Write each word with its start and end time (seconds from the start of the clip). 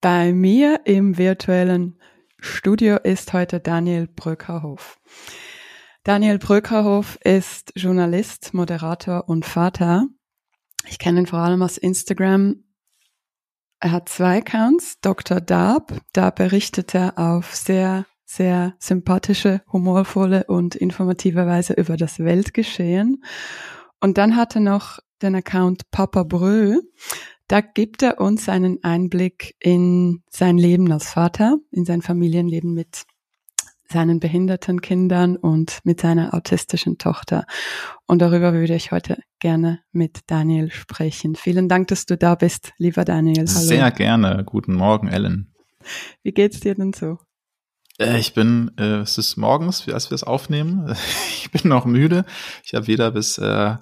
Bei 0.00 0.32
mir 0.32 0.82
im 0.84 1.18
virtuellen 1.18 1.98
Studio 2.38 2.96
ist 2.96 3.32
heute 3.32 3.60
Daniel 3.60 4.06
Bröckerhof. 4.06 4.98
Daniel 6.04 6.38
Bröckerhof 6.38 7.18
ist 7.22 7.72
Journalist, 7.74 8.54
Moderator 8.54 9.28
und 9.28 9.44
Vater. 9.44 10.06
Ich 10.86 10.98
kenne 10.98 11.20
ihn 11.20 11.26
vor 11.26 11.40
allem 11.40 11.62
aus 11.62 11.78
Instagram 11.78 12.62
er 13.80 13.92
hat 13.92 14.08
zwei 14.08 14.38
Accounts, 14.38 15.00
Dr. 15.00 15.40
Darb. 15.40 16.00
Da 16.12 16.30
berichtet 16.30 16.94
er 16.96 17.16
auf 17.16 17.54
sehr, 17.54 18.06
sehr 18.24 18.74
sympathische, 18.80 19.62
humorvolle 19.72 20.44
und 20.44 20.74
informative 20.74 21.46
Weise 21.46 21.74
über 21.74 21.96
das 21.96 22.18
Weltgeschehen. 22.18 23.22
Und 24.00 24.18
dann 24.18 24.34
hat 24.34 24.56
er 24.56 24.62
noch 24.62 24.98
den 25.22 25.36
Account 25.36 25.90
Papa 25.92 26.24
Brö. 26.24 26.80
Da 27.48 27.62
gibt 27.62 28.02
er 28.02 28.20
uns 28.20 28.48
einen 28.50 28.84
Einblick 28.84 29.56
in 29.58 30.22
sein 30.28 30.58
Leben 30.58 30.92
als 30.92 31.10
Vater, 31.10 31.56
in 31.70 31.86
sein 31.86 32.02
Familienleben 32.02 32.74
mit 32.74 33.06
seinen 33.90 34.20
behinderten 34.20 34.82
Kindern 34.82 35.36
und 35.36 35.78
mit 35.82 36.02
seiner 36.02 36.34
autistischen 36.34 36.98
Tochter. 36.98 37.46
Und 38.06 38.20
darüber 38.20 38.52
würde 38.52 38.74
ich 38.74 38.92
heute 38.92 39.22
gerne 39.40 39.80
mit 39.92 40.20
Daniel 40.26 40.70
sprechen. 40.70 41.36
Vielen 41.36 41.70
Dank, 41.70 41.88
dass 41.88 42.04
du 42.04 42.18
da 42.18 42.34
bist, 42.34 42.72
lieber 42.76 43.06
Daniel. 43.06 43.46
Hallo. 43.48 43.48
Sehr 43.48 43.90
gerne. 43.92 44.44
Guten 44.44 44.74
Morgen, 44.74 45.08
Ellen. 45.08 45.54
Wie 46.22 46.32
geht's 46.32 46.60
dir 46.60 46.74
denn 46.74 46.92
so? 46.92 47.18
Äh, 47.98 48.18
ich 48.18 48.32
bin, 48.32 48.70
äh, 48.78 49.00
es 49.00 49.18
ist 49.18 49.36
morgens, 49.36 49.88
als 49.88 50.10
wir 50.10 50.14
es 50.14 50.24
aufnehmen. 50.24 50.94
Ich 51.40 51.62
bin 51.62 51.70
noch 51.70 51.86
müde. 51.86 52.26
Ich 52.62 52.74
habe 52.74 52.88
wieder 52.88 53.10
bis 53.10 53.38
äh, 53.38 53.76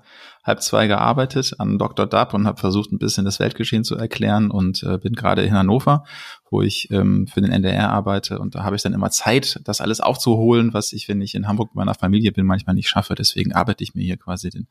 halb 0.45 0.63
zwei 0.63 0.87
gearbeitet 0.87 1.55
an 1.59 1.79
Dr. 1.79 2.07
Dab 2.07 2.33
und 2.33 2.47
habe 2.47 2.61
versucht, 2.61 2.93
ein 2.93 2.99
bisschen 2.99 3.25
das 3.25 3.41
Weltgeschehen 3.41 3.83
zu 3.83 3.97
erklären 3.97 4.53
und 4.53 4.85
äh, 4.85 4.99
bin 4.99 5.15
gerade 5.15 5.43
in 5.43 5.53
Hannover, 5.53 6.05
wo 6.49 6.63
ich 6.63 6.89
ähm, 6.93 7.27
für 7.27 7.41
den 7.41 7.51
NDR 7.51 7.91
arbeite 7.91 8.39
und 8.39 8.55
da 8.55 8.63
habe 8.63 8.77
ich 8.77 8.83
dann 8.83 8.93
immer 8.93 9.11
Zeit, 9.11 9.61
das 9.65 9.81
alles 9.81 10.01
aufzuholen, 10.01 10.75
was 10.75 10.93
ich, 10.93 11.09
wenn 11.09 11.21
ich 11.21 11.35
in 11.35 11.49
Hamburg 11.49 11.71
mit 11.71 11.77
meiner 11.77 11.95
Familie 11.95 12.31
bin, 12.31 12.47
manchmal 12.47 12.77
nicht 12.77 12.89
schaffe. 12.89 13.17
Deswegen 13.17 13.53
arbeite 13.53 13.83
ich 13.83 13.97
mir 13.97 14.05
hier 14.05 14.17
quasi 14.17 14.51
den 14.51 14.69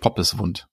Poppeswund. 0.00 0.68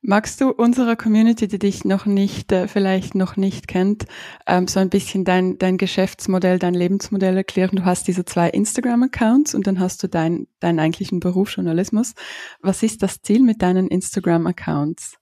Magst 0.00 0.40
du 0.40 0.50
unserer 0.50 0.96
Community, 0.96 1.46
die 1.46 1.58
dich 1.58 1.84
noch 1.84 2.06
nicht, 2.06 2.50
äh, 2.50 2.66
vielleicht 2.66 3.14
noch 3.14 3.36
nicht 3.36 3.68
kennt, 3.68 4.06
ähm, 4.46 4.66
so 4.66 4.80
ein 4.80 4.90
bisschen 4.90 5.24
dein, 5.24 5.58
dein 5.58 5.78
Geschäftsmodell, 5.78 6.58
dein 6.58 6.74
Lebensmodell 6.74 7.36
erklären? 7.36 7.76
Du 7.76 7.84
hast 7.84 8.08
diese 8.08 8.24
zwei 8.24 8.50
Instagram-Accounts 8.50 9.54
und 9.54 9.66
dann 9.66 9.78
hast 9.78 10.02
du 10.02 10.08
dein, 10.08 10.48
deinen 10.60 10.80
eigentlichen 10.80 11.20
Beruf 11.20 11.50
Journalismus. 11.54 12.14
Was 12.60 12.82
ist 12.82 13.02
das 13.02 13.22
Ziel 13.22 13.42
mit 13.42 13.62
deinen 13.62 13.88
Instagram-Accounts? 13.88 15.18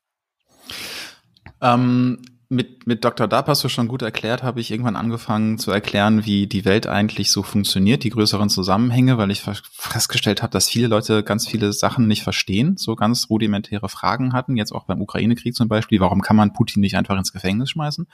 Ähm, 1.61 2.23
mit, 2.53 2.85
mit 2.85 3.05
Dr. 3.05 3.29
Dab 3.29 3.47
hast 3.47 3.71
schon 3.71 3.87
gut 3.87 4.03
erklärt, 4.03 4.43
habe 4.43 4.61
ich 4.61 4.73
irgendwann 4.73 4.97
angefangen 4.97 5.57
zu 5.57 5.71
erklären, 5.71 6.27
wie 6.27 6.49
die 6.49 6.65
Welt 6.65 6.89
eigentlich 6.89 7.31
so 7.31 7.45
funktioniert, 7.45 8.03
die 8.03 8.11
größeren 8.11 8.49
Zusammenhänge, 8.51 9.19
weil 9.19 9.31
ich 9.31 9.43
festgestellt 9.43 10.43
habe, 10.43 10.51
dass 10.51 10.69
viele 10.69 10.89
Leute 10.89 11.23
ganz 11.23 11.47
viele 11.47 11.73
Sachen 11.73 12.09
nicht 12.09 12.25
verstehen, 12.25 12.77
so 12.77 12.97
ganz 12.97 13.31
rudimentäre 13.31 13.89
Fragen 13.89 14.33
hatten, 14.33 14.57
jetzt 14.57 14.73
auch 14.73 14.85
beim 14.85 15.01
Ukraine-Krieg 15.01 15.55
zum 15.55 15.69
Beispiel, 15.69 16.01
warum 16.01 16.23
kann 16.23 16.35
man 16.35 16.53
Putin 16.53 16.81
nicht 16.81 16.97
einfach 16.97 17.17
ins 17.17 17.33
Gefängnis 17.33 17.71
schmeißen? 17.71 18.09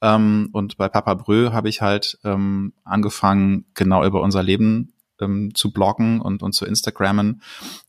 Ähm, 0.00 0.48
und 0.52 0.78
bei 0.78 0.88
Papa 0.88 1.12
Brö 1.12 1.52
habe 1.52 1.68
ich 1.68 1.82
halt 1.82 2.18
ähm, 2.24 2.72
angefangen, 2.84 3.66
genau 3.74 4.02
über 4.02 4.22
unser 4.22 4.42
Leben 4.42 4.94
ähm, 5.20 5.54
zu 5.54 5.74
bloggen 5.74 6.22
und, 6.22 6.42
und 6.42 6.54
zu 6.54 6.64
Instagrammen, 6.64 7.42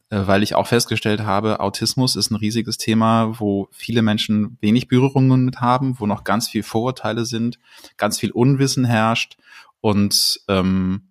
weil 0.10 0.44
ich 0.44 0.56
auch 0.56 0.68
festgestellt 0.68 1.22
habe, 1.22 1.60
Autismus 1.60 2.16
ist 2.16 2.32
ein 2.32 2.36
riesiges 2.36 2.78
Thema, 2.78 3.40
wo 3.40 3.68
viele 3.72 4.02
Menschen 4.02 4.58
wenig 4.60 4.88
Berührungen 4.88 5.46
mit 5.46 5.62
haben, 5.62 6.00
wo 6.00 6.08
noch 6.08 6.24
ganz 6.24 6.48
viel 6.48 6.64
Vorurteile 6.64 7.26
sind, 7.26 7.60
ganz 7.98 8.20
viel 8.20 8.32
Unwissen 8.32 8.86
herrscht 8.86 9.38
und 9.82 10.42
ähm, 10.48 11.10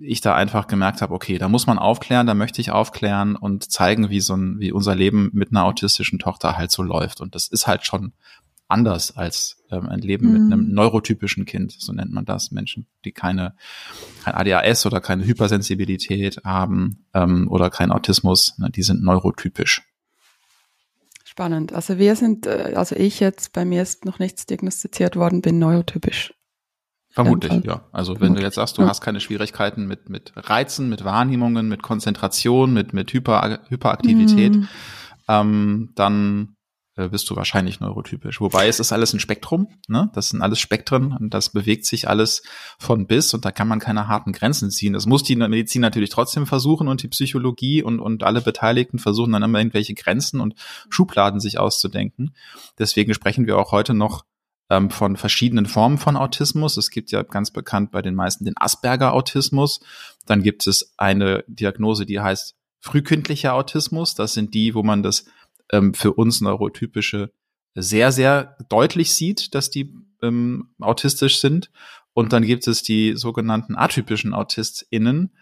ich 0.00 0.20
da 0.20 0.34
einfach 0.34 0.66
gemerkt 0.66 1.02
habe, 1.02 1.12
okay, 1.12 1.38
da 1.38 1.48
muss 1.48 1.66
man 1.66 1.78
aufklären, 1.78 2.26
da 2.26 2.34
möchte 2.34 2.60
ich 2.60 2.70
aufklären 2.70 3.36
und 3.36 3.70
zeigen, 3.70 4.08
wie 4.10 4.20
so 4.20 4.34
ein, 4.34 4.60
wie 4.60 4.72
unser 4.72 4.94
Leben 4.94 5.30
mit 5.32 5.50
einer 5.50 5.64
autistischen 5.64 6.18
Tochter 6.18 6.56
halt 6.56 6.70
so 6.70 6.82
läuft. 6.82 7.20
Und 7.20 7.34
das 7.34 7.48
ist 7.48 7.66
halt 7.66 7.84
schon 7.84 8.12
anders 8.68 9.16
als 9.16 9.62
ähm, 9.70 9.88
ein 9.88 10.00
Leben 10.00 10.26
mhm. 10.26 10.32
mit 10.32 10.52
einem 10.52 10.72
neurotypischen 10.72 11.44
Kind, 11.44 11.72
so 11.72 11.92
nennt 11.92 12.12
man 12.12 12.24
das. 12.24 12.50
Menschen, 12.50 12.86
die 13.04 13.12
keine 13.12 13.54
kein 14.24 14.34
ADHS 14.34 14.86
oder 14.86 15.00
keine 15.00 15.24
Hypersensibilität 15.24 16.40
haben 16.44 17.06
ähm, 17.14 17.48
oder 17.50 17.70
kein 17.70 17.90
Autismus, 17.90 18.58
ne, 18.58 18.70
die 18.70 18.82
sind 18.82 19.02
neurotypisch. 19.02 19.82
Spannend. 21.24 21.72
Also 21.72 21.98
wir 21.98 22.16
sind, 22.16 22.46
äh, 22.46 22.74
also 22.76 22.96
ich 22.96 23.20
jetzt, 23.20 23.52
bei 23.52 23.64
mir 23.64 23.82
ist 23.82 24.04
noch 24.04 24.18
nichts 24.18 24.46
diagnostiziert 24.46 25.16
worden, 25.16 25.42
bin 25.42 25.58
neurotypisch. 25.58 26.32
Vermutlich, 27.10 27.64
ja. 27.64 27.84
Also 27.92 28.20
wenn 28.20 28.34
du 28.34 28.42
jetzt 28.42 28.56
sagst, 28.56 28.76
du 28.76 28.82
ja. 28.82 28.88
hast 28.88 29.00
keine 29.00 29.20
Schwierigkeiten 29.20 29.86
mit, 29.86 30.08
mit 30.08 30.32
Reizen, 30.34 30.88
mit 30.88 31.04
Wahrnehmungen, 31.04 31.68
mit 31.68 31.80
Konzentration, 31.80 32.72
mit, 32.72 32.92
mit 32.92 33.12
Hyper, 33.12 33.60
Hyperaktivität, 33.68 34.56
mhm 34.56 34.68
ähm, 35.28 35.90
dann 35.94 36.56
bist 36.96 37.28
du 37.28 37.34
wahrscheinlich 37.34 37.80
neurotypisch. 37.80 38.40
Wobei 38.40 38.68
es 38.68 38.78
ist 38.78 38.92
alles 38.92 39.12
ein 39.12 39.20
Spektrum, 39.20 39.68
ne? 39.88 40.10
Das 40.14 40.28
sind 40.28 40.42
alles 40.42 40.60
Spektren 40.60 41.12
und 41.12 41.34
das 41.34 41.50
bewegt 41.50 41.86
sich 41.86 42.08
alles 42.08 42.42
von 42.78 43.06
bis 43.06 43.34
und 43.34 43.44
da 43.44 43.50
kann 43.50 43.66
man 43.66 43.80
keine 43.80 44.06
harten 44.06 44.32
Grenzen 44.32 44.70
ziehen. 44.70 44.92
Das 44.92 45.06
muss 45.06 45.24
die 45.24 45.34
Medizin 45.34 45.80
natürlich 45.80 46.10
trotzdem 46.10 46.46
versuchen 46.46 46.86
und 46.86 47.02
die 47.02 47.08
Psychologie 47.08 47.82
und, 47.82 47.98
und 47.98 48.22
alle 48.22 48.40
Beteiligten 48.40 48.98
versuchen 49.00 49.32
dann 49.32 49.42
immer 49.42 49.58
irgendwelche 49.58 49.94
Grenzen 49.94 50.40
und 50.40 50.54
Schubladen 50.88 51.40
sich 51.40 51.58
auszudenken. 51.58 52.34
Deswegen 52.78 53.12
sprechen 53.12 53.46
wir 53.46 53.58
auch 53.58 53.72
heute 53.72 53.92
noch 53.92 54.24
ähm, 54.70 54.90
von 54.90 55.16
verschiedenen 55.16 55.66
Formen 55.66 55.98
von 55.98 56.16
Autismus. 56.16 56.76
Es 56.76 56.90
gibt 56.90 57.10
ja 57.10 57.22
ganz 57.22 57.50
bekannt 57.50 57.90
bei 57.90 58.02
den 58.02 58.14
meisten 58.14 58.44
den 58.44 58.56
Asperger-Autismus. 58.56 59.80
Dann 60.26 60.42
gibt 60.42 60.66
es 60.66 60.94
eine 60.96 61.44
Diagnose, 61.48 62.06
die 62.06 62.20
heißt 62.20 62.54
frühkindlicher 62.80 63.54
Autismus. 63.54 64.14
Das 64.14 64.34
sind 64.34 64.54
die, 64.54 64.74
wo 64.74 64.82
man 64.82 65.02
das 65.02 65.24
ähm, 65.74 65.94
für 65.94 66.12
uns 66.12 66.40
neurotypische 66.40 67.32
sehr, 67.74 68.12
sehr 68.12 68.56
deutlich 68.68 69.14
sieht, 69.14 69.54
dass 69.54 69.70
die 69.70 69.92
ähm, 70.22 70.70
autistisch 70.80 71.40
sind. 71.40 71.70
Und 72.12 72.32
dann 72.32 72.44
gibt 72.44 72.68
es 72.68 72.82
die 72.82 73.16
sogenannten 73.16 73.74
atypischen 73.76 74.32
AutistInnen. 74.32 75.32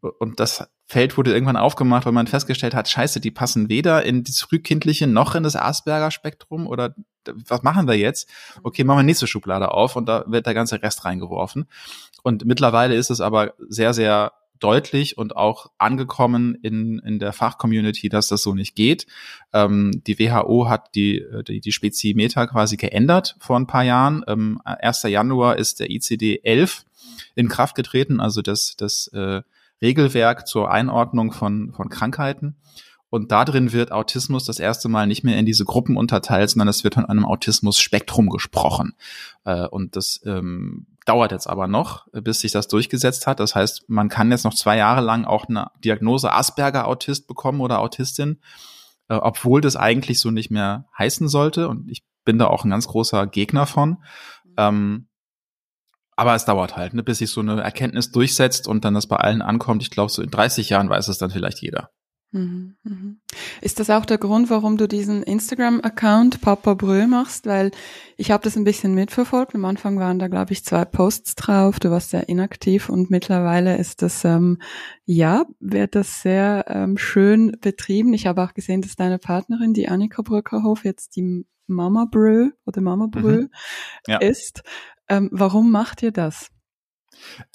Und 0.00 0.40
das 0.40 0.66
Feld 0.86 1.16
wurde 1.16 1.32
irgendwann 1.32 1.56
aufgemacht, 1.56 2.06
weil 2.06 2.12
man 2.12 2.26
festgestellt 2.26 2.74
hat, 2.74 2.88
scheiße, 2.88 3.20
die 3.20 3.30
passen 3.30 3.68
weder 3.68 4.04
in 4.04 4.24
das 4.24 4.40
frühkindliche 4.40 5.06
noch 5.06 5.34
in 5.34 5.42
das 5.42 5.56
Asperger-Spektrum 5.56 6.66
oder 6.66 6.94
was 7.26 7.62
machen 7.62 7.86
wir 7.86 7.96
jetzt? 7.96 8.28
Okay, 8.62 8.84
machen 8.84 8.98
wir 8.98 9.02
nächste 9.02 9.26
Schublade 9.26 9.70
auf 9.70 9.96
und 9.96 10.06
da 10.06 10.24
wird 10.26 10.44
der 10.44 10.52
ganze 10.52 10.82
Rest 10.82 11.04
reingeworfen. 11.04 11.66
Und 12.22 12.44
mittlerweile 12.44 12.94
ist 12.94 13.10
es 13.10 13.20
aber 13.20 13.54
sehr, 13.68 13.94
sehr 13.94 14.32
deutlich 14.64 15.18
und 15.18 15.36
auch 15.36 15.70
angekommen 15.76 16.54
in, 16.62 16.98
in 17.00 17.18
der 17.18 17.34
Fachcommunity, 17.34 18.08
dass 18.08 18.28
das 18.28 18.42
so 18.42 18.54
nicht 18.54 18.74
geht. 18.74 19.06
Ähm, 19.52 20.02
die 20.06 20.18
WHO 20.18 20.68
hat 20.68 20.94
die, 20.94 21.22
die, 21.46 21.60
die 21.60 21.72
Spezimeter 21.72 22.46
quasi 22.46 22.76
geändert 22.76 23.36
vor 23.40 23.58
ein 23.58 23.66
paar 23.66 23.84
Jahren. 23.84 24.24
Ähm, 24.26 24.58
1. 24.64 25.02
Januar 25.02 25.58
ist 25.58 25.80
der 25.80 25.90
ICD 25.90 26.40
11 26.42 26.86
in 27.34 27.48
Kraft 27.48 27.74
getreten, 27.74 28.20
also 28.20 28.40
das, 28.40 28.76
das 28.76 29.08
äh, 29.08 29.42
Regelwerk 29.82 30.48
zur 30.48 30.70
Einordnung 30.70 31.32
von, 31.32 31.72
von 31.74 31.90
Krankheiten. 31.90 32.56
Und 33.14 33.30
da 33.30 33.44
drin 33.44 33.70
wird 33.70 33.92
Autismus 33.92 34.44
das 34.44 34.58
erste 34.58 34.88
Mal 34.88 35.06
nicht 35.06 35.22
mehr 35.22 35.38
in 35.38 35.46
diese 35.46 35.64
Gruppen 35.64 35.96
unterteilt, 35.96 36.50
sondern 36.50 36.66
es 36.66 36.82
wird 36.82 36.94
von 36.94 37.04
einem 37.04 37.24
Autismus-Spektrum 37.24 38.28
gesprochen. 38.28 38.96
Äh, 39.44 39.68
und 39.68 39.94
das 39.94 40.20
ähm, 40.24 40.88
dauert 41.06 41.30
jetzt 41.30 41.46
aber 41.46 41.68
noch, 41.68 42.08
bis 42.10 42.40
sich 42.40 42.50
das 42.50 42.66
durchgesetzt 42.66 43.28
hat. 43.28 43.38
Das 43.38 43.54
heißt, 43.54 43.88
man 43.88 44.08
kann 44.08 44.32
jetzt 44.32 44.42
noch 44.42 44.54
zwei 44.54 44.76
Jahre 44.76 45.00
lang 45.00 45.26
auch 45.26 45.44
eine 45.48 45.68
Diagnose 45.84 46.32
Asperger-Autist 46.32 47.28
bekommen 47.28 47.60
oder 47.60 47.78
Autistin, 47.78 48.40
äh, 49.08 49.14
obwohl 49.14 49.60
das 49.60 49.76
eigentlich 49.76 50.18
so 50.18 50.32
nicht 50.32 50.50
mehr 50.50 50.86
heißen 50.98 51.28
sollte. 51.28 51.68
Und 51.68 51.88
ich 51.88 52.02
bin 52.24 52.40
da 52.40 52.48
auch 52.48 52.64
ein 52.64 52.70
ganz 52.70 52.88
großer 52.88 53.28
Gegner 53.28 53.66
von. 53.66 54.02
Ähm, 54.56 55.06
aber 56.16 56.34
es 56.34 56.46
dauert 56.46 56.76
halt, 56.76 56.94
ne, 56.94 57.04
bis 57.04 57.18
sich 57.18 57.30
so 57.30 57.42
eine 57.42 57.62
Erkenntnis 57.62 58.10
durchsetzt 58.10 58.66
und 58.66 58.84
dann 58.84 58.94
das 58.94 59.06
bei 59.06 59.18
allen 59.18 59.40
ankommt. 59.40 59.82
Ich 59.82 59.90
glaube, 59.90 60.10
so 60.10 60.20
in 60.20 60.32
30 60.32 60.68
Jahren 60.68 60.90
weiß 60.90 61.06
es 61.06 61.18
dann 61.18 61.30
vielleicht 61.30 61.62
jeder. 61.62 61.90
Mhm, 62.34 62.74
mhm. 62.82 63.20
Ist 63.60 63.78
das 63.78 63.90
auch 63.90 64.04
der 64.04 64.18
Grund, 64.18 64.50
warum 64.50 64.76
du 64.76 64.88
diesen 64.88 65.22
Instagram-Account 65.22 66.40
Papa 66.40 66.74
Brö 66.74 67.06
machst? 67.06 67.46
Weil 67.46 67.70
ich 68.16 68.32
habe 68.32 68.42
das 68.42 68.56
ein 68.56 68.64
bisschen 68.64 68.92
mitverfolgt. 68.92 69.54
Am 69.54 69.64
Anfang 69.64 70.00
waren 70.00 70.18
da, 70.18 70.26
glaube 70.26 70.52
ich, 70.52 70.64
zwei 70.64 70.84
Posts 70.84 71.36
drauf. 71.36 71.78
Du 71.78 71.92
warst 71.92 72.10
sehr 72.10 72.28
inaktiv 72.28 72.88
und 72.88 73.08
mittlerweile 73.08 73.76
ist 73.76 74.02
das, 74.02 74.24
ähm, 74.24 74.60
ja, 75.04 75.44
wird 75.60 75.94
das 75.94 76.22
sehr 76.22 76.64
ähm, 76.66 76.98
schön 76.98 77.56
betrieben. 77.60 78.12
Ich 78.14 78.26
habe 78.26 78.42
auch 78.42 78.52
gesehen, 78.52 78.82
dass 78.82 78.96
deine 78.96 79.18
Partnerin, 79.18 79.72
die 79.72 79.88
Annika 79.88 80.22
Brückerhof, 80.22 80.84
jetzt 80.84 81.14
die 81.14 81.46
Mama 81.68 82.08
Brö 82.10 82.50
oder 82.66 82.80
Mama 82.80 83.06
Brö 83.06 83.42
mhm. 83.42 83.50
ja. 84.08 84.18
ist. 84.18 84.64
Ähm, 85.08 85.28
warum 85.30 85.70
macht 85.70 86.02
ihr 86.02 86.10
das? 86.10 86.50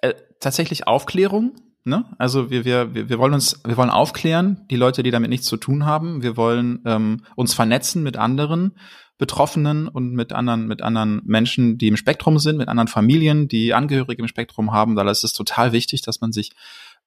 Äh, 0.02 0.14
tatsächlich 0.40 0.88
Aufklärung 0.88 1.52
Ne? 1.86 2.06
Also 2.18 2.50
wir, 2.50 2.66
wir, 2.66 2.94
wir 2.94 3.20
wollen 3.20 3.34
uns, 3.34 3.62
wir 3.66 3.78
wollen 3.78 3.90
aufklären, 3.90 4.66
die 4.70 4.76
Leute, 4.76 5.02
die 5.02 5.12
damit 5.12 5.30
nichts 5.30 5.48
zu 5.48 5.58
tun 5.58 5.86
haben. 5.86 6.22
Wir 6.22 6.36
wollen 6.36 6.82
ähm, 6.86 7.24
uns 7.36 7.54
vernetzen 7.54 8.04
mit 8.04 8.18
anderen 8.18 8.78
Betroffenen 9.18 9.88
und 9.88 10.14
mit 10.14 10.34
anderen, 10.34 10.68
mit 10.68 10.82
anderen 10.82 11.22
Menschen, 11.26 11.78
die 11.78 11.88
im 11.88 11.98
Spektrum 11.98 12.40
sind, 12.40 12.58
mit 12.58 12.68
anderen 12.68 12.88
Familien, 12.88 13.48
die 13.48 13.74
Angehörige 13.74 14.22
im 14.22 14.28
Spektrum 14.28 14.72
haben. 14.72 14.96
Da 14.96 15.10
ist 15.10 15.24
es 15.24 15.34
total 15.34 15.72
wichtig, 15.72 16.02
dass 16.02 16.22
man 16.22 16.32
sich 16.32 16.52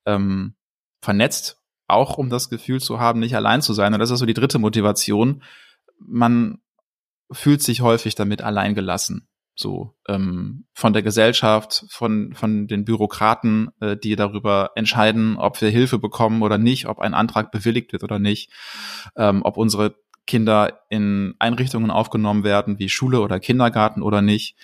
ähm, 0.07 0.55
vernetzt, 1.01 1.59
auch 1.87 2.17
um 2.17 2.31
das 2.31 2.49
Gefühl 2.49 2.81
zu 2.81 2.99
haben, 2.99 3.21
nicht 3.21 3.37
allein 3.37 3.63
zu 3.63 3.73
sein. 3.75 3.93
Und 3.93 4.01
das 4.01 4.11
ist 4.11 4.19
so 4.19 4.27
die 4.27 4.35
dritte 4.35 4.59
Motivation. 4.59 5.43
Man 5.99 6.59
fühlt 7.31 7.63
sich 7.63 7.81
häufig 7.83 8.15
damit 8.15 8.43
allein 8.43 8.75
gelassen 8.75 9.29
so 9.55 9.95
ähm, 10.09 10.65
von 10.73 10.93
der 10.93 11.03
Gesellschaft, 11.03 11.85
von 11.89 12.33
von 12.35 12.67
den 12.67 12.85
Bürokraten, 12.85 13.71
äh, 13.81 13.97
die 13.97 14.17
darüber 14.17 14.71
entscheiden, 14.75 15.37
ob 15.37 15.61
wir 15.61 15.69
Hilfe 15.69 15.99
bekommen 15.99 16.43
oder 16.43 16.59
nicht, 16.59 16.87
ob 16.87 16.99
ein 16.99 17.15
Antrag 17.15 17.51
bewilligt 17.53 17.93
wird 17.93 18.03
oder 18.03 18.19
nicht, 18.19 18.51
ähm, 19.17 19.43
ob 19.43 19.57
unsere 19.57 19.95
Kinder 20.27 20.81
in 20.89 21.35
Einrichtungen 21.39 21.91
aufgenommen 21.91 22.45
werden 22.45 22.79
wie 22.79 22.89
Schule 22.89 23.21
oder 23.21 23.41
Kindergarten 23.41 24.03
oder 24.03 24.23
nicht. 24.23 24.57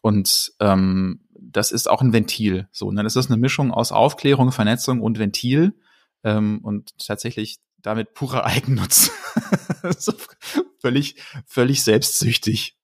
Und 0.00 0.52
ähm, 0.60 1.20
das 1.30 1.72
ist 1.72 1.88
auch 1.88 2.02
ein 2.02 2.12
Ventil. 2.12 2.68
So, 2.72 2.92
ne? 2.92 3.02
das 3.02 3.16
ist 3.16 3.30
eine 3.30 3.40
Mischung 3.40 3.72
aus 3.72 3.92
Aufklärung, 3.92 4.52
Vernetzung 4.52 5.00
und 5.00 5.18
Ventil 5.18 5.74
ähm, 6.24 6.60
und 6.62 6.96
tatsächlich 6.98 7.58
damit 7.78 8.14
purer 8.14 8.44
Eigennutz. 8.46 9.10
völlig, 10.80 11.16
völlig 11.46 11.82
selbstsüchtig. 11.82 12.76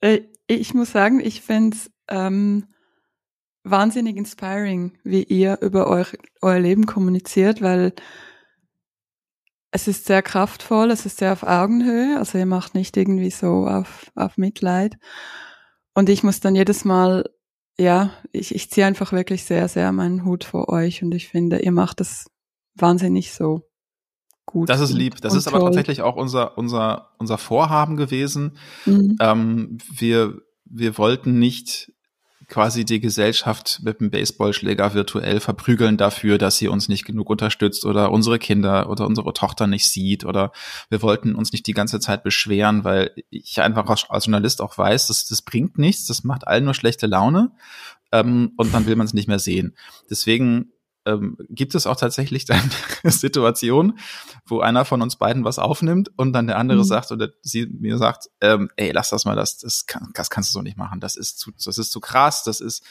Äh, 0.00 0.22
ich 0.54 0.74
muss 0.74 0.92
sagen, 0.92 1.20
ich 1.20 1.42
finde 1.42 1.76
es 1.76 1.90
ähm, 2.08 2.66
wahnsinnig 3.62 4.16
inspiring, 4.16 4.98
wie 5.04 5.22
ihr 5.22 5.58
über 5.60 5.86
euer, 5.86 6.06
euer 6.40 6.58
Leben 6.58 6.86
kommuniziert, 6.86 7.62
weil 7.62 7.92
es 9.70 9.86
ist 9.86 10.06
sehr 10.06 10.22
kraftvoll, 10.22 10.90
es 10.90 11.06
ist 11.06 11.18
sehr 11.18 11.32
auf 11.32 11.44
Augenhöhe, 11.44 12.18
also 12.18 12.38
ihr 12.38 12.46
macht 12.46 12.74
nicht 12.74 12.96
irgendwie 12.96 13.30
so 13.30 13.66
auf, 13.66 14.10
auf 14.16 14.36
Mitleid. 14.36 14.96
Und 15.94 16.08
ich 16.08 16.22
muss 16.24 16.40
dann 16.40 16.56
jedes 16.56 16.84
Mal, 16.84 17.30
ja, 17.78 18.12
ich, 18.32 18.54
ich 18.54 18.70
ziehe 18.70 18.86
einfach 18.86 19.12
wirklich 19.12 19.44
sehr, 19.44 19.68
sehr 19.68 19.92
meinen 19.92 20.24
Hut 20.24 20.44
vor 20.44 20.68
euch 20.68 21.02
und 21.02 21.14
ich 21.14 21.28
finde, 21.28 21.60
ihr 21.60 21.72
macht 21.72 22.00
das 22.00 22.26
wahnsinnig 22.74 23.32
so 23.32 23.69
gut. 24.50 24.68
Das 24.68 24.80
ist 24.80 24.92
lieb. 24.92 25.20
Das 25.20 25.34
ist 25.34 25.46
aber 25.46 25.60
tatsächlich 25.60 26.02
auch 26.02 26.16
unser, 26.16 26.58
unser, 26.58 27.10
unser 27.18 27.38
Vorhaben 27.38 27.96
gewesen. 27.96 28.58
Mhm. 28.84 29.16
Ähm, 29.20 29.78
wir, 29.92 30.40
wir 30.64 30.98
wollten 30.98 31.38
nicht 31.38 31.92
quasi 32.48 32.84
die 32.84 33.00
Gesellschaft 33.00 33.80
mit 33.82 34.00
dem 34.00 34.10
Baseballschläger 34.10 34.92
virtuell 34.92 35.40
verprügeln 35.40 35.96
dafür, 35.96 36.36
dass 36.36 36.58
sie 36.58 36.68
uns 36.68 36.88
nicht 36.88 37.04
genug 37.04 37.30
unterstützt 37.30 37.86
oder 37.86 38.10
unsere 38.10 38.38
Kinder 38.38 38.90
oder 38.90 39.06
unsere 39.06 39.32
Tochter 39.32 39.68
nicht 39.68 39.88
sieht 39.88 40.24
oder 40.24 40.50
wir 40.90 41.00
wollten 41.00 41.36
uns 41.36 41.52
nicht 41.52 41.66
die 41.68 41.74
ganze 41.74 42.00
Zeit 42.00 42.24
beschweren, 42.24 42.82
weil 42.82 43.12
ich 43.30 43.60
einfach 43.60 43.88
als 43.88 44.26
Journalist 44.26 44.60
auch 44.60 44.76
weiß, 44.76 45.06
dass 45.06 45.26
das 45.26 45.42
bringt 45.42 45.78
nichts, 45.78 46.06
das 46.06 46.24
macht 46.24 46.46
allen 46.46 46.64
nur 46.64 46.74
schlechte 46.74 47.06
Laune 47.06 47.52
ähm, 48.10 48.52
und 48.56 48.74
dann 48.74 48.86
will 48.86 48.96
man 48.96 49.06
es 49.06 49.14
nicht 49.14 49.28
mehr 49.28 49.38
sehen. 49.38 49.76
Deswegen 50.10 50.72
ähm, 51.06 51.36
gibt 51.48 51.74
es 51.74 51.86
auch 51.86 51.96
tatsächlich 51.96 52.44
dann 52.44 52.70
Situationen, 53.04 53.98
wo 54.46 54.60
einer 54.60 54.84
von 54.84 55.02
uns 55.02 55.16
beiden 55.16 55.44
was 55.44 55.58
aufnimmt 55.58 56.10
und 56.16 56.32
dann 56.32 56.46
der 56.46 56.58
andere 56.58 56.78
mhm. 56.78 56.84
sagt 56.84 57.10
oder 57.12 57.28
sie 57.42 57.66
mir 57.66 57.98
sagt, 57.98 58.28
ähm, 58.40 58.70
ey, 58.76 58.92
lass 58.92 59.10
das 59.10 59.24
mal, 59.24 59.36
das, 59.36 59.58
das, 59.58 59.86
kann, 59.86 60.10
das 60.14 60.30
kannst 60.30 60.50
du 60.50 60.52
so 60.54 60.62
nicht 60.62 60.76
machen, 60.76 61.00
das 61.00 61.16
ist 61.16 61.38
zu, 61.38 61.52
das 61.52 61.78
ist 61.78 61.90
zu 61.90 62.00
krass, 62.00 62.44
das 62.44 62.60
ist, 62.60 62.84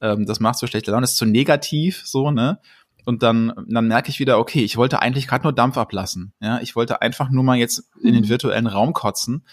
ähm, 0.00 0.26
das 0.26 0.40
macht 0.40 0.58
so 0.58 0.66
schlechte 0.66 0.90
Laune, 0.90 1.02
das 1.02 1.12
ist 1.12 1.18
zu 1.18 1.26
negativ, 1.26 2.02
so, 2.04 2.30
ne? 2.30 2.60
Und 3.06 3.22
dann, 3.22 3.52
dann 3.68 3.86
merke 3.86 4.10
ich 4.10 4.18
wieder, 4.18 4.36
okay, 4.40 4.64
ich 4.64 4.76
wollte 4.76 5.00
eigentlich 5.00 5.28
gerade 5.28 5.44
nur 5.44 5.52
Dampf 5.52 5.78
ablassen. 5.78 6.32
Ja, 6.40 6.58
ich 6.58 6.74
wollte 6.74 7.02
einfach 7.02 7.30
nur 7.30 7.44
mal 7.44 7.56
jetzt 7.56 7.84
in 8.02 8.14
den 8.14 8.24
mhm. 8.24 8.28
virtuellen 8.28 8.66
Raum 8.66 8.94
kotzen. 8.94 9.46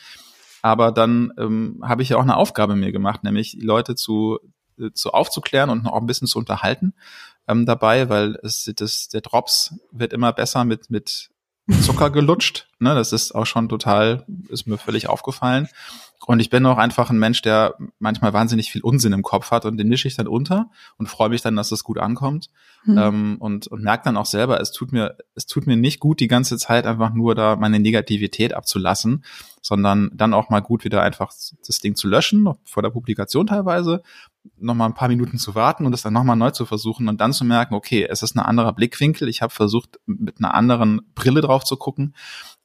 Aber 0.63 0.91
dann 0.91 1.31
ähm, 1.37 1.79
habe 1.83 2.01
ich 2.01 2.09
ja 2.09 2.17
auch 2.17 2.23
eine 2.23 2.35
Aufgabe 2.35 2.75
mir 2.75 2.91
gemacht, 2.91 3.23
nämlich 3.23 3.51
die 3.51 3.63
Leute 3.65 3.93
zu, 3.93 4.39
äh, 4.79 4.89
zu 4.93 5.11
aufzuklären 5.11 5.69
und 5.69 5.83
noch 5.83 5.93
ein 5.93 6.07
bisschen 6.07 6.27
zu 6.27 6.39
unterhalten 6.39 6.95
ähm, 7.47 7.65
dabei, 7.65 8.09
weil 8.09 8.37
es, 8.43 8.71
das, 8.75 9.09
der 9.09 9.21
Drops 9.21 9.75
wird 9.91 10.13
immer 10.13 10.33
besser 10.33 10.65
mit, 10.65 10.89
mit 10.89 11.29
Zucker 11.81 12.09
gelutscht. 12.09 12.67
Ne, 12.83 12.95
das 12.95 13.13
ist 13.13 13.33
auch 13.33 13.45
schon 13.45 13.69
total, 13.69 14.25
ist 14.49 14.67
mir 14.67 14.77
völlig 14.77 15.07
aufgefallen. 15.07 15.69
Und 16.25 16.41
ich 16.41 16.49
bin 16.49 16.65
auch 16.65 16.77
einfach 16.77 17.09
ein 17.09 17.17
Mensch, 17.17 17.41
der 17.41 17.75
manchmal 17.97 18.33
wahnsinnig 18.33 18.69
viel 18.71 18.81
Unsinn 18.81 19.13
im 19.13 19.23
Kopf 19.23 19.51
hat 19.51 19.65
und 19.65 19.77
den 19.77 19.87
mische 19.87 20.09
ich 20.09 20.15
dann 20.15 20.27
unter 20.27 20.69
und 20.97 21.07
freue 21.07 21.29
mich 21.29 21.41
dann, 21.41 21.55
dass 21.55 21.69
das 21.69 21.85
gut 21.85 21.97
ankommt. 21.97 22.49
Mhm. 22.83 22.97
Ähm, 22.97 23.37
und, 23.39 23.67
und 23.67 23.83
merke 23.83 24.03
dann 24.03 24.17
auch 24.17 24.25
selber, 24.25 24.59
es 24.59 24.71
tut 24.71 24.91
mir, 24.91 25.17
es 25.33 25.45
tut 25.45 25.65
mir 25.65 25.77
nicht 25.77 26.01
gut, 26.01 26.19
die 26.19 26.27
ganze 26.27 26.57
Zeit 26.57 26.85
einfach 26.85 27.13
nur 27.13 27.35
da 27.35 27.55
meine 27.55 27.79
Negativität 27.79 28.53
abzulassen, 28.53 29.23
sondern 29.61 30.11
dann 30.13 30.33
auch 30.33 30.49
mal 30.49 30.61
gut 30.61 30.83
wieder 30.83 31.01
einfach 31.01 31.31
das 31.65 31.79
Ding 31.79 31.95
zu 31.95 32.09
löschen, 32.09 32.49
vor 32.65 32.83
der 32.83 32.89
Publikation 32.89 33.47
teilweise, 33.47 34.03
nochmal 34.57 34.89
ein 34.89 34.93
paar 34.93 35.07
Minuten 35.07 35.37
zu 35.37 35.55
warten 35.55 35.85
und 35.85 35.93
es 35.93 36.01
dann 36.01 36.13
nochmal 36.13 36.35
neu 36.35 36.51
zu 36.51 36.65
versuchen 36.65 37.07
und 37.07 37.21
dann 37.21 37.33
zu 37.33 37.45
merken, 37.45 37.75
okay, 37.75 38.05
es 38.09 38.23
ist 38.23 38.35
ein 38.35 38.39
anderer 38.39 38.73
Blickwinkel, 38.73 39.27
ich 39.27 39.41
habe 39.41 39.53
versucht, 39.53 39.99
mit 40.05 40.39
einer 40.39 40.53
anderen 40.53 41.01
Brille 41.15 41.41
drauf 41.41 41.63
zu 41.63 41.77
gucken 41.77 42.15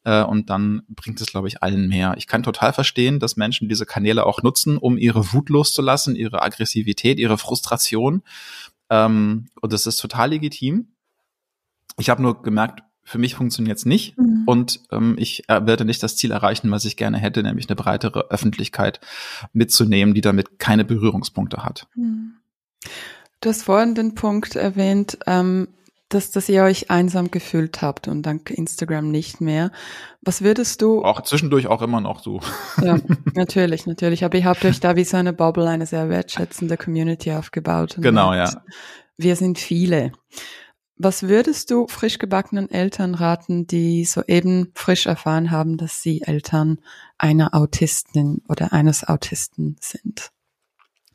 Äh, 0.05 0.23
und 0.23 0.49
dann 0.49 0.83
bringt 0.89 1.21
es, 1.21 1.27
glaube 1.27 1.49
ich, 1.49 1.63
allen 1.63 1.89
mehr. 1.89 2.15
Ich 2.17 2.27
kann 2.27 2.43
total 2.43 2.73
verstehen, 2.73 3.19
dass 3.19 3.37
Menschen 3.37 3.69
diese 3.69 3.85
Kanäle 3.85 4.25
auch 4.27 4.43
nutzen, 4.43 4.79
um 4.79 4.97
ihre 4.97 5.33
Wut 5.33 5.51
loszulassen, 5.51 6.17
ihre 6.17 6.41
Aggressivität, 6.43 7.19
ihre 7.19 7.37
Frustration. 7.37 8.23
Ähm, 8.91 9.49
und 9.61 9.73
das 9.73 9.87
ist 9.87 9.97
total 9.97 10.31
legitim. 10.31 10.95
Ich 11.99 12.11
habe 12.11 12.23
nur 12.23 12.43
gemerkt, 12.43 12.83
für 13.09 13.19
mich 13.19 13.35
funktioniert 13.35 13.79
es 13.79 13.87
nicht 13.87 14.19
mhm. 14.19 14.43
und 14.47 14.81
ähm, 14.93 15.17
ich 15.19 15.49
äh, 15.49 15.67
werde 15.67 15.85
nicht 15.85 16.03
das 16.03 16.17
Ziel 16.17 16.31
erreichen, 16.31 16.71
was 16.71 16.85
ich 16.85 16.97
gerne 16.97 17.17
hätte, 17.17 17.43
nämlich 17.43 17.69
eine 17.69 17.77
breitere 17.77 18.31
Öffentlichkeit 18.31 19.01
mitzunehmen, 19.53 20.15
die 20.15 20.21
damit 20.21 20.59
keine 20.59 20.85
Berührungspunkte 20.85 21.65
hat. 21.65 21.87
Mhm. 21.95 22.35
Du 23.41 23.49
hast 23.49 23.63
vorhin 23.63 23.95
den 23.95 24.15
Punkt 24.15 24.57
erwähnt, 24.57 25.19
ähm, 25.27 25.69
dass, 26.11 26.31
dass 26.31 26.49
ihr 26.49 26.63
euch 26.65 26.91
einsam 26.91 27.31
gefühlt 27.31 27.83
habt 27.83 28.09
und 28.09 28.23
dank 28.23 28.51
Instagram 28.51 29.11
nicht 29.11 29.41
mehr. 29.41 29.71
Was 30.23 30.43
würdest 30.43 30.83
du? 30.83 31.03
Auch 31.03 31.23
zwischendurch 31.23 31.67
auch 31.67 31.83
immer 31.83 32.01
noch 32.01 32.21
so. 32.21 32.41
Ja, 32.83 32.99
natürlich, 33.35 33.87
natürlich. 33.87 34.25
Aber 34.25 34.37
ihr 34.37 34.45
habt 34.45 34.65
euch 34.65 34.81
da 34.81 34.97
wie 34.97 35.05
so 35.05 35.17
eine 35.17 35.33
Bubble, 35.33 35.69
eine 35.69 35.87
sehr 35.87 36.09
wertschätzende 36.09 36.77
Community 36.77 37.33
aufgebaut. 37.33 37.97
Genau, 37.99 38.35
ja. 38.35 38.63
Wir 39.17 39.37
sind 39.37 39.59
viele. 39.59 40.13
Was 40.99 41.23
würdest 41.23 41.71
du 41.71 41.87
frisch 41.87 42.19
gebackenen 42.19 42.71
Eltern 42.71 43.15
raten, 43.15 43.67
die 43.67 44.05
soeben 44.05 44.73
frisch 44.75 45.07
erfahren 45.07 45.51
haben, 45.51 45.77
dass 45.77 46.03
sie 46.03 46.23
Eltern 46.23 46.79
einer 47.19 47.55
Autistin 47.55 48.43
oder 48.49 48.73
eines 48.73 49.07
Autisten 49.07 49.77
sind? 49.81 50.31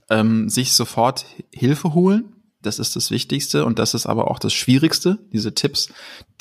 Ähm, 0.10 0.50
sich 0.50 0.74
sofort 0.74 1.26
Hilfe 1.52 1.94
holen 1.94 2.34
das 2.64 2.80
ist 2.80 2.96
das 2.96 3.12
Wichtigste 3.12 3.66
und 3.66 3.78
das 3.78 3.94
ist 3.94 4.06
aber 4.06 4.32
auch 4.32 4.40
das 4.40 4.54
Schwierigste. 4.54 5.20
Diese 5.32 5.54
Tipps, 5.54 5.90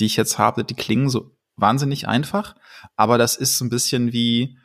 die 0.00 0.06
ich 0.06 0.16
jetzt 0.16 0.38
habe, 0.38 0.64
die 0.64 0.75
klingen 0.75 1.11
so 1.11 1.37
wahnsinnig 1.56 2.08
einfach, 2.08 2.54
aber 2.96 3.18
das 3.18 3.37
ist 3.37 3.58
so 3.58 3.64
ein 3.64 3.70
bisschen 3.70 4.12
wie 4.12 4.56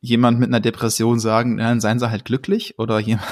jemand 0.00 0.40
mit 0.40 0.48
einer 0.48 0.60
Depression 0.60 1.20
sagen, 1.20 1.58
dann 1.58 1.80
seien 1.80 1.98
sie 1.98 2.10
halt 2.10 2.24
glücklich 2.24 2.78
oder 2.78 2.98
jemand, 2.98 3.26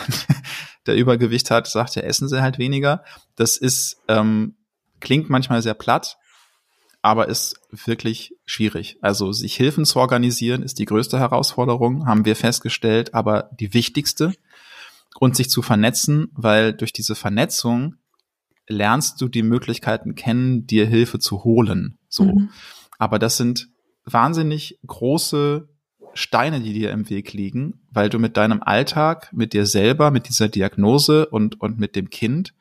der 0.88 0.96
Übergewicht 0.96 1.50
hat, 1.50 1.66
sagt 1.66 1.94
ja, 1.94 2.02
essen 2.02 2.28
sie 2.28 2.42
halt 2.42 2.58
weniger. 2.58 3.04
Das 3.36 3.56
ist, 3.56 4.02
ähm, 4.08 4.56
klingt 5.00 5.30
manchmal 5.30 5.62
sehr 5.62 5.74
platt, 5.74 6.18
aber 7.02 7.28
ist 7.28 7.60
wirklich 7.70 8.34
schwierig. 8.44 8.98
Also 9.00 9.32
sich 9.32 9.54
Hilfen 9.54 9.84
zu 9.84 10.00
organisieren 10.00 10.62
ist 10.62 10.78
die 10.78 10.84
größte 10.84 11.18
Herausforderung, 11.18 12.06
haben 12.06 12.24
wir 12.24 12.34
festgestellt, 12.34 13.14
aber 13.14 13.50
die 13.58 13.72
wichtigste 13.74 14.32
und 15.20 15.36
sich 15.36 15.50
zu 15.50 15.62
vernetzen, 15.62 16.28
weil 16.32 16.72
durch 16.72 16.92
diese 16.92 17.14
Vernetzung 17.14 17.96
lernst 18.66 19.20
du 19.20 19.28
die 19.28 19.42
Möglichkeiten 19.42 20.14
kennen, 20.14 20.66
dir 20.66 20.86
Hilfe 20.86 21.18
zu 21.18 21.44
holen. 21.44 21.98
So. 22.08 22.24
Mhm. 22.24 22.50
Aber 22.98 23.18
das 23.18 23.36
sind 23.36 23.68
wahnsinnig 24.04 24.78
große 24.86 25.68
Steine, 26.14 26.60
die 26.60 26.72
dir 26.72 26.90
im 26.90 27.08
Weg 27.10 27.32
liegen, 27.32 27.77
weil 27.90 28.08
du 28.08 28.18
mit 28.18 28.36
deinem 28.36 28.62
Alltag, 28.62 29.32
mit 29.32 29.52
dir 29.52 29.66
selber, 29.66 30.10
mit 30.10 30.28
dieser 30.28 30.48
Diagnose 30.48 31.26
und, 31.26 31.60
und 31.60 31.78
mit 31.78 31.96
dem 31.96 32.10
Kind 32.10 32.54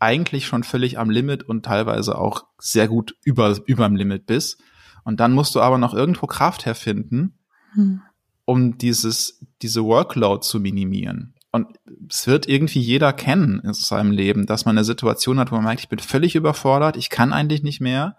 eigentlich 0.00 0.46
schon 0.46 0.62
völlig 0.62 0.98
am 0.98 1.10
Limit 1.10 1.42
und 1.42 1.64
teilweise 1.64 2.18
auch 2.18 2.44
sehr 2.58 2.88
gut 2.88 3.16
über, 3.24 3.58
überm 3.66 3.96
Limit 3.96 4.26
bist. 4.26 4.60
Und 5.04 5.20
dann 5.20 5.32
musst 5.32 5.54
du 5.54 5.60
aber 5.60 5.78
noch 5.78 5.94
irgendwo 5.94 6.26
Kraft 6.26 6.66
herfinden, 6.66 7.38
hm. 7.72 8.02
um 8.44 8.78
dieses, 8.78 9.44
diese 9.62 9.84
Workload 9.84 10.46
zu 10.46 10.60
minimieren. 10.60 11.34
Und 11.50 11.78
es 12.10 12.26
wird 12.26 12.46
irgendwie 12.46 12.80
jeder 12.80 13.12
kennen 13.12 13.60
in 13.60 13.72
seinem 13.72 14.10
Leben, 14.10 14.46
dass 14.46 14.66
man 14.66 14.76
eine 14.76 14.84
Situation 14.84 15.38
hat, 15.38 15.50
wo 15.50 15.56
man 15.56 15.64
merkt, 15.64 15.80
ich 15.80 15.88
bin 15.88 15.98
völlig 15.98 16.34
überfordert, 16.34 16.96
ich 16.96 17.08
kann 17.08 17.32
eigentlich 17.32 17.62
nicht 17.62 17.80
mehr. 17.80 18.16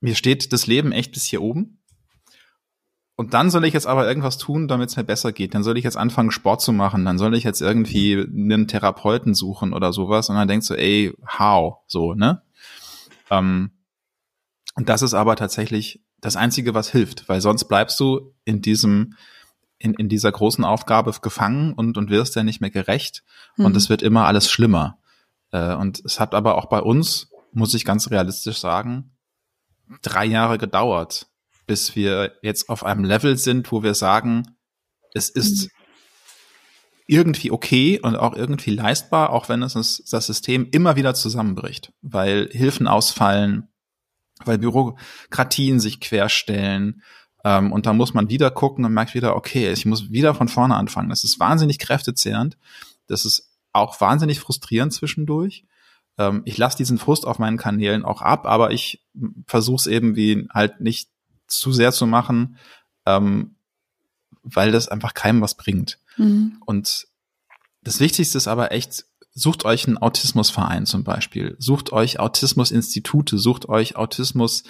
mir 0.00 0.14
steht 0.14 0.52
das 0.52 0.66
Leben 0.66 0.92
echt 0.92 1.12
bis 1.12 1.24
hier 1.24 1.42
oben. 1.42 1.77
Und 3.18 3.34
dann 3.34 3.50
soll 3.50 3.64
ich 3.64 3.74
jetzt 3.74 3.88
aber 3.88 4.06
irgendwas 4.06 4.38
tun, 4.38 4.68
damit 4.68 4.90
es 4.90 4.96
mir 4.96 5.02
besser 5.02 5.32
geht. 5.32 5.52
Dann 5.52 5.64
soll 5.64 5.76
ich 5.76 5.82
jetzt 5.82 5.96
anfangen, 5.96 6.30
Sport 6.30 6.60
zu 6.62 6.72
machen. 6.72 7.04
Dann 7.04 7.18
soll 7.18 7.34
ich 7.34 7.42
jetzt 7.42 7.60
irgendwie 7.60 8.14
einen 8.16 8.68
Therapeuten 8.68 9.34
suchen 9.34 9.72
oder 9.72 9.92
sowas. 9.92 10.28
Und 10.28 10.36
dann 10.36 10.46
denkst 10.46 10.68
du, 10.68 10.74
ey, 10.74 11.12
how? 11.36 11.78
So, 11.88 12.14
ne? 12.14 12.42
Ähm, 13.28 13.72
und 14.76 14.88
das 14.88 15.02
ist 15.02 15.14
aber 15.14 15.34
tatsächlich 15.34 16.00
das 16.20 16.36
Einzige, 16.36 16.74
was 16.74 16.90
hilft, 16.90 17.28
weil 17.28 17.40
sonst 17.40 17.64
bleibst 17.64 17.98
du 17.98 18.36
in 18.44 18.62
diesem 18.62 19.14
in, 19.78 19.94
in 19.94 20.08
dieser 20.08 20.30
großen 20.30 20.64
Aufgabe 20.64 21.12
gefangen 21.20 21.72
und, 21.72 21.98
und 21.98 22.10
wirst 22.10 22.36
ja 22.36 22.44
nicht 22.44 22.60
mehr 22.60 22.70
gerecht. 22.70 23.24
Mhm. 23.56 23.64
Und 23.64 23.76
es 23.76 23.88
wird 23.88 24.02
immer 24.02 24.26
alles 24.26 24.48
schlimmer. 24.48 24.98
Äh, 25.50 25.74
und 25.74 26.04
es 26.04 26.20
hat 26.20 26.34
aber 26.36 26.56
auch 26.56 26.66
bei 26.66 26.80
uns, 26.80 27.32
muss 27.52 27.74
ich 27.74 27.84
ganz 27.84 28.12
realistisch 28.12 28.58
sagen, 28.58 29.16
drei 30.02 30.24
Jahre 30.24 30.56
gedauert, 30.56 31.27
bis 31.68 31.94
wir 31.94 32.32
jetzt 32.42 32.68
auf 32.68 32.84
einem 32.84 33.04
Level 33.04 33.38
sind, 33.38 33.70
wo 33.70 33.84
wir 33.84 33.94
sagen, 33.94 34.56
es 35.14 35.30
ist 35.30 35.66
mhm. 35.66 35.70
irgendwie 37.06 37.52
okay 37.52 38.00
und 38.02 38.16
auch 38.16 38.34
irgendwie 38.34 38.70
leistbar, 38.70 39.30
auch 39.30 39.48
wenn 39.48 39.62
es 39.62 40.02
das 40.10 40.26
System 40.26 40.68
immer 40.72 40.96
wieder 40.96 41.14
zusammenbricht, 41.14 41.92
weil 42.02 42.48
Hilfen 42.50 42.88
ausfallen, 42.88 43.68
weil 44.44 44.58
Bürokratien 44.58 45.78
sich 45.78 46.00
querstellen, 46.00 47.02
ähm, 47.44 47.72
und 47.72 47.86
da 47.86 47.92
muss 47.92 48.14
man 48.14 48.30
wieder 48.30 48.50
gucken 48.50 48.84
und 48.84 48.92
merkt 48.92 49.14
wieder, 49.14 49.36
okay, 49.36 49.72
ich 49.72 49.86
muss 49.86 50.10
wieder 50.10 50.34
von 50.34 50.48
vorne 50.48 50.76
anfangen. 50.76 51.08
Das 51.08 51.24
ist 51.24 51.38
wahnsinnig 51.38 51.78
kräftezehrend. 51.78 52.58
Das 53.06 53.24
ist 53.24 53.50
auch 53.72 54.00
wahnsinnig 54.00 54.40
frustrierend 54.40 54.92
zwischendurch. 54.92 55.64
Ähm, 56.18 56.42
ich 56.44 56.58
lasse 56.58 56.76
diesen 56.76 56.98
Frust 56.98 57.26
auf 57.26 57.38
meinen 57.38 57.56
Kanälen 57.56 58.04
auch 58.04 58.22
ab, 58.22 58.46
aber 58.46 58.72
ich 58.72 59.06
versuche 59.46 59.76
es 59.76 59.86
eben 59.86 60.16
wie 60.16 60.48
halt 60.52 60.80
nicht 60.80 61.10
zu 61.48 61.72
sehr 61.72 61.92
zu 61.92 62.06
machen, 62.06 62.56
ähm, 63.06 63.56
weil 64.42 64.72
das 64.72 64.88
einfach 64.88 65.14
keinem 65.14 65.40
was 65.40 65.56
bringt. 65.56 65.98
Mhm. 66.16 66.62
Und 66.64 67.06
das 67.82 68.00
Wichtigste 68.00 68.38
ist 68.38 68.48
aber 68.48 68.72
echt, 68.72 69.06
sucht 69.32 69.64
euch 69.64 69.86
einen 69.86 69.98
Autismusverein 69.98 70.86
zum 70.86 71.04
Beispiel, 71.04 71.56
sucht 71.58 71.92
euch 71.92 72.20
Autismusinstitute, 72.20 73.38
sucht 73.38 73.68
euch 73.68 73.96
Autismus 73.96 74.64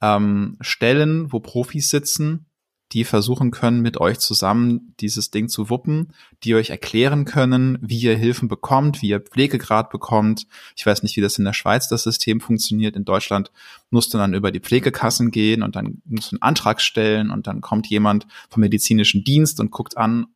ähm, 0.00 0.56
Stellen, 0.60 1.32
wo 1.32 1.40
Profis 1.40 1.90
sitzen, 1.90 2.45
die 2.92 3.04
versuchen 3.04 3.50
können, 3.50 3.80
mit 3.80 3.98
euch 4.00 4.18
zusammen 4.18 4.94
dieses 5.00 5.30
Ding 5.30 5.48
zu 5.48 5.70
wuppen, 5.70 6.12
die 6.44 6.54
euch 6.54 6.70
erklären 6.70 7.24
können, 7.24 7.78
wie 7.80 7.98
ihr 7.98 8.16
Hilfen 8.16 8.48
bekommt, 8.48 9.02
wie 9.02 9.08
ihr 9.08 9.20
Pflegegrad 9.20 9.90
bekommt. 9.90 10.46
Ich 10.76 10.86
weiß 10.86 11.02
nicht, 11.02 11.16
wie 11.16 11.20
das 11.20 11.38
in 11.38 11.44
der 11.44 11.52
Schweiz 11.52 11.88
das 11.88 12.04
System 12.04 12.40
funktioniert. 12.40 12.94
In 12.94 13.04
Deutschland 13.04 13.50
musst 13.90 14.14
du 14.14 14.18
dann 14.18 14.34
über 14.34 14.52
die 14.52 14.60
Pflegekassen 14.60 15.30
gehen 15.30 15.62
und 15.62 15.74
dann 15.74 16.00
musst 16.04 16.30
du 16.30 16.36
einen 16.36 16.42
Antrag 16.42 16.80
stellen 16.80 17.30
und 17.30 17.46
dann 17.46 17.60
kommt 17.60 17.88
jemand 17.88 18.26
vom 18.50 18.60
medizinischen 18.60 19.24
Dienst 19.24 19.58
und 19.58 19.72
guckt 19.72 19.96
an, 19.96 20.26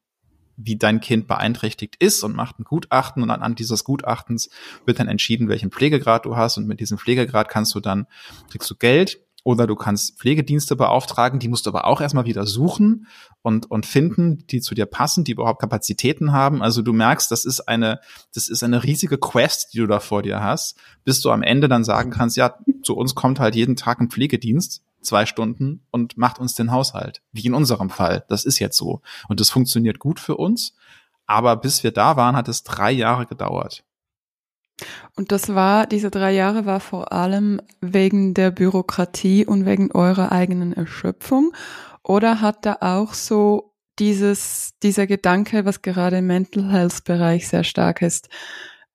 wie 0.62 0.76
dein 0.76 1.00
Kind 1.00 1.26
beeinträchtigt 1.26 1.96
ist 2.00 2.22
und 2.22 2.36
macht 2.36 2.58
ein 2.58 2.64
Gutachten 2.64 3.22
und 3.22 3.30
anhand 3.30 3.58
dieses 3.58 3.84
Gutachtens 3.84 4.50
wird 4.84 4.98
dann 4.98 5.08
entschieden, 5.08 5.48
welchen 5.48 5.70
Pflegegrad 5.70 6.26
du 6.26 6.36
hast 6.36 6.58
und 6.58 6.66
mit 6.66 6.80
diesem 6.80 6.98
Pflegegrad 6.98 7.48
kannst 7.48 7.74
du 7.74 7.80
dann, 7.80 8.06
kriegst 8.50 8.70
du 8.70 8.74
Geld 8.74 9.20
oder 9.44 9.66
du 9.66 9.74
kannst 9.74 10.18
Pflegedienste 10.18 10.76
beauftragen, 10.76 11.40
die 11.40 11.48
musst 11.48 11.66
du 11.66 11.70
aber 11.70 11.86
auch 11.86 12.00
erstmal 12.00 12.26
wieder 12.26 12.46
suchen 12.46 13.06
und, 13.42 13.70
und 13.70 13.86
finden, 13.86 14.46
die 14.48 14.60
zu 14.60 14.74
dir 14.74 14.86
passen, 14.86 15.24
die 15.24 15.32
überhaupt 15.32 15.60
Kapazitäten 15.60 16.32
haben. 16.32 16.62
Also 16.62 16.82
du 16.82 16.92
merkst, 16.92 17.30
das 17.30 17.44
ist 17.44 17.60
eine, 17.60 18.00
das 18.34 18.48
ist 18.48 18.62
eine 18.62 18.84
riesige 18.84 19.18
Quest, 19.18 19.72
die 19.72 19.78
du 19.78 19.86
da 19.86 20.00
vor 20.00 20.22
dir 20.22 20.42
hast, 20.42 20.76
bis 21.04 21.20
du 21.20 21.30
am 21.30 21.42
Ende 21.42 21.68
dann 21.68 21.84
sagen 21.84 22.10
kannst, 22.10 22.36
ja, 22.36 22.54
zu 22.82 22.96
uns 22.96 23.14
kommt 23.14 23.40
halt 23.40 23.54
jeden 23.54 23.76
Tag 23.76 24.00
ein 24.00 24.10
Pflegedienst, 24.10 24.82
zwei 25.00 25.24
Stunden 25.26 25.86
und 25.90 26.16
macht 26.18 26.38
uns 26.38 26.54
den 26.54 26.70
Haushalt. 26.70 27.22
Wie 27.32 27.46
in 27.46 27.54
unserem 27.54 27.90
Fall. 27.90 28.24
Das 28.28 28.44
ist 28.44 28.58
jetzt 28.58 28.76
so. 28.76 29.00
Und 29.28 29.40
das 29.40 29.50
funktioniert 29.50 29.98
gut 29.98 30.20
für 30.20 30.36
uns. 30.36 30.74
Aber 31.26 31.56
bis 31.56 31.82
wir 31.84 31.92
da 31.92 32.16
waren, 32.16 32.36
hat 32.36 32.48
es 32.48 32.64
drei 32.64 32.90
Jahre 32.90 33.24
gedauert. 33.24 33.84
Und 35.16 35.32
das 35.32 35.54
war, 35.54 35.86
diese 35.86 36.10
drei 36.10 36.32
Jahre 36.32 36.66
war 36.66 36.80
vor 36.80 37.12
allem 37.12 37.60
wegen 37.80 38.34
der 38.34 38.50
Bürokratie 38.50 39.44
und 39.46 39.66
wegen 39.66 39.92
eurer 39.92 40.32
eigenen 40.32 40.72
Erschöpfung? 40.72 41.52
Oder 42.02 42.40
hat 42.40 42.66
da 42.66 42.78
auch 42.80 43.14
so 43.14 43.74
dieses, 43.98 44.72
dieser 44.82 45.06
Gedanke, 45.06 45.64
was 45.64 45.82
gerade 45.82 46.18
im 46.18 46.26
Mental 46.26 46.70
Health 46.70 47.04
Bereich 47.04 47.48
sehr 47.48 47.64
stark 47.64 48.02
ist, 48.02 48.28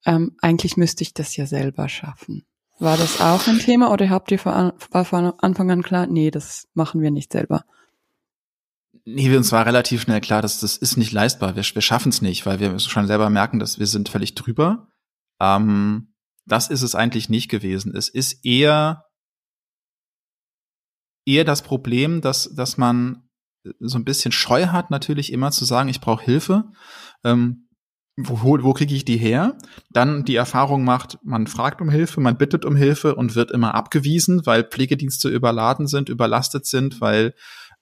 ähm, 0.05 0.35
eigentlich 0.41 0.77
müsste 0.77 1.03
ich 1.03 1.13
das 1.13 1.35
ja 1.35 1.45
selber 1.45 1.89
schaffen? 1.89 2.45
War 2.79 2.97
das 2.97 3.21
auch 3.21 3.47
ein 3.47 3.59
Thema 3.59 3.91
oder 3.91 4.09
habt 4.09 4.31
ihr 4.31 4.39
von, 4.39 4.73
war 4.91 5.05
von 5.05 5.33
Anfang 5.39 5.71
an 5.71 5.81
klar, 5.81 6.07
nee, 6.07 6.31
das 6.31 6.67
machen 6.73 7.01
wir 7.01 7.11
nicht 7.11 7.31
selber? 7.31 7.63
Nee, 9.05 9.35
uns 9.35 9.51
war 9.51 9.65
relativ 9.65 10.01
schnell 10.01 10.19
klar, 10.19 10.41
dass 10.41 10.59
das 10.59 10.77
ist 10.77 10.97
nicht 10.97 11.11
leistbar. 11.11 11.55
Wir, 11.55 11.63
wir 11.63 11.81
schaffen 11.81 12.09
es 12.09 12.21
nicht, 12.21 12.45
weil 12.45 12.59
wir 12.59 12.77
schon 12.79 13.05
selber 13.05 13.29
merken, 13.29 13.59
dass 13.59 13.77
wir 13.79 13.85
sind 13.85 14.09
völlig 14.09 14.33
drüber. 14.33 14.87
Ähm, 15.39 16.13
das 16.45 16.69
ist 16.69 16.81
es 16.81 16.95
eigentlich 16.95 17.29
nicht 17.29 17.49
gewesen. 17.49 17.95
Es 17.95 18.09
ist 18.09 18.45
eher, 18.45 19.05
eher 21.25 21.43
das 21.43 21.63
Problem, 21.63 22.21
dass, 22.21 22.53
dass 22.55 22.77
man 22.77 23.27
so 23.79 23.97
ein 23.97 24.05
bisschen 24.05 24.31
Scheu 24.31 24.67
hat, 24.67 24.91
natürlich 24.91 25.33
immer 25.33 25.51
zu 25.51 25.65
sagen, 25.65 25.89
ich 25.89 26.01
brauche 26.01 26.23
Hilfe. 26.23 26.71
Ähm, 27.23 27.67
wo, 28.17 28.63
wo 28.63 28.73
kriege 28.73 28.95
ich 28.95 29.03
die 29.03 29.17
her? 29.17 29.57
Dann 29.89 30.23
die 30.23 30.35
Erfahrung 30.35 30.85
macht, 30.85 31.17
man 31.23 31.47
fragt 31.47 31.81
um 31.81 31.89
Hilfe, 31.89 32.21
man 32.21 32.37
bittet 32.37 32.63
um 32.63 32.75
Hilfe 32.75 33.15
und 33.15 33.35
wird 33.35 33.51
immer 33.51 33.75
abgewiesen, 33.75 34.45
weil 34.45 34.63
Pflegedienste 34.63 35.27
überladen 35.27 35.87
sind, 35.87 36.07
überlastet 36.07 36.65
sind, 36.65 37.01
weil 37.01 37.33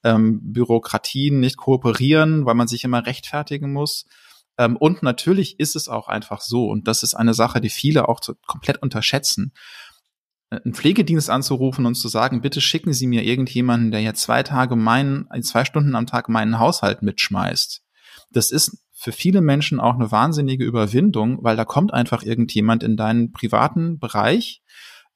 ähm, 0.02 0.40
Bürokratien 0.52 1.38
nicht 1.38 1.56
kooperieren, 1.56 2.46
weil 2.46 2.54
man 2.54 2.66
sich 2.66 2.82
immer 2.82 3.06
rechtfertigen 3.06 3.72
muss. 3.72 4.06
Ähm, 4.58 4.76
und 4.76 5.02
natürlich 5.02 5.58
ist 5.58 5.76
es 5.76 5.88
auch 5.88 6.08
einfach 6.08 6.40
so, 6.40 6.68
und 6.68 6.86
das 6.88 7.02
ist 7.02 7.14
eine 7.14 7.34
Sache, 7.34 7.60
die 7.60 7.70
viele 7.70 8.08
auch 8.08 8.20
zu, 8.20 8.34
komplett 8.46 8.82
unterschätzen, 8.82 9.52
äh, 10.50 10.60
einen 10.64 10.74
Pflegedienst 10.74 11.30
anzurufen 11.30 11.86
und 11.86 11.94
zu 11.94 12.08
sagen, 12.08 12.40
bitte 12.40 12.60
schicken 12.60 12.92
Sie 12.92 13.06
mir 13.06 13.24
irgendjemanden, 13.24 13.90
der 13.90 14.00
ja 14.00 14.14
zwei 14.14 14.42
Tage 14.42 14.76
meinen, 14.76 15.26
zwei 15.42 15.64
Stunden 15.64 15.94
am 15.94 16.06
Tag 16.06 16.28
meinen 16.28 16.58
Haushalt 16.58 17.02
mitschmeißt. 17.02 17.82
Das 18.30 18.50
ist 18.50 18.78
für 18.92 19.12
viele 19.12 19.40
Menschen 19.40 19.80
auch 19.80 19.96
eine 19.96 20.10
wahnsinnige 20.10 20.64
Überwindung, 20.64 21.42
weil 21.42 21.56
da 21.56 21.64
kommt 21.64 21.92
einfach 21.92 22.22
irgendjemand 22.22 22.82
in 22.82 22.96
deinen 22.96 23.32
privaten 23.32 23.98
Bereich, 23.98 24.62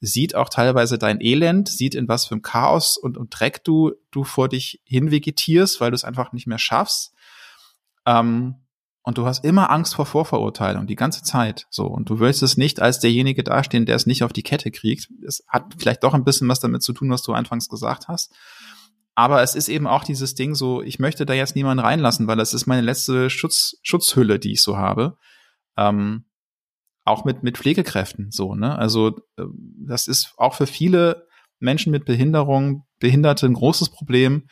sieht 0.01 0.35
auch 0.35 0.49
teilweise 0.49 0.99
dein 0.99 1.21
Elend, 1.21 1.69
sieht 1.69 1.95
in 1.95 2.07
was 2.07 2.27
für 2.27 2.35
einem 2.35 2.43
Chaos 2.43 2.97
und, 2.97 3.17
und 3.17 3.31
Dreck 3.31 3.65
du, 3.65 3.93
du 4.11 4.25
vor 4.25 4.49
dich 4.49 4.83
hinvegetierst, 4.85 5.81
weil 5.81 5.91
du 5.91 5.95
es 5.95 6.05
einfach 6.05 6.33
nicht 6.33 6.47
mehr 6.47 6.59
schaffst. 6.59 7.15
Ähm, 8.05 8.57
und 9.09 9.17
du 9.17 9.25
hast 9.25 9.43
immer 9.43 9.71
Angst 9.71 9.95
vor 9.95 10.05
Vorverurteilung, 10.05 10.87
die 10.87 10.95
ganze 10.95 11.23
Zeit. 11.23 11.67
So. 11.71 11.87
Und 11.87 12.11
du 12.11 12.21
willst 12.21 12.43
es 12.43 12.59
nicht 12.59 12.83
als 12.83 13.01
derjenige 13.01 13.43
dastehen, 13.43 13.87
der 13.87 13.97
es 13.97 14.05
nicht 14.05 14.23
auf 14.23 14.35
die 14.35 14.43
Kette 14.43 14.71
kriegt. 14.71 15.09
Es 15.27 15.43
hat 15.49 15.65
vielleicht 15.79 16.05
doch 16.05 16.13
ein 16.13 16.25
bisschen 16.25 16.47
was 16.47 16.61
damit 16.61 16.83
zu 16.83 16.93
tun, 16.93 17.09
was 17.09 17.23
du 17.23 17.33
anfangs 17.33 17.71
gesagt 17.71 18.09
hast. 18.09 18.35
Aber 19.15 19.43
es 19.43 19.55
ist 19.55 19.71
eben 19.71 19.87
auch 19.87 20.05
dieses 20.05 20.35
Ding 20.35 20.55
so, 20.55 20.83
ich 20.83 20.99
möchte 20.99 21.25
da 21.25 21.33
jetzt 21.33 21.57
niemanden 21.57 21.83
reinlassen, 21.83 22.27
weil 22.27 22.37
das 22.37 22.53
ist 22.53 22.67
meine 22.67 22.83
letzte 22.83 23.31
Schutz, 23.31 23.77
Schutzhülle, 23.83 24.39
die 24.39 24.53
ich 24.53 24.61
so 24.61 24.77
habe. 24.77 25.17
Ähm, 25.79 26.27
auch 27.07 27.25
mit, 27.25 27.43
mit 27.43 27.57
Pflegekräften 27.57 28.31
so, 28.31 28.55
ne? 28.55 28.77
Also, 28.77 29.17
äh, 29.39 29.45
das 29.87 30.07
ist 30.07 30.35
auch 30.37 30.53
für 30.53 30.67
viele 30.67 31.27
Menschen 31.61 31.93
mit 31.93 32.05
Behinderung, 32.05 32.85
Behinderte 32.99 33.47
ein 33.47 33.55
großes 33.55 33.89
Problem, 33.89 34.49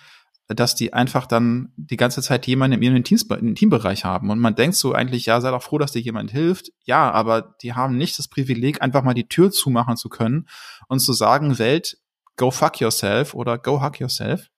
dass 0.48 0.74
die 0.74 0.92
einfach 0.92 1.26
dann 1.26 1.72
die 1.76 1.96
ganze 1.96 2.22
Zeit 2.22 2.46
jemanden 2.46 2.80
in 2.80 2.82
ihrem 2.82 3.54
Teambereich 3.54 4.04
haben. 4.04 4.30
Und 4.30 4.38
man 4.38 4.54
denkt 4.54 4.76
so 4.76 4.92
eigentlich, 4.92 5.26
ja, 5.26 5.40
sei 5.40 5.50
doch 5.50 5.62
froh, 5.62 5.78
dass 5.78 5.92
dir 5.92 6.00
jemand 6.00 6.30
hilft. 6.30 6.70
Ja, 6.84 7.10
aber 7.10 7.56
die 7.62 7.74
haben 7.74 7.96
nicht 7.96 8.18
das 8.18 8.28
Privileg, 8.28 8.80
einfach 8.80 9.02
mal 9.02 9.14
die 9.14 9.28
Tür 9.28 9.50
zumachen 9.50 9.96
zu 9.96 10.08
können 10.08 10.46
und 10.88 11.00
zu 11.00 11.12
sagen, 11.12 11.58
Welt, 11.58 11.98
go 12.36 12.50
fuck 12.50 12.80
yourself 12.80 13.34
oder 13.34 13.58
go 13.58 13.82
hug 13.82 13.98
yourself. 13.98 14.48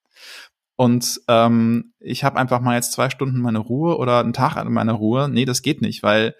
Und 0.76 1.20
ähm, 1.26 1.94
ich 1.98 2.22
habe 2.22 2.38
einfach 2.38 2.60
mal 2.60 2.76
jetzt 2.76 2.92
zwei 2.92 3.08
Stunden 3.10 3.40
meine 3.40 3.58
Ruhe 3.58 3.96
oder 3.96 4.20
einen 4.20 4.32
Tag 4.32 4.56
an 4.56 4.72
meiner 4.72 4.92
Ruhe. 4.92 5.28
Nee, 5.28 5.44
das 5.44 5.62
geht 5.62 5.80
nicht, 5.80 6.02
weil 6.02 6.36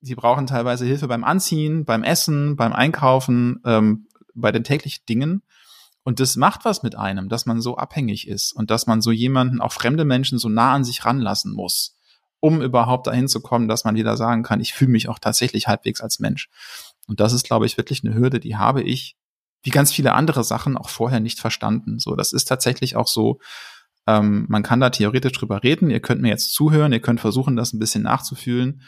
sie 0.00 0.14
brauchen 0.14 0.46
teilweise 0.46 0.86
Hilfe 0.86 1.08
beim 1.08 1.24
Anziehen, 1.24 1.84
beim 1.84 2.04
Essen, 2.04 2.56
beim 2.56 2.72
Einkaufen, 2.72 3.60
ähm, 3.64 4.06
bei 4.34 4.52
den 4.52 4.64
täglichen 4.64 5.04
Dingen. 5.06 5.42
Und 6.04 6.20
das 6.20 6.36
macht 6.36 6.64
was 6.64 6.82
mit 6.82 6.96
einem, 6.96 7.28
dass 7.28 7.46
man 7.46 7.60
so 7.60 7.76
abhängig 7.76 8.28
ist 8.28 8.52
und 8.52 8.70
dass 8.70 8.86
man 8.86 9.00
so 9.00 9.10
jemanden, 9.10 9.60
auch 9.60 9.72
fremde 9.72 10.04
Menschen, 10.04 10.38
so 10.38 10.48
nah 10.48 10.72
an 10.72 10.84
sich 10.84 11.04
ranlassen 11.04 11.52
muss, 11.52 11.96
um 12.40 12.60
überhaupt 12.60 13.06
dahin 13.06 13.26
zu 13.26 13.40
kommen, 13.40 13.68
dass 13.68 13.84
man 13.84 13.96
wieder 13.96 14.16
sagen 14.18 14.42
kann, 14.42 14.60
ich 14.60 14.74
fühle 14.74 14.90
mich 14.90 15.08
auch 15.08 15.18
tatsächlich 15.18 15.66
halbwegs 15.66 16.02
als 16.02 16.20
Mensch. 16.20 16.50
Und 17.06 17.20
das 17.20 17.32
ist, 17.32 17.44
glaube 17.44 17.64
ich, 17.64 17.78
wirklich 17.78 18.04
eine 18.04 18.14
Hürde, 18.14 18.38
die 18.38 18.56
habe 18.56 18.82
ich, 18.82 19.16
wie 19.62 19.70
ganz 19.70 19.92
viele 19.92 20.12
andere 20.12 20.44
Sachen, 20.44 20.76
auch 20.76 20.90
vorher 20.90 21.20
nicht 21.20 21.40
verstanden. 21.40 21.98
So, 21.98 22.16
das 22.16 22.34
ist 22.34 22.44
tatsächlich 22.44 22.96
auch 22.96 23.08
so, 23.08 23.40
ähm, 24.06 24.44
man 24.50 24.62
kann 24.62 24.80
da 24.80 24.90
theoretisch 24.90 25.32
drüber 25.32 25.62
reden, 25.62 25.88
ihr 25.88 26.00
könnt 26.00 26.20
mir 26.20 26.28
jetzt 26.28 26.52
zuhören, 26.52 26.92
ihr 26.92 27.00
könnt 27.00 27.20
versuchen, 27.20 27.56
das 27.56 27.72
ein 27.72 27.78
bisschen 27.78 28.02
nachzufühlen, 28.02 28.82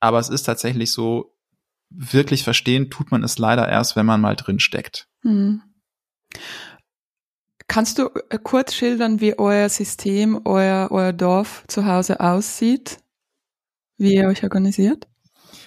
aber 0.00 0.18
es 0.18 0.28
ist 0.28 0.42
tatsächlich 0.42 0.92
so, 0.92 1.34
wirklich 1.90 2.44
verstehen 2.44 2.90
tut 2.90 3.10
man 3.10 3.24
es 3.24 3.38
leider 3.38 3.66
erst, 3.66 3.96
wenn 3.96 4.04
man 4.04 4.20
mal 4.20 4.36
drin 4.36 4.60
steckt. 4.60 5.08
Mhm. 5.22 5.62
Kannst 7.68 7.98
du 7.98 8.08
äh, 8.30 8.38
kurz 8.42 8.74
schildern, 8.74 9.20
wie 9.20 9.38
euer 9.38 9.68
System, 9.68 10.40
euer, 10.44 10.88
euer 10.90 11.12
Dorf 11.12 11.64
zu 11.68 11.86
Hause 11.86 12.20
aussieht? 12.20 12.98
Wie 13.98 14.14
ihr 14.14 14.28
euch 14.28 14.42
organisiert? 14.42 15.06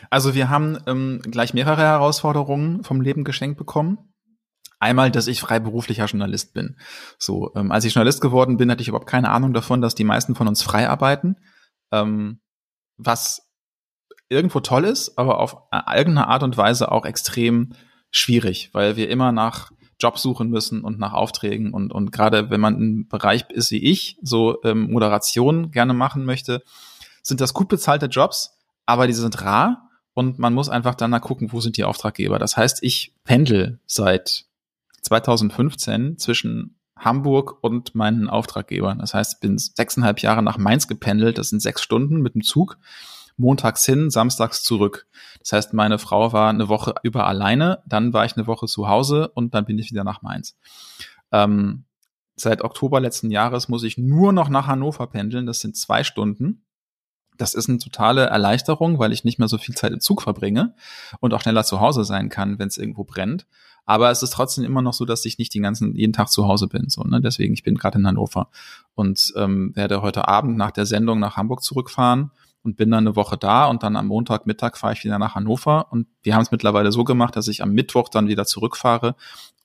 Also 0.10 0.34
wir 0.34 0.50
haben 0.50 0.78
ähm, 0.88 1.22
gleich 1.24 1.54
mehrere 1.54 1.82
Herausforderungen 1.82 2.84
vom 2.84 3.02
Leben 3.02 3.24
geschenkt 3.24 3.58
bekommen. 3.58 3.98
Einmal, 4.80 5.12
dass 5.12 5.28
ich 5.28 5.40
freiberuflicher 5.40 6.06
Journalist 6.06 6.54
bin. 6.54 6.76
So, 7.20 7.52
ähm, 7.56 7.72
als 7.72 7.86
ich 7.86 7.94
Journalist 7.94 8.20
geworden 8.20 8.58
bin, 8.58 8.72
hatte 8.72 8.82
ich 8.82 8.88
überhaupt 8.88 9.08
keine 9.08 9.30
Ahnung 9.30 9.54
davon, 9.54 9.80
dass 9.80 9.94
die 9.94 10.04
meisten 10.04 10.34
von 10.34 10.48
uns 10.48 10.64
frei 10.64 10.90
arbeiten. 10.90 11.36
Ähm, 11.92 12.42
was 12.98 13.52
irgendwo 14.28 14.60
toll 14.60 14.86
ist, 14.86 15.18
aber 15.20 15.40
auf 15.40 15.56
äh, 15.72 15.98
irgendeine 15.98 16.28
Art 16.30 16.42
und 16.42 16.58
Weise 16.58 16.92
auch 16.92 17.06
extrem 17.06 17.74
schwierig, 18.10 18.72
weil 18.74 18.96
wir 18.96 19.10
immer 19.10 19.32
nach 19.32 19.72
Job 20.02 20.18
suchen 20.18 20.50
müssen 20.50 20.82
und 20.82 21.00
nach 21.00 21.14
Aufträgen 21.14 21.74
und, 21.74 21.92
und 21.94 22.12
gerade 22.12 22.50
wenn 22.50 22.60
man 22.60 22.76
im 22.76 23.08
Bereich 23.08 23.50
ist 23.50 23.72
wie 23.72 23.84
ich, 23.84 24.18
so 24.22 24.62
ähm, 24.64 24.92
Moderation 24.92 25.72
gerne 25.72 25.94
machen 25.94 26.26
möchte, 26.26 26.64
sind 27.22 27.42
das 27.42 27.54
gut 27.54 27.68
bezahlte 27.68 28.08
Jobs, 28.08 28.58
aber 28.86 29.08
die 29.08 29.14
sind 29.14 29.42
rar 29.42 29.90
und 30.14 30.40
man 30.40 30.54
muss 30.54 30.70
einfach 30.70 30.96
danach 30.96 31.22
gucken, 31.22 31.52
wo 31.52 31.62
sind 31.62 31.78
die 31.78 31.84
Auftraggeber. 31.84 32.40
Das 32.40 32.58
heißt, 32.58 32.84
ich 32.84 33.14
pendel 33.24 33.80
seit 33.86 34.46
2015 35.04 36.18
zwischen 36.18 36.76
Hamburg 36.98 37.64
und 37.64 37.96
meinen 37.96 38.30
Auftraggebern. 38.30 39.00
Das 39.00 39.14
heißt, 39.14 39.36
ich 39.36 39.40
bin 39.40 39.58
sechseinhalb 39.58 40.20
Jahre 40.20 40.44
nach 40.44 40.58
Mainz 40.58 40.88
gependelt. 40.88 41.38
Das 41.38 41.50
sind 41.50 41.62
sechs 41.62 41.82
Stunden 41.82 42.22
mit 42.22 42.36
dem 42.36 42.44
Zug 42.44 42.78
montags 43.42 43.86
hin, 43.86 44.10
samstags 44.10 44.64
zurück. 44.64 45.08
Das 45.40 45.52
heißt, 45.52 45.74
meine 45.74 46.00
Frau 46.00 46.32
war 46.32 46.50
eine 46.50 46.70
Woche 46.70 46.96
über 47.04 47.28
alleine, 47.28 47.84
dann 47.86 48.14
war 48.14 48.24
ich 48.24 48.38
eine 48.38 48.48
Woche 48.48 48.68
zu 48.68 48.88
Hause 48.88 49.28
und 49.30 49.54
dann 49.54 49.66
bin 49.66 49.78
ich 49.78 49.92
wieder 49.92 50.06
nach 50.06 50.22
Mainz. 50.22 50.58
Ähm, 51.32 51.84
seit 52.36 52.62
Oktober 52.62 53.00
letzten 53.00 53.32
Jahres 53.32 53.68
muss 53.68 53.84
ich 53.84 53.98
nur 53.98 54.32
noch 54.32 54.50
nach 54.50 54.68
Hannover 54.68 55.08
pendeln. 55.08 55.46
Das 55.46 55.60
sind 55.60 55.76
zwei 55.76 56.04
Stunden. 56.04 56.64
Das 57.38 57.56
ist 57.56 57.70
eine 57.70 57.80
totale 57.80 58.26
Erleichterung, 58.26 59.00
weil 59.00 59.12
ich 59.12 59.24
nicht 59.24 59.40
mehr 59.40 59.48
so 59.48 59.58
viel 59.58 59.76
Zeit 59.76 59.92
im 59.92 60.00
Zug 60.00 60.22
verbringe 60.22 60.76
und 61.20 61.34
auch 61.34 61.42
schneller 61.42 61.64
zu 61.64 61.80
Hause 61.80 62.06
sein 62.06 62.30
kann, 62.30 62.60
wenn 62.60 62.68
es 62.68 62.78
irgendwo 62.78 63.04
brennt. 63.04 63.48
Aber 63.86 64.12
es 64.12 64.22
ist 64.22 64.34
trotzdem 64.34 64.64
immer 64.64 64.84
noch 64.84 64.94
so, 64.94 65.06
dass 65.06 65.26
ich 65.26 65.40
nicht 65.40 65.54
den 65.56 65.64
ganzen 65.64 65.96
jeden 65.96 66.14
Tag 66.14 66.30
zu 66.30 66.48
Hause 66.48 66.68
bin. 66.68 66.90
So, 66.90 67.04
ne? 67.04 67.20
Deswegen, 67.20 67.54
ich 67.54 67.64
bin 67.64 67.76
gerade 67.76 67.98
in 67.98 68.06
Hannover 68.06 68.50
und 68.94 69.34
ähm, 69.36 69.76
werde 69.76 70.04
heute 70.04 70.28
Abend 70.28 70.56
nach 70.56 70.72
der 70.72 70.86
Sendung 70.86 71.20
nach 71.20 71.36
Hamburg 71.36 71.64
zurückfahren 71.64 72.32
und 72.63 72.76
bin 72.76 72.91
dann 72.91 73.08
eine 73.08 73.15
Woche 73.15 73.38
da 73.38 73.65
und 73.65 73.84
dann 73.84 73.95
am 73.95 74.08
Montagmittag 74.08 74.78
fahre 74.78 74.93
ich 74.93 75.04
wieder 75.04 75.19
nach 75.19 75.36
Hannover 75.36 75.91
und 75.91 76.08
wir 76.24 76.36
haben 76.36 76.41
es 76.41 76.52
mittlerweile 76.52 76.91
so 76.91 77.04
gemacht, 77.04 77.36
dass 77.36 77.47
ich 77.47 77.63
am 77.63 77.71
Mittwoch 77.71 78.10
dann 78.10 78.28
wieder 78.28 78.45
zurückfahre 78.45 79.15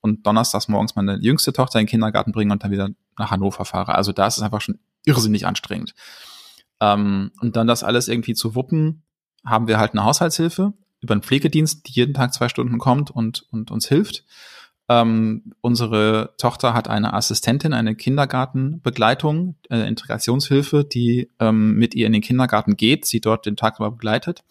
und 0.00 0.26
donnerstags 0.26 0.68
morgens 0.68 0.96
meine 0.96 1.16
jüngste 1.16 1.52
Tochter 1.52 1.78
in 1.78 1.84
den 1.84 1.90
Kindergarten 1.90 2.32
bringe 2.32 2.52
und 2.52 2.64
dann 2.64 2.70
wieder 2.70 2.88
nach 3.18 3.30
Hannover 3.30 3.64
fahre. 3.64 3.94
Also 3.94 4.12
da 4.12 4.26
ist 4.26 4.36
es 4.36 4.42
einfach 4.42 4.60
schon 4.60 4.78
irrsinnig 5.04 5.46
anstrengend. 5.46 5.94
Ähm, 6.80 7.32
und 7.40 7.56
dann 7.56 7.66
das 7.66 7.82
alles 7.82 8.08
irgendwie 8.08 8.34
zu 8.34 8.54
wuppen, 8.54 9.02
haben 9.44 9.68
wir 9.68 9.78
halt 9.78 9.92
eine 9.92 10.04
Haushaltshilfe 10.04 10.72
über 11.00 11.12
einen 11.12 11.22
Pflegedienst, 11.22 11.86
die 11.86 11.92
jeden 11.92 12.14
Tag 12.14 12.34
zwei 12.34 12.48
Stunden 12.48 12.78
kommt 12.78 13.10
und, 13.10 13.46
und 13.50 13.70
uns 13.70 13.88
hilft. 13.88 14.24
Ähm, 14.88 15.52
unsere 15.60 16.34
Tochter 16.38 16.72
hat 16.72 16.88
eine 16.88 17.12
Assistentin, 17.12 17.72
eine 17.72 17.96
Kindergartenbegleitung, 17.96 19.56
äh, 19.68 19.88
Integrationshilfe, 19.88 20.84
die 20.84 21.30
ähm, 21.40 21.74
mit 21.74 21.94
ihr 21.94 22.06
in 22.06 22.12
den 22.12 22.22
Kindergarten 22.22 22.76
geht, 22.76 23.04
sie 23.04 23.20
dort 23.20 23.46
den 23.46 23.56
Tag 23.56 23.78
über 23.78 23.90
begleitet. 23.90 24.44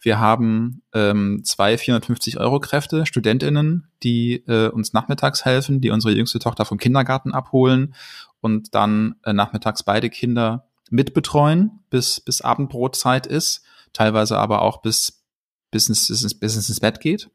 Wir 0.00 0.18
haben 0.18 0.80
ähm, 0.94 1.42
zwei 1.44 1.74
450-Euro-Kräfte, 1.74 3.04
StudentInnen, 3.04 3.88
die 4.02 4.36
äh, 4.46 4.68
uns 4.68 4.94
nachmittags 4.94 5.44
helfen, 5.44 5.82
die 5.82 5.90
unsere 5.90 6.14
jüngste 6.14 6.38
Tochter 6.38 6.64
vom 6.64 6.78
Kindergarten 6.78 7.32
abholen 7.32 7.94
und 8.40 8.74
dann 8.74 9.16
äh, 9.24 9.34
nachmittags 9.34 9.82
beide 9.82 10.08
Kinder 10.08 10.68
mitbetreuen, 10.88 11.80
bis, 11.90 12.20
bis 12.20 12.40
Abendbrotzeit 12.40 13.26
ist, 13.26 13.62
teilweise 13.92 14.38
aber 14.38 14.62
auch 14.62 14.80
bis, 14.80 15.22
bis, 15.70 15.88
ins, 15.90 16.08
bis, 16.08 16.22
ins, 16.22 16.34
bis 16.34 16.56
ins 16.56 16.80
Bett 16.80 17.00
geht. 17.00 17.30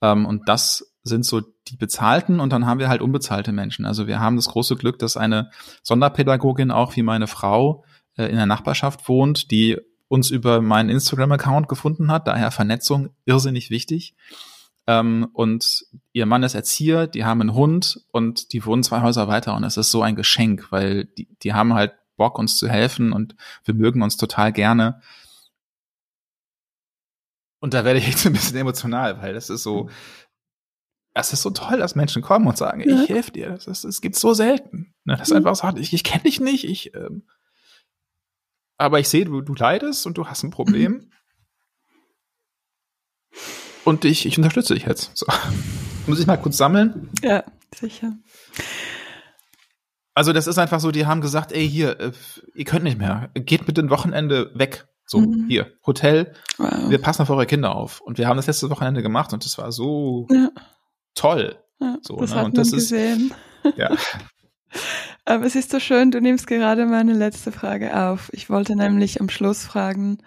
Ähm, 0.00 0.24
und 0.24 0.48
das 0.48 0.91
sind 1.04 1.26
so 1.26 1.40
die 1.68 1.76
bezahlten 1.76 2.40
und 2.40 2.52
dann 2.52 2.66
haben 2.66 2.78
wir 2.78 2.88
halt 2.88 3.02
unbezahlte 3.02 3.52
Menschen. 3.52 3.84
Also 3.84 4.06
wir 4.06 4.20
haben 4.20 4.36
das 4.36 4.48
große 4.48 4.76
Glück, 4.76 4.98
dass 4.98 5.16
eine 5.16 5.50
Sonderpädagogin 5.82 6.70
auch 6.70 6.96
wie 6.96 7.02
meine 7.02 7.26
Frau 7.26 7.84
äh, 8.16 8.26
in 8.26 8.36
der 8.36 8.46
Nachbarschaft 8.46 9.08
wohnt, 9.08 9.50
die 9.50 9.78
uns 10.08 10.30
über 10.30 10.60
meinen 10.60 10.90
Instagram-Account 10.90 11.68
gefunden 11.68 12.10
hat. 12.10 12.28
Daher 12.28 12.50
Vernetzung 12.50 13.10
irrsinnig 13.24 13.70
wichtig. 13.70 14.14
Ähm, 14.86 15.28
und 15.32 15.84
ihr 16.12 16.26
Mann 16.26 16.42
ist 16.42 16.54
Erzieher, 16.54 17.06
die 17.06 17.24
haben 17.24 17.40
einen 17.40 17.54
Hund 17.54 18.00
und 18.12 18.52
die 18.52 18.64
wohnen 18.66 18.82
zwei 18.82 19.00
Häuser 19.00 19.28
weiter 19.28 19.54
und 19.54 19.64
es 19.64 19.76
ist 19.76 19.90
so 19.92 20.02
ein 20.02 20.16
Geschenk, 20.16 20.72
weil 20.72 21.04
die, 21.04 21.28
die 21.42 21.54
haben 21.54 21.74
halt 21.74 21.94
Bock, 22.16 22.38
uns 22.38 22.56
zu 22.56 22.68
helfen 22.68 23.12
und 23.12 23.34
wir 23.64 23.74
mögen 23.74 24.02
uns 24.02 24.16
total 24.16 24.52
gerne. 24.52 25.00
Und 27.60 27.74
da 27.74 27.84
werde 27.84 28.00
ich 28.00 28.08
jetzt 28.08 28.26
ein 28.26 28.32
bisschen 28.32 28.56
emotional, 28.56 29.22
weil 29.22 29.34
das 29.34 29.50
ist 29.50 29.62
so, 29.62 29.88
es 31.14 31.32
ist 31.32 31.42
so 31.42 31.50
toll, 31.50 31.78
dass 31.78 31.94
Menschen 31.94 32.22
kommen 32.22 32.46
und 32.46 32.56
sagen, 32.56 32.80
ja. 32.80 33.02
ich 33.02 33.08
helfe 33.08 33.32
dir. 33.32 33.50
Das, 33.50 33.66
ist, 33.66 33.84
das 33.84 34.00
gibt 34.00 34.16
so 34.16 34.32
selten. 34.32 34.94
Ne? 35.04 35.16
Das 35.16 35.28
ist 35.28 35.30
mhm. 35.30 35.46
einfach 35.46 35.56
so, 35.56 35.76
ich, 35.78 35.92
ich 35.92 36.04
kenne 36.04 36.22
dich 36.24 36.40
nicht, 36.40 36.64
ich, 36.64 36.94
ähm, 36.94 37.26
aber 38.78 38.98
ich 38.98 39.08
sehe, 39.08 39.24
du, 39.24 39.42
du 39.42 39.54
leidest 39.54 40.06
und 40.06 40.16
du 40.16 40.26
hast 40.26 40.42
ein 40.42 40.50
Problem. 40.50 40.92
Mhm. 40.92 41.10
Und 43.84 44.04
ich, 44.04 44.26
ich 44.26 44.38
unterstütze 44.38 44.74
dich 44.74 44.86
jetzt. 44.86 45.10
So. 45.14 45.26
Muss 46.06 46.20
ich 46.20 46.26
mal 46.26 46.36
kurz 46.36 46.56
sammeln? 46.56 47.10
Ja, 47.22 47.44
sicher. 47.74 48.12
Also 50.14 50.32
das 50.32 50.46
ist 50.46 50.58
einfach 50.58 50.80
so, 50.80 50.92
die 50.92 51.06
haben 51.06 51.20
gesagt, 51.20 51.52
ey, 51.52 51.68
hier, 51.68 51.98
äh, 52.00 52.12
ihr 52.54 52.64
könnt 52.64 52.84
nicht 52.84 52.98
mehr. 52.98 53.30
Geht 53.34 53.66
bitte 53.66 53.80
ein 53.80 53.90
Wochenende 53.90 54.50
weg. 54.54 54.86
So, 55.04 55.20
mhm. 55.20 55.46
hier, 55.48 55.72
Hotel. 55.86 56.32
Wow. 56.58 56.90
Wir 56.90 56.98
passen 56.98 57.22
auf 57.22 57.30
eure 57.30 57.46
Kinder 57.46 57.74
auf. 57.74 58.00
Und 58.00 58.18
wir 58.18 58.28
haben 58.28 58.36
das 58.36 58.46
letzte 58.46 58.70
Wochenende 58.70 59.02
gemacht 59.02 59.32
und 59.32 59.44
das 59.44 59.58
war 59.58 59.72
so 59.72 60.26
ja. 60.30 60.50
Toll. 61.14 61.58
Ja, 61.80 61.98
so, 62.02 62.16
das 62.16 62.30
ne? 62.30 62.36
hat 62.36 62.44
und 62.46 62.56
man 62.56 62.64
das 62.64 62.72
gesehen. 62.72 63.34
Ist, 63.64 63.76
ja. 63.76 63.96
Aber 65.24 65.44
es 65.44 65.54
ist 65.54 65.70
so 65.70 65.78
schön, 65.78 66.10
du 66.10 66.20
nimmst 66.20 66.46
gerade 66.46 66.86
meine 66.86 67.12
letzte 67.12 67.52
Frage 67.52 67.96
auf. 67.96 68.30
Ich 68.32 68.50
wollte 68.50 68.74
nämlich 68.74 69.20
am 69.20 69.28
Schluss 69.28 69.64
fragen, 69.64 70.18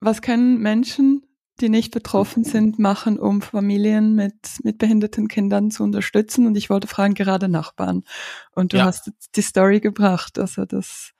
was 0.00 0.22
können 0.22 0.58
Menschen 0.58 1.28
die 1.60 1.68
nicht 1.68 1.92
betroffen 1.92 2.44
sind, 2.44 2.78
machen, 2.78 3.18
um 3.18 3.42
Familien 3.42 4.14
mit, 4.14 4.34
mit 4.62 4.78
behinderten 4.78 5.28
Kindern 5.28 5.70
zu 5.70 5.82
unterstützen. 5.82 6.46
Und 6.46 6.56
ich 6.56 6.70
wollte 6.70 6.86
fragen, 6.86 7.14
gerade 7.14 7.48
Nachbarn. 7.48 8.04
Und 8.52 8.72
du 8.72 8.78
ja. 8.78 8.84
hast 8.84 9.10
die 9.34 9.42
Story 9.42 9.80
gebracht, 9.80 10.38
also 10.38 10.64
das. 10.64 11.12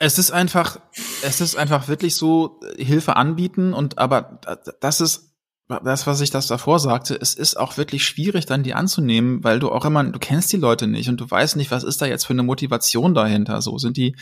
Es 0.00 0.18
ist 0.18 0.32
einfach, 0.32 0.80
es 1.22 1.40
ist 1.40 1.56
einfach 1.56 1.88
wirklich 1.88 2.16
so 2.16 2.60
Hilfe 2.76 3.16
anbieten 3.16 3.72
und 3.72 3.98
aber 3.98 4.40
das 4.80 5.00
ist 5.00 5.33
das, 5.68 6.06
was 6.06 6.20
ich 6.20 6.30
das 6.30 6.46
davor 6.46 6.78
sagte, 6.78 7.18
es 7.18 7.34
ist 7.34 7.58
auch 7.58 7.76
wirklich 7.78 8.04
schwierig, 8.04 8.44
dann 8.44 8.62
die 8.62 8.74
anzunehmen, 8.74 9.42
weil 9.44 9.60
du 9.60 9.70
auch 9.70 9.84
immer, 9.84 10.04
du 10.04 10.18
kennst 10.18 10.52
die 10.52 10.58
Leute 10.58 10.86
nicht 10.86 11.08
und 11.08 11.20
du 11.20 11.30
weißt 11.30 11.56
nicht, 11.56 11.70
was 11.70 11.84
ist 11.84 12.02
da 12.02 12.06
jetzt 12.06 12.26
für 12.26 12.34
eine 12.34 12.42
Motivation 12.42 13.14
dahinter. 13.14 13.62
So 13.62 13.78
sind 13.78 13.96
die, 13.96 14.14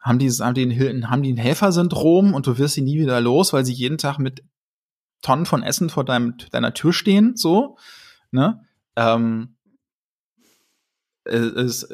haben 0.00 0.18
die, 0.18 0.30
haben 0.30 0.54
die, 0.54 1.04
haben 1.06 1.22
die 1.22 1.32
ein 1.32 1.38
Helfersyndrom 1.38 2.34
und 2.34 2.46
du 2.46 2.58
wirst 2.58 2.74
sie 2.74 2.82
nie 2.82 2.98
wieder 2.98 3.20
los, 3.20 3.52
weil 3.52 3.64
sie 3.64 3.72
jeden 3.72 3.96
Tag 3.96 4.18
mit 4.18 4.44
Tonnen 5.22 5.46
von 5.46 5.62
Essen 5.62 5.88
vor 5.88 6.04
deinem, 6.04 6.34
deiner 6.52 6.74
Tür 6.74 6.92
stehen, 6.92 7.36
so, 7.36 7.78
ne? 8.30 8.60
Ähm, 8.96 9.56
es, 11.24 11.88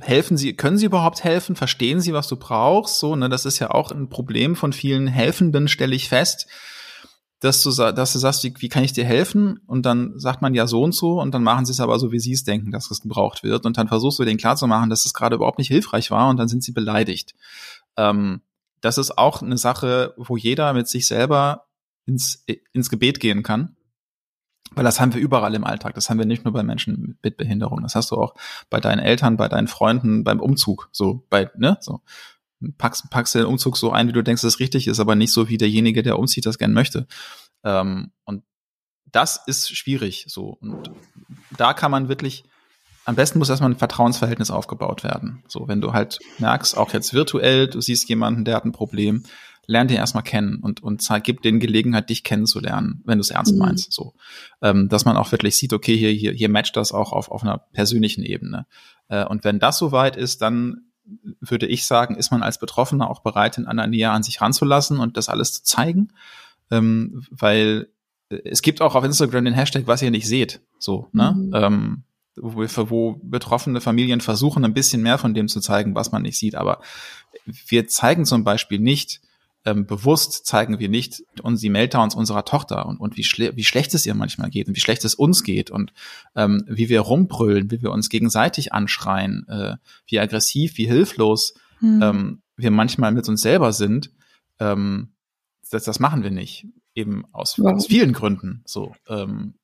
helfen 0.00 0.38
sie, 0.38 0.56
können 0.56 0.78
sie 0.78 0.86
überhaupt 0.86 1.24
helfen? 1.24 1.56
Verstehen 1.56 2.00
sie, 2.00 2.14
was 2.14 2.26
du 2.26 2.36
brauchst? 2.36 3.00
So, 3.00 3.14
ne, 3.16 3.28
das 3.28 3.44
ist 3.44 3.58
ja 3.58 3.70
auch 3.70 3.90
ein 3.90 4.08
Problem 4.08 4.56
von 4.56 4.72
vielen 4.72 5.08
Helfenden, 5.08 5.68
stelle 5.68 5.94
ich 5.94 6.08
fest 6.08 6.48
dass 7.42 7.60
du, 7.60 7.72
dass 7.72 8.12
du 8.12 8.20
sagst, 8.20 8.44
wie, 8.44 8.54
wie 8.58 8.68
kann 8.68 8.84
ich 8.84 8.92
dir 8.92 9.04
helfen? 9.04 9.58
Und 9.66 9.84
dann 9.84 10.16
sagt 10.16 10.42
man 10.42 10.54
ja 10.54 10.68
so 10.68 10.80
und 10.80 10.94
so 10.94 11.20
und 11.20 11.34
dann 11.34 11.42
machen 11.42 11.66
sie 11.66 11.72
es 11.72 11.80
aber 11.80 11.98
so, 11.98 12.12
wie 12.12 12.20
sie 12.20 12.32
es 12.32 12.44
denken, 12.44 12.70
dass 12.70 12.88
es 12.92 13.00
gebraucht 13.00 13.42
wird. 13.42 13.66
Und 13.66 13.76
dann 13.76 13.88
versuchst 13.88 14.20
du 14.20 14.24
denen 14.24 14.38
klarzumachen, 14.38 14.90
dass 14.90 15.04
es 15.04 15.12
gerade 15.12 15.34
überhaupt 15.34 15.58
nicht 15.58 15.66
hilfreich 15.66 16.12
war 16.12 16.28
und 16.28 16.36
dann 16.36 16.46
sind 16.46 16.62
sie 16.62 16.70
beleidigt. 16.70 17.34
Ähm, 17.96 18.42
das 18.80 18.96
ist 18.96 19.18
auch 19.18 19.42
eine 19.42 19.58
Sache, 19.58 20.14
wo 20.16 20.36
jeder 20.36 20.72
mit 20.72 20.86
sich 20.86 21.08
selber 21.08 21.66
ins, 22.06 22.44
ins 22.72 22.90
Gebet 22.90 23.18
gehen 23.18 23.42
kann. 23.42 23.76
Weil 24.74 24.84
das 24.84 25.00
haben 25.00 25.12
wir 25.12 25.20
überall 25.20 25.54
im 25.56 25.64
Alltag. 25.64 25.96
Das 25.96 26.08
haben 26.08 26.18
wir 26.18 26.26
nicht 26.26 26.44
nur 26.44 26.54
bei 26.54 26.62
Menschen 26.62 27.18
mit 27.22 27.36
Behinderung. 27.36 27.82
Das 27.82 27.96
hast 27.96 28.12
du 28.12 28.16
auch 28.16 28.34
bei 28.70 28.78
deinen 28.78 29.00
Eltern, 29.00 29.36
bei 29.36 29.48
deinen 29.48 29.66
Freunden, 29.66 30.22
beim 30.22 30.38
Umzug. 30.38 30.88
So, 30.92 31.26
bei, 31.28 31.50
ne, 31.56 31.76
so 31.80 32.02
packst, 32.78 33.10
packst 33.10 33.34
den 33.34 33.44
Umzug 33.44 33.76
so 33.76 33.90
ein, 33.90 34.08
wie 34.08 34.12
du 34.12 34.22
denkst, 34.22 34.42
dass 34.42 34.54
es 34.54 34.60
richtig 34.60 34.88
ist, 34.88 35.00
aber 35.00 35.14
nicht 35.14 35.32
so, 35.32 35.48
wie 35.48 35.58
derjenige, 35.58 36.02
der 36.02 36.18
umzieht, 36.18 36.46
das 36.46 36.58
gern 36.58 36.72
möchte. 36.72 37.06
Ähm, 37.64 38.12
und 38.24 38.44
das 39.10 39.40
ist 39.46 39.76
schwierig 39.76 40.24
so. 40.28 40.56
Und 40.60 40.90
da 41.56 41.74
kann 41.74 41.90
man 41.90 42.08
wirklich, 42.08 42.44
am 43.04 43.14
besten 43.14 43.38
muss 43.38 43.50
erstmal 43.50 43.70
ein 43.70 43.78
Vertrauensverhältnis 43.78 44.50
aufgebaut 44.50 45.04
werden. 45.04 45.44
So, 45.48 45.68
wenn 45.68 45.80
du 45.80 45.92
halt 45.92 46.18
merkst, 46.38 46.76
auch 46.76 46.92
jetzt 46.92 47.12
virtuell, 47.12 47.68
du 47.68 47.80
siehst 47.80 48.08
jemanden, 48.08 48.44
der 48.44 48.56
hat 48.56 48.64
ein 48.64 48.72
Problem, 48.72 49.24
lern 49.66 49.88
den 49.88 49.96
erstmal 49.96 50.24
kennen 50.24 50.56
und, 50.56 50.82
und 50.82 51.06
gib 51.22 51.42
den 51.42 51.60
Gelegenheit, 51.60 52.10
dich 52.10 52.24
kennenzulernen, 52.24 53.00
wenn 53.04 53.18
du 53.18 53.22
es 53.22 53.30
ernst 53.30 53.52
mhm. 53.52 53.58
meinst. 53.58 53.92
So, 53.92 54.14
ähm, 54.60 54.88
dass 54.88 55.04
man 55.04 55.16
auch 55.16 55.30
wirklich 55.30 55.56
sieht, 55.56 55.72
okay, 55.72 55.96
hier, 55.96 56.10
hier, 56.10 56.32
hier 56.32 56.48
matcht 56.48 56.76
das 56.76 56.92
auch 56.92 57.12
auf, 57.12 57.30
auf 57.30 57.42
einer 57.42 57.58
persönlichen 57.58 58.24
Ebene. 58.24 58.66
Äh, 59.08 59.24
und 59.24 59.44
wenn 59.44 59.58
das 59.58 59.78
soweit 59.78 60.16
ist, 60.16 60.42
dann 60.42 60.91
würde 61.40 61.66
ich 61.66 61.86
sagen, 61.86 62.16
ist 62.16 62.30
man 62.30 62.42
als 62.42 62.58
Betroffener 62.58 63.10
auch 63.10 63.20
bereit, 63.20 63.58
in 63.58 63.66
einer 63.66 63.86
Nähe 63.86 64.10
an 64.10 64.22
sich 64.22 64.40
ranzulassen 64.40 64.98
und 64.98 65.16
das 65.16 65.28
alles 65.28 65.52
zu 65.52 65.62
zeigen. 65.64 66.12
Ähm, 66.70 67.26
weil 67.30 67.88
äh, 68.30 68.40
es 68.44 68.62
gibt 68.62 68.80
auch 68.80 68.94
auf 68.94 69.04
Instagram 69.04 69.44
den 69.44 69.54
Hashtag, 69.54 69.86
was 69.86 70.02
ihr 70.02 70.10
nicht 70.10 70.26
seht. 70.26 70.60
So, 70.78 71.08
ne? 71.12 71.34
Mhm. 71.36 71.50
Ähm, 71.54 72.02
wo, 72.36 72.64
wo 72.88 73.20
betroffene 73.22 73.80
Familien 73.80 74.20
versuchen, 74.20 74.64
ein 74.64 74.72
bisschen 74.72 75.02
mehr 75.02 75.18
von 75.18 75.34
dem 75.34 75.48
zu 75.48 75.60
zeigen, 75.60 75.94
was 75.94 76.12
man 76.12 76.22
nicht 76.22 76.38
sieht. 76.38 76.54
Aber 76.54 76.80
wir 77.44 77.86
zeigen 77.88 78.24
zum 78.24 78.42
Beispiel 78.42 78.78
nicht, 78.78 79.20
ähm, 79.64 79.86
bewusst 79.86 80.46
zeigen 80.46 80.78
wir 80.78 80.88
nicht 80.88 81.22
uns 81.42 81.60
die 81.60 81.70
Meltdowns 81.70 82.14
unserer 82.14 82.44
Tochter 82.44 82.86
und, 82.86 82.98
und 82.98 83.16
wie, 83.16 83.24
schle 83.24 83.56
wie 83.56 83.64
schlecht 83.64 83.94
es 83.94 84.06
ihr 84.06 84.14
manchmal 84.14 84.50
geht 84.50 84.68
und 84.68 84.76
wie 84.76 84.80
schlecht 84.80 85.04
es 85.04 85.14
uns 85.14 85.44
geht 85.44 85.70
und 85.70 85.92
ähm, 86.34 86.64
wie 86.66 86.88
wir 86.88 87.00
rumbrüllen, 87.00 87.70
wie 87.70 87.82
wir 87.82 87.92
uns 87.92 88.08
gegenseitig 88.08 88.72
anschreien, 88.72 89.46
äh, 89.48 89.76
wie 90.06 90.18
aggressiv, 90.18 90.78
wie 90.78 90.86
hilflos 90.86 91.54
mhm. 91.80 92.02
ähm, 92.02 92.42
wir 92.56 92.70
manchmal 92.70 93.12
mit 93.12 93.28
uns 93.28 93.42
selber 93.42 93.72
sind. 93.72 94.10
Ähm, 94.58 95.12
das, 95.70 95.84
das 95.84 96.00
machen 96.00 96.22
wir 96.22 96.30
nicht. 96.30 96.66
Eben 96.94 97.24
aus, 97.32 97.58
aus 97.58 97.86
vielen 97.86 98.12
Gründen. 98.12 98.62
So, 98.66 98.94
ähm, 99.08 99.54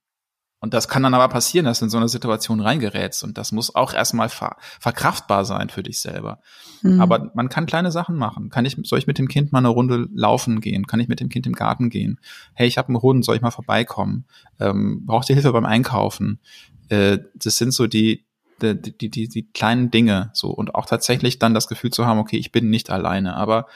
und 0.61 0.75
das 0.75 0.89
kann 0.89 1.05
dann 1.05 1.15
aber 1.15 1.29
passieren, 1.29 1.67
dass 1.67 1.79
du 1.79 1.85
in 1.85 1.91
so 1.91 1.99
eine 1.99 2.09
Situation 2.09 2.61
reingerätst. 2.61 3.23
Und 3.23 3.39
das 3.39 3.53
muss 3.53 3.75
auch 3.75 3.95
erstmal 3.95 4.29
ver 4.29 4.57
verkraftbar 4.81 5.45
sein 5.45 5.69
für 5.69 5.85
dich 5.85 6.01
selber. 6.01 6.41
Mhm. 6.83 7.01
Aber 7.01 7.31
man 7.35 7.49
kann 7.49 7.67
kleine 7.67 7.93
Sachen 7.93 8.17
machen. 8.17 8.51
Kann 8.51 8.65
ich, 8.65 8.77
soll 8.83 8.99
ich 8.99 9.07
mit 9.07 9.19
dem 9.19 9.29
Kind 9.29 9.53
mal 9.53 9.61
eine 9.61 9.69
Runde 9.69 10.09
laufen 10.13 10.61
gehen? 10.61 10.87
Kann 10.87 10.99
ich 10.99 11.07
mit 11.07 11.21
dem 11.21 11.29
Kind 11.29 11.47
im 11.47 11.53
Garten 11.53 11.91
gehen? 11.91 12.19
Hey, 12.55 12.67
ich 12.67 12.77
habe 12.77 12.89
einen 12.89 13.01
Hund, 13.01 13.25
soll 13.25 13.37
ich 13.37 13.43
mal 13.43 13.53
vorbeikommen? 13.53 14.25
Ähm, 14.59 15.07
braucht 15.07 15.29
ihr 15.31 15.37
Hilfe 15.37 15.53
beim 15.53 15.67
Einkaufen? 15.67 16.41
Äh, 16.89 17.19
das 17.35 17.57
sind 17.57 17.71
so 17.71 17.87
die, 17.87 18.25
die, 18.61 18.75
die, 18.75 19.11
die, 19.11 19.29
die 19.29 19.49
kleinen 19.53 19.93
Dinge 19.93 20.31
so. 20.33 20.51
Und 20.51 20.75
auch 20.75 20.87
tatsächlich 20.87 21.39
dann 21.39 21.55
das 21.55 21.69
Gefühl 21.69 21.91
zu 21.91 22.05
haben, 22.05 22.19
okay, 22.19 22.37
ich 22.37 22.51
bin 22.51 22.69
nicht 22.69 22.91
alleine. 22.91 23.37
Aber 23.37 23.67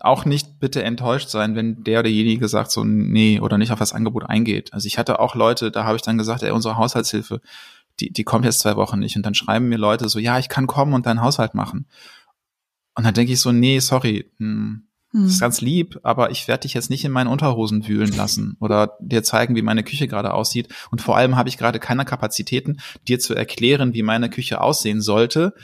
auch 0.00 0.24
nicht 0.24 0.60
bitte 0.60 0.82
enttäuscht 0.82 1.28
sein, 1.28 1.54
wenn 1.54 1.84
der 1.84 2.00
oder 2.00 2.04
derjenige 2.04 2.48
sagt 2.48 2.70
so, 2.70 2.84
nee, 2.84 3.40
oder 3.40 3.58
nicht 3.58 3.72
auf 3.72 3.78
das 3.78 3.92
Angebot 3.92 4.24
eingeht. 4.24 4.72
Also 4.72 4.86
ich 4.86 4.98
hatte 4.98 5.20
auch 5.20 5.34
Leute, 5.34 5.70
da 5.70 5.84
habe 5.84 5.96
ich 5.96 6.02
dann 6.02 6.18
gesagt, 6.18 6.42
ey, 6.42 6.50
unsere 6.50 6.76
Haushaltshilfe, 6.76 7.40
die, 8.00 8.12
die 8.12 8.24
kommt 8.24 8.44
jetzt 8.44 8.60
zwei 8.60 8.76
Wochen 8.76 8.98
nicht. 8.98 9.16
Und 9.16 9.26
dann 9.26 9.34
schreiben 9.34 9.68
mir 9.68 9.76
Leute 9.76 10.08
so, 10.08 10.18
ja, 10.18 10.38
ich 10.38 10.48
kann 10.48 10.66
kommen 10.66 10.94
und 10.94 11.06
deinen 11.06 11.22
Haushalt 11.22 11.54
machen. 11.54 11.86
Und 12.94 13.04
dann 13.04 13.14
denke 13.14 13.32
ich 13.32 13.40
so, 13.40 13.52
nee, 13.52 13.78
sorry, 13.78 14.30
hm, 14.38 14.86
hm. 15.12 15.22
das 15.24 15.32
ist 15.32 15.40
ganz 15.40 15.60
lieb, 15.60 15.98
aber 16.02 16.30
ich 16.30 16.48
werde 16.48 16.62
dich 16.62 16.74
jetzt 16.74 16.90
nicht 16.90 17.04
in 17.04 17.12
meinen 17.12 17.28
Unterhosen 17.28 17.86
wühlen 17.86 18.14
lassen 18.16 18.56
oder 18.60 18.96
dir 19.00 19.22
zeigen, 19.22 19.56
wie 19.56 19.62
meine 19.62 19.84
Küche 19.84 20.08
gerade 20.08 20.32
aussieht. 20.32 20.68
Und 20.90 21.02
vor 21.02 21.16
allem 21.16 21.36
habe 21.36 21.48
ich 21.48 21.58
gerade 21.58 21.78
keine 21.78 22.04
Kapazitäten, 22.04 22.80
dir 23.06 23.18
zu 23.18 23.34
erklären, 23.34 23.94
wie 23.94 24.02
meine 24.02 24.30
Küche 24.30 24.60
aussehen 24.60 25.00
sollte 25.00 25.54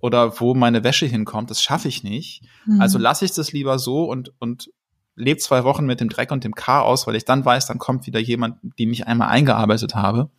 oder 0.00 0.40
wo 0.40 0.54
meine 0.54 0.84
Wäsche 0.84 1.06
hinkommt, 1.06 1.50
das 1.50 1.62
schaffe 1.62 1.88
ich 1.88 2.02
nicht. 2.02 2.42
Mhm. 2.66 2.80
Also 2.80 2.98
lasse 2.98 3.24
ich 3.24 3.32
das 3.32 3.52
lieber 3.52 3.78
so 3.78 4.04
und, 4.04 4.32
und 4.38 4.70
lebe 5.14 5.38
zwei 5.38 5.64
Wochen 5.64 5.86
mit 5.86 6.00
dem 6.00 6.08
Dreck 6.08 6.30
und 6.30 6.44
dem 6.44 6.54
Chaos, 6.54 7.06
weil 7.06 7.16
ich 7.16 7.24
dann 7.24 7.44
weiß, 7.44 7.66
dann 7.66 7.78
kommt 7.78 8.06
wieder 8.06 8.20
jemand, 8.20 8.58
den 8.78 8.92
ich 8.92 9.06
einmal 9.06 9.28
eingearbeitet 9.28 9.94
habe. 9.94 10.30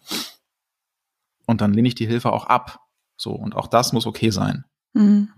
Und 1.45 1.61
dann 1.61 1.73
lehne 1.73 1.87
ich 1.87 1.95
die 1.95 2.07
Hilfe 2.07 2.31
auch 2.33 2.45
ab. 2.45 2.79
So, 3.17 3.31
und 3.31 3.55
auch 3.55 3.67
das 3.67 3.93
muss 3.93 4.07
okay 4.07 4.31
sein. 4.31 4.65
Mhm. 4.93 5.29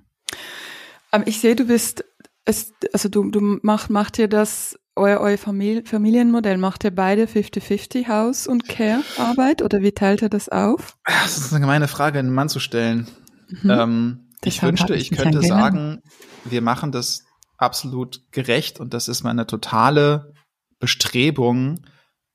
Ich 1.25 1.39
sehe, 1.39 1.55
du 1.55 1.65
bist, 1.65 2.05
es, 2.45 2.73
also 2.93 3.09
du, 3.09 3.29
du 3.29 3.59
mach, 3.61 3.89
macht 3.89 4.17
dir 4.17 4.27
das, 4.27 4.79
euer, 4.95 5.19
euer 5.19 5.37
Familie, 5.37 5.83
Familienmodell, 5.85 6.57
macht 6.57 6.83
ihr 6.83 6.91
beide 6.91 7.25
50-50 7.25 8.07
Haus- 8.07 8.47
und 8.47 8.67
Care-Arbeit 8.67 9.61
oder 9.61 9.81
wie 9.81 9.91
teilt 9.91 10.21
ihr 10.21 10.29
das 10.29 10.49
auf? 10.49 10.97
Das 11.05 11.37
ist 11.37 11.51
eine 11.51 11.61
gemeine 11.61 11.87
Frage, 11.87 12.19
einen 12.19 12.33
Mann 12.33 12.49
zu 12.49 12.59
stellen. 12.59 13.07
Mhm. 13.49 13.69
Ähm, 13.69 14.29
ich 14.43 14.61
wünschte, 14.61 14.95
ich, 14.95 15.11
könnte 15.11 15.41
sagen, 15.41 16.01
wir 16.43 16.61
machen 16.61 16.91
das 16.91 17.23
absolut 17.57 18.21
gerecht 18.31 18.79
und 18.79 18.93
das 18.93 19.07
ist 19.07 19.23
meine 19.23 19.47
totale 19.47 20.33
Bestrebung, 20.79 21.85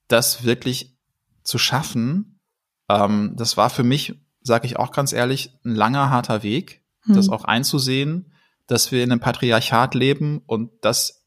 das 0.08 0.44
wirklich 0.44 0.96
zu 1.42 1.58
schaffen. 1.58 2.40
Ähm, 2.88 3.34
das 3.36 3.56
war 3.56 3.68
für 3.68 3.84
mich, 3.84 4.14
sage 4.40 4.66
ich 4.66 4.78
auch 4.78 4.90
ganz 4.92 5.12
ehrlich, 5.12 5.58
ein 5.64 5.74
langer, 5.74 6.10
harter 6.10 6.42
Weg, 6.42 6.82
mhm. 7.04 7.14
das 7.14 7.28
auch 7.28 7.44
einzusehen, 7.44 8.32
dass 8.66 8.90
wir 8.90 9.04
in 9.04 9.12
einem 9.12 9.20
Patriarchat 9.20 9.94
leben 9.94 10.42
und 10.46 10.70
dass 10.82 11.26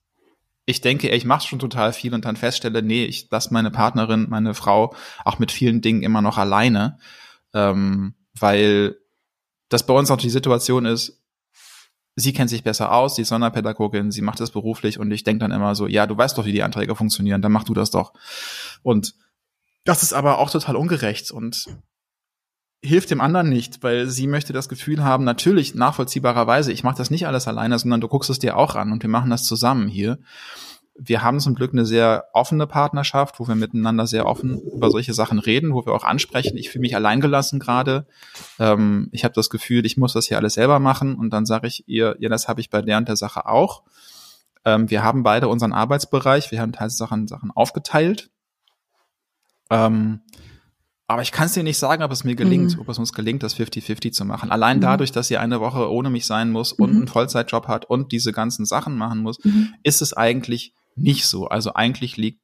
ich 0.65 0.81
denke, 0.81 1.09
ich 1.09 1.25
mache 1.25 1.47
schon 1.47 1.59
total 1.59 1.91
viel 1.91 2.13
und 2.13 2.25
dann 2.25 2.35
feststelle, 2.35 2.81
nee, 2.81 3.05
ich 3.05 3.29
lasse 3.31 3.53
meine 3.53 3.71
Partnerin, 3.71 4.27
meine 4.29 4.53
Frau 4.53 4.95
auch 5.25 5.39
mit 5.39 5.51
vielen 5.51 5.81
Dingen 5.81 6.03
immer 6.03 6.21
noch 6.21 6.37
alleine, 6.37 6.99
ähm, 7.53 8.15
weil 8.39 8.95
dass 9.71 9.85
bei 9.85 9.93
uns 9.93 10.11
auch 10.11 10.17
die 10.17 10.29
Situation 10.29 10.85
ist, 10.85 11.21
sie 12.17 12.33
kennt 12.33 12.49
sich 12.49 12.63
besser 12.63 12.91
aus, 12.91 13.15
sie 13.15 13.21
ist 13.21 13.29
Sonderpädagogin, 13.29 14.11
sie 14.11 14.21
macht 14.21 14.41
das 14.41 14.51
beruflich 14.51 14.99
und 14.99 15.09
ich 15.11 15.23
denke 15.23 15.39
dann 15.39 15.51
immer 15.51 15.75
so, 15.75 15.87
ja, 15.87 16.05
du 16.05 16.17
weißt 16.17 16.37
doch, 16.37 16.45
wie 16.45 16.51
die 16.51 16.61
Anträge 16.61 16.93
funktionieren, 16.93 17.41
dann 17.41 17.53
mach 17.53 17.63
du 17.63 17.73
das 17.73 17.89
doch. 17.89 18.13
Und 18.83 19.15
das 19.85 20.03
ist 20.03 20.11
aber 20.11 20.39
auch 20.39 20.49
total 20.49 20.75
ungerecht 20.75 21.31
und 21.31 21.67
hilft 22.83 23.11
dem 23.11 23.21
anderen 23.21 23.47
nicht, 23.47 23.81
weil 23.81 24.07
sie 24.07 24.27
möchte 24.27 24.51
das 24.51 24.67
Gefühl 24.67 25.03
haben, 25.03 25.23
natürlich 25.23 25.73
nachvollziehbarerweise, 25.73 26.73
ich 26.73 26.83
mache 26.83 26.97
das 26.97 27.09
nicht 27.09 27.25
alles 27.25 27.47
alleine, 27.47 27.79
sondern 27.79 28.01
du 28.01 28.09
guckst 28.09 28.29
es 28.29 28.39
dir 28.39 28.57
auch 28.57 28.75
an 28.75 28.91
und 28.91 29.01
wir 29.03 29.09
machen 29.09 29.29
das 29.29 29.45
zusammen 29.45 29.87
hier. 29.87 30.19
Wir 30.95 31.21
haben 31.21 31.39
zum 31.39 31.55
Glück 31.55 31.73
eine 31.73 31.85
sehr 31.85 32.25
offene 32.33 32.67
Partnerschaft, 32.67 33.39
wo 33.39 33.47
wir 33.47 33.55
miteinander 33.55 34.05
sehr 34.07 34.25
offen 34.25 34.59
über 34.59 34.91
solche 34.91 35.13
Sachen 35.13 35.39
reden, 35.39 35.73
wo 35.73 35.85
wir 35.85 35.93
auch 35.93 36.03
ansprechen, 36.03 36.57
ich 36.57 36.69
fühle 36.69 36.81
mich 36.81 36.95
alleingelassen 36.95 37.59
gerade. 37.59 38.05
Ähm, 38.59 39.09
ich 39.11 39.23
habe 39.23 39.33
das 39.33 39.49
Gefühl, 39.49 39.85
ich 39.85 39.97
muss 39.97 40.13
das 40.13 40.27
hier 40.27 40.37
alles 40.37 40.55
selber 40.55 40.79
machen 40.79 41.15
und 41.15 41.31
dann 41.31 41.45
sage 41.45 41.67
ich 41.67 41.87
ihr, 41.87 42.15
ja, 42.19 42.29
das 42.29 42.47
habe 42.47 42.61
ich 42.61 42.69
bei 42.69 42.81
der 42.81 42.97
und 42.97 43.07
der 43.07 43.15
Sache 43.15 43.45
auch. 43.45 43.83
Ähm, 44.65 44.89
wir 44.89 45.03
haben 45.03 45.23
beide 45.23 45.47
unseren 45.47 45.73
Arbeitsbereich, 45.73 46.51
wir 46.51 46.61
haben 46.61 46.73
teils 46.73 46.97
Sachen, 46.97 47.27
Sachen 47.27 47.51
aufgeteilt. 47.51 48.29
Ähm, 49.69 50.21
aber 51.11 51.23
ich 51.23 51.33
kann 51.33 51.47
es 51.47 51.53
dir 51.53 51.63
nicht 51.63 51.77
sagen, 51.77 52.03
ob 52.03 52.11
es 52.13 52.23
mir 52.23 52.35
gelingt, 52.35 52.75
mhm. 52.75 52.81
ob 52.81 52.87
es 52.87 52.97
uns 52.97 53.11
gelingt, 53.11 53.43
das 53.43 53.57
50-50 53.57 54.13
zu 54.13 54.23
machen. 54.23 54.49
Allein 54.49 54.77
mhm. 54.77 54.81
dadurch, 54.81 55.11
dass 55.11 55.27
sie 55.27 55.37
eine 55.37 55.59
Woche 55.59 55.91
ohne 55.91 56.09
mich 56.09 56.25
sein 56.25 56.51
muss 56.51 56.71
und 56.71 56.91
mhm. 56.91 56.97
einen 56.99 57.07
Vollzeitjob 57.09 57.67
hat 57.67 57.83
und 57.83 58.13
diese 58.13 58.31
ganzen 58.31 58.65
Sachen 58.65 58.97
machen 58.97 59.19
muss, 59.19 59.43
mhm. 59.43 59.73
ist 59.83 60.01
es 60.01 60.13
eigentlich 60.13 60.73
nicht 60.95 61.25
so. 61.25 61.47
Also 61.47 61.73
eigentlich 61.73 62.17
liegt 62.17 62.41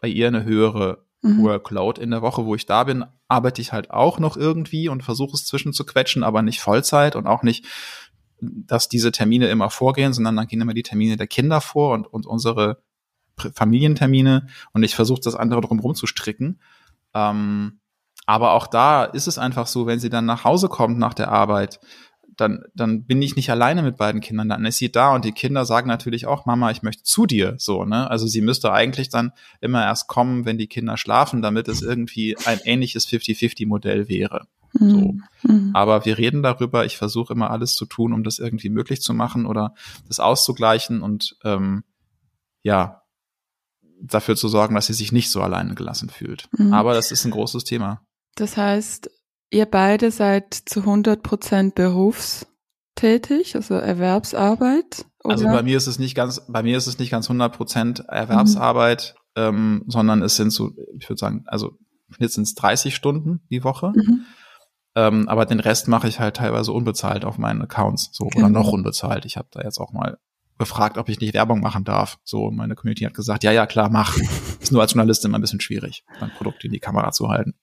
bei 0.00 0.08
ihr 0.08 0.28
eine 0.28 0.44
höhere 0.44 1.04
mhm. 1.22 1.42
Workload. 1.42 2.00
In 2.00 2.10
der 2.10 2.22
Woche, 2.22 2.44
wo 2.44 2.54
ich 2.54 2.66
da 2.66 2.84
bin, 2.84 3.04
arbeite 3.28 3.60
ich 3.60 3.72
halt 3.72 3.90
auch 3.90 4.18
noch 4.18 4.36
irgendwie 4.36 4.88
und 4.88 5.02
versuche 5.02 5.34
es 5.34 5.44
zwischen 5.44 5.72
zu 5.72 5.84
quetschen, 5.84 6.22
aber 6.22 6.42
nicht 6.42 6.60
Vollzeit 6.60 7.16
und 7.16 7.26
auch 7.26 7.42
nicht, 7.42 7.66
dass 8.40 8.88
diese 8.88 9.12
Termine 9.12 9.48
immer 9.48 9.70
vorgehen, 9.70 10.12
sondern 10.12 10.36
dann 10.36 10.46
gehen 10.46 10.60
immer 10.60 10.74
die 10.74 10.82
Termine 10.82 11.16
der 11.16 11.26
Kinder 11.26 11.60
vor 11.60 11.92
und, 11.94 12.06
und 12.06 12.26
unsere 12.26 12.82
Familientermine 13.36 14.48
und 14.72 14.82
ich 14.82 14.94
versuche 14.94 15.20
das 15.20 15.34
andere 15.34 15.60
drumherum 15.60 15.94
zu 15.94 16.06
stricken. 16.06 16.60
Ähm, 17.14 17.80
aber 18.26 18.52
auch 18.52 18.66
da 18.66 19.04
ist 19.04 19.26
es 19.26 19.38
einfach 19.38 19.66
so, 19.66 19.86
wenn 19.86 20.00
sie 20.00 20.10
dann 20.10 20.26
nach 20.26 20.44
Hause 20.44 20.68
kommt 20.68 20.98
nach 20.98 21.14
der 21.14 21.30
Arbeit, 21.30 21.80
dann, 22.38 22.64
dann 22.74 23.04
bin 23.04 23.20
ich 23.20 23.36
nicht 23.36 23.50
alleine 23.50 23.82
mit 23.82 23.96
beiden 23.96 24.20
Kindern, 24.20 24.48
dann 24.48 24.64
ist 24.64 24.78
sie 24.78 24.92
da 24.92 25.14
und 25.14 25.24
die 25.24 25.32
Kinder 25.32 25.66
sagen 25.66 25.88
natürlich 25.88 26.26
auch, 26.26 26.46
Mama, 26.46 26.70
ich 26.70 26.82
möchte 26.82 27.02
zu 27.02 27.26
dir, 27.26 27.56
so, 27.58 27.84
ne? 27.84 28.08
Also 28.08 28.28
sie 28.28 28.40
müsste 28.40 28.72
eigentlich 28.72 29.08
dann 29.08 29.32
immer 29.60 29.82
erst 29.82 30.06
kommen, 30.06 30.44
wenn 30.44 30.56
die 30.56 30.68
Kinder 30.68 30.96
schlafen, 30.96 31.42
damit 31.42 31.66
es 31.68 31.82
irgendwie 31.82 32.36
ein 32.46 32.60
ähnliches 32.64 33.08
50-50-Modell 33.08 34.08
wäre. 34.08 34.46
Mhm. 34.72 34.90
So. 34.90 35.14
Mhm. 35.52 35.70
Aber 35.74 36.04
wir 36.04 36.16
reden 36.16 36.44
darüber, 36.44 36.86
ich 36.86 36.96
versuche 36.96 37.32
immer 37.32 37.50
alles 37.50 37.74
zu 37.74 37.86
tun, 37.86 38.12
um 38.12 38.22
das 38.22 38.38
irgendwie 38.38 38.70
möglich 38.70 39.02
zu 39.02 39.14
machen 39.14 39.44
oder 39.44 39.74
das 40.06 40.20
auszugleichen 40.20 41.02
und 41.02 41.36
ähm, 41.42 41.82
ja, 42.62 43.02
dafür 44.00 44.36
zu 44.36 44.48
sorgen, 44.48 44.76
dass 44.76 44.86
sie 44.86 44.94
sich 44.94 45.10
nicht 45.10 45.30
so 45.30 45.42
alleine 45.42 45.74
gelassen 45.74 46.08
fühlt. 46.08 46.48
Mhm. 46.56 46.72
Aber 46.72 46.94
das 46.94 47.10
ist 47.10 47.24
ein 47.24 47.32
großes 47.32 47.64
Thema. 47.64 48.02
Das 48.36 48.56
heißt, 48.56 49.10
ihr 49.50 49.66
beide 49.66 50.10
seid 50.10 50.54
zu 50.54 50.80
100 50.80 51.22
Prozent 51.22 51.74
berufstätig, 51.74 53.54
also 53.54 53.74
Erwerbsarbeit? 53.74 55.06
Oder? 55.24 55.32
Also 55.32 55.44
bei 55.46 55.62
mir 55.62 55.76
ist 55.76 55.86
es 55.86 55.98
nicht 55.98 56.14
ganz, 56.14 56.42
bei 56.48 56.62
mir 56.62 56.76
ist 56.76 56.86
es 56.86 56.98
nicht 56.98 57.10
ganz 57.10 57.26
100 57.26 57.56
Prozent 57.56 58.00
Erwerbsarbeit, 58.08 59.14
mhm. 59.36 59.42
ähm, 59.42 59.84
sondern 59.86 60.22
es 60.22 60.36
sind 60.36 60.50
so, 60.50 60.72
ich 60.98 61.08
würde 61.08 61.18
sagen, 61.18 61.44
also 61.46 61.78
jetzt 62.18 62.34
sind 62.34 62.44
es 62.44 62.54
30 62.54 62.94
Stunden 62.94 63.40
die 63.50 63.64
Woche. 63.64 63.92
Mhm. 63.94 64.24
Ähm, 64.94 65.28
aber 65.28 65.46
den 65.46 65.60
Rest 65.60 65.86
mache 65.88 66.08
ich 66.08 66.18
halt 66.18 66.36
teilweise 66.36 66.72
unbezahlt 66.72 67.24
auf 67.24 67.38
meinen 67.38 67.62
Accounts, 67.62 68.10
so 68.12 68.26
genau. 68.26 68.46
oder 68.46 68.52
noch 68.52 68.72
unbezahlt. 68.72 69.24
Ich 69.26 69.36
habe 69.36 69.48
da 69.50 69.60
jetzt 69.62 69.78
auch 69.78 69.92
mal 69.92 70.18
gefragt, 70.58 70.98
ob 70.98 71.08
ich 71.08 71.20
nicht 71.20 71.34
Werbung 71.34 71.60
machen 71.60 71.84
darf. 71.84 72.18
So, 72.24 72.50
meine 72.50 72.74
Community 72.74 73.04
hat 73.04 73.14
gesagt, 73.14 73.44
ja, 73.44 73.52
ja, 73.52 73.66
klar, 73.66 73.90
mach. 73.90 74.16
Ist 74.60 74.72
nur 74.72 74.82
als 74.82 74.92
Journalist 74.92 75.24
immer 75.24 75.38
ein 75.38 75.40
bisschen 75.40 75.60
schwierig, 75.60 76.04
mein 76.20 76.30
Produkt 76.30 76.64
in 76.64 76.72
die 76.72 76.80
Kamera 76.80 77.12
zu 77.12 77.28
halten. 77.28 77.54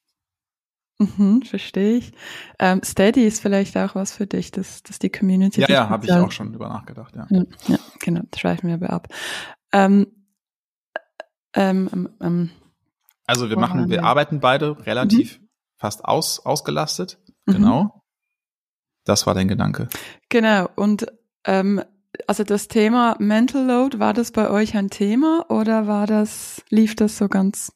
Mhm, 0.98 1.42
verstehe 1.42 1.98
ich. 1.98 2.14
Ähm, 2.58 2.82
Steady 2.84 3.26
ist 3.26 3.42
vielleicht 3.42 3.76
auch 3.78 3.96
was 3.96 4.14
für 4.14 4.28
dich, 4.28 4.52
dass, 4.52 4.82
dass 4.84 4.98
die 4.98 5.10
Community. 5.10 5.62
Ja, 5.62 5.68
ja, 5.70 5.90
habe 5.90 6.06
ich 6.06 6.12
auch 6.12 6.32
schon 6.32 6.54
drüber 6.54 6.70
nachgedacht, 6.70 7.16
ja. 7.16 7.28
Ja, 7.30 7.44
ja 7.68 7.78
genau, 8.00 8.22
das 8.32 8.40
schreiben 8.40 8.68
wir 8.68 8.76
aber 8.76 8.90
ab. 8.92 9.08
Ähm, 9.74 10.08
ähm, 11.54 11.90
ähm, 11.92 12.10
ähm 12.22 12.50
also 13.28 13.50
wir 13.50 13.58
machen, 13.58 13.90
wir 13.90 14.04
arbeiten 14.04 14.40
beide 14.40 14.86
relativ 14.86 15.40
mhm. 15.40 15.50
fast 15.78 16.06
aus, 16.06 16.46
ausgelastet. 16.46 17.20
Mhm. 17.46 17.54
Genau. 17.54 17.84
Mhm. 17.84 17.92
Das 19.04 19.28
war 19.28 19.34
dein 19.34 19.48
Gedanke. 19.48 19.90
Genau. 20.30 20.70
Und 20.76 21.08
ähm, 21.44 21.82
also 22.28 22.44
das 22.44 22.68
Thema 22.68 23.16
Mental 23.20 23.66
Load, 23.66 24.00
war 24.00 24.14
das 24.14 24.32
bei 24.32 24.50
euch 24.50 24.76
ein 24.78 24.90
Thema 24.90 25.46
oder 25.50 25.88
war 25.88 26.08
das, 26.08 26.64
lief 26.70 26.96
das 26.96 27.18
so 27.18 27.28
ganz 27.28 27.74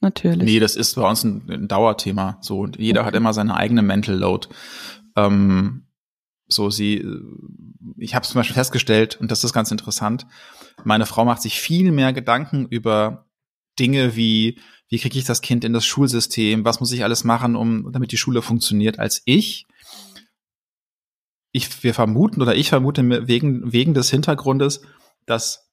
natürlich. 0.00 0.44
Nee, 0.44 0.60
das 0.60 0.76
ist 0.76 0.94
bei 0.94 1.08
uns 1.08 1.24
ein, 1.24 1.48
ein 1.50 1.68
Dauerthema. 1.68 2.38
So, 2.40 2.60
und 2.60 2.78
jeder 2.78 3.00
okay. 3.00 3.08
hat 3.08 3.14
immer 3.14 3.32
seine 3.32 3.56
eigene 3.56 3.82
Mental 3.82 4.16
Load. 4.16 4.48
Ähm, 5.16 5.86
so, 6.46 6.70
sie, 6.70 7.06
ich 7.96 8.14
habe 8.14 8.26
zum 8.26 8.38
Beispiel 8.38 8.54
festgestellt, 8.54 9.18
und 9.20 9.30
das 9.30 9.44
ist 9.44 9.52
ganz 9.52 9.70
interessant, 9.70 10.26
meine 10.84 11.06
Frau 11.06 11.24
macht 11.24 11.42
sich 11.42 11.60
viel 11.60 11.92
mehr 11.92 12.12
Gedanken 12.12 12.66
über 12.66 13.26
Dinge 13.78 14.16
wie, 14.16 14.58
wie 14.88 14.98
kriege 14.98 15.18
ich 15.18 15.24
das 15.24 15.42
Kind 15.42 15.64
in 15.64 15.72
das 15.72 15.84
Schulsystem, 15.84 16.64
was 16.64 16.80
muss 16.80 16.92
ich 16.92 17.04
alles 17.04 17.24
machen, 17.24 17.54
um 17.54 17.92
damit 17.92 18.12
die 18.12 18.16
Schule 18.16 18.42
funktioniert, 18.42 18.98
als 18.98 19.22
ich. 19.24 19.66
Ich, 21.52 21.82
wir 21.82 21.94
vermuten 21.94 22.42
oder 22.42 22.54
ich 22.56 22.68
vermute 22.70 23.26
wegen, 23.26 23.72
wegen 23.72 23.94
des 23.94 24.10
Hintergrundes, 24.10 24.82
dass 25.26 25.67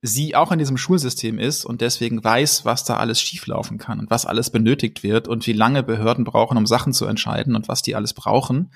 sie 0.00 0.36
auch 0.36 0.52
in 0.52 0.58
diesem 0.58 0.76
Schulsystem 0.76 1.38
ist 1.38 1.64
und 1.64 1.80
deswegen 1.80 2.22
weiß, 2.22 2.64
was 2.64 2.84
da 2.84 2.98
alles 2.98 3.20
schieflaufen 3.20 3.78
kann 3.78 3.98
und 3.98 4.10
was 4.10 4.26
alles 4.26 4.50
benötigt 4.50 5.02
wird 5.02 5.26
und 5.26 5.46
wie 5.46 5.52
lange 5.52 5.82
Behörden 5.82 6.24
brauchen, 6.24 6.56
um 6.56 6.66
Sachen 6.66 6.92
zu 6.92 7.06
entscheiden 7.06 7.56
und 7.56 7.68
was 7.68 7.82
die 7.82 7.96
alles 7.96 8.14
brauchen. 8.14 8.70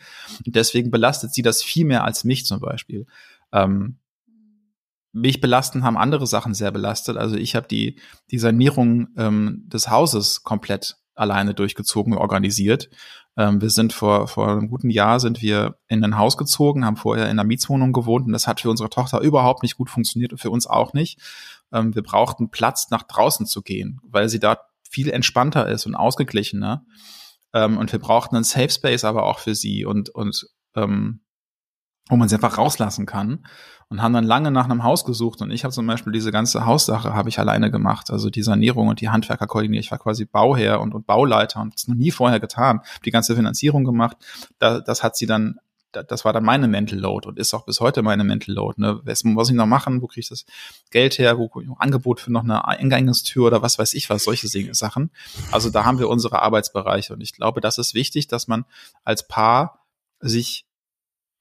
Und 0.44 0.56
deswegen 0.56 0.90
belastet 0.90 1.32
sie 1.32 1.42
das 1.42 1.62
viel 1.62 1.84
mehr 1.84 2.04
als 2.04 2.24
mich 2.24 2.44
zum 2.44 2.60
Beispiel. 2.60 3.06
Ähm, 3.52 3.98
mich 5.12 5.40
belasten 5.40 5.84
haben 5.84 5.96
andere 5.96 6.26
Sachen 6.26 6.54
sehr 6.54 6.72
belastet. 6.72 7.16
Also 7.16 7.36
ich 7.36 7.54
habe 7.54 7.68
die, 7.68 8.00
die 8.30 8.38
Sanierung 8.38 9.08
ähm, 9.16 9.64
des 9.66 9.90
Hauses 9.90 10.42
komplett 10.42 10.96
alleine 11.14 11.54
durchgezogen, 11.54 12.14
organisiert. 12.14 12.88
Ähm, 13.36 13.60
wir 13.60 13.70
sind 13.70 13.92
vor, 13.92 14.28
vor 14.28 14.48
einem 14.48 14.68
guten 14.68 14.90
Jahr 14.90 15.20
sind 15.20 15.40
wir 15.40 15.78
in 15.88 16.04
ein 16.04 16.18
Haus 16.18 16.36
gezogen, 16.36 16.84
haben 16.84 16.96
vorher 16.96 17.24
in 17.26 17.32
einer 17.32 17.44
Mietswohnung 17.44 17.92
gewohnt 17.92 18.26
und 18.26 18.32
das 18.32 18.46
hat 18.46 18.60
für 18.60 18.70
unsere 18.70 18.90
Tochter 18.90 19.20
überhaupt 19.20 19.62
nicht 19.62 19.76
gut 19.76 19.90
funktioniert 19.90 20.32
und 20.32 20.38
für 20.38 20.50
uns 20.50 20.66
auch 20.66 20.92
nicht. 20.92 21.18
Ähm, 21.72 21.94
wir 21.94 22.02
brauchten 22.02 22.50
Platz, 22.50 22.90
nach 22.90 23.02
draußen 23.02 23.46
zu 23.46 23.62
gehen, 23.62 24.00
weil 24.04 24.28
sie 24.28 24.38
da 24.38 24.58
viel 24.88 25.10
entspannter 25.10 25.68
ist 25.68 25.86
und 25.86 25.94
ausgeglichener. 25.94 26.84
Ähm, 27.54 27.78
und 27.78 27.92
wir 27.92 27.98
brauchten 27.98 28.36
einen 28.36 28.44
Safe 28.44 28.70
Space 28.70 29.04
aber 29.04 29.24
auch 29.24 29.38
für 29.38 29.54
sie 29.54 29.84
und, 29.84 30.10
und 30.10 30.46
ähm, 30.74 31.20
wo 32.08 32.16
man 32.16 32.28
sie 32.28 32.34
einfach 32.34 32.58
rauslassen 32.58 33.06
kann 33.06 33.46
und 33.92 34.00
haben 34.00 34.14
dann 34.14 34.24
lange 34.24 34.50
nach 34.50 34.64
einem 34.64 34.84
Haus 34.84 35.04
gesucht 35.04 35.42
und 35.42 35.50
ich 35.50 35.64
habe 35.64 35.74
zum 35.74 35.86
Beispiel 35.86 36.14
diese 36.14 36.32
ganze 36.32 36.64
Haussache 36.64 37.12
habe 37.12 37.28
ich 37.28 37.38
alleine 37.38 37.70
gemacht, 37.70 38.10
also 38.10 38.30
die 38.30 38.42
Sanierung 38.42 38.88
und 38.88 39.02
die 39.02 39.10
Handwerker 39.10 39.46
koordiniert. 39.46 39.84
Ich 39.84 39.90
war 39.90 39.98
quasi 39.98 40.24
Bauherr 40.24 40.80
und, 40.80 40.94
und 40.94 41.06
Bauleiter 41.06 41.60
und 41.60 41.74
das 41.74 41.88
noch 41.88 41.94
nie 41.94 42.10
vorher 42.10 42.40
getan. 42.40 42.80
Die 43.04 43.10
ganze 43.10 43.36
Finanzierung 43.36 43.84
gemacht. 43.84 44.16
Da, 44.58 44.80
das 44.80 45.02
hat 45.02 45.14
sie 45.14 45.26
dann, 45.26 45.58
das 45.92 46.24
war 46.24 46.32
dann 46.32 46.42
meine 46.42 46.68
Mental 46.68 46.98
Load 46.98 47.28
und 47.28 47.38
ist 47.38 47.52
auch 47.52 47.66
bis 47.66 47.80
heute 47.80 48.00
meine 48.00 48.24
Mental 48.24 48.54
Load. 48.54 48.80
Ne? 48.80 49.02
Was 49.04 49.24
muss 49.24 49.50
ich 49.50 49.56
noch 49.56 49.66
machen? 49.66 50.00
Wo 50.00 50.06
kriege 50.06 50.20
ich 50.20 50.28
das 50.30 50.46
Geld 50.90 51.18
her? 51.18 51.36
Wo 51.36 51.50
ich 51.60 51.68
noch 51.68 51.78
Angebot 51.78 52.18
für 52.18 52.32
noch 52.32 52.44
eine 52.44 52.66
Eingangstür 52.66 53.48
oder 53.48 53.60
was 53.60 53.78
weiß 53.78 53.92
ich 53.92 54.08
was? 54.08 54.24
Solche 54.24 54.48
Sachen. 54.72 55.10
Also 55.50 55.68
da 55.68 55.84
haben 55.84 55.98
wir 55.98 56.08
unsere 56.08 56.40
Arbeitsbereiche 56.40 57.12
und 57.12 57.20
ich 57.20 57.34
glaube, 57.34 57.60
das 57.60 57.76
ist 57.76 57.92
wichtig, 57.92 58.26
dass 58.26 58.48
man 58.48 58.64
als 59.04 59.28
Paar 59.28 59.84
sich 60.20 60.64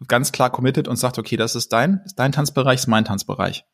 ganz 0.08 0.32
klar 0.32 0.50
committed 0.50 0.88
und 0.88 0.96
sagt, 0.96 1.20
okay, 1.20 1.38
das 1.38 1.56
ist 1.56 1.74
dein, 1.74 2.02
dein 2.16 2.32
Tanzbereich, 2.32 2.82
ist 2.82 2.88
mein 2.88 3.06
Tanzbereich. 3.06 3.66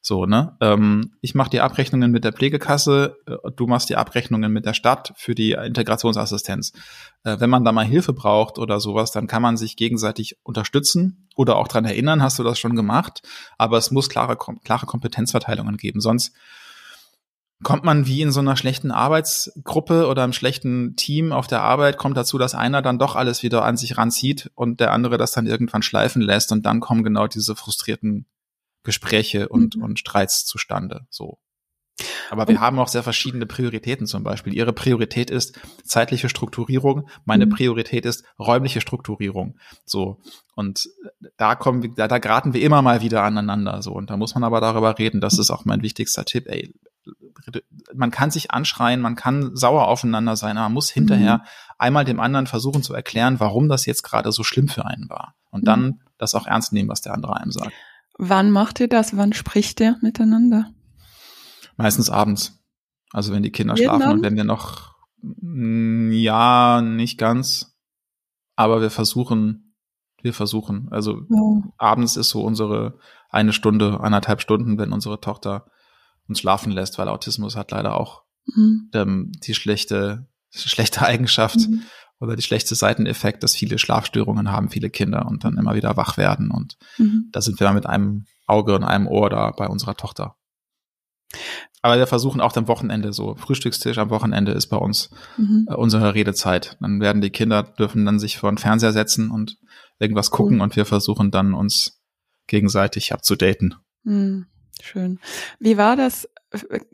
So, 0.00 0.24
ne? 0.24 0.56
Ähm, 0.60 1.16
ich 1.20 1.34
mache 1.34 1.50
die 1.50 1.60
Abrechnungen 1.60 2.12
mit 2.12 2.22
der 2.22 2.32
Pflegekasse, 2.32 3.16
äh, 3.26 3.50
du 3.56 3.66
machst 3.66 3.88
die 3.88 3.96
Abrechnungen 3.96 4.52
mit 4.52 4.64
der 4.64 4.74
Stadt 4.74 5.12
für 5.16 5.34
die 5.34 5.52
Integrationsassistenz. 5.52 6.72
Äh, 7.24 7.40
wenn 7.40 7.50
man 7.50 7.64
da 7.64 7.72
mal 7.72 7.84
Hilfe 7.84 8.12
braucht 8.12 8.58
oder 8.58 8.78
sowas, 8.78 9.10
dann 9.10 9.26
kann 9.26 9.42
man 9.42 9.56
sich 9.56 9.74
gegenseitig 9.74 10.36
unterstützen 10.44 11.28
oder 11.34 11.56
auch 11.56 11.66
dran 11.66 11.84
erinnern, 11.84 12.22
hast 12.22 12.38
du 12.38 12.44
das 12.44 12.58
schon 12.58 12.76
gemacht, 12.76 13.22
aber 13.58 13.78
es 13.78 13.90
muss 13.90 14.08
klare, 14.08 14.36
klare 14.36 14.86
Kompetenzverteilungen 14.86 15.76
geben. 15.76 16.00
Sonst 16.00 16.32
kommt 17.62 17.84
man 17.84 18.06
wie 18.06 18.22
in 18.22 18.32
so 18.32 18.40
einer 18.40 18.56
schlechten 18.56 18.90
Arbeitsgruppe 18.90 20.08
oder 20.08 20.22
einem 20.22 20.32
schlechten 20.32 20.94
Team 20.96 21.32
auf 21.32 21.46
der 21.46 21.62
Arbeit, 21.62 21.96
kommt 21.96 22.16
dazu, 22.16 22.38
dass 22.38 22.54
einer 22.54 22.82
dann 22.82 22.98
doch 22.98 23.16
alles 23.16 23.42
wieder 23.42 23.64
an 23.64 23.76
sich 23.76 23.96
ranzieht 23.96 24.50
und 24.54 24.80
der 24.80 24.92
andere 24.92 25.16
das 25.16 25.32
dann 25.32 25.46
irgendwann 25.46 25.82
schleifen 25.82 26.20
lässt 26.20 26.52
und 26.52 26.66
dann 26.66 26.80
kommen 26.80 27.02
genau 27.02 27.26
diese 27.26 27.56
frustrierten 27.56 28.26
Gespräche 28.82 29.48
und, 29.48 29.76
mhm. 29.76 29.82
und 29.82 29.98
Streits 29.98 30.44
zustande, 30.44 31.06
so. 31.10 31.38
Aber 32.28 32.46
wir 32.46 32.60
haben 32.60 32.78
auch 32.78 32.88
sehr 32.88 33.02
verschiedene 33.02 33.46
Prioritäten 33.46 34.06
zum 34.06 34.22
Beispiel. 34.22 34.52
Ihre 34.52 34.72
Priorität 34.72 35.30
ist 35.30 35.58
zeitliche 35.82 36.28
Strukturierung, 36.28 37.08
meine 37.24 37.46
mhm. 37.46 37.50
Priorität 37.50 38.04
ist 38.04 38.24
räumliche 38.38 38.80
Strukturierung. 38.80 39.58
So. 39.86 40.20
Und 40.54 40.88
da 41.36 41.54
kommen 41.54 41.82
wir, 41.82 41.90
da, 41.94 42.06
da 42.06 42.18
geraten 42.18 42.52
wir 42.52 42.60
immer 42.60 42.82
mal 42.82 43.00
wieder 43.00 43.22
aneinander. 43.22 43.80
So. 43.80 43.92
Und 43.92 44.10
da 44.10 44.16
muss 44.16 44.34
man 44.34 44.44
aber 44.44 44.60
darüber 44.60 44.98
reden. 44.98 45.20
Das 45.20 45.38
ist 45.38 45.50
auch 45.50 45.64
mein 45.64 45.82
wichtigster 45.82 46.26
Tipp. 46.26 46.46
Ey, 46.48 46.74
man 47.94 48.10
kann 48.10 48.30
sich 48.30 48.50
anschreien, 48.50 49.00
man 49.00 49.16
kann 49.16 49.54
sauer 49.54 49.86
aufeinander 49.86 50.36
sein, 50.36 50.56
aber 50.56 50.66
man 50.66 50.74
muss 50.74 50.90
hinterher 50.90 51.38
mhm. 51.38 51.42
einmal 51.78 52.04
dem 52.04 52.20
anderen 52.20 52.46
versuchen 52.46 52.82
zu 52.82 52.94
erklären, 52.94 53.40
warum 53.40 53.68
das 53.68 53.86
jetzt 53.86 54.02
gerade 54.02 54.32
so 54.32 54.42
schlimm 54.42 54.68
für 54.68 54.84
einen 54.84 55.08
war. 55.08 55.34
Und 55.50 55.62
mhm. 55.62 55.66
dann 55.66 56.00
das 56.18 56.34
auch 56.34 56.46
ernst 56.46 56.72
nehmen, 56.72 56.88
was 56.88 57.02
der 57.02 57.14
andere 57.14 57.36
einem 57.36 57.52
sagt. 57.52 57.72
Wann 58.18 58.50
macht 58.50 58.80
ihr 58.80 58.88
das? 58.88 59.16
Wann 59.16 59.32
spricht 59.32 59.80
ihr 59.80 59.96
miteinander? 60.00 60.70
Meistens 61.76 62.10
abends. 62.10 62.58
Also 63.12 63.32
wenn 63.32 63.42
die 63.42 63.52
Kinder 63.52 63.74
Jeden 63.74 63.88
schlafen 63.88 64.02
Abend? 64.02 64.16
und 64.16 64.22
wenn 64.22 64.36
wir 64.36 64.44
noch, 64.44 64.96
mm, 65.20 66.10
ja, 66.12 66.80
nicht 66.82 67.18
ganz, 67.18 67.76
aber 68.56 68.80
wir 68.80 68.90
versuchen, 68.90 69.74
wir 70.22 70.32
versuchen. 70.32 70.88
Also 70.90 71.22
ja. 71.28 71.62
abends 71.78 72.16
ist 72.16 72.30
so 72.30 72.42
unsere 72.42 72.98
eine 73.28 73.52
Stunde, 73.52 74.00
eineinhalb 74.00 74.40
Stunden, 74.40 74.78
wenn 74.78 74.92
unsere 74.92 75.20
Tochter 75.20 75.66
uns 76.28 76.40
schlafen 76.40 76.72
lässt, 76.72 76.98
weil 76.98 77.08
Autismus 77.08 77.56
hat 77.56 77.70
leider 77.70 77.98
auch 77.98 78.22
mhm. 78.46 78.90
ähm, 78.94 79.32
die 79.44 79.54
schlechte, 79.54 80.28
schlechte 80.50 81.02
Eigenschaft 81.02 81.56
mhm. 81.56 81.82
oder 82.20 82.36
die 82.36 82.42
schlechte 82.42 82.74
Seiteneffekt, 82.74 83.42
dass 83.42 83.54
viele 83.54 83.78
Schlafstörungen 83.78 84.50
haben, 84.50 84.70
viele 84.70 84.90
Kinder 84.90 85.26
und 85.26 85.44
dann 85.44 85.58
immer 85.58 85.74
wieder 85.74 85.96
wach 85.96 86.16
werden. 86.16 86.50
Und 86.50 86.76
mhm. 86.98 87.28
da 87.32 87.40
sind 87.40 87.60
wir 87.60 87.66
dann 87.66 87.76
mit 87.76 87.86
einem 87.86 88.26
Auge 88.46 88.74
und 88.74 88.84
einem 88.84 89.06
Ohr 89.06 89.30
da 89.30 89.50
bei 89.50 89.66
unserer 89.66 89.96
Tochter. 89.96 90.36
Aber 91.82 91.98
wir 91.98 92.06
versuchen 92.06 92.40
auch 92.40 92.56
am 92.56 92.68
Wochenende 92.68 93.12
so, 93.12 93.34
Frühstückstisch 93.36 93.98
am 93.98 94.10
Wochenende 94.10 94.52
ist 94.52 94.68
bei 94.68 94.76
uns 94.76 95.10
mhm. 95.36 95.66
äh, 95.70 95.74
unsere 95.74 96.14
Redezeit. 96.14 96.76
Dann 96.80 97.00
werden 97.00 97.22
die 97.22 97.30
Kinder, 97.30 97.62
dürfen 97.62 98.04
dann 98.04 98.18
sich 98.18 98.38
vor 98.38 98.50
den 98.50 98.58
Fernseher 98.58 98.92
setzen 98.92 99.30
und 99.30 99.58
irgendwas 99.98 100.30
gucken 100.30 100.60
und 100.60 100.76
wir 100.76 100.84
versuchen 100.84 101.30
dann 101.30 101.54
uns 101.54 102.00
gegenseitig 102.46 103.12
abzudaten. 103.12 103.74
Mhm. 104.02 104.46
Schön. 104.82 105.20
Wie 105.58 105.78
war 105.78 105.96
das, 105.96 106.28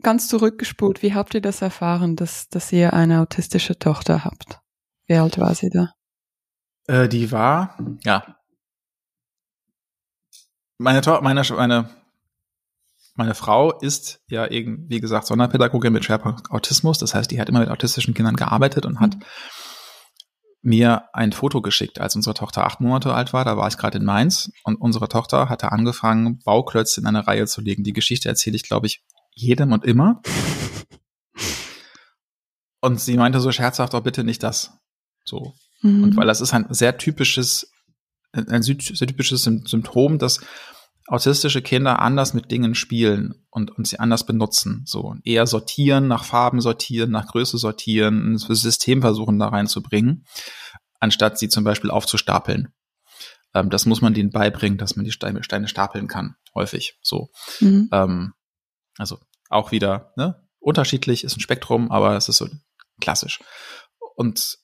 ganz 0.01 0.27
zurückgespult, 0.27 1.01
wie 1.01 1.13
habt 1.13 1.33
ihr 1.33 1.41
das 1.41 1.61
erfahren, 1.61 2.15
dass, 2.15 2.49
dass 2.49 2.71
ihr 2.71 2.93
eine 2.93 3.21
autistische 3.21 3.77
Tochter 3.77 4.25
habt? 4.25 4.59
Wie 5.07 5.15
alt 5.15 5.37
war 5.37 5.53
sie 5.55 5.69
da? 5.69 5.93
Äh, 6.87 7.07
die 7.07 7.31
war, 7.31 7.77
ja. 8.03 8.37
Meine, 10.77 11.01
meine, 11.21 11.43
meine 11.55 11.89
meine 13.15 13.35
Frau 13.35 13.71
ist 13.79 14.21
ja 14.27 14.47
eben, 14.47 14.89
wie 14.89 14.99
gesagt, 14.99 15.27
Sonderpädagogin 15.27 15.93
mit 15.93 16.03
Schwerpunkt 16.03 16.49
Autismus. 16.49 16.97
Das 16.97 17.13
heißt, 17.13 17.29
die 17.29 17.39
hat 17.39 17.47
immer 17.47 17.59
mit 17.59 17.69
autistischen 17.69 18.15
Kindern 18.15 18.35
gearbeitet 18.35 18.85
und 18.85 18.99
hat 18.99 19.15
mhm. 19.15 19.23
Mir 20.63 21.09
ein 21.13 21.33
Foto 21.33 21.61
geschickt, 21.61 21.99
als 21.99 22.15
unsere 22.15 22.33
Tochter 22.33 22.65
acht 22.65 22.79
Monate 22.79 23.13
alt 23.13 23.33
war. 23.33 23.43
Da 23.43 23.57
war 23.57 23.67
ich 23.67 23.77
gerade 23.77 23.97
in 23.97 24.05
Mainz 24.05 24.51
und 24.63 24.77
unsere 24.77 25.09
Tochter 25.09 25.49
hatte 25.49 25.71
angefangen, 25.71 26.39
Bauklötze 26.39 27.01
in 27.01 27.05
eine 27.07 27.27
Reihe 27.27 27.45
zu 27.45 27.61
legen. 27.61 27.83
Die 27.83 27.93
Geschichte 27.93 28.29
erzähle 28.29 28.55
ich, 28.55 28.63
glaube 28.63 28.87
ich, 28.87 29.03
jedem 29.33 29.73
und 29.73 29.85
immer. 29.85 30.21
Und 32.81 32.99
sie 32.99 33.15
meinte 33.15 33.39
so 33.39 33.49
scherzhaft, 33.53 33.95
auch 33.95 33.99
oh, 33.99 34.03
bitte 34.03 34.25
nicht 34.25 34.43
das. 34.43 34.73
So. 35.23 35.53
Mhm. 35.83 36.03
Und 36.03 36.17
weil 36.17 36.27
das 36.27 36.41
ist 36.41 36.53
ein 36.53 36.65
sehr 36.69 36.97
typisches, 36.97 37.71
ein 38.33 38.61
sehr 38.61 39.07
typisches 39.07 39.43
Symptom, 39.43 40.17
dass 40.17 40.41
autistische 41.07 41.61
Kinder 41.61 41.99
anders 41.99 42.33
mit 42.33 42.49
Dingen 42.51 42.75
spielen 42.75 43.45
und, 43.49 43.71
und 43.71 43.87
sie 43.87 43.99
anders 43.99 44.25
benutzen. 44.25 44.83
So 44.85 45.15
eher 45.23 45.47
sortieren, 45.47 46.07
nach 46.07 46.23
Farben 46.23 46.61
sortieren, 46.61 47.11
nach 47.11 47.27
Größe 47.27 47.57
sortieren, 47.57 48.33
ein 48.33 48.37
System 48.37 49.01
versuchen 49.01 49.39
da 49.39 49.49
reinzubringen, 49.49 50.25
anstatt 50.99 51.37
sie 51.37 51.49
zum 51.49 51.63
Beispiel 51.63 51.91
aufzustapeln. 51.91 52.73
Ähm, 53.53 53.69
das 53.69 53.85
muss 53.85 54.01
man 54.01 54.13
denen 54.13 54.31
beibringen, 54.31 54.77
dass 54.77 54.95
man 54.95 55.05
die 55.05 55.11
Steine, 55.11 55.43
Steine 55.43 55.67
stapeln 55.67 56.07
kann, 56.07 56.35
häufig. 56.55 56.97
So. 57.01 57.29
Mhm. 57.59 57.89
Ähm, 57.91 58.33
also 58.97 59.19
auch 59.49 59.71
wieder, 59.71 60.13
ne? 60.15 60.39
Unterschiedlich 60.59 61.25
ist 61.25 61.35
ein 61.35 61.41
Spektrum, 61.41 61.91
aber 61.91 62.15
es 62.15 62.29
ist 62.29 62.37
so 62.37 62.47
klassisch. 63.01 63.41
Und 64.15 64.59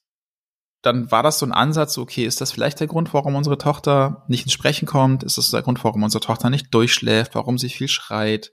dann 0.82 1.12
war 1.12 1.24
das 1.24 1.40
so 1.40 1.46
ein 1.46 1.52
Ansatz, 1.52 1.98
okay, 1.98 2.26
ist 2.26 2.40
das 2.42 2.52
vielleicht 2.52 2.80
der 2.80 2.88
Grund, 2.88 3.14
warum 3.14 3.36
unsere 3.36 3.58
Tochter 3.58 4.24
nicht 4.28 4.44
ins 4.44 4.54
Sprechen 4.54 4.86
kommt? 4.86 5.24
Ist 5.24 5.38
das 5.38 5.52
der 5.52 5.62
Grund, 5.62 5.84
warum 5.84 6.04
unsere 6.04 6.22
Tochter 6.22 6.50
nicht 6.50 6.74
durchschläft, 6.74 7.36
warum 7.36 7.58
sie 7.58 7.70
viel 7.70 7.90
schreit? 7.90 8.52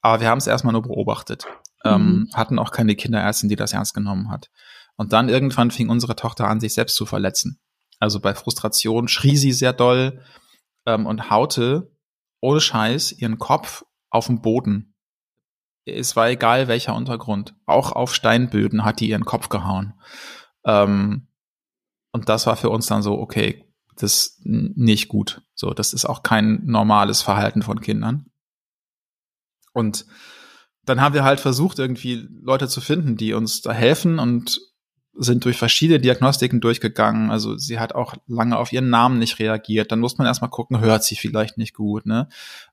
Aber 0.00 0.20
wir 0.20 0.28
haben 0.28 0.38
es 0.38 0.48
erstmal 0.48 0.72
nur 0.72 0.82
beobachtet, 0.82 1.46
ähm, 1.84 2.02
mhm. 2.02 2.08
ähm, 2.08 2.30
hatten 2.34 2.58
auch 2.58 2.72
keine 2.72 2.96
Kinderärztin, 2.96 3.48
die 3.48 3.56
das 3.56 3.72
ernst 3.72 3.94
genommen 3.94 4.30
hat. 4.30 4.50
Und 4.96 5.12
dann 5.12 5.28
irgendwann 5.28 5.70
fing 5.70 5.88
unsere 5.88 6.16
Tochter 6.16 6.48
an, 6.48 6.60
sich 6.60 6.74
selbst 6.74 6.96
zu 6.96 7.06
verletzen. 7.06 7.60
Also 7.98 8.18
bei 8.18 8.34
Frustration 8.34 9.06
schrie 9.06 9.36
sie 9.36 9.52
sehr 9.52 9.72
doll 9.72 10.20
ähm, 10.86 11.06
und 11.06 11.30
haute 11.30 11.92
ohne 12.40 12.60
Scheiß 12.60 13.12
ihren 13.12 13.38
Kopf 13.38 13.84
auf 14.10 14.26
den 14.26 14.42
Boden. 14.42 14.94
Es 15.84 16.16
war 16.16 16.28
egal 16.28 16.66
welcher 16.66 16.94
Untergrund. 16.96 17.54
Auch 17.66 17.92
auf 17.92 18.14
Steinböden 18.14 18.84
hat 18.84 18.98
die 18.98 19.08
ihren 19.08 19.24
Kopf 19.24 19.48
gehauen. 19.48 19.94
Ähm, 20.64 21.28
und 22.12 22.28
das 22.28 22.46
war 22.46 22.56
für 22.56 22.70
uns 22.70 22.86
dann 22.86 23.02
so, 23.02 23.18
okay, 23.18 23.64
das 23.96 24.12
ist 24.12 24.40
nicht 24.44 25.08
gut. 25.08 25.42
So, 25.54 25.70
das 25.70 25.92
ist 25.92 26.04
auch 26.04 26.22
kein 26.22 26.64
normales 26.64 27.22
Verhalten 27.22 27.62
von 27.62 27.80
Kindern. 27.80 28.26
Und 29.72 30.06
dann 30.84 31.00
haben 31.00 31.14
wir 31.14 31.24
halt 31.24 31.40
versucht, 31.40 31.78
irgendwie 31.78 32.28
Leute 32.42 32.68
zu 32.68 32.80
finden, 32.80 33.16
die 33.16 33.32
uns 33.32 33.62
da 33.62 33.72
helfen 33.72 34.18
und 34.18 34.60
sind 35.14 35.44
durch 35.44 35.58
verschiedene 35.58 36.00
Diagnostiken 36.00 36.60
durchgegangen. 36.60 37.30
Also 37.30 37.56
sie 37.58 37.78
hat 37.78 37.94
auch 37.94 38.14
lange 38.26 38.56
auf 38.56 38.72
ihren 38.72 38.88
Namen 38.88 39.18
nicht 39.18 39.38
reagiert. 39.38 39.92
Dann 39.92 40.00
muss 40.00 40.16
man 40.16 40.26
erstmal 40.26 40.50
gucken, 40.50 40.80
hört 40.80 41.04
sie 41.04 41.16
vielleicht 41.16 41.58
nicht 41.58 41.74
gut, 41.74 42.06
ne? 42.06 42.28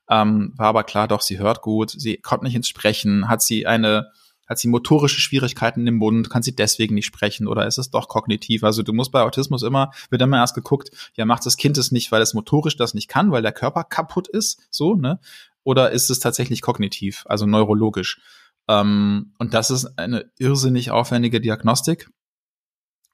Ähm, 0.10 0.54
war 0.56 0.68
aber 0.68 0.84
klar, 0.84 1.08
doch, 1.08 1.22
sie 1.22 1.38
hört 1.38 1.62
gut. 1.62 1.92
Sie 1.92 2.18
kommt 2.18 2.44
nicht 2.44 2.56
ins 2.56 2.70
Sprechen. 2.70 3.28
Hat 3.28 3.42
sie 3.42 3.68
eine 3.68 4.12
hat 4.50 4.58
sie 4.58 4.68
motorische 4.68 5.22
Schwierigkeiten 5.22 5.86
im 5.86 5.96
Mund, 5.96 6.30
kann 6.30 6.42
sie 6.42 6.56
deswegen 6.56 6.96
nicht 6.96 7.06
sprechen 7.06 7.48
oder 7.48 7.68
ist 7.68 7.78
es 7.78 7.92
doch 7.92 8.08
kognitiv? 8.08 8.64
Also 8.64 8.82
du 8.82 8.94
musst 8.94 9.12
bei 9.12 9.22
Autismus 9.22 9.62
immer, 9.62 9.92
wird 10.10 10.24
immer 10.24 10.38
erst 10.38 10.56
geguckt, 10.56 10.90
ja, 11.14 11.26
macht 11.26 11.46
das 11.46 11.56
Kind 11.56 11.78
es 11.78 11.92
nicht, 11.92 12.12
weil 12.12 12.22
es 12.22 12.34
motorisch 12.34 12.76
das 12.76 12.96
nicht 12.96 13.08
kann, 13.08 13.32
weil 13.32 13.44
der 13.44 13.52
Körper 13.52 13.84
kaputt 13.84 14.28
ist, 14.28 14.68
so, 14.72 14.96
ne? 14.96 15.20
Oder 15.64 15.92
ist 15.92 16.10
es 16.10 16.20
tatsächlich 16.20 16.62
kognitiv, 16.62 17.26
also 17.28 17.46
neurologisch? 17.46 18.20
Ähm, 18.68 19.34
und 19.38 19.54
das 19.54 19.70
ist 19.70 20.00
eine 20.00 20.32
irrsinnig 20.40 20.90
aufwendige 20.90 21.40
Diagnostik. 21.40 22.10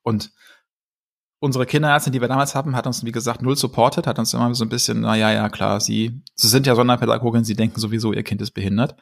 Und 0.03 0.31
unsere 1.39 1.65
Kinderärztin, 1.65 2.13
die 2.13 2.21
wir 2.21 2.29
damals 2.29 2.55
hatten, 2.55 2.77
hat 2.77 2.87
uns, 2.87 3.03
wie 3.03 3.11
gesagt, 3.11 3.41
null 3.41 3.57
supportet, 3.57 4.07
hat 4.07 4.19
uns 4.19 4.33
immer 4.33 4.55
so 4.55 4.63
ein 4.63 4.69
bisschen, 4.69 5.01
na 5.01 5.15
ja, 5.15 5.33
ja, 5.33 5.49
klar, 5.49 5.81
sie, 5.81 6.21
sie 6.35 6.47
sind 6.47 6.65
ja 6.65 6.75
Sonderpädagogin, 6.75 7.43
sie 7.43 7.55
denken 7.55 7.79
sowieso, 7.79 8.13
ihr 8.13 8.23
Kind 8.23 8.41
ist 8.41 8.51
behindert 8.51 8.95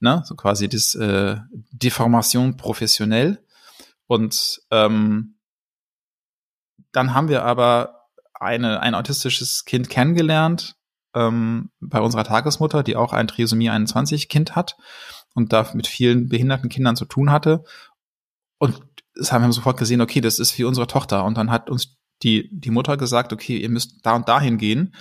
ne? 0.00 0.22
so 0.24 0.34
quasi 0.34 0.68
das 0.68 0.94
äh, 0.94 1.36
Deformation 1.72 2.56
professionell. 2.56 3.42
Und 4.06 4.60
ähm, 4.70 5.36
dann 6.92 7.14
haben 7.14 7.28
wir 7.28 7.44
aber 7.44 8.06
eine, 8.34 8.80
ein 8.80 8.94
autistisches 8.94 9.64
Kind 9.64 9.90
kennengelernt 9.90 10.76
ähm, 11.14 11.70
bei 11.80 12.00
unserer 12.00 12.24
Tagesmutter, 12.24 12.82
die 12.82 12.96
auch 12.96 13.12
ein 13.12 13.28
Trisomie 13.28 13.70
21 13.70 14.28
Kind 14.28 14.54
hat 14.54 14.76
und 15.34 15.52
da 15.52 15.68
mit 15.74 15.86
vielen 15.86 16.28
behinderten 16.28 16.68
Kindern 16.68 16.96
zu 16.96 17.04
tun 17.04 17.30
hatte. 17.30 17.64
Und 18.58 18.80
das 19.14 19.32
haben 19.32 19.44
wir 19.44 19.52
sofort 19.52 19.78
gesehen, 19.78 20.00
okay, 20.00 20.20
das 20.20 20.38
ist 20.38 20.56
wie 20.58 20.64
unsere 20.64 20.86
Tochter. 20.86 21.24
Und 21.24 21.36
dann 21.36 21.50
hat 21.50 21.70
uns 21.70 21.96
die, 22.22 22.48
die 22.52 22.70
Mutter 22.70 22.96
gesagt, 22.96 23.32
okay, 23.32 23.56
ihr 23.58 23.68
müsst 23.68 24.00
da 24.02 24.14
und 24.14 24.28
dahin 24.28 24.58
gehen. 24.58 24.94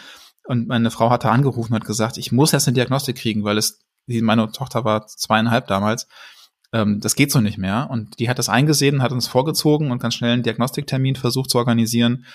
Und 0.43 0.67
meine 0.67 0.91
Frau 0.91 1.09
hatte 1.09 1.29
angerufen 1.29 1.73
und 1.73 1.79
hat 1.79 1.87
gesagt, 1.87 2.17
ich 2.17 2.31
muss 2.31 2.51
jetzt 2.51 2.67
eine 2.67 2.75
Diagnostik 2.75 3.17
kriegen, 3.17 3.43
weil 3.43 3.57
es 3.57 3.84
meine 4.07 4.51
Tochter 4.51 4.85
war 4.85 5.07
zweieinhalb 5.07 5.67
damals, 5.67 6.07
ähm, 6.73 6.99
das 6.99 7.15
geht 7.15 7.31
so 7.31 7.41
nicht 7.41 7.57
mehr. 7.57 7.87
Und 7.89 8.19
die 8.19 8.29
hat 8.29 8.39
das 8.39 8.49
eingesehen, 8.49 9.01
hat 9.01 9.11
uns 9.11 9.27
vorgezogen 9.27 9.91
und 9.91 9.99
ganz 9.99 10.15
schnell 10.15 10.33
einen 10.33 10.43
Diagnostiktermin 10.43 11.15
versucht 11.15 11.49
zu 11.49 11.57
organisieren. 11.57 12.25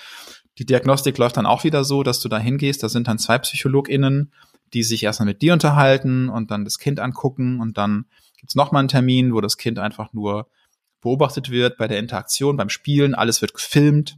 Die 0.57 0.65
Diagnostik 0.65 1.17
läuft 1.17 1.37
dann 1.37 1.45
auch 1.45 1.63
wieder 1.63 1.83
so, 1.83 2.03
dass 2.03 2.19
du 2.19 2.29
da 2.29 2.37
hingehst, 2.37 2.83
da 2.83 2.89
sind 2.89 3.07
dann 3.07 3.19
zwei 3.19 3.37
PsychologInnen, 3.37 4.33
die 4.73 4.83
sich 4.83 5.03
erstmal 5.03 5.27
mit 5.27 5.41
dir 5.41 5.53
unterhalten 5.53 6.29
und 6.29 6.51
dann 6.51 6.65
das 6.65 6.77
Kind 6.77 6.99
angucken 6.99 7.59
und 7.59 7.77
dann 7.77 8.05
gibt's 8.37 8.55
noch 8.55 8.71
mal 8.71 8.79
einen 8.79 8.87
Termin, 8.87 9.33
wo 9.33 9.41
das 9.41 9.57
Kind 9.57 9.79
einfach 9.79 10.13
nur 10.13 10.47
beobachtet 11.01 11.49
wird 11.49 11.77
bei 11.77 11.87
der 11.87 11.99
Interaktion, 11.99 12.57
beim 12.57 12.69
Spielen, 12.69 13.15
alles 13.15 13.41
wird 13.41 13.53
gefilmt. 13.53 14.17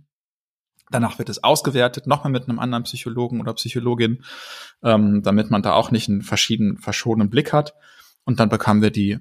Danach 0.89 1.17
wird 1.17 1.29
es 1.29 1.43
ausgewertet, 1.43 2.07
nochmal 2.07 2.31
mit 2.31 2.47
einem 2.47 2.59
anderen 2.59 2.83
Psychologen 2.83 3.41
oder 3.41 3.53
Psychologin, 3.53 4.23
ähm, 4.83 5.23
damit 5.23 5.49
man 5.49 5.61
da 5.61 5.73
auch 5.73 5.91
nicht 5.91 6.09
einen 6.09 6.21
verschiedenen, 6.21 6.77
verschobenen 6.77 7.29
Blick 7.29 7.53
hat. 7.53 7.73
Und 8.25 8.39
dann 8.39 8.49
bekamen 8.49 8.81
wir 8.81 8.91
die 8.91 9.19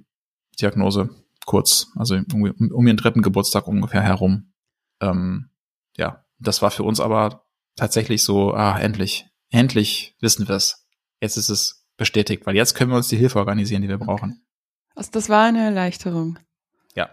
Diagnose 0.61 1.11
kurz, 1.47 1.89
also 1.97 2.15
um, 2.33 2.43
um 2.43 2.87
ihren 2.87 2.97
dritten 2.97 3.23
Geburtstag 3.23 3.67
ungefähr 3.67 4.03
herum. 4.03 4.53
Ähm, 5.01 5.51
ja, 5.97 6.25
das 6.39 6.63
war 6.63 6.71
für 6.71 6.85
uns 6.85 7.01
aber 7.01 7.47
tatsächlich 7.77 8.23
so, 8.23 8.53
ah, 8.55 8.79
endlich, 8.79 9.27
endlich 9.51 10.17
wissen 10.21 10.49
wir 10.49 10.57
es. 10.57 10.87
Jetzt 11.21 11.37
ist 11.37 11.49
es 11.49 11.87
bestätigt, 11.97 12.47
weil 12.47 12.57
jetzt 12.57 12.75
können 12.75 12.91
wir 12.91 12.97
uns 12.97 13.09
die 13.09 13.17
Hilfe 13.17 13.39
organisieren, 13.39 13.83
die 13.83 13.89
wir 13.89 13.99
brauchen. 13.99 14.45
Also 14.95 15.11
das 15.13 15.29
war 15.29 15.45
eine 15.45 15.65
Erleichterung. 15.65 16.39
Ja. 16.95 17.11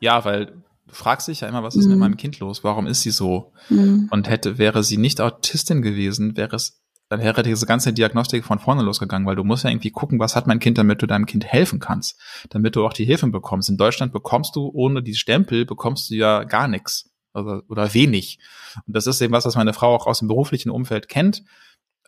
Ja, 0.00 0.24
weil 0.24 0.62
du 0.86 0.94
fragst 0.94 1.28
dich 1.28 1.40
ja 1.40 1.48
immer, 1.48 1.62
was 1.62 1.76
ist 1.76 1.86
mhm. 1.86 1.92
mit 1.92 1.98
meinem 2.00 2.16
Kind 2.16 2.38
los? 2.38 2.64
Warum 2.64 2.86
ist 2.86 3.02
sie 3.02 3.10
so? 3.10 3.52
Mhm. 3.68 4.08
Und 4.10 4.28
hätte, 4.28 4.58
wäre 4.58 4.82
sie 4.82 4.96
nicht 4.96 5.20
Autistin 5.20 5.82
gewesen, 5.82 6.36
wäre 6.36 6.56
es 6.56 6.82
dann 7.08 7.20
wäre 7.20 7.42
diese 7.44 7.66
ganze 7.66 7.92
Diagnostik 7.92 8.44
von 8.44 8.58
vorne 8.58 8.82
losgegangen, 8.82 9.28
weil 9.28 9.36
du 9.36 9.44
musst 9.44 9.62
ja 9.62 9.70
irgendwie 9.70 9.92
gucken, 9.92 10.18
was 10.18 10.34
hat 10.34 10.46
mein 10.46 10.58
Kind, 10.58 10.76
damit 10.76 11.02
du 11.02 11.06
deinem 11.06 11.26
Kind 11.26 11.44
helfen 11.44 11.78
kannst, 11.78 12.20
damit 12.50 12.74
du 12.74 12.84
auch 12.84 12.92
die 12.92 13.04
Hilfen 13.04 13.30
bekommst. 13.30 13.68
In 13.68 13.76
Deutschland 13.76 14.12
bekommst 14.12 14.56
du 14.56 14.70
ohne 14.74 15.02
die 15.02 15.14
Stempel, 15.14 15.64
bekommst 15.64 16.10
du 16.10 16.14
ja 16.14 16.42
gar 16.42 16.66
nichts 16.66 17.10
oder, 17.32 17.62
oder 17.68 17.94
wenig. 17.94 18.40
Und 18.86 18.96
das 18.96 19.06
ist 19.06 19.20
eben 19.20 19.32
was, 19.32 19.46
was 19.46 19.54
meine 19.54 19.72
Frau 19.72 19.94
auch 19.94 20.06
aus 20.06 20.18
dem 20.18 20.28
beruflichen 20.28 20.70
Umfeld 20.70 21.08
kennt. 21.08 21.44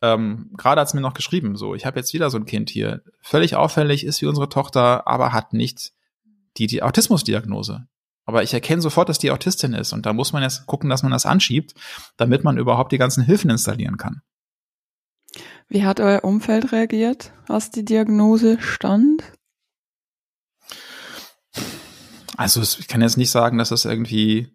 Ähm, 0.02 0.50
Gerade 0.56 0.80
hat 0.80 0.88
es 0.88 0.94
mir 0.94 1.00
noch 1.00 1.14
geschrieben, 1.14 1.56
so, 1.56 1.74
ich 1.74 1.86
habe 1.86 1.98
jetzt 1.98 2.12
wieder 2.12 2.30
so 2.30 2.38
ein 2.38 2.46
Kind 2.46 2.70
hier, 2.70 3.02
völlig 3.20 3.54
auffällig, 3.54 4.04
ist 4.04 4.20
wie 4.20 4.26
unsere 4.26 4.48
Tochter, 4.48 5.06
aber 5.06 5.32
hat 5.32 5.52
nicht 5.52 5.92
die, 6.56 6.66
die 6.66 6.82
Autismusdiagnose. 6.82 7.86
Aber 8.28 8.42
ich 8.42 8.52
erkenne 8.52 8.82
sofort, 8.82 9.08
dass 9.08 9.18
die 9.18 9.30
Autistin 9.30 9.72
ist. 9.72 9.94
Und 9.94 10.04
da 10.04 10.12
muss 10.12 10.34
man 10.34 10.42
jetzt 10.42 10.66
gucken, 10.66 10.90
dass 10.90 11.02
man 11.02 11.12
das 11.12 11.24
anschiebt, 11.24 11.72
damit 12.18 12.44
man 12.44 12.58
überhaupt 12.58 12.92
die 12.92 12.98
ganzen 12.98 13.24
Hilfen 13.24 13.48
installieren 13.48 13.96
kann. 13.96 14.20
Wie 15.66 15.86
hat 15.86 15.98
euer 15.98 16.24
Umfeld 16.24 16.70
reagiert, 16.72 17.32
als 17.48 17.70
die 17.70 17.86
Diagnose 17.86 18.60
stand? 18.60 19.22
Also 22.36 22.60
ich 22.60 22.86
kann 22.86 23.00
jetzt 23.00 23.16
nicht 23.16 23.30
sagen, 23.30 23.56
dass 23.56 23.70
es 23.70 23.86
irgendwie 23.86 24.52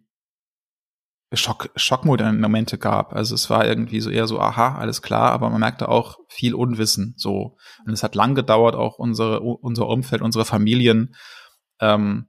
Schock, 1.34 1.72
Schockmomente 1.76 2.78
gab. 2.78 3.14
Also 3.14 3.34
es 3.34 3.50
war 3.50 3.66
irgendwie 3.66 4.02
so 4.02 4.12
eher 4.12 4.28
so, 4.28 4.40
aha, 4.40 4.76
alles 4.76 5.02
klar, 5.02 5.32
aber 5.32 5.50
man 5.50 5.60
merkte 5.60 5.90
auch 5.90 6.20
viel 6.28 6.54
Unwissen 6.54 7.16
so. 7.18 7.58
Und 7.88 7.94
es 7.94 8.04
hat 8.04 8.14
lang 8.14 8.36
gedauert, 8.36 8.76
auch 8.76 9.00
unsere, 9.00 9.40
unser 9.40 9.88
Umfeld, 9.88 10.22
unsere 10.22 10.46
Familien, 10.46 11.16
ähm, 11.80 12.28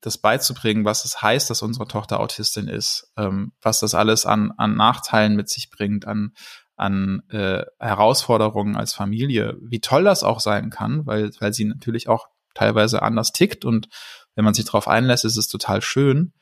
das 0.00 0.18
beizubringen, 0.18 0.84
was 0.84 1.04
es 1.04 1.20
heißt, 1.20 1.50
dass 1.50 1.62
unsere 1.62 1.86
Tochter 1.86 2.20
Autistin 2.20 2.68
ist, 2.68 3.12
ähm, 3.16 3.52
was 3.60 3.80
das 3.80 3.94
alles 3.94 4.26
an, 4.26 4.52
an 4.56 4.76
Nachteilen 4.76 5.34
mit 5.34 5.48
sich 5.48 5.70
bringt, 5.70 6.06
an, 6.06 6.32
an 6.76 7.22
äh, 7.30 7.64
Herausforderungen 7.78 8.76
als 8.76 8.94
Familie, 8.94 9.56
wie 9.60 9.80
toll 9.80 10.04
das 10.04 10.22
auch 10.22 10.40
sein 10.40 10.70
kann, 10.70 11.06
weil, 11.06 11.30
weil 11.40 11.52
sie 11.52 11.64
natürlich 11.64 12.08
auch 12.08 12.28
teilweise 12.54 13.02
anders 13.02 13.32
tickt 13.32 13.64
und 13.64 13.88
wenn 14.34 14.44
man 14.44 14.54
sich 14.54 14.64
darauf 14.64 14.88
einlässt, 14.88 15.24
ist 15.24 15.36
es 15.36 15.48
total 15.48 15.82
schön. 15.82 16.32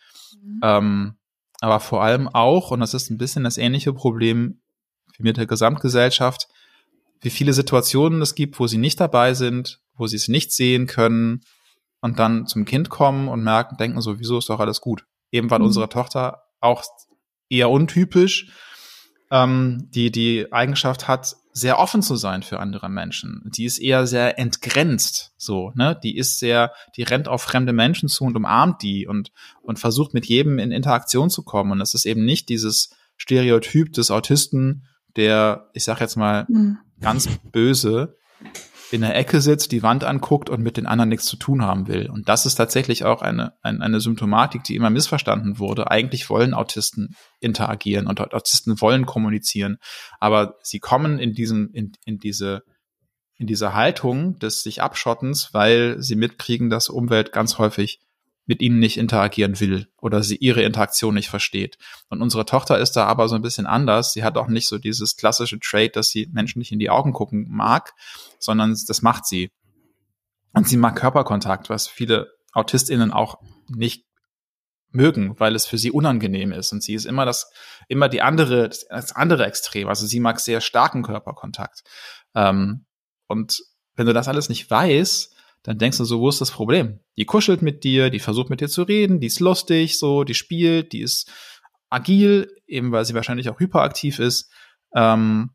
Mhm. 0.40 0.61
Ähm, 0.62 1.14
aber 1.61 1.80
vor 1.80 2.03
allem 2.03 2.28
auch, 2.28 2.70
und 2.70 2.80
das 2.80 2.94
ist 2.94 3.11
ein 3.11 3.18
bisschen 3.18 3.44
das 3.44 3.59
ähnliche 3.59 3.92
Problem 3.92 4.61
wie 5.16 5.24
mit 5.24 5.36
der 5.36 5.46
Gesamtgesellschaft, 5.46 6.49
wie 7.20 7.30
viele 7.30 7.53
Situationen 7.53 8.22
es 8.22 8.34
gibt, 8.36 8.61
wo 8.61 8.66
sie 8.68 8.78
nicht 8.78 9.01
dabei 9.01 9.34
sind, 9.34 9.80
wo 9.96 10.07
sie 10.07 10.16
es 10.16 10.28
nicht 10.28 10.53
sehen 10.53 10.86
können 10.86 11.40
und 12.01 12.18
dann 12.18 12.46
zum 12.46 12.64
Kind 12.64 12.90
kommen 12.90 13.28
und 13.28 13.42
merken, 13.42 13.76
denken 13.76 14.01
so, 14.01 14.18
wieso 14.18 14.38
ist 14.38 14.49
doch 14.49 14.61
alles 14.61 14.80
gut. 14.80 15.05
Eben 15.30 15.51
weil 15.51 15.59
mhm. 15.59 15.66
unsere 15.66 15.88
Tochter 15.88 16.42
auch 16.61 16.84
eher 17.49 17.70
untypisch 17.70 18.53
ähm, 19.30 19.88
die 19.92 20.11
die 20.11 20.53
Eigenschaft 20.53 21.09
hat, 21.09 21.36
sehr 21.53 21.78
offen 21.78 22.03
zu 22.03 22.16
sein 22.16 22.42
für 22.42 22.61
andere 22.61 22.88
Menschen. 22.88 23.42
Die 23.57 23.64
ist 23.64 23.78
eher 23.78 24.07
sehr 24.07 24.38
entgrenzt, 24.38 25.32
so, 25.36 25.72
ne? 25.74 25.99
Die 26.03 26.16
ist 26.16 26.38
sehr, 26.38 26.72
die 26.96 27.03
rennt 27.03 27.28
auf 27.28 27.42
fremde 27.42 27.72
Menschen 27.72 28.09
zu 28.09 28.24
und 28.24 28.36
umarmt 28.36 28.82
die 28.82 29.07
und, 29.07 29.32
und 29.62 29.78
versucht 29.78 30.14
mit 30.14 30.26
jedem 30.26 30.59
in 30.59 30.70
Interaktion 30.70 31.30
zu 31.30 31.42
kommen. 31.42 31.72
Und 31.72 31.80
es 31.80 31.94
ist 31.94 32.07
eben 32.07 32.24
nicht 32.24 32.49
dieses 32.49 32.90
Stereotyp 33.16 33.92
des 33.92 34.11
Autisten, 34.11 34.86
der, 35.16 35.68
ich 35.74 35.84
sag 35.84 36.01
jetzt 36.01 36.16
mal, 36.16 36.46
mhm. 36.49 36.78
ganz 37.01 37.28
böse, 37.51 38.16
in 38.91 39.03
der 39.03 39.14
Ecke 39.16 39.41
sitzt, 39.41 39.72
die 39.72 39.82
Wand 39.82 40.05
anguckt 40.05 40.49
und 40.51 40.62
mit 40.62 40.76
den 40.76 40.86
anderen 40.86 41.09
nichts 41.09 41.26
zu 41.26 41.36
tun 41.36 41.62
haben 41.62 41.89
will. 41.89 42.09
Und 42.09 42.28
das 42.28 42.47
ist 42.47 42.55
tatsächlich 42.55 43.05
auch 43.05 43.22
eine, 43.22 43.53
eine, 43.62 43.82
eine 43.82 44.01
Symptomatik, 44.01 44.64
die 44.64 44.76
immer 44.76 44.91
missverstanden 44.91 45.59
wurde. 45.59 45.91
Eigentlich 45.91 46.30
wollen 46.30 46.55
Autisten 46.55 47.14
interagieren 47.41 48.07
und 48.07 48.20
Autisten 48.20 48.80
wollen 48.80 49.07
kommunizieren, 49.07 49.78
aber 50.20 50.55
sie 50.62 50.78
kommen 50.78 51.18
in 51.18 51.32
diesem, 51.32 51.70
in, 51.72 51.93
in 52.05 52.18
diese, 52.18 52.62
in 53.36 53.47
diese 53.47 53.74
Haltung 53.74 54.39
des 54.39 54.62
sich 54.62 54.82
Abschottens, 54.82 55.51
weil 55.53 56.03
sie 56.03 56.16
mitkriegen, 56.16 56.70
dass 56.70 56.89
Umwelt 56.89 57.32
ganz 57.32 57.59
häufig 57.59 58.01
mit 58.49 58.62
ihnen 58.62 58.78
nicht 58.78 58.96
interagieren 58.96 59.61
will 59.61 59.88
oder 60.01 60.22
sie 60.22 60.36
ihre 60.36 60.62
Interaktion 60.62 61.14
nicht 61.14 61.28
versteht. 61.28 61.76
Und 62.09 62.22
unsere 62.22 62.46
Tochter 62.46 62.78
ist 62.78 62.92
da 62.92 63.05
aber 63.05 63.28
so 63.28 63.34
ein 63.34 63.42
bisschen 63.42 63.66
anders. 63.66 64.14
Sie 64.14 64.24
hat 64.24 64.38
auch 64.38 64.49
nicht 64.49 64.66
so 64.66 64.78
dieses 64.78 65.16
klassische 65.16 65.61
Trait, 65.61 65.96
dass 65.96 66.09
sie 66.09 66.28
Menschen 66.32 66.59
nicht 66.59 66.72
in 66.72 66.78
die 66.78 66.88
Augen 66.88 67.12
gucken 67.12 67.46
mag, 67.51 67.92
sondern 68.38 68.70
das 68.70 69.03
macht 69.03 69.26
sie. 69.26 69.53
Und 70.55 70.66
sie 70.66 70.78
mag 70.78 70.96
Körperkontakt, 70.96 71.68
was 71.68 71.88
viele 71.88 72.32
AutistInnen 72.53 73.12
auch 73.12 73.38
nicht 73.68 74.07
mögen, 74.92 75.38
weil 75.38 75.55
es 75.55 75.66
für 75.66 75.76
sie 75.76 75.90
unangenehm 75.90 76.51
ist. 76.51 76.72
Und 76.72 76.82
sie 76.82 76.94
ist 76.94 77.05
immer 77.05 77.26
das, 77.26 77.53
immer 77.86 78.09
die 78.09 78.22
andere, 78.22 78.70
das 78.70 79.12
andere 79.12 79.44
Extrem. 79.44 79.88
Also 79.88 80.07
sie 80.07 80.20
mag 80.20 80.40
sehr 80.40 80.62
starken 80.62 81.03
Körperkontakt. 81.03 81.82
Ähm, 82.34 82.86
und 83.26 83.62
wenn 83.94 84.07
du 84.07 84.14
das 84.14 84.26
alles 84.26 84.49
nicht 84.49 84.70
weißt, 84.70 85.34
dann 85.62 85.78
denkst 85.78 85.98
du 85.98 86.04
so, 86.04 86.20
wo 86.20 86.28
ist 86.28 86.40
das 86.40 86.50
Problem? 86.50 87.00
Die 87.16 87.24
kuschelt 87.24 87.62
mit 87.62 87.84
dir, 87.84 88.11
die 88.11 88.20
versucht 88.20 88.50
mit 88.50 88.61
dir 88.61 88.68
zu 88.68 88.82
reden, 88.82 89.20
die 89.20 89.26
ist 89.26 89.40
lustig, 89.40 89.98
so, 89.98 90.24
die 90.24 90.34
spielt, 90.34 90.92
die 90.92 91.00
ist 91.00 91.30
agil, 91.90 92.50
eben 92.66 92.92
weil 92.92 93.04
sie 93.04 93.14
wahrscheinlich 93.14 93.48
auch 93.48 93.61
hyperaktiv 93.61 94.18
ist. 94.18 94.50
Ähm, 94.94 95.50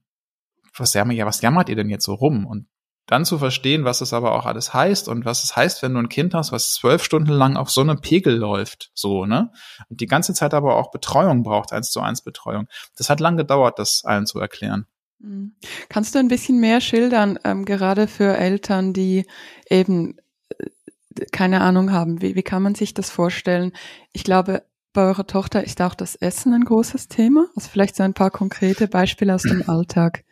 was, 0.75 0.93
jammert, 0.93 1.17
ja, 1.17 1.25
was 1.25 1.41
jammert 1.41 1.69
ihr 1.69 1.75
denn 1.75 1.89
jetzt 1.89 2.05
so 2.05 2.13
rum? 2.13 2.45
Und 2.45 2.67
dann 3.05 3.25
zu 3.25 3.37
verstehen, 3.37 3.83
was 3.83 4.01
es 4.01 4.13
aber 4.13 4.33
auch 4.33 4.45
alles 4.45 4.73
heißt 4.73 5.09
und 5.09 5.25
was 5.25 5.43
es 5.43 5.55
heißt, 5.55 5.83
wenn 5.83 5.93
du 5.93 5.99
ein 5.99 6.09
Kind 6.09 6.33
hast, 6.33 6.51
was 6.51 6.73
zwölf 6.73 7.03
Stunden 7.03 7.31
lang 7.31 7.57
auf 7.57 7.69
so 7.69 7.81
einem 7.81 7.99
Pegel 7.99 8.35
läuft, 8.37 8.91
so, 8.93 9.25
ne? 9.25 9.51
Und 9.89 9.99
die 9.99 10.05
ganze 10.05 10.33
Zeit 10.33 10.53
aber 10.53 10.77
auch 10.77 10.89
Betreuung 10.91 11.43
braucht, 11.43 11.73
eins 11.73 11.91
zu 11.91 11.99
eins 11.99 12.21
Betreuung. 12.21 12.67
Das 12.97 13.09
hat 13.09 13.19
lang 13.19 13.35
gedauert, 13.35 13.77
das 13.77 14.03
allen 14.05 14.25
zu 14.25 14.39
erklären. 14.39 14.87
Mhm. 15.23 15.53
Kannst 15.89 16.13
du 16.13 16.19
ein 16.19 16.27
bisschen 16.27 16.59
mehr 16.59 16.81
schildern, 16.81 17.39
ähm, 17.43 17.65
gerade 17.65 18.07
für 18.07 18.37
Eltern, 18.37 18.93
die 18.93 19.25
eben 19.69 20.17
äh, 20.49 21.25
keine 21.31 21.61
Ahnung 21.61 21.91
haben, 21.91 22.21
wie, 22.21 22.35
wie 22.35 22.43
kann 22.43 22.61
man 22.61 22.75
sich 22.75 22.93
das 22.93 23.09
vorstellen? 23.09 23.71
Ich 24.11 24.23
glaube, 24.23 24.63
bei 24.91 25.03
eurer 25.03 25.25
Tochter 25.25 25.63
ist 25.63 25.81
auch 25.81 25.95
das 25.95 26.15
Essen 26.15 26.53
ein 26.53 26.65
großes 26.65 27.07
Thema. 27.07 27.47
Also 27.55 27.69
vielleicht 27.69 27.95
so 27.95 28.03
ein 28.03 28.13
paar 28.13 28.31
konkrete 28.31 28.87
Beispiele 28.87 29.33
aus 29.33 29.43
dem 29.43 29.67
Alltag. 29.67 30.23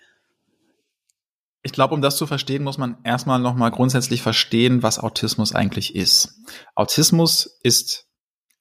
Ich 1.64 1.72
glaube, 1.72 1.94
um 1.94 2.02
das 2.02 2.18
zu 2.18 2.28
verstehen, 2.28 2.64
muss 2.64 2.78
man 2.78 2.98
erstmal 3.04 3.39
nochmal 3.39 3.72
grundsätzlich 3.72 4.22
verstehen, 4.22 4.84
was 4.84 5.00
Autismus 5.00 5.54
eigentlich 5.56 5.96
ist. 5.96 6.39
Autismus 6.76 7.60
ist 7.64 8.08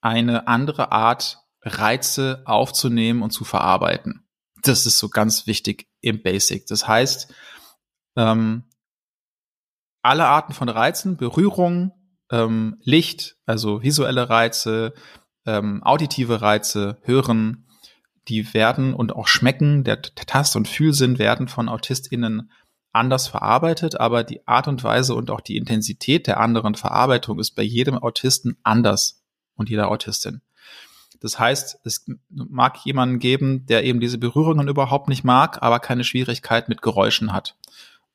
eine 0.00 0.48
andere 0.48 0.92
Art, 0.92 1.38
Reize 1.62 2.42
aufzunehmen 2.46 3.22
und 3.22 3.30
zu 3.30 3.44
verarbeiten. 3.44 4.26
Das 4.62 4.86
ist 4.86 4.98
so 4.98 5.08
ganz 5.08 5.46
wichtig 5.46 5.88
im 6.00 6.22
Basic. 6.22 6.66
Das 6.66 6.86
heißt, 6.86 7.32
ähm, 8.16 8.64
alle 10.02 10.26
Arten 10.26 10.52
von 10.52 10.68
Reizen, 10.68 11.16
Berührung, 11.16 11.92
ähm, 12.30 12.78
Licht, 12.82 13.36
also 13.46 13.82
visuelle 13.82 14.28
Reize, 14.28 14.94
ähm, 15.46 15.82
auditive 15.82 16.40
Reize, 16.40 16.98
Hören, 17.02 17.66
die 18.28 18.54
werden 18.54 18.94
und 18.94 19.14
auch 19.14 19.26
Schmecken, 19.26 19.84
der 19.84 20.02
Tast- 20.02 20.56
und 20.56 20.68
Fühlsinn 20.68 21.18
werden 21.18 21.48
von 21.48 21.68
AutistInnen 21.68 22.50
anders 22.92 23.28
verarbeitet, 23.28 23.98
aber 23.98 24.24
die 24.24 24.46
Art 24.46 24.68
und 24.68 24.82
Weise 24.82 25.14
und 25.14 25.30
auch 25.30 25.40
die 25.40 25.56
Intensität 25.56 26.26
der 26.26 26.40
anderen 26.40 26.74
Verarbeitung 26.74 27.38
ist 27.38 27.52
bei 27.52 27.62
jedem 27.62 27.98
Autisten 27.98 28.56
anders 28.62 29.22
und 29.54 29.70
jeder 29.70 29.90
Autistin. 29.90 30.42
Das 31.20 31.38
heißt, 31.38 31.80
es 31.84 32.06
mag 32.30 32.78
jemanden 32.84 33.18
geben, 33.18 33.66
der 33.66 33.84
eben 33.84 34.00
diese 34.00 34.18
Berührungen 34.18 34.68
überhaupt 34.68 35.08
nicht 35.08 35.22
mag, 35.22 35.62
aber 35.62 35.78
keine 35.78 36.04
Schwierigkeit 36.04 36.68
mit 36.68 36.82
Geräuschen 36.82 37.32
hat 37.32 37.56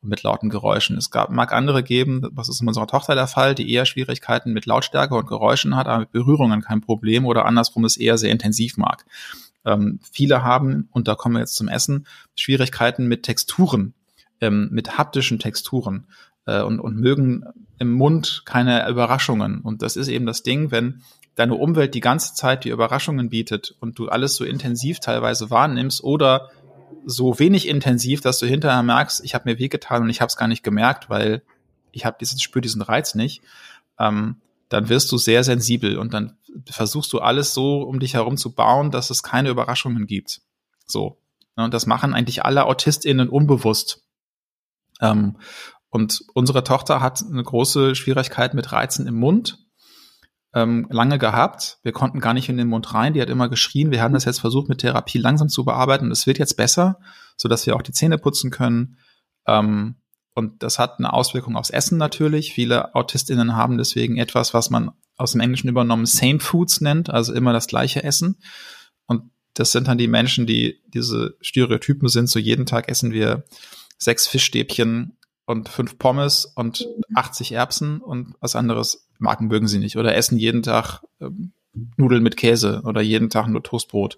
mit 0.06 0.24
lauten 0.24 0.49
Geräuschen. 0.49 0.97
Es 0.97 1.12
gab, 1.12 1.30
mag 1.30 1.51
andere 1.51 1.84
geben, 1.84 2.22
was 2.32 2.49
ist 2.49 2.62
in 2.62 2.68
unserer 2.68 2.88
Tochter 2.88 3.16
der 3.16 3.28
Fall, 3.28 3.56
die 3.56 3.72
eher 3.72 3.86
Schwierigkeiten 3.86 4.53
mit 4.53 4.66
Lautstärke 4.66 5.16
und 5.16 5.28
Geräuschen 5.28 5.76
hat, 5.76 5.88
aber 5.88 6.01
mit 6.01 6.12
Berührungen 6.12 6.62
kein 6.62 6.82
Problem 6.82 7.26
oder 7.26 7.45
andersrum 7.45 7.86
es 7.86 7.97
eher 7.97 8.18
sehr 8.18 8.32
intensiv 8.32 8.78
mag. 8.78 9.06
Ähm, 9.66 9.99
viele 10.12 10.43
haben, 10.43 10.89
und 10.91 11.08
da 11.08 11.16
kommen 11.16 11.36
wir 11.36 11.39
jetzt 11.39 11.56
zum 11.56 11.68
Essen, 11.68 12.06
Schwierigkeiten 12.36 13.08
mit 13.08 13.24
Texturen, 13.24 13.93
ähm, 14.41 14.70
mit 14.72 14.97
haptischen 14.97 15.39
Texturen 15.39 16.08
äh, 16.45 16.62
und, 16.62 16.80
und 16.80 16.97
mögen 16.97 17.43
im 17.80 17.91
Mund 17.91 18.43
keine 18.45 18.88
Überraschungen. 18.88 19.62
Und 19.62 19.82
das 19.82 19.95
ist 19.95 20.08
eben 20.08 20.26
das 20.26 20.43
Ding, 20.43 20.72
wenn 20.72 21.01
deine 21.36 21.55
Umwelt 21.55 21.93
die 21.93 22.01
ganze 22.01 22.33
Zeit 22.33 22.63
die 22.63 22.69
Überraschungen 22.69 23.29
bietet 23.29 23.75
und 23.79 23.99
du 23.99 24.07
alles 24.07 24.36
so 24.36 24.45
intensiv 24.45 24.99
teilweise 24.99 25.49
wahrnimmst 25.49 26.03
oder 26.03 26.49
so 27.05 27.39
wenig 27.39 27.67
intensiv, 27.67 28.21
dass 28.21 28.39
du 28.39 28.47
hinterher 28.47 28.83
merkst, 28.83 29.23
ich 29.23 29.36
habe 29.36 29.49
mir 29.49 29.59
wehgetan 29.59 30.03
und 30.03 30.09
ich 30.09 30.21
habe 30.21 30.27
es 30.27 30.38
gar 30.38 30.47
nicht 30.47 30.63
gemerkt, 30.63 31.09
weil 31.09 31.43
ich 31.91 32.05
habe 32.05 32.17
diesen 32.19 32.39
spür 32.39 32.61
diesen 32.61 32.81
Reiz 32.81 33.15
nicht, 33.15 33.41
ähm, 33.99 34.38
dann 34.69 34.89
wirst 34.89 35.11
du 35.11 35.17
sehr 35.17 35.43
sensibel 35.43 35.97
und 35.97 36.13
dann 36.13 36.38
versuchst 36.65 37.11
du 37.13 37.19
alles 37.19 37.53
so 37.53 37.81
um 37.83 37.99
dich 37.99 38.13
herum 38.15 38.38
zu 38.38 38.53
bauen, 38.53 38.91
dass 38.91 39.09
es 39.09 39.23
keine 39.23 39.49
Überraschungen 39.49 40.07
gibt. 40.07 40.41
So. 40.86 41.17
Und 41.55 41.73
das 41.73 41.86
machen 41.86 42.13
eigentlich 42.13 42.43
alle 42.43 42.65
AutistInnen 42.65 43.29
unbewusst. 43.29 44.03
Ähm, 45.01 45.38
und 45.89 46.23
unsere 46.33 46.63
Tochter 46.63 47.01
hat 47.01 47.21
eine 47.21 47.43
große 47.43 47.95
Schwierigkeit 47.95 48.53
mit 48.53 48.71
Reizen 48.71 49.07
im 49.07 49.15
Mund 49.15 49.64
ähm, 50.56 50.88
lange 50.89 51.20
gehabt. 51.20 51.80
Wir 51.84 51.91
konnten 51.91 52.22
gar 52.22 52.34
nicht 52.34 52.49
in 52.49 52.58
den 52.58 52.70
Mund 52.70 52.93
rein. 52.93 53.14
Die 53.14 53.22
hat 53.22 53.30
immer 53.30 53.49
geschrien. 53.49 53.91
Wir 53.91 54.01
haben 54.01 54.14
das 54.14 54.26
jetzt 54.26 54.39
versucht, 54.39 54.70
mit 54.70 54.80
Therapie 54.80 55.20
langsam 55.20 55.49
zu 55.49 55.66
bearbeiten. 55.66 56.10
Es 56.12 56.26
wird 56.26 56.39
jetzt 56.39 56.56
besser, 56.56 56.99
so 57.36 57.49
dass 57.49 57.68
wir 57.68 57.76
auch 57.76 57.82
die 57.82 57.91
Zähne 57.91 58.18
putzen 58.18 58.51
können. 58.51 58.97
Ähm, 59.45 59.95
und 60.34 60.64
das 60.64 60.80
hat 60.80 60.97
eine 60.97 61.14
Auswirkung 61.14 61.58
aufs 61.58 61.70
Essen 61.70 61.97
natürlich. 61.97 62.53
Viele 62.53 62.95
AutistInnen 62.95 63.56
haben 63.56 63.78
deswegen 63.78 64.18
etwas, 64.18 64.53
was 64.53 64.70
man 64.70 64.91
aus 65.18 65.34
dem 65.34 65.41
Englischen 65.41 65.70
übernommen 65.70 66.06
Same 66.06 66.39
Foods 66.39 66.82
nennt, 66.82 67.10
also 67.10 67.34
immer 67.34 67.53
das 67.53 67.68
gleiche 67.68 68.03
Essen. 68.03 68.38
Und 69.06 69.32
das 69.53 69.72
sind 69.72 69.88
dann 69.88 69.97
die 69.97 70.08
Menschen, 70.08 70.45
die 70.45 70.82
diese 70.88 71.38
Stereotypen 71.41 72.08
sind. 72.08 72.30
So 72.30 72.39
jeden 72.39 72.66
Tag 72.66 72.89
essen 72.89 73.12
wir 73.12 73.43
sechs 73.97 74.28
Fischstäbchen 74.28 75.18
und 75.45 75.69
fünf 75.69 75.97
Pommes 75.97 76.45
und 76.55 76.87
80 77.13 77.51
Erbsen 77.51 78.01
und 78.01 78.35
was 78.39 78.55
anderes 78.55 79.07
Marken 79.19 79.47
mögen 79.47 79.67
sie 79.67 79.79
nicht. 79.79 79.97
Oder 79.97 80.15
essen 80.15 80.37
jeden 80.37 80.63
Tag 80.63 81.01
ähm, 81.21 81.53
Nudeln 81.97 82.23
mit 82.23 82.37
Käse 82.37 82.81
oder 82.83 83.01
jeden 83.01 83.29
Tag 83.29 83.47
nur 83.47 83.63
Toastbrot. 83.63 84.17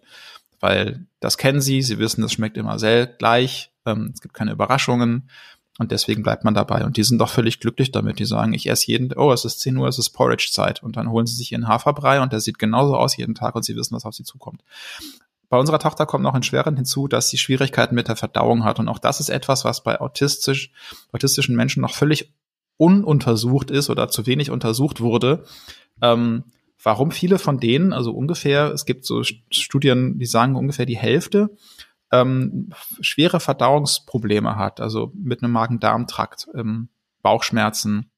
Weil 0.59 1.05
das 1.19 1.37
kennen 1.37 1.61
sie, 1.61 1.81
sie 1.81 1.99
wissen, 1.99 2.21
das 2.21 2.33
schmeckt 2.33 2.57
immer 2.57 2.79
sehr 2.79 3.05
gleich, 3.05 3.71
ähm, 3.85 4.11
es 4.13 4.21
gibt 4.21 4.33
keine 4.33 4.51
Überraschungen 4.51 5.29
und 5.77 5.91
deswegen 5.91 6.23
bleibt 6.23 6.43
man 6.43 6.55
dabei. 6.55 6.85
Und 6.85 6.97
die 6.97 7.03
sind 7.03 7.19
doch 7.19 7.29
völlig 7.29 7.59
glücklich 7.59 7.91
damit. 7.91 8.17
Die 8.19 8.25
sagen, 8.25 8.53
ich 8.53 8.67
esse 8.67 8.87
jeden, 8.87 9.13
oh, 9.13 9.31
es 9.31 9.45
ist 9.45 9.59
10 9.59 9.77
Uhr, 9.77 9.87
es 9.87 9.99
ist 9.99 10.09
Porridge-Zeit. 10.09 10.81
Und 10.81 10.97
dann 10.97 11.11
holen 11.11 11.27
sie 11.27 11.35
sich 11.35 11.51
ihren 11.51 11.67
Haferbrei 11.67 12.21
und 12.21 12.33
der 12.33 12.39
sieht 12.39 12.57
genauso 12.57 12.95
aus 12.95 13.15
jeden 13.15 13.35
Tag 13.35 13.55
und 13.55 13.63
sie 13.63 13.75
wissen, 13.75 13.95
was 13.95 14.05
auf 14.05 14.15
sie 14.15 14.23
zukommt. 14.23 14.63
Bei 15.49 15.57
unserer 15.57 15.79
Tochter 15.79 16.05
kommt 16.05 16.23
noch 16.23 16.33
ein 16.33 16.43
Schweren 16.43 16.75
hinzu, 16.75 17.07
dass 17.07 17.29
sie 17.29 17.37
Schwierigkeiten 17.37 17.95
mit 17.95 18.07
der 18.07 18.17
Verdauung 18.17 18.65
hat. 18.65 18.79
Und 18.79 18.89
auch 18.89 18.99
das 18.99 19.19
ist 19.19 19.29
etwas, 19.29 19.63
was 19.63 19.83
bei 19.83 19.99
autistisch, 20.01 20.71
autistischen 21.13 21.55
Menschen 21.55 21.81
noch 21.81 21.93
völlig 21.93 22.33
ununtersucht 22.77 23.71
ist 23.71 23.89
oder 23.89 24.09
zu 24.09 24.25
wenig 24.25 24.51
untersucht 24.51 24.99
wurde. 24.99 25.45
Ähm, 26.01 26.43
warum 26.83 27.11
viele 27.11 27.39
von 27.39 27.59
denen, 27.59 27.93
also 27.93 28.11
ungefähr, 28.11 28.71
es 28.71 28.85
gibt 28.85 29.05
so 29.05 29.23
Studien, 29.23 30.19
die 30.19 30.25
sagen 30.25 30.55
ungefähr 30.55 30.85
die 30.85 30.97
Hälfte, 30.97 31.55
ähm, 32.11 32.69
schwere 33.01 33.39
Verdauungsprobleme 33.39 34.55
hat, 34.55 34.79
also 34.79 35.11
mit 35.15 35.43
einem 35.43 35.53
Magen-Darm-Trakt, 35.53 36.47
ähm, 36.55 36.89
Bauchschmerzen, 37.21 38.11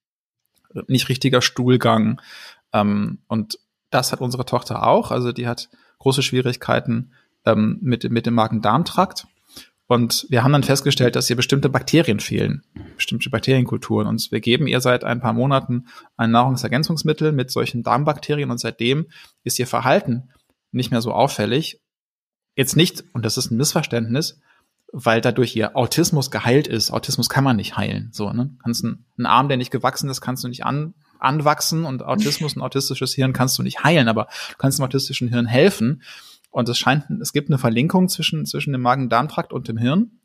nicht 0.88 1.10
richtiger 1.10 1.42
Stuhlgang. 1.42 2.22
Ähm, 2.74 3.20
und 3.28 3.60
das 3.90 4.12
hat 4.12 4.22
unsere 4.22 4.46
Tochter 4.46 4.86
auch. 4.86 5.12
Also 5.12 5.32
die 5.32 5.48
hat 5.48 5.70
große 6.00 6.24
Schwierigkeiten 6.24 7.14
ähm, 7.46 7.80
mit, 7.82 8.10
mit 8.10 8.26
dem 8.26 8.36
Magen-Darm-Trakt. 8.36 9.28
Und 9.88 10.28
wir 10.30 10.44
haben 10.44 10.54
dann 10.54 10.64
festgestellt, 10.64 11.16
dass 11.16 11.30
ihr 11.32 11.36
bestimmte 11.36 11.68
Bakterien 11.68 12.20
fehlen, 12.20 12.62
bestimmte 12.96 13.32
Bakterienkulturen. 13.32 14.08
Und 14.08 14.32
wir 14.32 14.40
geben 14.40 14.68
ihr 14.68 14.82
seit 14.82 15.04
ein 15.04 15.20
paar 15.20 15.34
Monaten 15.34 15.88
ein 16.16 16.30
Nahrungsergänzungsmittel 16.30 17.32
mit 17.32 17.50
solchen 17.50 17.82
Darmbakterien 17.82 18.52
und 18.52 18.60
seitdem 18.60 19.08
ist 19.44 19.58
ihr 19.58 19.66
Verhalten 19.66 20.30
nicht 20.72 20.92
mehr 20.92 21.02
so 21.02 21.12
auffällig. 21.12 21.82
Jetzt 22.56 22.76
nicht, 22.76 23.04
und 23.14 23.26
das 23.26 23.38
ist 23.38 23.50
ein 23.50 23.58
Missverständnis, 23.58 24.40
weil 24.92 25.22
dadurch 25.22 25.56
ihr 25.56 25.76
Autismus 25.76 26.30
geheilt 26.30 26.68
ist. 26.68 26.92
Autismus 26.92 27.28
kann 27.28 27.44
man 27.44 27.56
nicht 27.56 27.76
heilen. 27.76 28.10
So, 28.12 28.32
ne? 28.32 28.56
Kannst 28.62 28.86
einen, 28.86 29.06
einen 29.18 29.26
Arm, 29.26 29.48
der 29.48 29.58
nicht 29.58 29.72
gewachsen 29.72 30.10
ist, 30.10 30.22
kannst 30.22 30.44
du 30.44 30.50
nicht 30.50 30.66
an, 30.66 30.94
anwachsen 31.20 31.86
und 31.86 32.04
Autismus, 32.04 32.56
ein 32.56 32.62
autistisches 32.62 33.14
Hirn 33.14 33.34
kannst 33.34 33.58
du 33.58 33.64
nicht 33.64 33.84
heilen, 33.84 34.08
aber 34.08 34.28
du 34.50 34.58
kannst 34.58 34.80
dem 34.80 34.86
autistischen 34.86 35.28
Hirn 35.28 35.46
helfen. 35.46 36.02
Und 36.52 36.68
es 36.68 36.80
scheint, 36.80 37.06
es 37.22 37.34
gibt 37.34 37.50
eine 37.50 37.60
Verlinkung 37.60 38.10
zwischen, 38.10 38.46
zwischen 38.46 38.72
dem 38.72 38.82
Magen-Darm-Trakt 38.82 39.54
und 39.54 39.68
dem 39.68 39.78
Hirn. 39.78 40.20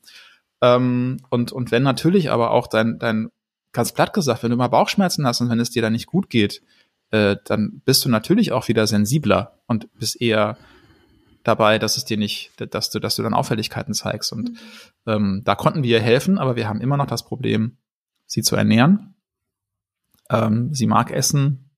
Ähm, 0.62 1.18
und, 1.28 1.52
und 1.52 1.70
wenn 1.70 1.82
natürlich 1.82 2.30
aber 2.30 2.50
auch 2.50 2.66
dein, 2.66 2.98
dein, 2.98 3.28
ganz 3.72 3.92
platt 3.92 4.14
gesagt, 4.14 4.42
wenn 4.42 4.50
du 4.50 4.56
mal 4.56 4.68
Bauchschmerzen 4.68 5.26
hast 5.26 5.40
und 5.40 5.50
wenn 5.50 5.60
es 5.60 5.70
dir 5.70 5.82
da 5.82 5.90
nicht 5.90 6.06
gut 6.06 6.30
geht, 6.30 6.62
äh, 7.10 7.36
dann 7.44 7.82
bist 7.84 8.04
du 8.04 8.08
natürlich 8.08 8.52
auch 8.52 8.68
wieder 8.68 8.86
sensibler 8.86 9.58
und 9.66 9.92
bist 9.98 10.20
eher 10.20 10.56
dabei, 11.42 11.78
dass 11.78 11.96
es 11.96 12.04
dir 12.04 12.16
nicht, 12.16 12.52
dass 12.56 12.90
du, 12.90 12.98
dass 12.98 13.16
du 13.16 13.22
dann 13.22 13.34
Auffälligkeiten 13.34 13.94
zeigst. 13.94 14.32
Und 14.32 14.50
mhm. 14.50 14.56
ähm, 15.06 15.42
da 15.44 15.54
konnten 15.54 15.82
wir 15.82 15.98
ihr 15.98 16.02
helfen, 16.02 16.38
aber 16.38 16.56
wir 16.56 16.68
haben 16.68 16.80
immer 16.80 16.96
noch 16.96 17.06
das 17.06 17.24
Problem, 17.24 17.76
sie 18.26 18.42
zu 18.42 18.56
ernähren. 18.56 19.13
Ähm, 20.30 20.72
sie 20.72 20.86
mag 20.86 21.10
Essen 21.10 21.70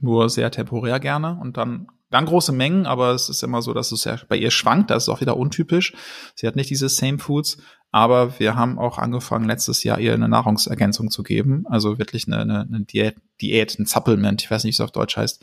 nur 0.00 0.28
sehr 0.28 0.50
temporär 0.50 1.00
gerne 1.00 1.38
und 1.40 1.56
dann 1.56 1.88
dann 2.12 2.26
große 2.26 2.52
Mengen, 2.52 2.84
aber 2.84 3.12
es 3.12 3.30
ist 3.30 3.42
immer 3.42 3.62
so, 3.62 3.72
dass 3.72 3.90
es 3.90 4.04
ja 4.04 4.18
bei 4.28 4.36
ihr 4.36 4.50
schwankt. 4.50 4.90
Das 4.90 5.04
ist 5.04 5.08
auch 5.08 5.22
wieder 5.22 5.38
untypisch. 5.38 5.94
Sie 6.34 6.46
hat 6.46 6.56
nicht 6.56 6.68
diese 6.68 6.90
Same 6.90 7.18
Foods, 7.18 7.56
aber 7.90 8.38
wir 8.38 8.54
haben 8.54 8.78
auch 8.78 8.98
angefangen, 8.98 9.46
letztes 9.46 9.82
Jahr 9.82 9.98
ihr 9.98 10.12
eine 10.12 10.28
Nahrungsergänzung 10.28 11.10
zu 11.10 11.22
geben. 11.22 11.64
Also 11.68 11.98
wirklich 11.98 12.26
eine, 12.26 12.40
eine, 12.40 12.60
eine 12.60 12.80
Diät, 12.80 13.16
Diät, 13.40 13.78
ein 13.78 13.86
Supplement. 13.86 14.42
Ich 14.42 14.50
weiß 14.50 14.64
nicht, 14.64 14.74
wie 14.74 14.82
es 14.82 14.84
auf 14.84 14.92
Deutsch 14.92 15.16
heißt. 15.16 15.42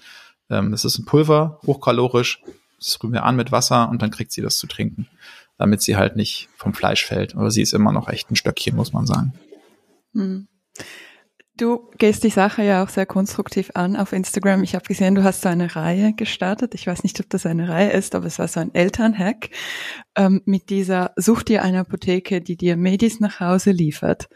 Ähm, 0.51 0.69
das 0.69 0.85
ist 0.85 0.99
ein 0.99 1.05
Pulver, 1.05 1.59
hochkalorisch. 1.65 2.43
Das 2.77 3.01
rühren 3.01 3.13
wir 3.13 3.23
an 3.23 3.35
mit 3.35 3.51
Wasser 3.51 3.89
und 3.89 4.03
dann 4.03 4.11
kriegt 4.11 4.31
sie 4.31 4.41
das 4.41 4.57
zu 4.57 4.67
trinken, 4.67 5.07
damit 5.57 5.81
sie 5.81 5.97
halt 5.97 6.15
nicht 6.15 6.49
vom 6.55 6.75
Fleisch 6.75 7.03
fällt. 7.03 7.35
Aber 7.35 7.49
sie 7.49 7.63
ist 7.63 7.73
immer 7.73 7.91
noch 7.91 8.07
echt 8.07 8.29
ein 8.29 8.35
Stöckchen, 8.35 8.75
muss 8.75 8.93
man 8.93 9.07
sagen. 9.07 9.33
Hm. 10.13 10.47
Du 11.59 11.89
gehst 11.97 12.23
die 12.23 12.29
Sache 12.29 12.63
ja 12.63 12.81
auch 12.81 12.87
sehr 12.87 13.05
konstruktiv 13.05 13.71
an 13.73 13.97
auf 13.97 14.13
Instagram. 14.13 14.63
Ich 14.63 14.75
habe 14.75 14.85
gesehen, 14.85 15.15
du 15.15 15.25
hast 15.25 15.41
so 15.41 15.49
eine 15.49 15.75
Reihe 15.75 16.13
gestartet. 16.13 16.73
Ich 16.73 16.87
weiß 16.87 17.03
nicht, 17.03 17.19
ob 17.19 17.29
das 17.29 17.45
eine 17.45 17.67
Reihe 17.67 17.91
ist, 17.91 18.15
aber 18.15 18.27
es 18.27 18.39
war 18.39 18.47
so 18.47 18.61
ein 18.61 18.73
Elternhack 18.73 19.49
ähm, 20.15 20.41
mit 20.45 20.69
dieser 20.69 21.11
Such 21.17 21.43
dir 21.43 21.61
eine 21.61 21.79
Apotheke, 21.79 22.39
die 22.39 22.55
dir 22.55 22.77
Medis 22.77 23.19
nach 23.19 23.41
Hause 23.41 23.71
liefert. 23.71 24.29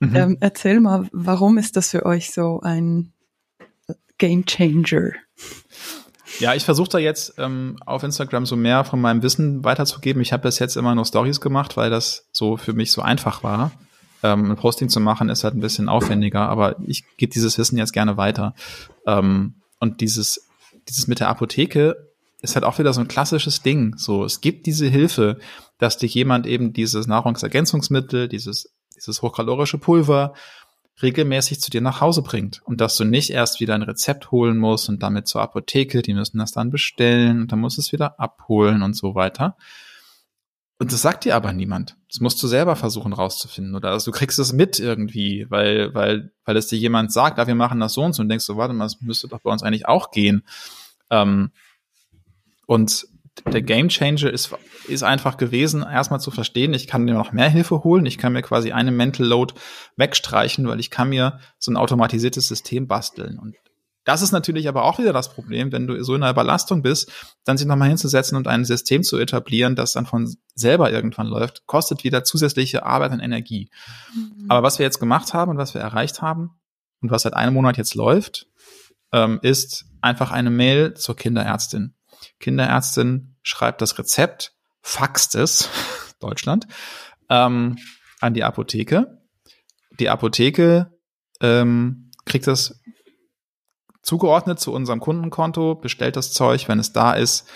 Mhm. 0.00 0.16
Ähm, 0.16 0.36
erzähl 0.40 0.80
mal, 0.80 1.08
warum 1.12 1.58
ist 1.58 1.76
das 1.76 1.92
für 1.92 2.04
euch 2.04 2.32
so 2.32 2.60
ein 2.60 3.12
Game 4.18 4.44
Changer? 4.44 5.12
Ja, 6.40 6.54
ich 6.56 6.64
versuche 6.64 6.90
da 6.90 6.98
jetzt 6.98 7.34
ähm, 7.38 7.76
auf 7.86 8.02
Instagram 8.02 8.46
so 8.46 8.56
mehr 8.56 8.82
von 8.82 9.00
meinem 9.00 9.22
Wissen 9.22 9.62
weiterzugeben. 9.62 10.20
Ich 10.22 10.32
habe 10.32 10.42
bis 10.42 10.58
jetzt 10.58 10.76
immer 10.76 10.96
nur 10.96 11.04
Stories 11.04 11.40
gemacht, 11.40 11.76
weil 11.76 11.90
das 11.90 12.28
so 12.32 12.56
für 12.56 12.72
mich 12.72 12.90
so 12.90 13.00
einfach 13.00 13.44
war. 13.44 13.70
Ähm, 14.24 14.52
ein 14.52 14.56
Posting 14.56 14.88
zu 14.88 15.00
machen 15.00 15.28
ist 15.28 15.44
halt 15.44 15.54
ein 15.54 15.60
bisschen 15.60 15.90
aufwendiger, 15.90 16.48
aber 16.48 16.76
ich 16.86 17.04
gebe 17.18 17.30
dieses 17.30 17.58
Wissen 17.58 17.76
jetzt 17.76 17.92
gerne 17.92 18.16
weiter. 18.16 18.54
Ähm, 19.06 19.56
und 19.80 20.00
dieses, 20.00 20.48
dieses 20.88 21.06
mit 21.06 21.20
der 21.20 21.28
Apotheke 21.28 22.08
ist 22.40 22.54
halt 22.54 22.64
auch 22.64 22.78
wieder 22.78 22.94
so 22.94 23.02
ein 23.02 23.08
klassisches 23.08 23.60
Ding. 23.60 23.98
So, 23.98 24.24
es 24.24 24.40
gibt 24.40 24.64
diese 24.64 24.86
Hilfe, 24.86 25.38
dass 25.78 25.98
dich 25.98 26.14
jemand 26.14 26.46
eben 26.46 26.72
dieses 26.72 27.06
Nahrungsergänzungsmittel, 27.06 28.28
dieses, 28.28 28.72
dieses 28.96 29.20
hochkalorische 29.20 29.76
Pulver 29.76 30.32
regelmäßig 31.02 31.60
zu 31.60 31.70
dir 31.70 31.82
nach 31.82 32.00
Hause 32.00 32.22
bringt 32.22 32.62
und 32.64 32.80
dass 32.80 32.96
du 32.96 33.04
nicht 33.04 33.28
erst 33.28 33.60
wieder 33.60 33.74
ein 33.74 33.82
Rezept 33.82 34.30
holen 34.30 34.56
musst 34.56 34.88
und 34.88 35.02
damit 35.02 35.28
zur 35.28 35.42
Apotheke, 35.42 36.00
die 36.00 36.14
müssen 36.14 36.38
das 36.38 36.52
dann 36.52 36.70
bestellen 36.70 37.42
und 37.42 37.52
dann 37.52 37.58
musst 37.58 37.76
du 37.76 37.82
es 37.82 37.92
wieder 37.92 38.18
abholen 38.18 38.82
und 38.82 38.96
so 38.96 39.14
weiter, 39.14 39.56
und 40.78 40.92
das 40.92 41.02
sagt 41.02 41.24
dir 41.24 41.36
aber 41.36 41.52
niemand. 41.52 41.96
Das 42.10 42.20
musst 42.20 42.42
du 42.42 42.48
selber 42.48 42.74
versuchen 42.74 43.12
rauszufinden. 43.12 43.74
Oder 43.76 43.90
also 43.90 44.10
du 44.10 44.16
kriegst 44.16 44.38
es 44.38 44.52
mit 44.52 44.80
irgendwie, 44.80 45.46
weil, 45.48 45.94
weil, 45.94 46.32
weil 46.44 46.56
es 46.56 46.66
dir 46.66 46.78
jemand 46.78 47.12
sagt, 47.12 47.38
ah, 47.38 47.46
wir 47.46 47.54
machen 47.54 47.78
das 47.78 47.92
so 47.92 48.02
und 48.02 48.12
so 48.12 48.22
und 48.22 48.28
denkst 48.28 48.44
so, 48.44 48.56
warte 48.56 48.74
mal, 48.74 48.84
das 48.84 49.00
müsste 49.00 49.28
doch 49.28 49.40
bei 49.40 49.50
uns 49.50 49.62
eigentlich 49.62 49.86
auch 49.86 50.10
gehen. 50.10 50.44
Ähm, 51.10 51.52
und 52.66 53.06
der 53.46 53.62
Game 53.62 53.88
Changer 53.88 54.30
ist, 54.30 54.54
ist 54.88 55.02
einfach 55.02 55.36
gewesen, 55.36 55.82
erstmal 55.82 56.20
zu 56.20 56.30
verstehen, 56.30 56.74
ich 56.74 56.86
kann 56.86 57.04
mir 57.04 57.14
noch 57.14 57.32
mehr 57.32 57.48
Hilfe 57.48 57.82
holen, 57.84 58.06
ich 58.06 58.18
kann 58.18 58.32
mir 58.32 58.42
quasi 58.42 58.72
eine 58.72 58.92
Mental 58.92 59.26
Load 59.26 59.54
wegstreichen, 59.96 60.66
weil 60.66 60.80
ich 60.80 60.90
kann 60.90 61.08
mir 61.08 61.40
so 61.58 61.72
ein 61.72 61.76
automatisiertes 61.76 62.48
System 62.48 62.86
basteln. 62.86 63.38
Und 63.38 63.56
das 64.04 64.20
ist 64.20 64.32
natürlich 64.32 64.68
aber 64.68 64.84
auch 64.84 64.98
wieder 64.98 65.12
das 65.12 65.32
Problem, 65.32 65.72
wenn 65.72 65.86
du 65.86 66.02
so 66.04 66.14
in 66.14 66.22
einer 66.22 66.30
Überlastung 66.30 66.82
bist, 66.82 67.10
dann 67.44 67.56
sich 67.56 67.66
nochmal 67.66 67.88
hinzusetzen 67.88 68.36
und 68.36 68.46
ein 68.46 68.64
System 68.64 69.02
zu 69.02 69.18
etablieren, 69.18 69.76
das 69.76 69.92
dann 69.92 70.06
von 70.06 70.34
selber 70.54 70.92
irgendwann 70.92 71.26
läuft, 71.26 71.66
kostet 71.66 72.04
wieder 72.04 72.22
zusätzliche 72.22 72.84
Arbeit 72.84 73.12
und 73.12 73.20
Energie. 73.20 73.70
Mhm. 74.14 74.46
Aber 74.48 74.62
was 74.62 74.78
wir 74.78 74.84
jetzt 74.84 75.00
gemacht 75.00 75.32
haben 75.32 75.50
und 75.50 75.56
was 75.58 75.74
wir 75.74 75.80
erreicht 75.80 76.20
haben 76.20 76.50
und 77.00 77.10
was 77.10 77.22
seit 77.22 77.34
einem 77.34 77.54
Monat 77.54 77.78
jetzt 77.78 77.94
läuft, 77.94 78.46
ähm, 79.12 79.38
ist 79.42 79.86
einfach 80.02 80.30
eine 80.30 80.50
Mail 80.50 80.94
zur 80.94 81.16
Kinderärztin. 81.16 81.94
Kinderärztin 82.40 83.36
schreibt 83.42 83.80
das 83.80 83.98
Rezept, 83.98 84.52
faxt 84.82 85.34
es, 85.34 85.70
Deutschland, 86.20 86.66
ähm, 87.30 87.78
an 88.20 88.34
die 88.34 88.44
Apotheke. 88.44 89.18
Die 89.98 90.10
Apotheke 90.10 90.92
ähm, 91.40 92.10
kriegt 92.24 92.46
das 92.46 92.80
zugeordnet 94.04 94.60
zu 94.60 94.72
unserem 94.72 95.00
Kundenkonto, 95.00 95.74
bestellt 95.74 96.16
das 96.16 96.32
Zeug, 96.32 96.68
wenn 96.68 96.78
es 96.78 96.92
da 96.92 97.14
ist, 97.14 97.48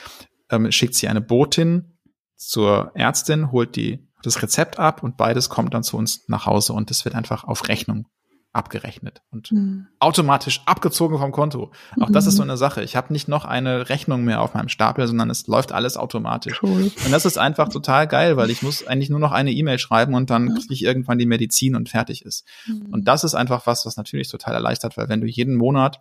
ähm, 0.50 0.72
schickt 0.72 0.94
sie 0.94 1.06
eine 1.06 1.20
Botin 1.20 1.98
zur 2.36 2.90
Ärztin, 2.94 3.52
holt 3.52 3.76
die 3.76 4.08
das 4.22 4.42
Rezept 4.42 4.78
ab 4.78 5.02
und 5.02 5.16
beides 5.16 5.48
kommt 5.48 5.74
dann 5.74 5.84
zu 5.84 5.96
uns 5.96 6.24
nach 6.26 6.46
Hause 6.46 6.72
und 6.72 6.90
es 6.90 7.04
wird 7.04 7.14
einfach 7.14 7.44
auf 7.44 7.68
Rechnung 7.68 8.06
abgerechnet 8.52 9.20
und 9.30 9.52
mhm. 9.52 9.86
automatisch 10.00 10.62
abgezogen 10.64 11.18
vom 11.18 11.32
Konto. 11.32 11.70
Auch 12.00 12.08
mhm. 12.08 12.12
das 12.12 12.26
ist 12.26 12.36
so 12.36 12.42
eine 12.42 12.56
Sache. 12.56 12.82
Ich 12.82 12.96
habe 12.96 13.12
nicht 13.12 13.28
noch 13.28 13.44
eine 13.44 13.90
Rechnung 13.90 14.24
mehr 14.24 14.40
auf 14.40 14.54
meinem 14.54 14.70
Stapel, 14.70 15.06
sondern 15.06 15.28
es 15.28 15.46
läuft 15.46 15.70
alles 15.70 15.96
automatisch. 15.96 16.62
Cool. 16.62 16.90
Und 17.04 17.12
das 17.12 17.26
ist 17.26 17.38
einfach 17.38 17.68
total 17.68 18.08
geil, 18.08 18.36
weil 18.36 18.50
ich 18.50 18.62
muss 18.62 18.86
eigentlich 18.86 19.10
nur 19.10 19.20
noch 19.20 19.32
eine 19.32 19.52
E-Mail 19.52 19.78
schreiben 19.78 20.14
und 20.14 20.30
dann 20.30 20.54
kriege 20.54 20.74
ich 20.74 20.82
irgendwann 20.82 21.18
die 21.18 21.26
Medizin 21.26 21.76
und 21.76 21.90
fertig 21.90 22.24
ist. 22.24 22.44
Mhm. 22.66 22.86
Und 22.90 23.06
das 23.06 23.22
ist 23.22 23.34
einfach 23.34 23.66
was, 23.66 23.84
was 23.84 23.96
natürlich 23.96 24.28
total 24.28 24.54
erleichtert, 24.54 24.96
weil 24.96 25.08
wenn 25.08 25.20
du 25.20 25.26
jeden 25.26 25.54
Monat 25.54 26.00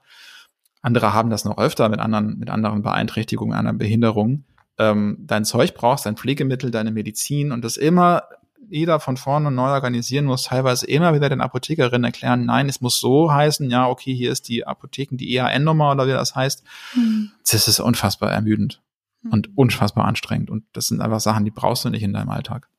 andere 0.88 1.14
haben 1.14 1.30
das 1.30 1.44
noch 1.44 1.58
öfter 1.58 1.90
mit 1.90 2.00
anderen, 2.00 2.40
mit 2.40 2.50
anderen 2.50 2.82
Beeinträchtigungen, 2.82 3.58
anderen 3.58 3.78
Behinderungen, 3.78 4.46
ähm, 4.80 5.18
dein 5.20 5.44
Zeug 5.44 5.76
brauchst, 5.76 6.06
dein 6.06 6.16
Pflegemittel, 6.16 6.72
deine 6.72 6.92
Medizin 6.92 7.52
und 7.52 7.64
das 7.64 7.76
immer 7.76 8.24
jeder 8.70 9.00
von 9.00 9.18
vorne 9.18 9.52
neu 9.52 9.70
organisieren 9.70 10.26
muss, 10.26 10.44
teilweise 10.44 10.88
immer 10.88 11.14
wieder 11.14 11.30
den 11.30 11.42
Apothekerinnen 11.42 12.06
erklären, 12.06 12.46
nein, 12.46 12.70
es 12.70 12.82
muss 12.82 13.00
so 13.00 13.32
heißen, 13.32 13.70
ja, 13.70 13.88
okay, 13.88 14.14
hier 14.14 14.32
ist 14.32 14.48
die 14.48 14.66
Apotheken, 14.66 15.18
die 15.18 15.36
EAN-Nummer 15.36 15.92
oder 15.92 16.08
wie 16.08 16.12
das 16.12 16.36
heißt. 16.36 16.64
Mhm. 16.96 17.32
Das 17.50 17.68
ist 17.68 17.80
unfassbar 17.80 18.32
ermüdend 18.32 18.82
mhm. 19.24 19.32
und 19.32 19.58
unfassbar 19.58 20.06
anstrengend 20.06 20.50
und 20.50 20.64
das 20.74 20.88
sind 20.88 21.02
einfach 21.02 21.20
Sachen, 21.20 21.46
die 21.46 21.52
brauchst 21.52 21.84
du 21.86 21.90
nicht 21.90 22.04
in 22.04 22.14
deinem 22.14 22.30
Alltag. 22.30 22.70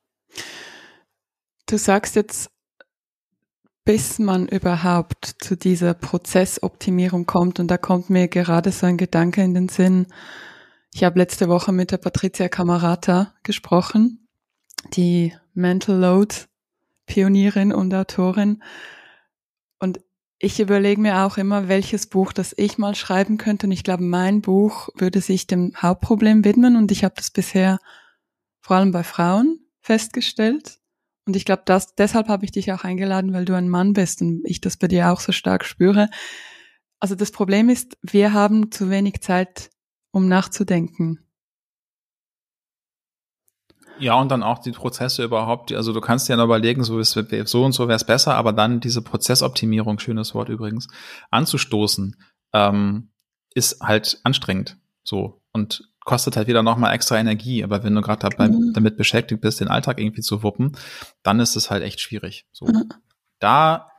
Du 1.66 1.76
sagst 1.76 2.16
jetzt, 2.16 2.50
bis 3.88 4.18
man 4.18 4.48
überhaupt 4.48 5.36
zu 5.38 5.56
dieser 5.56 5.94
Prozessoptimierung 5.94 7.24
kommt 7.24 7.58
und 7.58 7.68
da 7.68 7.78
kommt 7.78 8.10
mir 8.10 8.28
gerade 8.28 8.70
so 8.70 8.84
ein 8.84 8.98
Gedanke 8.98 9.42
in 9.42 9.54
den 9.54 9.70
Sinn, 9.70 10.08
ich 10.92 11.04
habe 11.04 11.18
letzte 11.18 11.48
Woche 11.48 11.72
mit 11.72 11.90
der 11.90 11.96
Patricia 11.96 12.50
Camarata 12.50 13.32
gesprochen, 13.44 14.28
die 14.92 15.32
Mental 15.54 15.96
Load 15.96 16.34
Pionierin 17.06 17.72
und 17.72 17.94
Autorin. 17.94 18.62
Und 19.78 20.00
ich 20.38 20.60
überlege 20.60 21.00
mir 21.00 21.24
auch 21.24 21.38
immer, 21.38 21.68
welches 21.68 22.08
Buch 22.08 22.34
das 22.34 22.54
ich 22.58 22.76
mal 22.76 22.94
schreiben 22.94 23.38
könnte. 23.38 23.68
Und 23.68 23.72
ich 23.72 23.84
glaube, 23.84 24.02
mein 24.02 24.42
Buch 24.42 24.90
würde 24.96 25.22
sich 25.22 25.46
dem 25.46 25.72
Hauptproblem 25.74 26.44
widmen. 26.44 26.76
Und 26.76 26.92
ich 26.92 27.04
habe 27.04 27.14
das 27.16 27.30
bisher 27.30 27.78
vor 28.60 28.76
allem 28.76 28.92
bei 28.92 29.02
Frauen 29.02 29.60
festgestellt. 29.80 30.78
Und 31.28 31.36
ich 31.36 31.44
glaube, 31.44 31.62
deshalb 31.98 32.28
habe 32.28 32.46
ich 32.46 32.52
dich 32.52 32.72
auch 32.72 32.84
eingeladen, 32.84 33.34
weil 33.34 33.44
du 33.44 33.54
ein 33.54 33.68
Mann 33.68 33.92
bist 33.92 34.22
und 34.22 34.40
ich 34.44 34.62
das 34.62 34.78
bei 34.78 34.88
dir 34.88 35.12
auch 35.12 35.20
so 35.20 35.30
stark 35.30 35.66
spüre. 35.66 36.08
Also 37.00 37.16
das 37.16 37.32
Problem 37.32 37.68
ist, 37.68 37.98
wir 38.00 38.32
haben 38.32 38.72
zu 38.72 38.88
wenig 38.88 39.20
Zeit 39.20 39.68
um 40.10 40.26
nachzudenken. 40.26 41.18
Ja, 43.98 44.14
und 44.14 44.30
dann 44.30 44.42
auch 44.42 44.60
die 44.60 44.72
Prozesse 44.72 45.22
überhaupt, 45.22 45.70
also 45.70 45.92
du 45.92 46.00
kannst 46.00 46.30
dir 46.30 46.36
ja 46.38 46.42
überlegen, 46.42 46.82
so, 46.82 46.98
ist, 46.98 47.12
so 47.44 47.62
und 47.62 47.72
so 47.72 47.88
wäre 47.88 47.96
es 47.96 48.04
besser, 48.04 48.34
aber 48.34 48.54
dann 48.54 48.80
diese 48.80 49.02
Prozessoptimierung, 49.02 49.98
schönes 49.98 50.34
Wort 50.34 50.48
übrigens, 50.48 50.88
anzustoßen, 51.30 52.16
ähm, 52.54 53.10
ist 53.52 53.82
halt 53.82 54.18
anstrengend. 54.24 54.78
So. 55.02 55.42
Und 55.52 55.92
kostet 56.08 56.38
halt 56.38 56.48
wieder 56.48 56.62
nochmal 56.62 56.94
extra 56.94 57.18
Energie. 57.18 57.62
Aber 57.62 57.84
wenn 57.84 57.94
du 57.94 58.00
gerade 58.00 58.26
mhm. 58.38 58.72
damit 58.72 58.96
beschäftigt 58.96 59.42
bist, 59.42 59.60
den 59.60 59.68
Alltag 59.68 60.00
irgendwie 60.00 60.22
zu 60.22 60.42
wuppen, 60.42 60.72
dann 61.22 61.38
ist 61.38 61.54
es 61.54 61.70
halt 61.70 61.82
echt 61.82 62.00
schwierig. 62.00 62.46
So. 62.50 62.64
Mhm. 62.64 62.88
Da 63.40 63.90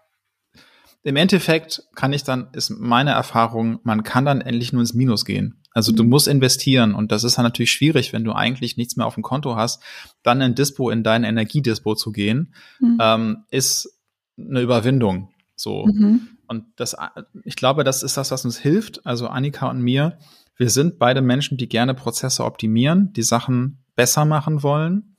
im 1.04 1.16
Endeffekt 1.16 1.84
kann 1.94 2.12
ich 2.12 2.24
dann, 2.24 2.48
ist 2.54 2.72
meine 2.72 3.12
Erfahrung, 3.12 3.80
man 3.84 4.02
kann 4.02 4.26
dann 4.26 4.42
endlich 4.42 4.74
nur 4.74 4.82
ins 4.82 4.96
Minus 4.96 5.24
gehen. 5.24 5.62
Also 5.72 5.92
du 5.92 6.04
mhm. 6.04 6.10
musst 6.10 6.28
investieren 6.28 6.96
und 6.96 7.12
das 7.12 7.24
ist 7.24 7.38
dann 7.38 7.46
natürlich 7.46 7.72
schwierig, 7.72 8.12
wenn 8.12 8.24
du 8.24 8.34
eigentlich 8.34 8.76
nichts 8.76 8.96
mehr 8.96 9.06
auf 9.06 9.14
dem 9.14 9.24
Konto 9.24 9.56
hast, 9.56 9.84
dann 10.24 10.42
in 10.42 10.56
Dispo, 10.56 10.90
in 10.90 11.04
dein 11.04 11.24
Energiedispo 11.24 11.94
zu 11.94 12.12
gehen, 12.12 12.56
mhm. 12.80 12.98
ähm, 13.00 13.44
ist 13.52 14.00
eine 14.36 14.62
Überwindung. 14.62 15.30
So. 15.56 15.86
Mhm. 15.86 16.40
Und 16.48 16.66
das, 16.76 16.98
ich 17.44 17.56
glaube, 17.56 17.84
das 17.84 18.02
ist 18.02 18.18
das, 18.18 18.32
was 18.32 18.46
uns 18.46 18.58
hilft. 18.58 19.06
Also 19.06 19.28
Annika 19.28 19.70
und 19.70 19.84
mir, 19.84 20.18
wir 20.60 20.70
sind 20.70 21.00
beide 21.00 21.22
Menschen, 21.22 21.58
die 21.58 21.70
gerne 21.70 21.96
Prozesse 21.96 22.44
optimieren, 22.44 23.14
die 23.14 23.24
Sachen 23.24 23.80
besser 23.96 24.26
machen 24.26 24.62
wollen, 24.62 25.16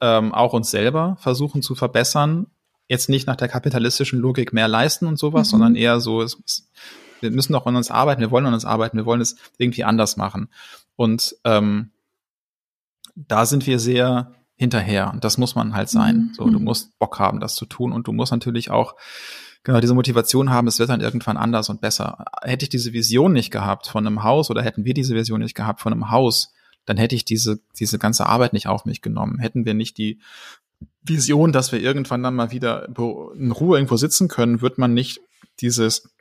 ähm, 0.00 0.34
auch 0.34 0.52
uns 0.52 0.70
selber 0.70 1.16
versuchen 1.20 1.62
zu 1.62 1.76
verbessern. 1.76 2.48
Jetzt 2.88 3.08
nicht 3.08 3.26
nach 3.26 3.36
der 3.36 3.48
kapitalistischen 3.48 4.18
Logik 4.18 4.52
mehr 4.52 4.68
leisten 4.68 5.06
und 5.06 5.16
sowas, 5.18 5.48
mhm. 5.48 5.50
sondern 5.52 5.76
eher 5.76 6.00
so, 6.00 6.20
es, 6.20 6.36
es 6.44 6.68
wir 7.20 7.30
müssen 7.30 7.54
doch 7.54 7.66
an 7.66 7.76
uns 7.76 7.90
arbeiten, 7.90 8.20
wir 8.20 8.32
wollen 8.32 8.46
an 8.46 8.52
uns 8.52 8.64
arbeiten, 8.64 8.98
wir 8.98 9.06
wollen 9.06 9.20
es 9.20 9.36
irgendwie 9.56 9.84
anders 9.84 10.16
machen. 10.16 10.48
Und 10.96 11.36
ähm, 11.44 11.92
da 13.14 13.46
sind 13.46 13.66
wir 13.66 13.78
sehr 13.78 14.32
hinterher. 14.56 15.12
Und 15.12 15.24
das 15.24 15.38
muss 15.38 15.54
man 15.54 15.74
halt 15.74 15.88
sein. 15.88 16.16
Mhm. 16.16 16.34
So, 16.34 16.50
du 16.50 16.58
musst 16.58 16.98
Bock 16.98 17.18
haben, 17.20 17.40
das 17.40 17.54
zu 17.54 17.64
tun. 17.64 17.92
Und 17.92 18.08
du 18.08 18.12
musst 18.12 18.32
natürlich 18.32 18.70
auch 18.70 18.96
genau 19.64 19.80
diese 19.80 19.94
Motivation 19.94 20.50
haben, 20.50 20.68
es 20.68 20.78
wird 20.78 20.90
dann 20.90 21.00
irgendwann 21.00 21.36
anders 21.36 21.68
und 21.68 21.80
besser. 21.80 22.24
Hätte 22.42 22.64
ich 22.64 22.68
diese 22.68 22.92
Vision 22.92 23.32
nicht 23.32 23.50
gehabt 23.50 23.88
von 23.88 24.06
einem 24.06 24.22
Haus 24.22 24.50
oder 24.50 24.62
hätten 24.62 24.84
wir 24.84 24.94
diese 24.94 25.14
Vision 25.14 25.40
nicht 25.40 25.54
gehabt 25.54 25.80
von 25.80 25.92
einem 25.92 26.10
Haus, 26.10 26.52
dann 26.84 26.98
hätte 26.98 27.16
ich 27.16 27.24
diese, 27.24 27.60
diese 27.78 27.98
ganze 27.98 28.26
Arbeit 28.26 28.52
nicht 28.52 28.68
auf 28.68 28.84
mich 28.84 29.02
genommen. 29.02 29.38
Hätten 29.38 29.64
wir 29.64 29.74
nicht 29.74 29.96
die 29.98 30.20
Vision, 31.02 31.52
dass 31.52 31.72
wir 31.72 31.80
irgendwann 31.80 32.22
dann 32.22 32.34
mal 32.34 32.50
wieder 32.50 32.86
in 33.34 33.50
Ruhe 33.50 33.78
irgendwo 33.78 33.96
sitzen 33.96 34.28
können, 34.28 34.60
wird 34.60 34.78
man 34.78 34.94
nicht 34.94 35.20
dieses 35.60 36.13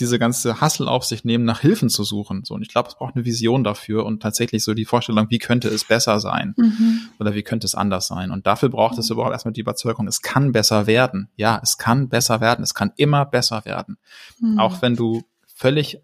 diese 0.00 0.18
ganze 0.18 0.60
Hassel 0.60 0.88
auf 0.88 1.04
sich 1.04 1.24
nehmen, 1.24 1.44
nach 1.44 1.60
Hilfen 1.60 1.88
zu 1.88 2.04
suchen. 2.04 2.44
So, 2.44 2.54
und 2.54 2.62
ich 2.62 2.68
glaube, 2.68 2.88
es 2.88 2.94
braucht 2.94 3.16
eine 3.16 3.24
Vision 3.24 3.64
dafür 3.64 4.06
und 4.06 4.22
tatsächlich 4.22 4.64
so 4.64 4.74
die 4.74 4.84
Vorstellung, 4.84 5.26
wie 5.30 5.38
könnte 5.38 5.68
es 5.68 5.84
besser 5.84 6.20
sein 6.20 6.54
mhm. 6.56 7.00
oder 7.18 7.34
wie 7.34 7.42
könnte 7.42 7.66
es 7.66 7.74
anders 7.74 8.06
sein. 8.06 8.30
Und 8.30 8.46
dafür 8.46 8.68
braucht 8.68 8.98
es 8.98 9.10
überhaupt 9.10 9.32
erstmal 9.32 9.52
die 9.52 9.60
Überzeugung, 9.60 10.06
es 10.06 10.22
kann 10.22 10.52
besser 10.52 10.86
werden. 10.86 11.30
Ja, 11.36 11.60
es 11.62 11.78
kann 11.78 12.08
besser 12.08 12.40
werden. 12.40 12.62
Es 12.62 12.74
kann 12.74 12.92
immer 12.96 13.24
besser 13.24 13.64
werden. 13.64 13.98
Mhm. 14.40 14.58
Auch 14.58 14.82
wenn 14.82 14.96
du 14.96 15.22
völlig 15.54 16.00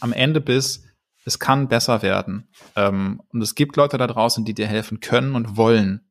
am 0.00 0.12
Ende 0.12 0.40
bist, 0.40 0.84
es 1.24 1.38
kann 1.38 1.68
besser 1.68 2.02
werden. 2.02 2.48
Ähm, 2.76 3.22
und 3.28 3.42
es 3.42 3.54
gibt 3.54 3.76
Leute 3.76 3.98
da 3.98 4.06
draußen, 4.06 4.44
die 4.44 4.54
dir 4.54 4.66
helfen 4.66 5.00
können 5.00 5.34
und 5.34 5.56
wollen. 5.56 6.02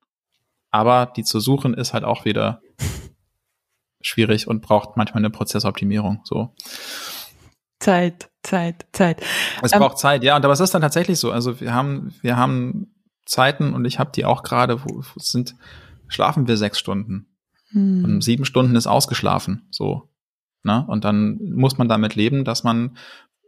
Aber 0.69 1.05
die 1.05 1.23
zu 1.23 1.39
suchen 1.39 1.73
ist 1.73 1.93
halt 1.93 2.03
auch 2.03 2.23
wieder 2.25 2.61
schwierig 4.01 4.47
und 4.47 4.61
braucht 4.61 4.95
manchmal 4.95 5.21
eine 5.21 5.29
Prozessoptimierung. 5.29 6.21
So. 6.23 6.55
Zeit, 7.81 8.29
Zeit, 8.43 8.85
Zeit. 8.91 9.21
Es 9.61 9.73
ähm, 9.73 9.79
braucht 9.79 9.97
Zeit, 9.97 10.23
ja. 10.23 10.35
Und 10.35 10.45
aber 10.45 10.53
es 10.53 10.59
ist 10.59 10.73
dann 10.73 10.81
tatsächlich 10.81 11.19
so. 11.19 11.31
Also 11.31 11.59
wir 11.59 11.73
haben, 11.73 12.13
wir 12.21 12.37
haben 12.37 12.93
Zeiten 13.25 13.73
und 13.73 13.85
ich 13.85 13.99
habe 13.99 14.11
die 14.13 14.23
auch 14.23 14.43
gerade, 14.43 14.83
wo 14.85 15.03
sind, 15.17 15.55
schlafen 16.07 16.47
wir 16.47 16.57
sechs 16.57 16.79
Stunden. 16.79 17.27
Hm. 17.71 18.05
Und 18.05 18.23
sieben 18.23 18.45
Stunden 18.45 18.75
ist 18.75 18.87
ausgeschlafen. 18.87 19.67
So. 19.71 20.09
Ne? 20.63 20.85
Und 20.87 21.05
dann 21.05 21.39
muss 21.55 21.77
man 21.77 21.89
damit 21.89 22.15
leben, 22.15 22.45
dass 22.45 22.63
man 22.63 22.97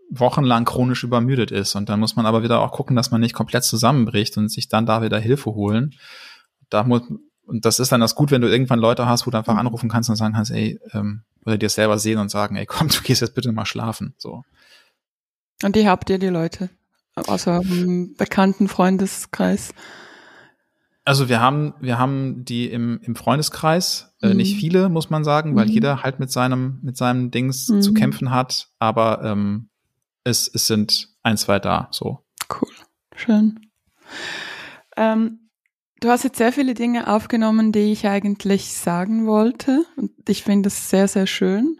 wochenlang 0.10 0.66
chronisch 0.66 1.04
übermüdet 1.04 1.52
ist. 1.52 1.76
Und 1.76 1.90
dann 1.90 2.00
muss 2.00 2.16
man 2.16 2.26
aber 2.26 2.42
wieder 2.42 2.62
auch 2.62 2.72
gucken, 2.72 2.96
dass 2.96 3.12
man 3.12 3.22
nicht 3.22 3.34
komplett 3.34 3.64
zusammenbricht 3.64 4.36
und 4.38 4.50
sich 4.50 4.68
dann 4.68 4.88
da 4.88 5.04
wieder 5.04 5.20
Hilfe 5.20 5.52
holen. 5.52 5.94
Da 6.70 6.84
muss, 6.84 7.04
und 7.46 7.66
das 7.66 7.80
ist 7.80 7.92
dann 7.92 8.02
das 8.02 8.16
gut, 8.16 8.32
wenn 8.32 8.42
du 8.42 8.50
irgendwann 8.50 8.80
Leute 8.80 9.06
hast, 9.06 9.28
wo 9.28 9.32
du 9.32 9.38
einfach 9.38 9.54
hm. 9.54 9.60
anrufen 9.60 9.90
kannst 9.90 10.10
und 10.10 10.16
sagen 10.16 10.34
kannst, 10.34 10.52
ey, 10.52 10.80
ähm, 10.92 11.24
oder 11.46 11.58
dir 11.58 11.70
selber 11.70 12.00
sehen 12.00 12.20
und 12.20 12.30
sagen, 12.30 12.56
ey, 12.56 12.66
komm, 12.66 12.88
du 12.90 13.02
gehst 13.02 13.22
jetzt 13.22 13.36
bitte 13.36 13.52
mal 13.52 13.66
schlafen, 13.66 14.14
so. 14.18 14.44
Und 15.64 15.76
die 15.76 15.88
habt 15.88 16.10
ihr, 16.10 16.20
die 16.20 16.28
Leute? 16.28 16.70
Außer 17.16 17.62
im 17.62 18.16
bekannten 18.16 18.68
Freundeskreis? 18.68 19.74
Also 21.06 21.30
wir 21.30 21.42
haben, 21.42 21.74
wir 21.80 22.00
haben 22.00 22.46
die 22.46 22.70
im, 22.70 23.00
im 23.04 23.16
Freundeskreis, 23.16 24.16
äh, 24.22 24.30
mhm. 24.30 24.38
nicht 24.38 24.58
viele, 24.58 24.90
muss 24.90 25.10
man 25.10 25.24
sagen, 25.24 25.56
weil 25.56 25.66
mhm. 25.66 25.72
jeder 25.72 26.02
halt 26.02 26.20
mit 26.20 26.32
seinem, 26.32 26.80
mit 26.82 26.98
seinem 26.98 27.30
Dings 27.30 27.68
mhm. 27.68 27.82
zu 27.82 27.94
kämpfen 27.94 28.32
hat, 28.32 28.70
aber 28.80 29.22
ähm, 29.24 29.70
es, 30.24 30.50
es 30.54 30.68
sind 30.68 31.10
ein, 31.22 31.38
zwei 31.38 31.60
da, 31.60 31.90
so. 31.92 32.26
Cool. 32.50 32.70
Schön. 33.16 33.60
Ähm, 34.96 35.43
Du 36.04 36.10
hast 36.10 36.26
jetzt 36.26 36.38
sehr 36.38 36.52
viele 36.52 36.74
Dinge 36.74 37.08
aufgenommen, 37.08 37.72
die 37.72 37.94
ich 37.94 38.06
eigentlich 38.06 38.74
sagen 38.74 39.26
wollte. 39.26 39.86
Und 39.96 40.12
ich 40.28 40.44
finde 40.44 40.64
das 40.64 40.90
sehr, 40.90 41.08
sehr 41.08 41.28
schön. 41.28 41.80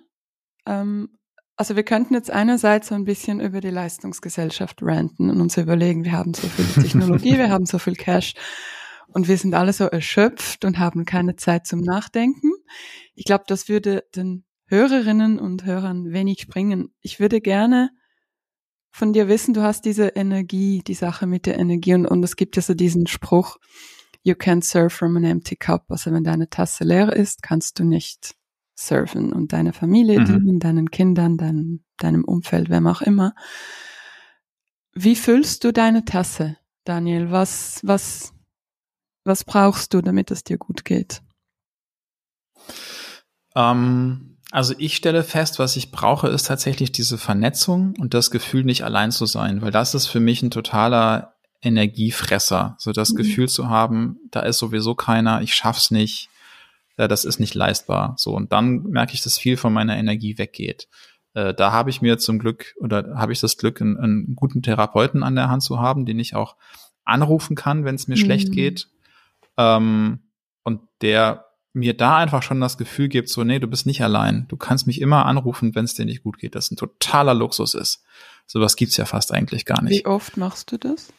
Ähm, 0.66 1.10
also 1.58 1.76
wir 1.76 1.84
könnten 1.84 2.14
jetzt 2.14 2.32
einerseits 2.32 2.88
so 2.88 2.96
ein 2.96 3.04
bisschen 3.04 3.42
über 3.42 3.60
die 3.60 3.70
Leistungsgesellschaft 3.70 4.78
ranten 4.82 5.30
und 5.30 5.42
uns 5.42 5.58
überlegen, 5.58 6.06
wir 6.06 6.14
haben 6.14 6.34
so 6.34 6.48
viel 6.48 6.84
Technologie, 6.84 7.38
wir 7.38 7.50
haben 7.50 7.66
so 7.66 7.80
viel 7.80 7.96
Cash 7.96 8.36
und 9.10 9.28
wir 9.28 9.38
sind 9.38 9.54
alle 9.56 9.74
so 9.74 9.88
erschöpft 9.88 10.64
und 10.64 10.80
haben 10.80 11.04
keine 11.04 11.36
Zeit 11.36 11.68
zum 11.68 11.82
Nachdenken. 11.82 12.54
Ich 13.16 13.26
glaube, 13.26 13.44
das 13.46 13.68
würde 13.68 14.06
den 14.16 14.46
Hörerinnen 14.68 15.38
und 15.38 15.66
Hörern 15.66 16.14
wenig 16.14 16.48
bringen. 16.48 16.94
Ich 17.02 17.20
würde 17.20 17.42
gerne 17.42 17.90
von 18.90 19.12
dir 19.12 19.28
wissen, 19.28 19.54
du 19.54 19.64
hast 19.64 19.84
diese 19.84 20.08
Energie, 20.16 20.82
die 20.82 20.94
Sache 20.94 21.28
mit 21.28 21.46
der 21.46 21.60
Energie 21.60 21.94
und, 21.94 22.06
und 22.06 22.24
es 22.24 22.38
gibt 22.38 22.56
ja 22.56 22.62
so 22.62 22.74
diesen 22.74 23.06
Spruch, 23.08 23.58
you 24.24 24.36
can't 24.36 24.64
serve 24.64 24.90
from 24.92 25.18
an 25.18 25.24
empty 25.24 25.56
cup. 25.56 25.86
Also 25.90 26.12
wenn 26.12 26.24
deine 26.24 26.50
Tasse 26.50 26.84
leer 26.84 27.14
ist, 27.14 27.44
kannst 27.44 27.80
du 27.80 27.84
nicht 27.84 28.36
surfen 28.76 29.32
und 29.32 29.54
deine 29.54 29.74
Familie 29.74 30.22
mhm. 30.22 30.26
dienen, 30.26 30.60
deinen 30.60 30.90
Kindern, 30.90 31.38
dein, 31.38 31.84
deinem 31.98 32.24
Umfeld, 32.24 32.70
wem 32.70 32.88
auch 32.88 33.02
immer. 33.02 33.36
Wie 34.94 35.16
füllst 35.16 35.64
du 35.64 35.72
deine 35.72 36.06
Tasse, 36.06 36.58
Daniel? 36.84 37.32
Was, 37.32 37.82
was, 37.84 38.34
was 39.24 39.44
brauchst 39.44 39.94
du, 39.94 40.02
damit 40.02 40.32
es 40.32 40.44
dir 40.44 40.58
gut 40.58 40.86
geht? 40.86 41.22
Ähm, 43.56 44.38
also 44.52 44.74
ich 44.78 44.96
stelle 44.96 45.24
fest, 45.24 45.60
was 45.60 45.76
ich 45.76 45.92
brauche, 45.92 46.28
ist 46.28 46.48
tatsächlich 46.48 46.92
diese 46.92 47.18
Vernetzung 47.18 47.96
und 48.00 48.14
das 48.14 48.32
Gefühl, 48.32 48.64
nicht 48.64 48.84
allein 48.84 49.12
zu 49.12 49.26
sein, 49.26 49.62
weil 49.62 49.72
das 49.72 49.96
ist 49.96 50.08
für 50.08 50.20
mich 50.20 50.42
ein 50.44 50.52
totaler 50.52 51.33
Energiefresser, 51.64 52.76
so 52.78 52.92
das 52.92 53.14
mhm. 53.14 53.18
Gefühl 53.18 53.50
zu 53.50 53.70
haben, 53.70 54.18
da 54.32 54.42
ist 54.42 54.60
sowieso 54.60 54.96
keiner, 54.96 55.42
ich 55.42 55.56
schaff's 55.56 55.92
nicht, 55.92 56.30
ja, 56.98 57.08
das 57.08 57.26
ist 57.26 57.40
nicht 57.40 57.56
leistbar. 57.56 58.16
So 58.18 58.36
und 58.36 58.52
dann 58.52 58.84
merke 58.84 59.14
ich, 59.14 59.22
dass 59.22 59.38
viel 59.38 59.58
von 59.58 59.74
meiner 59.74 59.98
Energie 59.98 60.38
weggeht. 60.38 60.88
äh, 61.34 61.54
da 61.54 61.72
habe 61.72 61.90
ich 61.90 62.02
mir 62.02 62.18
zum 62.20 62.38
Glück 62.38 62.76
oder 62.80 63.16
habe 63.16 63.34
ich 63.34 63.40
das 63.40 63.58
Glück, 63.58 63.82
einen, 63.82 63.98
einen, 63.98 64.36
guten 64.36 64.62
Therapeuten 64.62 65.24
an 65.24 65.36
der 65.36 65.50
Hand 65.50 65.64
zu 65.64 65.80
haben, 65.80 66.06
den 66.06 66.20
ich 66.20 66.36
auch 66.36 66.56
anrufen 67.06 67.56
kann, 67.56 67.86
wenn 67.86 67.96
es 67.96 68.08
mir 68.08 68.16
mhm. 68.16 68.20
schlecht 68.20 68.52
geht. 68.52 68.90
Ähm, 69.58 70.20
und 70.64 70.82
der 71.02 71.46
mir 71.74 71.98
da 71.98 72.18
einfach 72.18 72.44
schon 72.44 72.62
das 72.62 72.78
Gefühl 72.78 73.10
gibt, 73.10 73.30
so, 73.30 73.44
nee, 73.44 73.60
du 73.60 73.68
bist 73.68 73.88
nicht 73.88 74.04
allein. 74.04 74.46
Du 74.48 74.58
kannst 74.58 74.86
mich 74.86 75.02
immer 75.02 75.26
anrufen, 75.26 75.74
wenn 75.74 75.86
es 75.86 75.96
dir 75.96 76.06
nicht 76.06 76.24
gut 76.24 76.38
geht. 76.38 76.54
Das 76.54 76.70
ein 76.70 76.78
totaler 76.78 77.34
Luxus 77.34 77.74
ist. 77.74 78.04
Sowas 78.46 78.76
gibt's 78.76 78.98
ja 78.98 79.06
fast 79.06 79.32
eigentlich 79.32 79.66
gar 79.66 79.82
nicht. 79.82 80.06
Wie 80.06 80.06
oft 80.06 80.38
machst 80.38 80.72
du 80.72 80.78
das? 80.78 81.12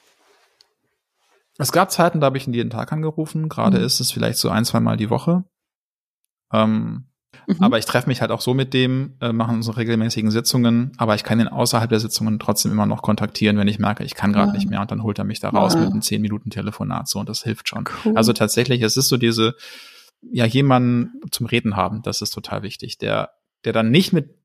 Es 1.59 1.73
gab 1.73 1.91
Zeiten, 1.91 2.21
da 2.21 2.27
habe 2.27 2.39
ich 2.39 2.47
ihn 2.47 2.55
jeden 2.55 2.71
Tag 2.71 2.93
angerufen. 2.93 3.49
Gerade 3.49 3.79
mhm. 3.79 3.85
ist 3.85 4.01
es 4.01 4.11
vielleicht 4.11 4.39
so 4.39 4.51
ein, 4.51 4.65
zwei 4.65 4.81
Mal 4.81 4.97
die 4.97 5.11
Woche. 5.11 5.45
Ähm, 6.53 7.07
mhm. 7.47 7.57
Aber 7.61 7.79
ich 7.79 7.85
treffe 7.85 8.09
mich 8.09 8.21
halt 8.21 8.31
auch 8.31 8.41
so 8.41 8.55
mit 8.55 8.75
dem, 8.75 9.17
äh, 9.21 9.33
machen 9.33 9.63
so 9.63 9.73
regelmäßigen 9.73 10.31
Sitzungen, 10.31 10.93
aber 10.97 11.15
ich 11.15 11.25
kann 11.25 11.41
ihn 11.41 11.49
außerhalb 11.49 11.89
der 11.89 12.01
Sitzungen 12.01 12.39
trotzdem 12.39 12.73
immer 12.73 12.87
noch 12.87 13.03
kontaktieren, 13.03 13.57
wenn 13.57 13.69
ich 13.69 13.79
merke, 13.79 14.05
ich 14.05 14.15
kann 14.15 14.33
gerade 14.33 14.49
ja. 14.49 14.55
nicht 14.55 14.69
mehr 14.69 14.81
und 14.81 14.91
dann 14.91 15.03
holt 15.03 15.19
er 15.19 15.25
mich 15.25 15.41
da 15.41 15.51
raus 15.51 15.75
ja. 15.75 15.81
mit 15.81 15.91
einem 15.91 16.03
zehn 16.03 16.23
Minuten 16.23 16.51
Telefonat 16.51 17.09
so 17.09 17.21
und 17.21 17.29
das 17.29 17.43
hilft 17.43 17.69
schon. 17.69 17.85
Cool. 18.05 18.17
Also 18.17 18.33
tatsächlich, 18.33 18.83
es 18.83 18.97
ist 18.97 19.09
so 19.09 19.17
diese, 19.17 19.55
ja, 20.23 20.45
jemanden 20.45 21.21
zum 21.31 21.47
Reden 21.47 21.77
haben, 21.77 22.03
das 22.03 22.23
ist 22.23 22.31
total 22.31 22.63
wichtig, 22.63 22.99
der, 22.99 23.31
der 23.65 23.73
dann 23.73 23.91
nicht 23.91 24.13
mit 24.13 24.39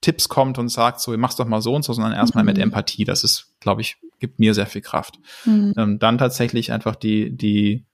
Tipps 0.00 0.28
kommt 0.28 0.58
und 0.58 0.68
sagt, 0.68 1.00
so, 1.00 1.16
mach's 1.16 1.36
doch 1.36 1.46
mal 1.46 1.60
so 1.60 1.74
und 1.74 1.84
so, 1.84 1.92
sondern 1.92 2.12
erstmal 2.12 2.44
mhm. 2.44 2.48
mit 2.50 2.58
Empathie. 2.58 3.04
Das 3.04 3.24
ist, 3.24 3.56
glaube 3.60 3.80
ich, 3.80 3.96
gibt 4.18 4.38
mir 4.38 4.54
sehr 4.54 4.66
viel 4.66 4.82
Kraft. 4.82 5.18
Mhm. 5.44 5.74
Ähm, 5.76 5.98
dann 5.98 6.18
tatsächlich 6.18 6.72
einfach 6.72 6.96
die, 6.96 7.36
die, 7.36 7.86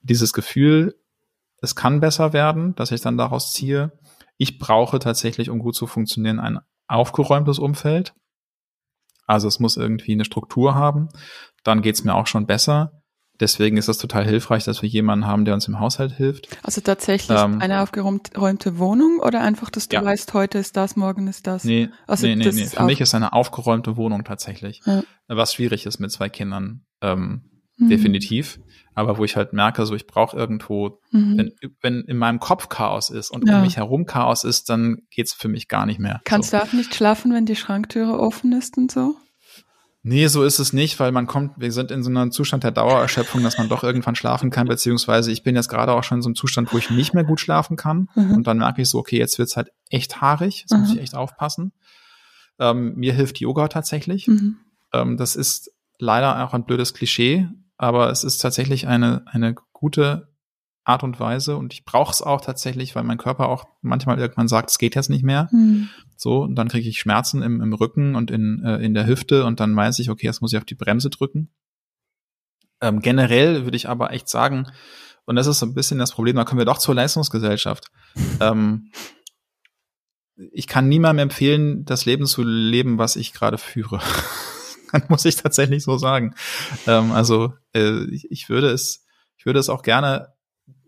dieses 0.00 0.32
Gefühl, 0.32 0.96
es 1.60 1.76
kann 1.76 2.00
besser 2.00 2.32
werden, 2.32 2.74
dass 2.74 2.90
ich 2.90 3.00
dann 3.00 3.16
daraus 3.16 3.52
ziehe. 3.52 3.92
Ich 4.36 4.58
brauche 4.58 4.98
tatsächlich, 4.98 5.48
um 5.50 5.60
gut 5.60 5.76
zu 5.76 5.86
funktionieren, 5.86 6.40
ein 6.40 6.58
aufgeräumtes 6.88 7.58
Umfeld. 7.58 8.14
Also 9.26 9.48
es 9.48 9.60
muss 9.60 9.76
irgendwie 9.76 10.12
eine 10.12 10.24
Struktur 10.24 10.74
haben. 10.74 11.08
Dann 11.62 11.82
geht's 11.82 12.04
mir 12.04 12.14
auch 12.14 12.26
schon 12.26 12.46
besser. 12.46 13.01
Deswegen 13.42 13.76
ist 13.76 13.88
es 13.88 13.98
total 13.98 14.24
hilfreich, 14.24 14.64
dass 14.64 14.82
wir 14.82 14.88
jemanden 14.88 15.26
haben, 15.26 15.44
der 15.44 15.54
uns 15.54 15.66
im 15.66 15.80
Haushalt 15.80 16.12
hilft. 16.12 16.48
Also 16.62 16.80
tatsächlich 16.80 17.38
ähm, 17.38 17.60
eine 17.60 17.82
aufgeräumte 17.82 18.78
Wohnung 18.78 19.18
oder 19.18 19.42
einfach, 19.42 19.68
dass 19.68 19.88
du 19.88 19.96
ja. 19.96 20.04
weißt, 20.04 20.32
heute 20.32 20.58
ist 20.58 20.76
das, 20.76 20.96
morgen 20.96 21.26
ist 21.26 21.46
das? 21.46 21.64
Nee, 21.64 21.88
also 22.06 22.26
nee, 22.26 22.36
nee, 22.36 22.50
nee. 22.52 22.66
Für 22.66 22.84
mich 22.84 23.00
ist 23.00 23.14
eine 23.14 23.32
aufgeräumte 23.32 23.96
Wohnung 23.96 24.24
tatsächlich. 24.24 24.80
Ja. 24.86 25.02
Was 25.28 25.54
schwierig 25.54 25.86
ist 25.86 25.98
mit 25.98 26.12
zwei 26.12 26.28
Kindern, 26.28 26.84
ähm, 27.02 27.42
mhm. 27.76 27.88
definitiv 27.88 28.60
aber 28.94 29.18
wo 29.18 29.24
ich 29.24 29.36
halt 29.36 29.52
merke, 29.52 29.86
so 29.86 29.94
ich 29.94 30.06
brauche 30.06 30.36
irgendwo, 30.36 31.00
mhm. 31.10 31.38
wenn, 31.38 31.52
wenn 31.80 32.00
in 32.02 32.16
meinem 32.18 32.40
Kopf 32.40 32.68
Chaos 32.68 33.10
ist 33.10 33.30
und 33.30 33.48
ja. 33.48 33.56
um 33.56 33.62
mich 33.62 33.76
herum 33.76 34.06
Chaos 34.06 34.44
ist, 34.44 34.68
dann 34.68 34.98
geht's 35.10 35.32
für 35.32 35.48
mich 35.48 35.68
gar 35.68 35.86
nicht 35.86 35.98
mehr. 35.98 36.20
Kannst 36.24 36.50
so. 36.50 36.58
du 36.58 36.62
auch 36.62 36.72
nicht 36.72 36.94
schlafen, 36.94 37.32
wenn 37.32 37.46
die 37.46 37.56
Schranktüre 37.56 38.18
offen 38.18 38.52
ist 38.52 38.76
und 38.76 38.90
so? 38.90 39.16
Nee, 40.04 40.26
so 40.26 40.42
ist 40.42 40.58
es 40.58 40.72
nicht, 40.72 40.98
weil 40.98 41.12
man 41.12 41.28
kommt, 41.28 41.60
wir 41.60 41.70
sind 41.70 41.92
in 41.92 42.02
so 42.02 42.10
einem 42.10 42.32
Zustand 42.32 42.64
der 42.64 42.72
Dauererschöpfung, 42.72 43.42
dass 43.44 43.56
man 43.56 43.68
doch 43.68 43.84
irgendwann 43.84 44.16
schlafen 44.16 44.50
kann, 44.50 44.66
beziehungsweise 44.66 45.30
ich 45.30 45.44
bin 45.44 45.54
jetzt 45.54 45.68
gerade 45.68 45.92
auch 45.92 46.02
schon 46.02 46.18
in 46.18 46.22
so 46.22 46.28
einem 46.28 46.34
Zustand, 46.34 46.72
wo 46.72 46.78
ich 46.78 46.90
nicht 46.90 47.14
mehr 47.14 47.22
gut 47.22 47.38
schlafen 47.38 47.76
kann. 47.76 48.08
Mhm. 48.16 48.32
Und 48.32 48.46
dann 48.48 48.58
merke 48.58 48.82
ich 48.82 48.88
so, 48.88 48.98
okay, 48.98 49.18
jetzt 49.18 49.38
wird's 49.38 49.56
halt 49.56 49.70
echt 49.90 50.20
haarig, 50.20 50.62
jetzt 50.62 50.72
mhm. 50.72 50.80
muss 50.80 50.92
ich 50.92 51.00
echt 51.00 51.14
aufpassen. 51.14 51.72
Ähm, 52.58 52.94
mir 52.96 53.12
hilft 53.12 53.38
Yoga 53.38 53.68
tatsächlich. 53.68 54.26
Mhm. 54.26 54.56
Ähm, 54.92 55.16
das 55.16 55.36
ist 55.36 55.70
leider 55.98 56.44
auch 56.44 56.52
ein 56.52 56.64
blödes 56.64 56.94
Klischee, 56.94 57.46
aber 57.76 58.10
es 58.10 58.24
ist 58.24 58.38
tatsächlich 58.38 58.88
eine, 58.88 59.22
eine 59.26 59.54
gute 59.72 60.31
Art 60.84 61.04
und 61.04 61.20
Weise 61.20 61.56
und 61.56 61.72
ich 61.72 61.84
brauche 61.84 62.10
es 62.10 62.22
auch 62.22 62.40
tatsächlich, 62.40 62.94
weil 62.96 63.04
mein 63.04 63.18
Körper 63.18 63.48
auch 63.48 63.66
manchmal 63.82 64.18
irgendwann 64.18 64.48
sagt, 64.48 64.70
es 64.70 64.78
geht 64.78 64.96
jetzt 64.96 65.10
nicht 65.10 65.22
mehr. 65.22 65.48
Mhm. 65.52 65.88
So, 66.16 66.42
und 66.42 66.56
dann 66.56 66.68
kriege 66.68 66.88
ich 66.88 66.98
Schmerzen 66.98 67.42
im, 67.42 67.60
im 67.60 67.72
Rücken 67.72 68.16
und 68.16 68.30
in, 68.30 68.62
äh, 68.64 68.78
in 68.78 68.94
der 68.94 69.06
Hüfte 69.06 69.44
und 69.44 69.60
dann 69.60 69.76
weiß 69.76 70.00
ich, 70.00 70.10
okay, 70.10 70.26
jetzt 70.26 70.40
muss 70.40 70.52
ich 70.52 70.58
auf 70.58 70.64
die 70.64 70.74
Bremse 70.74 71.10
drücken. 71.10 71.50
Ähm, 72.80 73.00
generell 73.00 73.64
würde 73.64 73.76
ich 73.76 73.88
aber 73.88 74.12
echt 74.12 74.28
sagen, 74.28 74.66
und 75.24 75.36
das 75.36 75.46
ist 75.46 75.60
so 75.60 75.66
ein 75.66 75.74
bisschen 75.74 75.98
das 75.98 76.12
Problem, 76.12 76.34
da 76.34 76.44
kommen 76.44 76.58
wir 76.58 76.64
doch 76.64 76.78
zur 76.78 76.96
Leistungsgesellschaft. 76.96 77.90
ähm, 78.40 78.90
ich 80.50 80.66
kann 80.66 80.88
niemandem 80.88 81.24
empfehlen, 81.24 81.84
das 81.84 82.06
Leben 82.06 82.26
zu 82.26 82.42
leben, 82.42 82.98
was 82.98 83.14
ich 83.14 83.32
gerade 83.32 83.58
führe. 83.58 84.00
muss 85.08 85.24
ich 85.24 85.36
tatsächlich 85.36 85.84
so 85.84 85.96
sagen. 85.98 86.34
Ähm, 86.86 87.12
also 87.12 87.54
äh, 87.74 88.04
ich, 88.10 88.30
ich 88.30 88.48
würde 88.48 88.70
es, 88.70 89.06
ich 89.36 89.46
würde 89.46 89.60
es 89.60 89.68
auch 89.68 89.82
gerne 89.82 90.32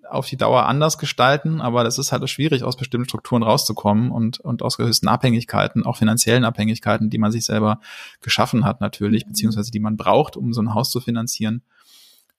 auf 0.08 0.26
die 0.26 0.36
Dauer 0.36 0.66
anders 0.66 0.98
gestalten, 0.98 1.60
aber 1.60 1.84
das 1.84 1.98
ist 1.98 2.12
halt 2.12 2.28
schwierig, 2.28 2.62
aus 2.62 2.76
bestimmten 2.76 3.08
Strukturen 3.08 3.42
rauszukommen 3.42 4.10
und, 4.10 4.40
und 4.40 4.62
aus 4.62 4.76
gewissen 4.76 5.08
Abhängigkeiten, 5.08 5.84
auch 5.84 5.96
finanziellen 5.96 6.44
Abhängigkeiten, 6.44 7.10
die 7.10 7.18
man 7.18 7.32
sich 7.32 7.44
selber 7.44 7.80
geschaffen 8.20 8.64
hat 8.64 8.80
natürlich, 8.80 9.24
mhm. 9.24 9.30
beziehungsweise 9.30 9.70
die 9.70 9.80
man 9.80 9.96
braucht, 9.96 10.36
um 10.36 10.52
so 10.52 10.62
ein 10.62 10.74
Haus 10.74 10.90
zu 10.90 11.00
finanzieren. 11.00 11.62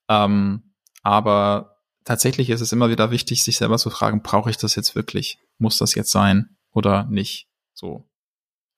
Ähm, 0.07 0.63
aber 1.03 1.77
tatsächlich 2.03 2.49
ist 2.49 2.61
es 2.61 2.71
immer 2.71 2.89
wieder 2.89 3.11
wichtig, 3.11 3.43
sich 3.43 3.57
selber 3.57 3.77
zu 3.77 3.89
fragen, 3.89 4.21
brauche 4.21 4.49
ich 4.49 4.57
das 4.57 4.75
jetzt 4.75 4.95
wirklich? 4.95 5.39
Muss 5.57 5.77
das 5.77 5.95
jetzt 5.95 6.11
sein 6.11 6.55
oder 6.71 7.05
nicht? 7.05 7.47
So. 7.73 8.05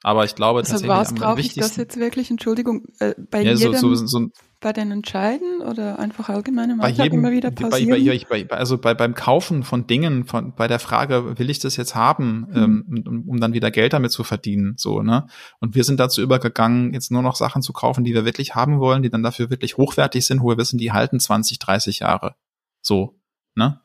Aber 0.04 0.26
ich 0.26 0.36
glaube 0.36 0.60
also 0.60 0.72
tatsächlich 0.72 0.98
was 0.98 1.14
brauche 1.14 1.40
ich 1.40 1.54
das 1.56 1.76
jetzt 1.76 1.98
wirklich? 1.98 2.30
Entschuldigung, 2.30 2.86
äh, 3.00 3.16
bei 3.18 3.42
ja, 3.42 3.54
jedem, 3.54 3.76
so, 3.76 3.96
so, 3.96 4.06
so, 4.06 4.30
bei 4.60 4.74
den 4.74 4.92
Entscheiden 4.92 5.62
oder 5.62 6.00
einfach 6.00 6.30
allgemein 6.30 6.72
im 6.72 6.78
bei 6.80 6.90
jedem, 6.90 7.20
immer 7.20 7.32
wieder 7.32 7.52
passieren? 7.52 8.26
Bei, 8.30 8.44
bei, 8.44 8.58
also 8.58 8.78
bei, 8.78 8.94
beim 8.94 9.14
Kaufen 9.14 9.64
von 9.64 9.86
Dingen, 9.86 10.26
von, 10.26 10.56
bei 10.56 10.68
der 10.68 10.80
Frage, 10.80 11.38
will 11.38 11.50
ich 11.50 11.60
das 11.60 11.78
jetzt 11.78 11.94
haben, 11.94 12.48
mhm. 12.50 12.56
ähm, 12.56 13.04
um, 13.08 13.30
um 13.30 13.40
dann 13.40 13.54
wieder 13.54 13.70
Geld 13.70 13.94
damit 13.94 14.12
zu 14.12 14.24
verdienen, 14.24 14.74
so, 14.78 15.04
ne? 15.04 15.28
Und 15.60 15.76
wir 15.76 15.84
sind 15.84 16.00
dazu 16.00 16.22
übergegangen, 16.22 16.94
jetzt 16.94 17.12
nur 17.12 17.22
noch 17.22 17.36
Sachen 17.36 17.62
zu 17.62 17.72
kaufen, 17.72 18.04
die 18.04 18.14
wir 18.14 18.26
wirklich 18.26 18.56
haben 18.56 18.80
wollen, 18.80 19.04
die 19.04 19.10
dann 19.10 19.24
dafür 19.24 19.50
wirklich 19.50 19.78
hochwertig 19.78 20.26
sind, 20.26 20.42
wo 20.42 20.50
wir 20.50 20.58
wissen, 20.58 20.80
die 20.80 20.92
halten 20.92 21.20
20, 21.20 21.60
30 21.60 22.00
Jahre. 22.00 22.36
So, 22.82 23.20
ne? 23.54 23.82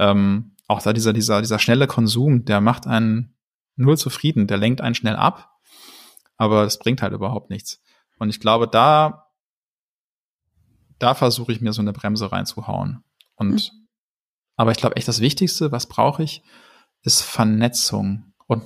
Ähm, 0.00 0.52
auch 0.66 0.82
da 0.82 0.92
dieser, 0.92 1.12
dieser, 1.12 1.40
dieser 1.40 1.58
schnelle 1.58 1.86
Konsum, 1.86 2.44
der 2.44 2.60
macht 2.60 2.86
einen 2.86 3.34
null 3.76 3.96
zufrieden, 3.96 4.46
der 4.46 4.58
lenkt 4.58 4.80
einen 4.80 4.94
schnell 4.94 5.16
ab, 5.16 5.50
aber 6.36 6.64
es 6.64 6.78
bringt 6.78 7.02
halt 7.02 7.12
überhaupt 7.12 7.50
nichts. 7.50 7.80
Und 8.18 8.30
ich 8.30 8.40
glaube, 8.40 8.68
da, 8.68 9.27
da 10.98 11.14
versuche 11.14 11.52
ich 11.52 11.60
mir 11.60 11.72
so 11.72 11.80
eine 11.80 11.92
Bremse 11.92 12.30
reinzuhauen. 12.30 13.02
Und, 13.36 13.70
mhm. 13.72 13.88
aber 14.56 14.72
ich 14.72 14.78
glaube 14.78 14.96
echt 14.96 15.08
das 15.08 15.20
Wichtigste, 15.20 15.72
was 15.72 15.86
brauche 15.86 16.22
ich, 16.22 16.42
ist 17.02 17.22
Vernetzung 17.22 18.32
und, 18.46 18.64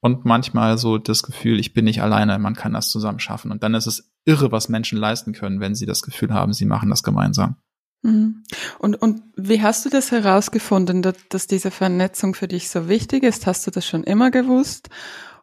und 0.00 0.24
manchmal 0.24 0.76
so 0.78 0.98
das 0.98 1.22
Gefühl, 1.22 1.58
ich 1.58 1.72
bin 1.72 1.86
nicht 1.86 2.02
alleine, 2.02 2.38
man 2.38 2.54
kann 2.54 2.74
das 2.74 2.90
zusammen 2.90 3.20
schaffen. 3.20 3.50
Und 3.50 3.62
dann 3.62 3.74
ist 3.74 3.86
es 3.86 4.12
irre, 4.24 4.52
was 4.52 4.68
Menschen 4.68 4.98
leisten 4.98 5.32
können, 5.32 5.60
wenn 5.60 5.74
sie 5.74 5.86
das 5.86 6.02
Gefühl 6.02 6.32
haben, 6.32 6.52
sie 6.52 6.66
machen 6.66 6.90
das 6.90 7.02
gemeinsam. 7.02 7.56
Mhm. 8.02 8.42
Und, 8.78 8.96
und 8.96 9.22
wie 9.36 9.62
hast 9.62 9.84
du 9.86 9.88
das 9.88 10.10
herausgefunden, 10.10 11.00
dass, 11.00 11.16
dass 11.30 11.46
diese 11.46 11.70
Vernetzung 11.70 12.34
für 12.34 12.48
dich 12.48 12.68
so 12.68 12.88
wichtig 12.88 13.22
ist? 13.22 13.46
Hast 13.46 13.66
du 13.66 13.70
das 13.70 13.86
schon 13.86 14.04
immer 14.04 14.30
gewusst? 14.30 14.90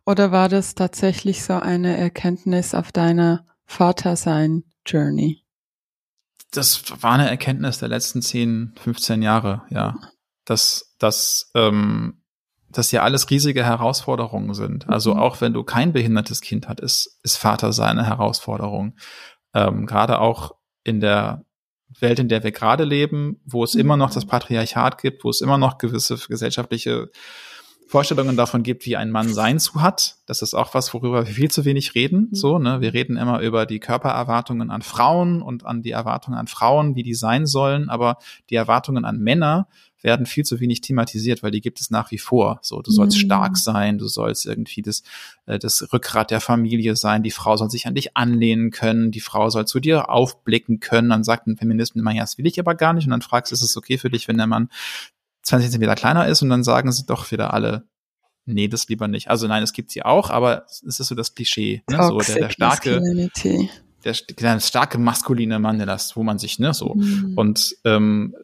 Oder 0.05 0.32
war 0.32 0.47
das 0.49 0.76
tatsächlich 0.76 1.43
so 1.43 1.53
eine 1.53 1.97
Erkenntnis 1.97 2.74
auf 2.74 2.91
deiner 2.91 3.45
Vatersein-Journey? 3.65 5.40
Das 6.51 7.01
war 7.01 7.13
eine 7.13 7.29
Erkenntnis 7.29 7.79
der 7.79 7.89
letzten 7.89 8.21
10, 8.21 8.75
15 8.79 9.21
Jahre, 9.21 9.63
ja. 9.69 9.95
Dass, 10.45 10.95
dass, 10.99 11.51
ähm, 11.55 12.23
dass 12.69 12.91
ja 12.91 13.03
alles 13.03 13.29
riesige 13.29 13.63
Herausforderungen 13.63 14.53
sind. 14.53 14.89
Also 14.89 15.13
mhm. 15.13 15.19
auch 15.19 15.39
wenn 15.41 15.53
du 15.53 15.63
kein 15.63 15.93
behindertes 15.93 16.41
Kind 16.41 16.67
hast, 16.67 16.79
ist, 16.79 17.19
ist 17.23 17.37
Vatersein 17.37 17.97
eine 17.97 18.07
Herausforderung. 18.07 18.97
Ähm, 19.53 19.85
Gerade 19.85 20.19
auch 20.19 20.55
in 20.83 20.99
der 20.99 21.45
Welt, 21.99 22.19
in 22.19 22.29
der 22.29 22.43
wir 22.43 22.51
gerade 22.51 22.83
leben, 22.83 23.41
wo 23.45 23.63
es 23.63 23.75
immer 23.75 23.97
noch 23.97 24.11
das 24.11 24.25
Patriarchat 24.25 24.97
gibt, 24.97 25.23
wo 25.23 25.29
es 25.29 25.41
immer 25.41 25.57
noch 25.57 25.77
gewisse 25.77 26.17
gesellschaftliche 26.17 27.09
Vorstellungen 27.91 28.37
davon 28.37 28.63
gibt, 28.63 28.85
wie 28.85 28.95
ein 28.95 29.11
Mann 29.11 29.33
sein 29.33 29.59
zu 29.59 29.81
hat. 29.81 30.15
Das 30.25 30.41
ist 30.41 30.53
auch 30.53 30.73
was, 30.73 30.93
worüber 30.93 31.25
wir 31.25 31.33
viel 31.33 31.51
zu 31.51 31.65
wenig 31.65 31.93
reden. 31.93 32.29
Mhm. 32.29 32.35
So, 32.35 32.57
ne? 32.57 32.79
Wir 32.79 32.93
reden 32.93 33.17
immer 33.17 33.41
über 33.41 33.65
die 33.65 33.81
Körpererwartungen 33.81 34.71
an 34.71 34.81
Frauen 34.81 35.41
und 35.41 35.65
an 35.65 35.81
die 35.81 35.91
Erwartungen 35.91 36.37
an 36.37 36.47
Frauen, 36.47 36.95
wie 36.95 37.03
die 37.03 37.13
sein 37.13 37.45
sollen, 37.45 37.89
aber 37.89 38.17
die 38.49 38.55
Erwartungen 38.55 39.03
an 39.03 39.19
Männer 39.19 39.67
werden 40.01 40.25
viel 40.25 40.45
zu 40.45 40.61
wenig 40.61 40.79
thematisiert, 40.79 41.43
weil 41.43 41.51
die 41.51 41.59
gibt 41.59 41.81
es 41.81 41.91
nach 41.91 42.11
wie 42.11 42.17
vor. 42.17 42.59
So, 42.61 42.81
du 42.81 42.91
sollst 42.91 43.17
mhm. 43.17 43.21
stark 43.21 43.57
sein, 43.57 43.97
du 43.97 44.07
sollst 44.07 44.45
irgendwie 44.45 44.81
das, 44.81 45.03
äh, 45.45 45.59
das 45.59 45.91
Rückgrat 45.91 46.31
der 46.31 46.39
Familie 46.39 46.95
sein, 46.95 47.23
die 47.23 47.31
Frau 47.31 47.57
soll 47.57 47.69
sich 47.69 47.87
an 47.87 47.95
dich 47.95 48.15
anlehnen 48.15 48.71
können, 48.71 49.11
die 49.11 49.19
Frau 49.19 49.49
soll 49.49 49.67
zu 49.67 49.81
dir 49.81 50.09
aufblicken 50.09 50.79
können. 50.79 51.09
Dann 51.09 51.25
sagt 51.25 51.47
ein 51.47 51.57
Feminist 51.57 51.97
immer, 51.97 52.13
ja, 52.13 52.21
das 52.21 52.37
will 52.37 52.47
ich 52.47 52.57
aber 52.57 52.73
gar 52.73 52.93
nicht. 52.93 53.03
Und 53.03 53.11
dann 53.11 53.21
fragst 53.21 53.51
du, 53.51 53.53
ist 53.53 53.61
es 53.61 53.75
okay 53.75 53.97
für 53.97 54.09
dich, 54.09 54.29
wenn 54.29 54.37
der 54.37 54.47
Mann 54.47 54.69
20 55.43 55.71
Zentimeter 55.71 55.95
kleiner 55.95 56.27
ist? 56.27 56.41
Und 56.41 56.49
dann 56.49 56.63
sagen 56.63 56.91
sie 56.91 57.05
doch 57.05 57.31
wieder 57.31 57.53
alle, 57.53 57.87
nee, 58.45 58.67
das 58.67 58.87
lieber 58.87 59.07
nicht. 59.07 59.29
Also 59.29 59.47
nein, 59.47 59.63
es 59.63 59.73
gibt 59.73 59.91
sie 59.91 60.03
auch, 60.03 60.29
aber 60.29 60.65
es 60.67 60.99
ist 60.99 61.07
so 61.07 61.15
das 61.15 61.35
Klischee, 61.35 61.83
ne? 61.89 62.03
so 62.03 62.19
der, 62.19 62.35
der 62.35 62.49
starke, 62.49 63.01
der, 64.03 64.15
der 64.39 64.59
starke 64.59 64.97
maskuline 64.97 65.59
Mann, 65.59 65.77
der 65.77 65.87
das, 65.87 66.15
wo 66.15 66.23
man 66.23 66.39
sich, 66.39 66.59
ne, 66.59 66.73
so. 66.73 66.95
Mhm. 66.95 67.33
Und 67.35 67.75
ähm, 67.85 68.35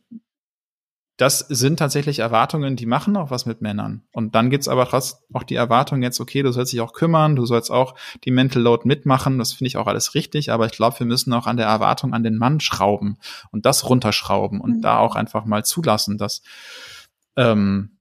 das 1.18 1.40
sind 1.40 1.78
tatsächlich 1.80 2.20
Erwartungen, 2.20 2.76
die 2.76 2.86
machen 2.86 3.18
auch 3.18 3.32
was 3.32 3.48
mit 3.48 3.60
Männern. 3.60 4.04
Und 4.12 4.36
dann 4.36 4.52
gibt's 4.52 4.68
aber 4.68 4.88
trotzdem 4.88 5.20
auch 5.34 5.44
die 5.44 5.56
Erwartung 5.56 6.04
jetzt, 6.04 6.20
okay, 6.20 6.44
du 6.44 6.52
sollst 6.52 6.74
dich 6.74 6.82
auch 6.82 6.94
kümmern, 6.94 7.36
du 7.36 7.48
sollst 7.48 7.72
auch 7.72 7.96
die 8.24 8.30
Mental 8.30 8.62
Load 8.62 8.88
mitmachen. 8.88 9.40
Das 9.40 9.54
finde 9.54 9.70
ich 9.70 9.78
auch 9.78 9.88
alles 9.88 10.14
richtig, 10.14 10.52
aber 10.52 10.68
ich 10.68 10.74
glaube, 10.74 11.00
wir 11.00 11.08
müssen 11.08 11.34
auch 11.34 11.48
an 11.48 11.58
der 11.58 11.66
Erwartung 11.66 12.14
an 12.14 12.24
den 12.24 12.38
Mann 12.38 12.60
schrauben 12.60 13.18
und 13.52 13.66
das 13.66 13.90
runterschrauben 13.90 14.62
und 14.62 14.78
mhm. 14.78 14.82
da 14.82 15.00
auch 15.00 15.16
einfach 15.16 15.46
mal 15.46 15.66
zulassen, 15.66 16.20
dass, 16.20 16.44
ähm, 17.36 17.98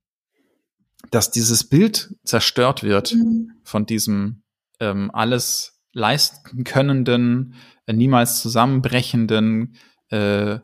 dass 1.11 1.31
dieses 1.31 1.65
Bild 1.65 2.15
zerstört 2.23 2.83
wird 2.83 3.15
mhm. 3.15 3.53
von 3.65 3.87
diesem 3.87 4.43
ähm, 4.79 5.11
alles 5.11 5.81
leisten 5.95 6.65
könnenden, 6.65 7.55
äh, 7.87 7.95
niemals 7.95 8.43
zusammenbrechenden, 8.43 9.77
äh, 10.11 10.59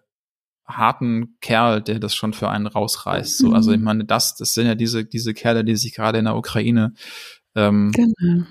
harten 0.77 1.37
Kerl, 1.41 1.83
der 1.83 1.99
das 1.99 2.15
schon 2.15 2.33
für 2.33 2.49
einen 2.49 2.67
rausreißt. 2.67 3.39
So, 3.39 3.53
also 3.53 3.73
ich 3.73 3.79
mhm. 3.79 3.85
meine, 3.85 4.05
das, 4.05 4.35
das 4.35 4.55
sind 4.55 4.67
ja 4.67 4.75
diese, 4.75 5.05
diese 5.05 5.35
Kerle, 5.35 5.65
die 5.65 5.77
sich 5.77 5.95
gerade 5.95 6.19
in 6.19 6.25
der 6.25 6.37
Ukraine 6.37 6.95
ähm, 7.55 7.93
genau. 7.93 8.45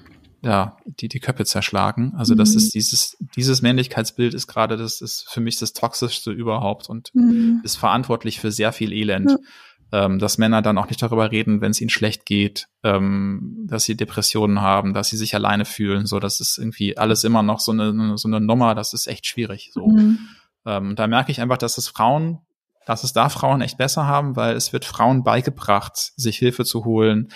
ja, 0.43 0.77
die, 0.85 1.07
die 1.07 1.19
Köpfe 1.19 1.45
zerschlagen. 1.45 2.13
Also 2.15 2.35
das 2.35 2.51
mhm. 2.51 2.57
ist 2.57 2.73
dieses, 2.73 3.17
dieses 3.35 3.61
Männlichkeitsbild 3.61 4.33
ist 4.33 4.47
gerade, 4.47 4.77
das 4.77 5.01
ist 5.01 5.27
für 5.29 5.41
mich 5.41 5.57
das 5.57 5.73
Toxischste 5.73 6.31
überhaupt 6.31 6.89
und 6.89 7.09
mhm. 7.13 7.61
ist 7.63 7.75
verantwortlich 7.75 8.39
für 8.39 8.51
sehr 8.51 8.71
viel 8.73 8.93
Elend. 8.93 9.31
Ja. 9.31 9.37
Ähm, 9.93 10.19
dass 10.19 10.37
Männer 10.37 10.61
dann 10.61 10.77
auch 10.77 10.87
nicht 10.87 11.01
darüber 11.01 11.31
reden, 11.31 11.59
wenn 11.59 11.71
es 11.71 11.81
ihnen 11.81 11.89
schlecht 11.89 12.25
geht, 12.25 12.67
ähm, 12.81 13.65
dass 13.67 13.83
sie 13.83 13.97
Depressionen 13.97 14.61
haben, 14.61 14.93
dass 14.93 15.09
sie 15.09 15.17
sich 15.17 15.35
alleine 15.35 15.65
fühlen. 15.65 16.05
So, 16.05 16.21
das 16.21 16.39
ist 16.39 16.57
irgendwie 16.57 16.97
alles 16.97 17.25
immer 17.25 17.43
noch 17.43 17.59
so 17.59 17.73
eine, 17.73 18.17
so 18.17 18.29
eine 18.29 18.39
Nummer, 18.39 18.73
das 18.73 18.93
ist 18.93 19.07
echt 19.07 19.25
schwierig. 19.27 19.71
So. 19.73 19.87
Mhm. 19.87 20.19
Ähm, 20.65 20.95
da 20.95 21.07
merke 21.07 21.31
ich 21.31 21.41
einfach, 21.41 21.57
dass 21.57 21.77
es 21.77 21.87
Frauen, 21.87 22.39
dass 22.85 23.03
es 23.03 23.13
da 23.13 23.29
Frauen 23.29 23.61
echt 23.61 23.77
besser 23.77 24.05
haben, 24.05 24.35
weil 24.35 24.55
es 24.55 24.73
wird 24.73 24.85
Frauen 24.85 25.23
beigebracht, 25.23 26.13
sich 26.15 26.37
Hilfe 26.37 26.65
zu 26.65 26.85
holen, 26.85 27.29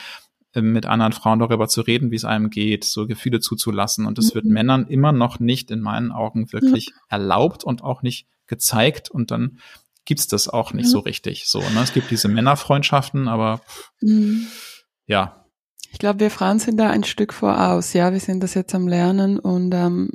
ähm, 0.53 0.71
mit 0.71 0.86
anderen 0.86 1.13
Frauen 1.13 1.39
darüber 1.39 1.67
zu 1.67 1.82
reden, 1.82 2.11
wie 2.11 2.15
es 2.15 2.26
einem 2.26 2.49
geht, 2.49 2.86
so 2.86 3.07
Gefühle 3.07 3.39
zuzulassen. 3.39 4.05
Und 4.05 4.17
es 4.17 4.32
mhm. 4.32 4.36
wird 4.36 4.45
Männern 4.45 4.88
immer 4.88 5.11
noch 5.11 5.39
nicht 5.39 5.69
in 5.69 5.82
meinen 5.82 6.11
Augen 6.11 6.51
wirklich 6.51 6.91
mhm. 6.91 6.99
erlaubt 7.09 7.63
und 7.63 7.84
auch 7.84 8.01
nicht 8.01 8.28
gezeigt. 8.47 9.09
Und 9.09 9.32
dann 9.32 9.59
gibt's 10.05 10.28
das 10.28 10.47
auch 10.47 10.73
nicht 10.73 10.86
mhm. 10.86 10.91
so 10.91 10.99
richtig. 10.99 11.47
So, 11.47 11.59
ne? 11.59 11.82
Es 11.84 11.93
gibt 11.93 12.09
diese 12.11 12.28
Männerfreundschaften, 12.28 13.28
aber 13.28 13.61
mhm. 14.01 14.47
ja. 15.07 15.45
Ich 15.91 15.99
glaube, 15.99 16.19
wir 16.19 16.32
Frauen 16.32 16.59
sind 16.59 16.78
da 16.78 16.89
ein 16.89 17.03
Stück 17.03 17.34
voraus. 17.34 17.93
Ja, 17.93 18.11
wir 18.11 18.19
sind 18.19 18.41
das 18.43 18.53
jetzt 18.53 18.76
am 18.76 18.88
Lernen 18.88 19.39
und 19.39 19.73
ähm, 19.73 20.11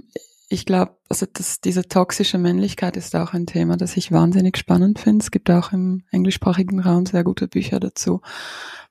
ich 0.53 0.67
glaube, 0.67 0.97
also 1.09 1.27
das, 1.33 1.61
diese 1.61 1.87
toxische 1.87 2.37
Männlichkeit 2.37 2.97
ist 2.97 3.15
auch 3.15 3.35
ein 3.35 3.47
Thema, 3.47 3.77
das 3.77 3.97
ich 3.97 4.11
wahnsinnig 4.11 4.57
spannend 4.57 4.99
finde. 4.99 5.23
Es 5.23 5.31
gibt 5.31 5.49
auch 5.49 5.71
im 5.73 6.03
englischsprachigen 6.11 6.81
Raum 6.81 7.07
sehr 7.07 7.23
gute 7.23 7.47
Bücher 7.47 7.79
dazu. 7.79 8.21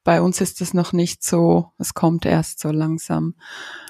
Bei 0.05 0.22
uns 0.22 0.39
ist 0.39 0.62
es 0.62 0.74
noch 0.74 0.93
nicht 0.93 1.22
so, 1.22 1.74
es 1.78 1.93
kommt 1.93 2.26
erst 2.26 2.62
so 2.62 2.72
langsam. 2.72 3.36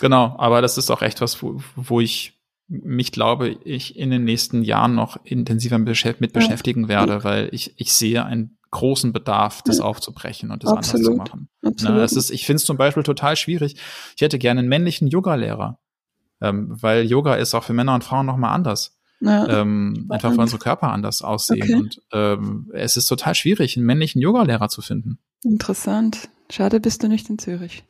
Genau, 0.02 0.36
aber 0.40 0.64
das 0.64 0.80
ist 0.80 0.90
auch 0.90 1.04
echt 1.04 1.22
was, 1.22 1.44
wo, 1.44 1.62
wo 1.76 2.02
ich 2.02 2.42
mich 2.68 3.12
glaube, 3.12 3.50
ich 3.50 3.96
in 3.96 4.10
den 4.10 4.24
nächsten 4.24 4.64
Jahren 4.64 4.96
noch 4.96 5.24
intensiver 5.24 5.78
mit 5.78 6.34
beschäftigen 6.34 6.88
werde, 6.88 7.24
weil 7.24 7.50
ich, 7.52 7.76
ich 7.78 7.94
sehe 7.94 8.26
einen 8.26 8.58
großen 8.72 9.14
Bedarf, 9.14 9.62
das 9.62 9.80
aufzubrechen 9.80 10.50
und 10.50 10.64
das 10.64 10.72
Absolut. 10.72 11.08
anders 11.08 11.14
zu 11.14 11.18
machen. 11.18 11.50
Absolut. 11.64 11.96
Na, 11.96 12.02
das 12.02 12.14
ist, 12.14 12.32
ich 12.32 12.48
finde 12.48 12.58
es 12.58 12.66
zum 12.66 12.78
Beispiel 12.78 13.04
total 13.04 13.36
schwierig. 13.36 13.76
Ich 14.16 14.22
hätte 14.22 14.40
gerne 14.40 14.60
einen 14.60 14.70
männlichen 14.70 15.08
Yoga-Lehrer 15.08 15.80
ähm, 16.42 16.68
weil 16.70 17.06
Yoga 17.06 17.36
ist 17.36 17.54
auch 17.54 17.64
für 17.64 17.74
Männer 17.74 17.96
und 17.96 18.04
Frauen 18.04 18.26
nochmal 18.26 18.54
anders. 18.54 18.98
Ja. 19.22 19.62
Ähm, 19.62 20.08
einfach 20.10 20.32
weil 20.32 20.40
unsere 20.40 20.60
Körper 20.60 20.92
anders 20.92 21.22
aussehen. 21.22 21.62
Okay. 21.62 21.76
Und 21.76 22.02
ähm, 22.14 22.72
es 22.74 22.96
ist 22.96 23.08
total 23.08 23.36
schwierig, 23.36 23.76
einen 23.76 23.86
männlichen 23.86 24.22
Yogalehrer 24.22 24.70
zu 24.70 24.82
finden. 24.82 25.20
Interessant. 25.44 26.30
Schade, 26.50 26.80
bist 26.80 27.04
du 27.04 27.08
nicht 27.08 27.30
in 27.30 27.38
Zürich. 27.38 27.84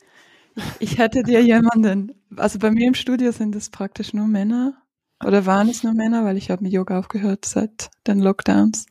Ich, 0.79 0.97
hätte 0.97 1.23
dir 1.23 1.41
jemanden, 1.41 2.13
also 2.35 2.59
bei 2.59 2.71
mir 2.71 2.87
im 2.87 2.95
Studio 2.95 3.31
sind 3.31 3.55
es 3.55 3.69
praktisch 3.69 4.13
nur 4.13 4.27
Männer 4.27 4.73
oder 5.23 5.45
waren 5.45 5.69
es 5.69 5.83
nur 5.83 5.93
Männer, 5.93 6.25
weil 6.25 6.37
ich 6.37 6.49
habe 6.49 6.63
mit 6.63 6.73
Yoga 6.73 6.99
aufgehört 6.99 7.45
seit 7.45 7.89
den 8.07 8.19
Lockdowns. 8.19 8.87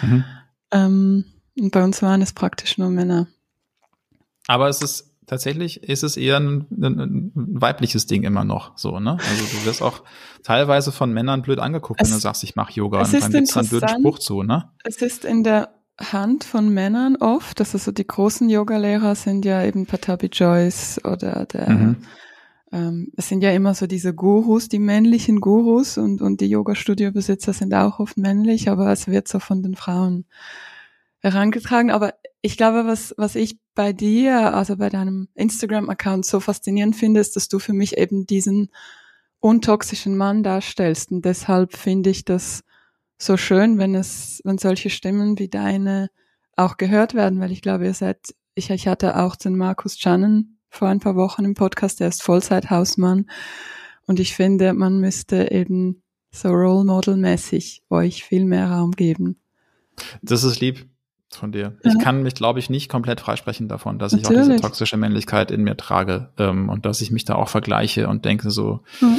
Mhm. 0.00 0.24
Ähm, 0.70 1.24
und 1.58 1.70
bei 1.72 1.84
uns 1.84 2.00
waren 2.00 2.22
es 2.22 2.32
praktisch 2.32 2.78
nur 2.78 2.90
Männer. 2.90 3.26
Aber 4.46 4.68
es 4.68 4.80
ist 4.80 5.11
tatsächlich 5.32 5.82
ist 5.82 6.02
es 6.02 6.18
eher 6.18 6.36
ein, 6.36 6.66
ein, 6.70 7.00
ein, 7.00 7.32
weibliches 7.34 8.04
Ding 8.04 8.22
immer 8.22 8.44
noch 8.44 8.76
so, 8.76 9.00
ne? 9.00 9.12
Also 9.12 9.44
du 9.56 9.64
wirst 9.64 9.80
auch 9.80 10.02
teilweise 10.42 10.92
von 10.92 11.10
Männern 11.10 11.40
blöd 11.40 11.58
angeguckt, 11.58 12.02
es, 12.02 12.10
wenn 12.10 12.16
du 12.16 12.20
sagst, 12.20 12.44
ich 12.44 12.54
mache 12.54 12.74
Yoga 12.74 13.00
und 13.00 13.14
dann 13.14 13.32
gibt's 13.32 13.56
einen 13.56 13.68
blöden 13.68 13.88
Spruch 13.88 14.18
zu, 14.18 14.42
ne? 14.42 14.70
Es 14.84 15.00
ist 15.00 15.24
in 15.24 15.42
der 15.42 15.70
Hand 15.98 16.44
von 16.44 16.68
Männern 16.68 17.16
oft, 17.16 17.60
also 17.60 17.78
so 17.78 17.92
die 17.92 18.06
großen 18.06 18.50
Yoga-Lehrer 18.50 19.14
sind 19.14 19.46
ja 19.46 19.64
eben 19.64 19.86
Patabi 19.86 20.26
Joyce 20.26 21.00
oder 21.02 21.46
der 21.46 21.70
mhm. 21.70 21.96
ähm, 22.70 23.12
es 23.16 23.30
sind 23.30 23.42
ja 23.42 23.52
immer 23.52 23.74
so 23.74 23.86
diese 23.86 24.12
Gurus, 24.12 24.68
die 24.68 24.80
männlichen 24.80 25.40
Gurus 25.40 25.96
und, 25.96 26.20
und 26.20 26.42
die 26.42 26.50
Yoga-Studio-Besitzer 26.50 27.54
sind 27.54 27.72
auch 27.72 28.00
oft 28.00 28.18
männlich, 28.18 28.68
aber 28.68 28.92
es 28.92 29.08
wird 29.08 29.28
so 29.28 29.38
von 29.38 29.62
den 29.62 29.76
Frauen 29.76 30.26
herangetragen. 31.20 31.90
Aber 31.90 32.12
ich 32.42 32.56
glaube, 32.56 32.86
was, 32.86 33.14
was 33.16 33.36
ich 33.36 33.58
bei 33.74 33.92
dir, 33.92 34.54
also 34.54 34.76
bei 34.76 34.88
deinem 34.88 35.28
Instagram-Account 35.34 36.26
so 36.26 36.40
faszinierend 36.40 36.96
finde, 36.96 37.20
ist, 37.20 37.36
dass 37.36 37.48
du 37.48 37.60
für 37.60 37.72
mich 37.72 37.96
eben 37.96 38.26
diesen 38.26 38.70
untoxischen 39.38 40.16
Mann 40.16 40.42
darstellst. 40.42 41.12
Und 41.12 41.24
deshalb 41.24 41.76
finde 41.76 42.10
ich 42.10 42.24
das 42.24 42.64
so 43.16 43.36
schön, 43.36 43.78
wenn 43.78 43.94
es, 43.94 44.40
wenn 44.44 44.58
solche 44.58 44.90
Stimmen 44.90 45.38
wie 45.38 45.48
deine 45.48 46.10
auch 46.56 46.76
gehört 46.76 47.14
werden, 47.14 47.40
weil 47.40 47.52
ich 47.52 47.62
glaube, 47.62 47.86
ihr 47.86 47.94
seid, 47.94 48.34
ich, 48.54 48.70
ich 48.70 48.88
hatte 48.88 49.18
auch 49.18 49.36
den 49.36 49.56
Markus 49.56 49.96
Channen 49.96 50.58
vor 50.68 50.88
ein 50.88 51.00
paar 51.00 51.14
Wochen 51.14 51.44
im 51.44 51.54
Podcast, 51.54 52.00
der 52.00 52.08
ist 52.08 52.22
Vollzeithausmann. 52.22 53.30
Und 54.06 54.18
ich 54.18 54.34
finde, 54.34 54.72
man 54.72 54.98
müsste 54.98 55.52
eben 55.52 56.02
so 56.32 56.48
Role 56.48 56.84
Model 56.84 57.16
mäßig 57.16 57.84
euch 57.88 58.24
viel 58.24 58.44
mehr 58.44 58.68
Raum 58.68 58.90
geben. 58.90 59.40
Das 60.22 60.42
ist 60.42 60.60
lieb 60.60 60.91
von 61.36 61.52
dir. 61.52 61.76
Ja. 61.82 61.92
Ich 61.92 61.98
kann 61.98 62.22
mich, 62.22 62.34
glaube 62.34 62.58
ich, 62.58 62.70
nicht 62.70 62.88
komplett 62.88 63.20
freisprechen 63.20 63.68
davon, 63.68 63.98
dass 63.98 64.12
Natürlich. 64.12 64.32
ich 64.32 64.38
auch 64.38 64.48
diese 64.48 64.60
toxische 64.60 64.96
Männlichkeit 64.96 65.50
in 65.50 65.62
mir 65.62 65.76
trage 65.76 66.30
ähm, 66.38 66.68
und 66.68 66.86
dass 66.86 67.00
ich 67.00 67.10
mich 67.10 67.24
da 67.24 67.34
auch 67.34 67.48
vergleiche 67.48 68.08
und 68.08 68.24
denke 68.24 68.50
so, 68.50 68.80
ja. 69.00 69.16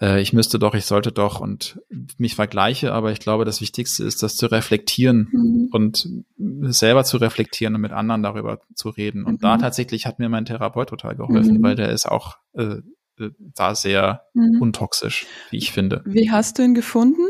äh, 0.00 0.20
ich 0.20 0.32
müsste 0.32 0.58
doch, 0.58 0.74
ich 0.74 0.86
sollte 0.86 1.12
doch 1.12 1.40
und 1.40 1.80
mich 2.18 2.34
vergleiche, 2.34 2.92
aber 2.92 3.12
ich 3.12 3.20
glaube, 3.20 3.44
das 3.44 3.60
Wichtigste 3.60 4.04
ist, 4.04 4.22
das 4.22 4.36
zu 4.36 4.46
reflektieren 4.46 5.28
mhm. 5.32 5.68
und 5.72 6.08
selber 6.72 7.04
zu 7.04 7.16
reflektieren 7.16 7.74
und 7.74 7.80
mit 7.80 7.92
anderen 7.92 8.22
darüber 8.22 8.60
zu 8.74 8.88
reden. 8.88 9.24
Und 9.24 9.34
mhm. 9.34 9.42
da 9.42 9.58
tatsächlich 9.58 10.06
hat 10.06 10.18
mir 10.18 10.28
mein 10.28 10.44
Therapeut 10.44 10.88
total 10.88 11.16
geholfen, 11.16 11.58
mhm. 11.58 11.62
weil 11.62 11.76
der 11.76 11.90
ist 11.90 12.06
auch 12.06 12.36
äh, 12.54 12.80
äh 13.18 13.30
da 13.54 13.74
sehr 13.74 14.22
mhm. 14.34 14.60
untoxisch, 14.60 15.26
wie 15.50 15.58
ich 15.58 15.72
finde. 15.72 16.02
Wie 16.04 16.30
hast 16.30 16.58
du 16.58 16.62
ihn 16.62 16.74
gefunden? 16.74 17.22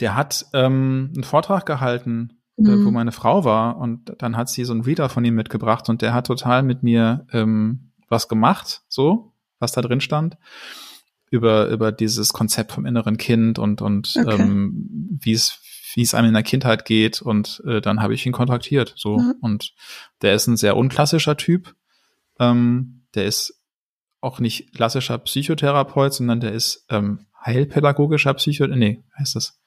Der 0.00 0.16
hat 0.16 0.46
ähm, 0.52 1.12
einen 1.14 1.24
Vortrag 1.24 1.66
gehalten, 1.66 2.38
äh, 2.56 2.62
mhm. 2.62 2.84
wo 2.84 2.90
meine 2.90 3.12
Frau 3.12 3.44
war 3.44 3.78
und 3.78 4.14
dann 4.18 4.36
hat 4.36 4.48
sie 4.48 4.64
so 4.64 4.72
einen 4.72 4.82
Reader 4.82 5.08
von 5.08 5.24
ihm 5.24 5.34
mitgebracht 5.34 5.88
und 5.88 6.02
der 6.02 6.14
hat 6.14 6.26
total 6.26 6.62
mit 6.62 6.82
mir 6.82 7.26
ähm, 7.32 7.92
was 8.08 8.28
gemacht, 8.28 8.82
so, 8.88 9.32
was 9.58 9.72
da 9.72 9.80
drin 9.80 10.00
stand, 10.00 10.38
über, 11.30 11.68
über 11.68 11.92
dieses 11.92 12.32
Konzept 12.32 12.72
vom 12.72 12.86
inneren 12.86 13.16
Kind 13.16 13.58
und, 13.58 13.82
und 13.82 14.14
okay. 14.16 14.40
ähm, 14.40 15.18
wie 15.20 15.32
es 15.32 15.60
wie 15.94 16.02
es 16.02 16.14
einem 16.14 16.28
in 16.28 16.34
der 16.34 16.42
Kindheit 16.42 16.84
geht 16.84 17.22
und 17.22 17.62
äh, 17.66 17.80
dann 17.80 18.02
habe 18.02 18.14
ich 18.14 18.26
ihn 18.26 18.32
kontaktiert 18.32 18.92
so 18.96 19.18
mhm. 19.18 19.34
und 19.40 19.74
der 20.22 20.34
ist 20.34 20.46
ein 20.46 20.56
sehr 20.56 20.76
unklassischer 20.76 21.36
Typ 21.36 21.74
ähm, 22.38 23.06
der 23.14 23.24
ist 23.24 23.62
auch 24.20 24.38
nicht 24.38 24.74
klassischer 24.74 25.18
Psychotherapeut 25.18 26.12
sondern 26.12 26.40
der 26.40 26.52
ist 26.52 26.84
ähm, 26.90 27.26
heilpädagogischer 27.44 28.34
Psychotherapeut 28.34 28.78
nee 28.78 29.02
heißt 29.18 29.36
das 29.36 29.58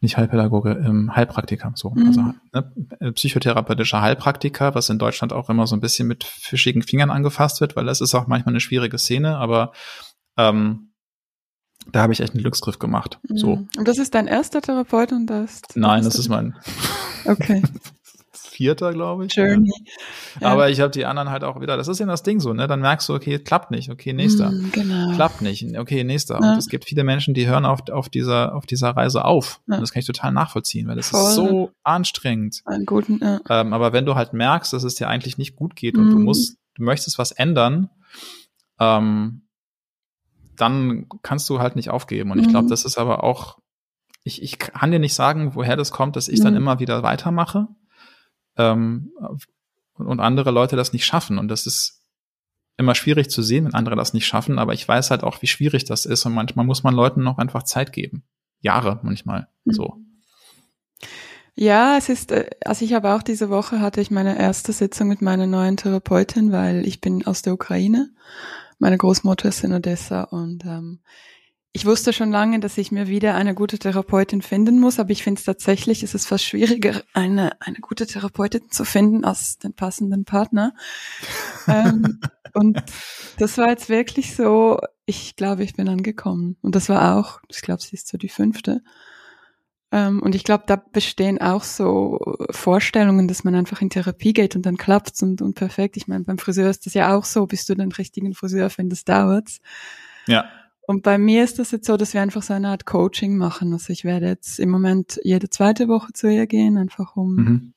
nicht 0.00 0.16
Heilpädagoge, 0.16 0.72
ähm, 0.72 1.14
Heilpraktiker, 1.14 1.72
so. 1.74 1.90
Mhm. 1.90 2.06
Also 2.06 2.20
ne, 2.52 2.72
äh, 3.00 3.12
psychotherapeutischer 3.12 4.00
Heilpraktiker, 4.00 4.74
was 4.74 4.88
in 4.88 4.98
Deutschland 4.98 5.32
auch 5.32 5.50
immer 5.50 5.66
so 5.66 5.76
ein 5.76 5.80
bisschen 5.80 6.08
mit 6.08 6.24
fischigen 6.24 6.82
Fingern 6.82 7.10
angefasst 7.10 7.60
wird, 7.60 7.76
weil 7.76 7.84
das 7.84 8.00
ist 8.00 8.14
auch 8.14 8.26
manchmal 8.26 8.52
eine 8.52 8.60
schwierige 8.60 8.98
Szene, 8.98 9.36
aber 9.36 9.72
ähm, 10.38 10.90
da 11.92 12.02
habe 12.02 12.12
ich 12.12 12.20
echt 12.20 12.32
einen 12.32 12.42
Glücksgriff 12.42 12.78
gemacht. 12.78 13.18
Mhm. 13.28 13.36
So. 13.36 13.66
Und 13.76 13.88
das 13.88 13.98
ist 13.98 14.14
dein 14.14 14.26
erster 14.26 14.62
Therapeut 14.62 15.12
und 15.12 15.26
das? 15.26 15.62
Nein, 15.74 16.04
das 16.04 16.18
ist 16.18 16.28
mein. 16.28 16.56
Okay. 17.26 17.62
Vierter, 18.60 18.92
glaube 18.92 19.24
ich. 19.24 19.34
Journey. 19.34 19.72
Ja. 20.38 20.48
Aber 20.48 20.68
ich 20.68 20.80
habe 20.80 20.90
die 20.90 21.06
anderen 21.06 21.30
halt 21.30 21.44
auch 21.44 21.62
wieder, 21.62 21.78
das 21.78 21.88
ist 21.88 21.98
ja 21.98 22.04
das 22.04 22.22
Ding 22.22 22.40
so, 22.40 22.52
ne? 22.52 22.66
Dann 22.66 22.80
merkst 22.80 23.08
du, 23.08 23.14
okay, 23.14 23.38
klappt 23.38 23.70
nicht, 23.70 23.88
okay, 23.88 24.12
nächster. 24.12 24.50
Mm, 24.50 24.70
genau. 24.70 25.14
Klappt 25.14 25.40
nicht, 25.40 25.78
okay, 25.78 26.04
nächster. 26.04 26.38
Ja. 26.42 26.52
Und 26.52 26.58
es 26.58 26.68
gibt 26.68 26.84
viele 26.84 27.02
Menschen, 27.02 27.32
die 27.32 27.48
hören 27.48 27.64
auf, 27.64 27.88
auf 27.88 28.10
dieser, 28.10 28.54
auf 28.54 28.66
dieser 28.66 28.90
Reise 28.90 29.24
auf. 29.24 29.62
Ja. 29.66 29.76
Und 29.76 29.80
das 29.80 29.92
kann 29.92 30.00
ich 30.00 30.06
total 30.06 30.32
nachvollziehen, 30.32 30.86
weil 30.88 30.96
das 30.96 31.08
Voll. 31.08 31.22
ist 31.22 31.36
so 31.36 31.70
anstrengend. 31.84 32.60
Einen 32.66 32.84
guten, 32.84 33.18
ja. 33.22 33.40
Ähm, 33.48 33.72
aber 33.72 33.94
wenn 33.94 34.04
du 34.04 34.14
halt 34.14 34.34
merkst, 34.34 34.74
dass 34.74 34.84
es 34.84 34.94
dir 34.94 35.08
eigentlich 35.08 35.38
nicht 35.38 35.56
gut 35.56 35.74
geht 35.74 35.96
mm. 35.96 36.00
und 36.00 36.10
du 36.10 36.18
mm. 36.18 36.24
musst, 36.24 36.58
du 36.74 36.82
möchtest 36.82 37.16
was 37.16 37.32
ändern, 37.32 37.88
ähm, 38.78 39.40
dann 40.56 41.06
kannst 41.22 41.48
du 41.48 41.60
halt 41.60 41.76
nicht 41.76 41.88
aufgeben. 41.88 42.30
Und 42.30 42.40
ich 42.40 42.48
glaube, 42.48 42.66
mm. 42.66 42.70
das 42.70 42.84
ist 42.84 42.98
aber 42.98 43.24
auch 43.24 43.56
ich, 44.22 44.42
ich 44.42 44.58
kann 44.58 44.90
dir 44.90 44.98
nicht 44.98 45.14
sagen, 45.14 45.54
woher 45.54 45.76
das 45.76 45.92
kommt, 45.92 46.14
dass 46.14 46.28
ich 46.28 46.40
mhm. 46.40 46.44
dann 46.44 46.56
immer 46.56 46.78
wieder 46.78 47.02
weitermache 47.02 47.68
ähm, 48.56 49.12
und 49.94 50.20
andere 50.20 50.50
Leute 50.50 50.76
das 50.76 50.92
nicht 50.92 51.04
schaffen. 51.04 51.38
Und 51.38 51.48
das 51.48 51.66
ist 51.66 52.02
immer 52.76 52.94
schwierig 52.94 53.30
zu 53.30 53.42
sehen, 53.42 53.66
wenn 53.66 53.74
andere 53.74 53.96
das 53.96 54.14
nicht 54.14 54.26
schaffen, 54.26 54.58
aber 54.58 54.72
ich 54.72 54.88
weiß 54.88 55.10
halt 55.10 55.22
auch, 55.22 55.42
wie 55.42 55.46
schwierig 55.46 55.84
das 55.84 56.06
ist 56.06 56.24
und 56.24 56.32
manchmal 56.32 56.64
muss 56.64 56.82
man 56.82 56.94
Leuten 56.94 57.22
noch 57.22 57.38
einfach 57.38 57.62
Zeit 57.62 57.92
geben. 57.92 58.24
Jahre 58.60 59.00
manchmal 59.02 59.48
mhm. 59.64 59.72
so. 59.72 59.96
Ja, 61.54 61.98
es 61.98 62.08
ist, 62.08 62.32
äh, 62.32 62.48
also 62.64 62.84
ich 62.84 62.94
habe 62.94 63.12
auch 63.12 63.22
diese 63.22 63.50
Woche 63.50 63.80
hatte 63.80 64.00
ich 64.00 64.10
meine 64.10 64.38
erste 64.38 64.72
Sitzung 64.72 65.08
mit 65.08 65.20
meiner 65.20 65.46
neuen 65.46 65.76
Therapeutin, 65.76 66.52
weil 66.52 66.86
ich 66.86 67.00
bin 67.00 67.26
aus 67.26 67.42
der 67.42 67.52
Ukraine. 67.52 68.10
Meine 68.78 68.96
Großmutter 68.96 69.50
ist 69.50 69.62
in 69.62 69.74
Odessa 69.74 70.22
und 70.22 70.64
ähm, 70.64 71.00
ich 71.72 71.86
wusste 71.86 72.12
schon 72.12 72.32
lange, 72.32 72.58
dass 72.58 72.78
ich 72.78 72.90
mir 72.90 73.06
wieder 73.06 73.36
eine 73.36 73.54
gute 73.54 73.78
Therapeutin 73.78 74.42
finden 74.42 74.80
muss, 74.80 74.98
aber 74.98 75.10
ich 75.10 75.22
finde 75.22 75.38
es 75.38 75.44
tatsächlich, 75.44 76.02
ist 76.02 76.14
es 76.14 76.26
fast 76.26 76.44
schwieriger, 76.44 77.02
eine, 77.12 77.60
eine 77.60 77.78
gute 77.78 78.06
Therapeutin 78.06 78.70
zu 78.70 78.84
finden 78.84 79.24
als 79.24 79.58
den 79.58 79.72
passenden 79.72 80.24
Partner. 80.24 80.74
ähm, 81.68 82.20
und 82.54 82.82
das 83.38 83.56
war 83.56 83.68
jetzt 83.68 83.88
wirklich 83.88 84.34
so, 84.34 84.80
ich 85.06 85.36
glaube, 85.36 85.62
ich 85.62 85.74
bin 85.74 85.88
angekommen. 85.88 86.56
Und 86.60 86.74
das 86.74 86.88
war 86.88 87.16
auch, 87.16 87.40
ich 87.48 87.62
glaube, 87.62 87.82
sie 87.82 87.94
ist 87.94 88.08
so 88.08 88.18
die 88.18 88.28
fünfte. 88.28 88.82
Ähm, 89.92 90.20
und 90.22 90.34
ich 90.34 90.42
glaube, 90.42 90.64
da 90.66 90.74
bestehen 90.74 91.40
auch 91.40 91.62
so 91.62 92.36
Vorstellungen, 92.50 93.28
dass 93.28 93.44
man 93.44 93.54
einfach 93.54 93.80
in 93.80 93.90
Therapie 93.90 94.32
geht 94.32 94.56
und 94.56 94.66
dann 94.66 94.76
klappt's 94.76 95.22
und, 95.22 95.40
und 95.40 95.54
perfekt. 95.54 95.96
Ich 95.96 96.08
meine, 96.08 96.24
beim 96.24 96.38
Friseur 96.38 96.68
ist 96.68 96.86
das 96.86 96.94
ja 96.94 97.14
auch 97.14 97.24
so, 97.24 97.46
bis 97.46 97.64
du 97.66 97.76
den 97.76 97.92
richtigen 97.92 98.34
Friseur 98.34 98.70
findest, 98.70 99.08
dauert's. 99.08 99.60
Ja. 100.26 100.50
Und 100.90 101.04
bei 101.04 101.18
mir 101.18 101.44
ist 101.44 101.60
das 101.60 101.70
jetzt 101.70 101.86
so, 101.86 101.96
dass 101.96 102.14
wir 102.14 102.20
einfach 102.20 102.42
so 102.42 102.52
eine 102.52 102.70
Art 102.70 102.84
Coaching 102.84 103.36
machen. 103.36 103.72
Also 103.72 103.92
ich 103.92 104.02
werde 104.02 104.26
jetzt 104.26 104.58
im 104.58 104.70
Moment 104.70 105.20
jede 105.22 105.48
zweite 105.48 105.86
Woche 105.86 106.12
zu 106.12 106.26
ihr 106.26 106.48
gehen, 106.48 106.76
einfach 106.76 107.14
um, 107.14 107.36
mhm. 107.36 107.74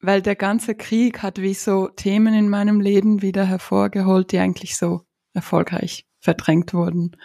weil 0.00 0.20
der 0.20 0.34
ganze 0.34 0.74
Krieg 0.74 1.22
hat 1.22 1.40
wie 1.40 1.54
so 1.54 1.86
Themen 1.86 2.34
in 2.34 2.48
meinem 2.48 2.80
Leben 2.80 3.22
wieder 3.22 3.44
hervorgeholt, 3.44 4.32
die 4.32 4.40
eigentlich 4.40 4.76
so 4.76 5.02
erfolgreich 5.34 6.04
verdrängt 6.18 6.74
wurden. 6.74 7.16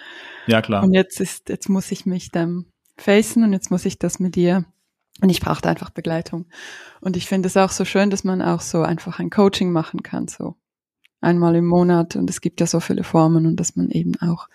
Ja, 0.46 0.62
klar. 0.62 0.84
Und 0.84 0.94
jetzt 0.94 1.20
ist, 1.20 1.50
jetzt 1.50 1.68
muss 1.68 1.92
ich 1.92 2.06
mich 2.06 2.30
dem 2.30 2.68
facen 2.96 3.44
und 3.44 3.54
jetzt 3.54 3.72
muss 3.72 3.86
ich 3.86 3.98
das 3.98 4.20
mit 4.20 4.36
dir. 4.36 4.66
Und 5.20 5.30
ich 5.30 5.42
brauchte 5.42 5.68
einfach 5.68 5.90
Begleitung. 5.90 6.46
Und 7.02 7.18
ich 7.18 7.26
finde 7.26 7.48
es 7.48 7.58
auch 7.58 7.72
so 7.72 7.86
schön, 7.86 8.12
dass 8.12 8.24
man 8.24 8.44
auch 8.44 8.62
so 8.62 8.84
einfach 8.84 9.18
ein 9.18 9.32
Coaching 9.32 9.72
machen 9.72 10.04
kann, 10.04 10.28
so 10.28 10.58
einmal 11.22 11.56
im 11.56 11.66
Monat 11.66 12.16
und 12.16 12.30
es 12.30 12.42
gibt 12.42 12.62
ja 12.62 12.68
so 12.68 12.80
viele 12.80 13.04
Formen 13.04 13.46
und 13.46 13.58
dass 13.58 13.76
man 13.76 13.90
eben 13.90 14.16
auch 14.22 14.48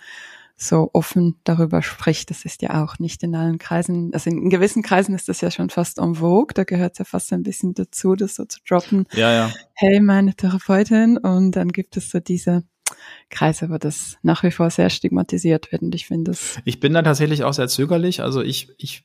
so 0.56 0.90
offen 0.92 1.36
darüber 1.44 1.82
spricht. 1.82 2.30
Das 2.30 2.44
ist 2.44 2.62
ja 2.62 2.82
auch 2.82 2.98
nicht 2.98 3.22
in 3.22 3.34
allen 3.34 3.58
Kreisen, 3.58 4.12
also 4.14 4.30
in 4.30 4.50
gewissen 4.50 4.82
Kreisen 4.82 5.14
ist 5.14 5.28
das 5.28 5.40
ja 5.40 5.50
schon 5.50 5.70
fast 5.70 5.98
en 5.98 6.16
vogue, 6.16 6.54
da 6.54 6.64
gehört 6.64 6.92
es 6.92 6.98
ja 6.98 7.04
fast 7.04 7.32
ein 7.32 7.42
bisschen 7.42 7.74
dazu, 7.74 8.14
das 8.14 8.36
so 8.36 8.44
zu 8.44 8.60
droppen. 8.66 9.06
Ja, 9.12 9.32
ja. 9.32 9.52
Hey, 9.74 10.00
meine 10.00 10.34
Therapeutin 10.34 11.18
und 11.18 11.52
dann 11.52 11.68
gibt 11.68 11.96
es 11.96 12.10
so 12.10 12.20
diese 12.20 12.62
Kreise, 13.30 13.70
wo 13.70 13.78
das 13.78 14.18
nach 14.22 14.42
wie 14.42 14.50
vor 14.50 14.70
sehr 14.70 14.90
stigmatisiert 14.90 15.72
wird 15.72 15.82
und 15.82 15.94
ich 15.94 16.06
finde 16.06 16.30
das. 16.30 16.58
Ich 16.64 16.80
bin 16.80 16.94
da 16.94 17.02
tatsächlich 17.02 17.42
auch 17.44 17.54
sehr 17.54 17.68
zögerlich, 17.68 18.22
also 18.22 18.40
ich, 18.40 18.72
ich 18.78 19.04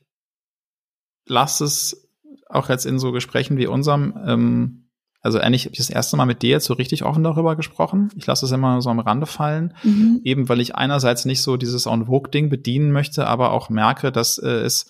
lasse 1.26 1.64
es 1.64 2.08
auch 2.48 2.68
jetzt 2.68 2.86
in 2.86 2.98
so 2.98 3.12
Gesprächen 3.12 3.56
wie 3.56 3.66
unserem, 3.66 4.14
ähm, 4.26 4.89
also 5.22 5.38
eigentlich 5.38 5.64
habe 5.64 5.72
ich 5.72 5.78
das 5.78 5.90
erste 5.90 6.16
Mal 6.16 6.24
mit 6.24 6.42
dir 6.42 6.50
jetzt 6.50 6.64
so 6.64 6.74
richtig 6.74 7.04
offen 7.04 7.22
darüber 7.22 7.54
gesprochen. 7.54 8.10
Ich 8.16 8.26
lasse 8.26 8.46
es 8.46 8.52
immer 8.52 8.80
so 8.80 8.88
am 8.88 9.00
Rande 9.00 9.26
fallen, 9.26 9.74
mhm. 9.82 10.20
eben 10.24 10.48
weil 10.48 10.60
ich 10.60 10.76
einerseits 10.76 11.24
nicht 11.24 11.42
so 11.42 11.56
dieses 11.56 11.86
On 11.86 12.06
Vogue-Ding 12.06 12.48
bedienen 12.48 12.90
möchte, 12.90 13.26
aber 13.26 13.52
auch 13.52 13.68
merke, 13.68 14.12
dass 14.12 14.38
äh, 14.38 14.48
es, 14.48 14.86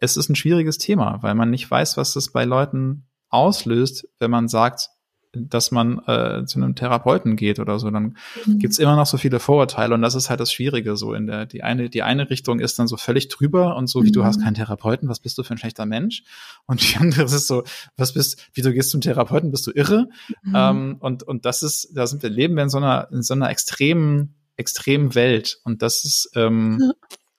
es 0.00 0.16
ist 0.16 0.28
ein 0.28 0.36
schwieriges 0.36 0.78
Thema, 0.78 1.18
weil 1.22 1.34
man 1.34 1.50
nicht 1.50 1.70
weiß, 1.70 1.96
was 1.96 2.12
das 2.12 2.32
bei 2.32 2.44
Leuten 2.44 3.08
auslöst, 3.28 4.08
wenn 4.18 4.30
man 4.30 4.48
sagt, 4.48 4.88
dass 5.32 5.70
man 5.70 5.98
äh, 6.06 6.44
zu 6.46 6.58
einem 6.58 6.74
Therapeuten 6.74 7.36
geht 7.36 7.58
oder 7.58 7.78
so, 7.78 7.90
dann 7.90 8.16
mhm. 8.46 8.58
gibt's 8.58 8.78
immer 8.78 8.96
noch 8.96 9.06
so 9.06 9.18
viele 9.18 9.40
Vorurteile 9.40 9.94
und 9.94 10.02
das 10.02 10.14
ist 10.14 10.30
halt 10.30 10.40
das 10.40 10.52
Schwierige 10.52 10.96
so 10.96 11.12
in 11.12 11.26
der 11.26 11.44
die 11.46 11.62
eine 11.62 11.90
die 11.90 12.02
eine 12.02 12.30
Richtung 12.30 12.60
ist 12.60 12.78
dann 12.78 12.88
so 12.88 12.96
völlig 12.96 13.28
drüber 13.28 13.76
und 13.76 13.88
so 13.88 14.02
wie 14.04 14.08
mhm. 14.08 14.12
du 14.12 14.24
hast 14.24 14.42
keinen 14.42 14.54
Therapeuten, 14.54 15.08
was 15.08 15.20
bist 15.20 15.36
du 15.36 15.42
für 15.42 15.54
ein 15.54 15.58
schlechter 15.58 15.86
Mensch 15.86 16.22
und 16.66 16.80
die 16.82 16.96
andere 16.96 17.24
ist 17.24 17.46
so 17.46 17.64
was 17.96 18.14
bist 18.14 18.48
wie 18.54 18.62
du 18.62 18.72
gehst 18.72 18.90
zum 18.90 19.00
Therapeuten, 19.00 19.50
bist 19.50 19.66
du 19.66 19.70
irre 19.72 20.08
mhm. 20.42 20.52
ähm, 20.54 20.96
und 21.00 21.22
und 21.22 21.44
das 21.44 21.62
ist 21.62 21.90
da 21.94 22.06
sind 22.06 22.22
wir 22.22 22.30
leben 22.30 22.54
wir 22.54 22.62
in 22.62 22.70
so 22.70 22.78
einer 22.78 23.08
in 23.12 23.22
so 23.22 23.34
einer 23.34 23.50
extremen 23.50 24.34
extremen 24.56 25.14
Welt 25.14 25.60
und 25.64 25.82
das 25.82 26.04
ist 26.04 26.30
ähm, 26.34 26.78
ja 26.80 26.92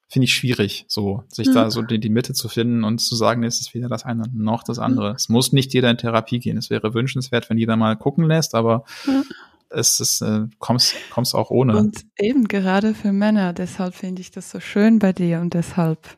finde 0.09 0.25
ich 0.25 0.33
schwierig, 0.33 0.85
so 0.87 1.23
sich 1.27 1.47
ja. 1.47 1.53
da 1.53 1.71
so 1.71 1.83
die, 1.83 1.99
die 1.99 2.09
Mitte 2.09 2.33
zu 2.33 2.49
finden 2.49 2.83
und 2.83 2.97
zu 2.99 3.15
sagen, 3.15 3.43
es 3.43 3.61
ist 3.61 3.75
weder 3.75 3.87
das 3.87 4.05
eine 4.05 4.23
noch 4.33 4.63
das 4.63 4.79
andere. 4.79 5.09
Ja. 5.09 5.13
Es 5.13 5.29
muss 5.29 5.53
nicht 5.53 5.73
jeder 5.73 5.91
in 5.91 5.97
Therapie 5.97 6.39
gehen. 6.39 6.57
Es 6.57 6.71
wäre 6.71 6.95
wünschenswert, 6.95 7.49
wenn 7.49 7.59
jeder 7.59 7.75
mal 7.75 7.95
gucken 7.95 8.25
lässt, 8.25 8.55
aber 8.55 8.85
ja. 9.05 9.21
es 9.69 9.99
ist, 9.99 10.21
äh, 10.21 10.47
kommst, 10.57 10.95
kommst 11.11 11.35
auch 11.35 11.51
ohne. 11.51 11.77
Und 11.77 12.05
eben 12.17 12.47
gerade 12.47 12.95
für 12.95 13.13
Männer, 13.13 13.53
deshalb 13.53 13.93
finde 13.93 14.21
ich 14.21 14.31
das 14.31 14.49
so 14.49 14.59
schön 14.59 14.97
bei 14.97 15.13
dir 15.13 15.41
und 15.41 15.53
deshalb, 15.53 16.17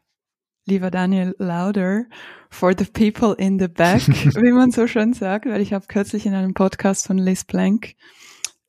lieber 0.65 0.89
Daniel, 0.89 1.35
louder 1.37 2.05
for 2.49 2.73
the 2.77 2.85
people 2.85 3.35
in 3.37 3.59
the 3.59 3.67
back, 3.67 4.07
wie 4.07 4.53
man 4.53 4.71
so 4.71 4.87
schön 4.87 5.11
sagt, 5.11 5.47
weil 5.47 5.59
ich 5.59 5.73
habe 5.73 5.87
kürzlich 5.87 6.25
in 6.25 6.33
einem 6.33 6.53
Podcast 6.53 7.07
von 7.07 7.17
Liz 7.17 7.43
Plank, 7.43 7.95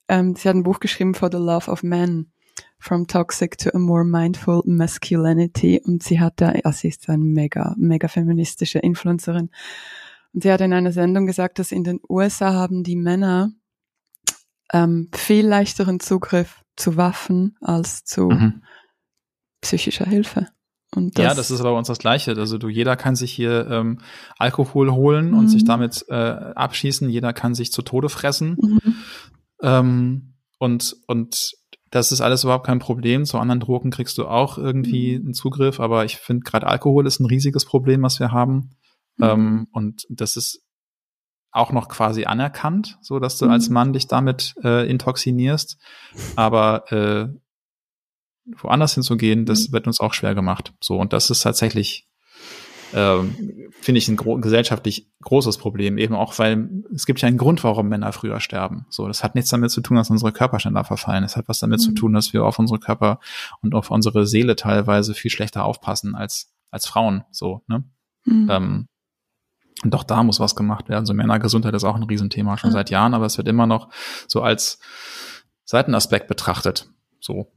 ähm, 0.09 0.35
sie 0.35 0.49
hat 0.49 0.57
ein 0.57 0.65
Buch 0.65 0.81
geschrieben 0.81 1.15
For 1.15 1.31
the 1.31 1.39
Love 1.39 1.71
of 1.71 1.85
Men 1.85 2.32
From 2.83 3.07
Toxic 3.07 3.57
to 3.59 3.71
a 3.75 3.79
More 3.79 4.05
Mindful 4.05 4.63
Masculinity 4.67 5.81
und 5.85 6.03
sie 6.03 6.19
hat 6.19 6.41
da, 6.41 6.49
also 6.65 6.79
sie 6.81 6.89
ist 6.89 7.09
eine 7.09 7.23
mega, 7.23 7.77
mega 7.79 8.09
feministische 8.09 8.81
Influencerin 8.81 9.51
und 10.35 10.43
sie 10.43 10.51
hat 10.51 10.61
in 10.63 10.73
einer 10.73 10.91
Sendung 10.91 11.27
gesagt, 11.27 11.61
dass 11.61 11.71
in 11.71 11.85
den 11.85 12.01
USA 12.09 12.53
haben 12.53 12.83
die 12.83 12.97
Männer 12.97 13.53
ähm, 14.73 15.11
viel 15.15 15.47
leichteren 15.47 16.01
Zugriff 16.01 16.65
zu 16.75 16.97
Waffen 16.97 17.57
als 17.61 18.03
zu 18.03 18.31
mhm. 18.31 18.65
psychischer 19.61 20.07
Hilfe. 20.07 20.49
Das 20.91 21.25
ja, 21.25 21.35
das 21.35 21.53
ist 21.53 21.61
aber 21.61 21.71
bei 21.71 21.79
uns 21.79 21.87
das 21.87 21.99
Gleiche. 21.99 22.33
Also 22.37 22.59
du, 22.59 22.69
jeder 22.69 22.97
kann 22.97 23.15
sich 23.15 23.33
hier 23.33 23.67
ähm, 23.71 24.01
Alkohol 24.39 24.91
holen 24.91 25.31
mhm. 25.31 25.39
und 25.39 25.49
sich 25.49 25.63
mhm. 25.63 25.67
damit 25.67 26.05
äh, 26.09 26.15
abschießen. 26.15 27.09
Jeder 27.09 27.33
kann 27.33 27.55
sich 27.55 27.71
zu 27.71 27.83
Tode 27.83 28.09
fressen. 28.09 28.57
Mhm. 28.61 28.95
Ähm, 29.63 30.35
und 30.59 30.97
und 31.07 31.55
das 31.93 32.11
ist 32.11 32.23
alles 32.23 32.43
überhaupt 32.43 32.67
kein 32.67 32.79
Problem. 32.79 33.27
Zu 33.27 33.39
anderen 33.39 33.61
Drogen 33.61 33.91
kriegst 33.91 34.17
du 34.17 34.27
auch 34.27 34.57
irgendwie 34.57 35.19
mhm. 35.19 35.27
einen 35.27 35.35
Zugriff, 35.35 35.79
aber 35.79 36.07
ich 36.07 36.17
finde 36.17 36.43
gerade 36.43 36.67
Alkohol 36.67 37.07
ist 37.07 37.21
ein 37.21 37.27
riesiges 37.27 37.67
Problem, 37.67 38.03
was 38.03 38.19
wir 38.19 38.33
haben. 38.33 38.71
Mhm. 39.19 39.25
Ähm, 39.25 39.67
und 39.73 40.07
das 40.09 40.39
ist 40.39 40.65
auch 41.51 41.71
noch 41.71 41.89
quasi 41.89 42.25
anerkannt, 42.25 42.99
so 43.03 43.19
dass 43.19 43.37
du 43.37 43.45
mhm. 43.45 43.51
als 43.51 43.69
Mann 43.69 43.93
dich 43.93 44.09
damit 44.09 44.55
äh, 44.65 44.89
intoxinierst. 44.89 45.77
Aber 46.35 46.91
äh, 46.91 47.29
woanders 48.57 48.95
hinzugehen, 48.95 49.45
das 49.45 49.69
mhm. 49.69 49.73
wird 49.75 49.87
uns 49.87 50.01
auch 50.01 50.15
schwer 50.15 50.35
gemacht. 50.35 50.73
So, 50.81 50.99
und 50.99 51.13
das 51.13 51.29
ist 51.29 51.43
tatsächlich 51.43 52.09
ähm, 52.95 53.71
finde 53.81 53.99
ich 53.99 54.09
ein 54.09 54.17
gro 54.17 54.37
gesellschaftlich 54.37 55.11
großes 55.23 55.59
Problem, 55.59 55.99
eben 55.99 56.15
auch, 56.15 56.39
weil 56.39 56.69
es 56.95 57.07
gibt 57.07 57.21
ja 57.21 57.29
einen 57.29 57.39
Grund, 57.39 57.65
warum 57.65 57.89
Männer 57.89 58.13
früher 58.13 58.41
sterben. 58.41 58.87
So, 58.91 59.07
das 59.09 59.25
hat 59.25 59.35
nichts 59.35 59.51
damit 59.51 59.71
zu 59.71 59.81
tun, 59.81 59.97
dass 59.97 60.11
unsere 60.11 60.33
Körper 60.33 60.61
schneller 60.61 60.85
verfallen. 60.85 61.25
Es 61.25 61.37
hat 61.37 61.49
was 61.49 61.61
damit 61.61 61.81
mhm. 61.81 61.85
zu 61.85 61.93
tun, 61.93 62.13
dass 62.13 62.33
wir 62.33 62.45
auf 62.45 62.59
unsere 62.59 62.79
Körper 62.79 63.19
und 63.61 63.75
auf 63.75 63.91
unsere 63.91 64.27
Seele 64.27 64.57
teilweise 64.57 65.15
viel 65.15 65.31
schlechter 65.31 65.65
aufpassen 65.65 66.15
als, 66.15 66.53
als 66.71 66.87
Frauen. 66.87 67.25
So, 67.31 67.63
ne? 67.67 67.85
Mhm. 68.25 68.49
Ähm, 68.51 68.89
und 69.83 69.95
auch 69.95 70.05
da 70.05 70.23
muss 70.23 70.41
was 70.41 70.55
gemacht 70.55 70.89
werden. 70.89 71.07
So 71.07 71.15
Männergesundheit 71.15 71.75
ist 71.75 71.85
auch 71.85 71.97
ein 71.97 72.03
Riesenthema 72.05 72.57
schon 72.57 72.71
mhm. 72.71 72.75
seit 72.75 72.91
Jahren, 72.91 73.15
aber 73.15 73.27
es 73.27 73.37
wird 73.37 73.49
immer 73.49 73.67
noch 73.67 73.89
so 74.29 74.43
als 74.43 74.79
Seitenaspekt 75.65 76.29
betrachtet. 76.29 76.89
So. 77.21 77.51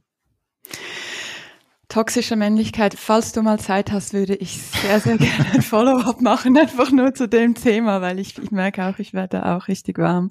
Toxische 1.88 2.34
Männlichkeit. 2.34 2.94
Falls 2.98 3.32
du 3.32 3.42
mal 3.42 3.60
Zeit 3.60 3.92
hast, 3.92 4.12
würde 4.12 4.34
ich 4.34 4.60
sehr, 4.60 5.00
sehr 5.00 5.16
gerne 5.18 5.52
ein 5.54 5.62
Follow-up 5.62 6.20
machen, 6.20 6.58
einfach 6.58 6.90
nur 6.90 7.14
zu 7.14 7.28
dem 7.28 7.54
Thema, 7.54 8.00
weil 8.00 8.18
ich, 8.18 8.36
ich 8.38 8.50
merke 8.50 8.86
auch, 8.86 8.98
ich 8.98 9.14
werde 9.14 9.46
auch 9.46 9.68
richtig 9.68 9.98
warm. 9.98 10.30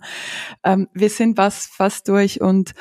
Ähm, 0.64 0.89
wir 0.93 1.10
sind 1.10 1.38
was 1.38 1.66
fast 1.66 2.10
durch 2.10 2.41
und 2.41 2.74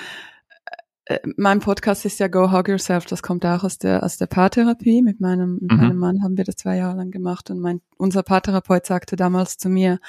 mein 1.37 1.61
Podcast 1.61 2.07
ist 2.07 2.19
ja 2.19 2.29
Go 2.29 2.51
Hug 2.51 2.67
Yourself, 2.69 3.05
das 3.05 3.23
kommt 3.23 3.45
auch 3.45 3.63
aus 3.63 3.77
der, 3.77 4.03
aus 4.03 4.17
der 4.17 4.27
Paartherapie. 4.27 5.03
Mit 5.03 5.21
meinem, 5.21 5.59
mit 5.61 5.71
mhm. 5.71 5.77
meinem 5.77 5.99
Mann 5.99 6.23
haben 6.23 6.39
wir 6.39 6.45
das 6.45 6.57
zwei 6.57 6.79
Jahre 6.79 6.97
lang 6.97 7.11
gemacht 7.11 7.51
und 7.51 7.61
mein, 7.61 7.83
unser 7.99 8.23
Paartherapeut 8.23 8.87
sagte 8.87 9.15
damals 9.15 9.59
zu 9.59 9.69
mir, 9.69 10.01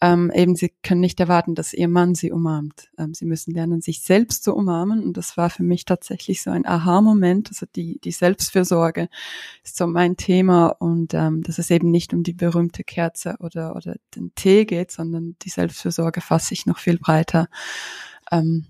ähm, 0.00 0.32
eben, 0.34 0.56
sie 0.56 0.72
können 0.82 1.02
nicht 1.02 1.20
erwarten, 1.20 1.54
dass 1.54 1.74
ihr 1.74 1.88
Mann 1.88 2.14
sie 2.14 2.32
umarmt. 2.32 2.88
Ähm, 2.96 3.12
sie 3.12 3.26
müssen 3.26 3.52
lernen, 3.52 3.82
sich 3.82 4.00
selbst 4.00 4.42
zu 4.42 4.54
umarmen 4.54 5.04
und 5.04 5.18
das 5.18 5.36
war 5.36 5.50
für 5.50 5.64
mich 5.64 5.84
tatsächlich 5.84 6.42
so 6.42 6.50
ein 6.50 6.64
Aha-Moment, 6.64 7.48
also 7.48 7.66
die, 7.76 8.00
die 8.02 8.12
Selbstfürsorge 8.12 9.08
ist 9.64 9.76
so 9.76 9.86
mein 9.86 10.16
Thema 10.16 10.68
und 10.68 11.12
ähm, 11.12 11.42
dass 11.42 11.58
es 11.58 11.70
eben 11.70 11.90
nicht 11.90 12.14
um 12.14 12.22
die 12.22 12.32
berühmte 12.32 12.84
Kerze 12.84 13.36
oder, 13.40 13.76
oder 13.76 13.96
den 14.14 14.34
Tee 14.34 14.64
geht, 14.64 14.92
sondern 14.92 15.36
die 15.42 15.50
Selbstfürsorge 15.50 16.22
fasse 16.22 16.54
ich 16.54 16.64
noch 16.64 16.78
viel 16.78 16.98
breiter. 16.98 17.48
Ähm, 18.32 18.66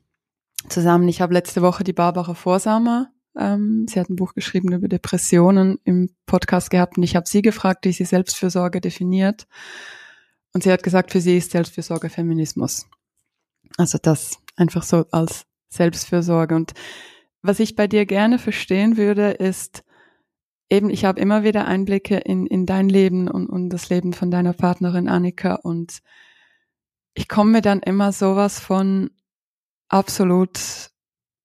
zusammen. 0.68 1.08
Ich 1.08 1.20
habe 1.20 1.34
letzte 1.34 1.62
Woche 1.62 1.84
die 1.84 1.92
Barbara 1.92 2.34
Vorsamer 2.34 3.10
Ähm, 3.38 3.86
sie 3.88 4.00
hat 4.00 4.10
ein 4.10 4.16
Buch 4.16 4.34
geschrieben 4.34 4.72
über 4.72 4.88
Depressionen 4.88 5.78
im 5.84 6.10
Podcast 6.26 6.70
gehabt 6.70 6.96
und 6.96 7.04
ich 7.04 7.14
habe 7.14 7.28
sie 7.28 7.42
gefragt, 7.42 7.84
wie 7.84 7.92
sie 7.92 8.04
Selbstfürsorge 8.04 8.80
definiert. 8.80 9.46
Und 10.52 10.64
sie 10.64 10.72
hat 10.72 10.82
gesagt, 10.82 11.12
für 11.12 11.20
sie 11.20 11.36
ist 11.36 11.52
Selbstfürsorge 11.52 12.08
Feminismus. 12.10 12.86
Also 13.76 13.98
das 14.02 14.38
einfach 14.56 14.82
so 14.82 15.04
als 15.12 15.46
Selbstfürsorge. 15.68 16.56
Und 16.56 16.72
was 17.42 17.60
ich 17.60 17.76
bei 17.76 17.86
dir 17.86 18.06
gerne 18.06 18.38
verstehen 18.38 18.96
würde, 18.96 19.30
ist 19.30 19.84
eben, 20.68 20.90
ich 20.90 21.04
habe 21.04 21.20
immer 21.20 21.44
wieder 21.44 21.66
Einblicke 21.66 22.16
in, 22.16 22.46
in 22.46 22.66
dein 22.66 22.88
Leben 22.88 23.28
und, 23.28 23.48
und 23.48 23.70
das 23.70 23.88
Leben 23.88 24.12
von 24.12 24.30
deiner 24.30 24.52
Partnerin 24.52 25.08
Annika 25.08 25.54
und 25.54 26.00
ich 27.14 27.28
komme 27.28 27.52
mir 27.52 27.62
dann 27.62 27.80
immer 27.80 28.12
sowas 28.12 28.60
von 28.60 29.10
absolut 29.88 30.90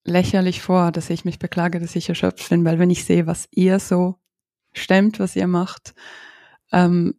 lächerlich 0.05 0.61
vor, 0.61 0.91
dass 0.91 1.09
ich 1.09 1.25
mich 1.25 1.39
beklage, 1.39 1.79
dass 1.79 1.95
ich 1.95 2.09
erschöpft 2.09 2.49
bin, 2.49 2.65
weil 2.65 2.79
wenn 2.79 2.89
ich 2.89 3.05
sehe, 3.05 3.25
was 3.25 3.47
ihr 3.51 3.79
so 3.79 4.19
stemmt, 4.73 5.19
was 5.19 5.35
ihr 5.35 5.47
macht, 5.47 5.93
ähm, 6.71 7.15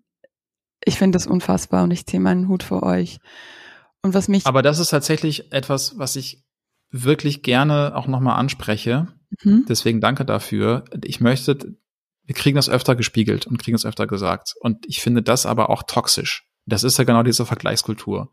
ich 0.84 0.98
finde 0.98 1.16
das 1.16 1.26
unfassbar 1.26 1.84
und 1.84 1.90
ich 1.90 2.06
ziehe 2.06 2.20
meinen 2.20 2.48
Hut 2.48 2.62
vor 2.62 2.82
euch. 2.82 3.18
Und 4.02 4.12
was 4.12 4.28
mich. 4.28 4.46
Aber 4.46 4.60
das 4.60 4.78
ist 4.78 4.90
tatsächlich 4.90 5.50
etwas, 5.52 5.98
was 5.98 6.16
ich 6.16 6.44
wirklich 6.90 7.42
gerne 7.42 7.96
auch 7.96 8.06
nochmal 8.06 8.38
anspreche. 8.38 9.08
Mhm. 9.42 9.64
Deswegen 9.66 10.02
danke 10.02 10.26
dafür. 10.26 10.84
Ich 11.02 11.20
möchte, 11.20 11.74
wir 12.24 12.34
kriegen 12.34 12.56
das 12.56 12.68
öfter 12.68 12.96
gespiegelt 12.96 13.46
und 13.46 13.58
kriegen 13.58 13.74
es 13.74 13.86
öfter 13.86 14.06
gesagt. 14.06 14.54
Und 14.60 14.84
ich 14.86 15.00
finde 15.00 15.22
das 15.22 15.46
aber 15.46 15.70
auch 15.70 15.84
toxisch. 15.84 16.46
Das 16.66 16.84
ist 16.84 16.98
ja 16.98 17.04
genau 17.04 17.22
diese 17.22 17.46
Vergleichskultur. 17.46 18.30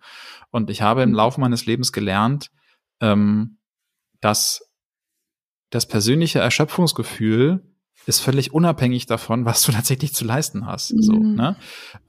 Und 0.52 0.70
ich 0.70 0.82
habe 0.82 1.04
im 1.04 1.10
mhm. 1.10 1.16
Laufe 1.16 1.39
meines 1.39 1.66
Lebens 1.66 1.94
gelernt, 1.94 2.52
ähm, 3.02 3.58
dass 4.22 4.72
das 5.70 5.88
persönliche 5.88 6.39
Erschöpfungsgefühl 6.39 7.64
ist 8.06 8.20
völlig 8.20 8.54
unabhängig 8.54 9.06
davon, 9.06 9.45
was 9.45 9.64
du 9.64 9.72
tatsächlich 9.74 10.14
zu 10.14 10.26
leisten 10.26 10.66
hast. 10.66 10.93
Mhm. 10.93 11.02
So, 11.02 11.14
ne? 11.14 11.56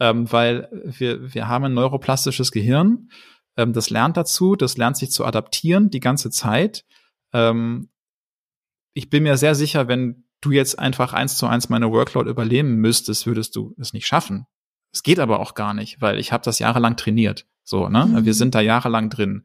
Ähm, 0.01 0.31
weil 0.31 0.69
wir, 0.85 1.35
wir 1.35 1.49
haben 1.49 1.65
ein 1.65 1.75
neuroplastisches 1.75 2.53
Gehirn, 2.53 3.09
ähm, 3.57 3.73
das 3.73 3.91
lernt 3.91 4.17
dazu, 4.17 4.57
das 4.57 4.77
lernt 4.77 4.97
sich 4.97 5.11
zu 5.11 5.25
adaptieren 5.25 5.91
die 5.91 6.01
ganze 6.01 6.31
Zeit. 6.31 6.85
Ähm, 7.33 7.91
ich 8.95 9.11
bin 9.11 9.23
mir 9.23 9.37
sehr 9.37 9.55
sicher, 9.55 9.89
wenn 9.89 10.25
du 10.41 10.51
jetzt 10.51 10.79
einfach 10.79 11.13
eins 11.13 11.37
zu 11.37 11.47
eins 11.47 11.69
meine 11.69 11.91
Workload 11.91 12.29
überleben 12.29 12.77
müsstest, 12.77 13.27
würdest 13.27 13.57
du 13.57 13.75
es 13.79 13.93
nicht 13.93 14.07
schaffen. 14.07 14.47
Es 14.93 15.03
geht 15.03 15.19
aber 15.19 15.41
auch 15.41 15.55
gar 15.55 15.73
nicht, 15.73 16.01
weil 16.01 16.19
ich 16.19 16.33
habe 16.33 16.45
das 16.45 16.59
jahrelang 16.59 16.97
trainiert. 16.97 17.47
So, 17.65 17.89
ne? 17.89 18.07
Mhm. 18.07 18.25
Wir 18.25 18.35
sind 18.35 18.55
da 18.55 18.61
jahrelang 18.61 19.11
drin. 19.11 19.45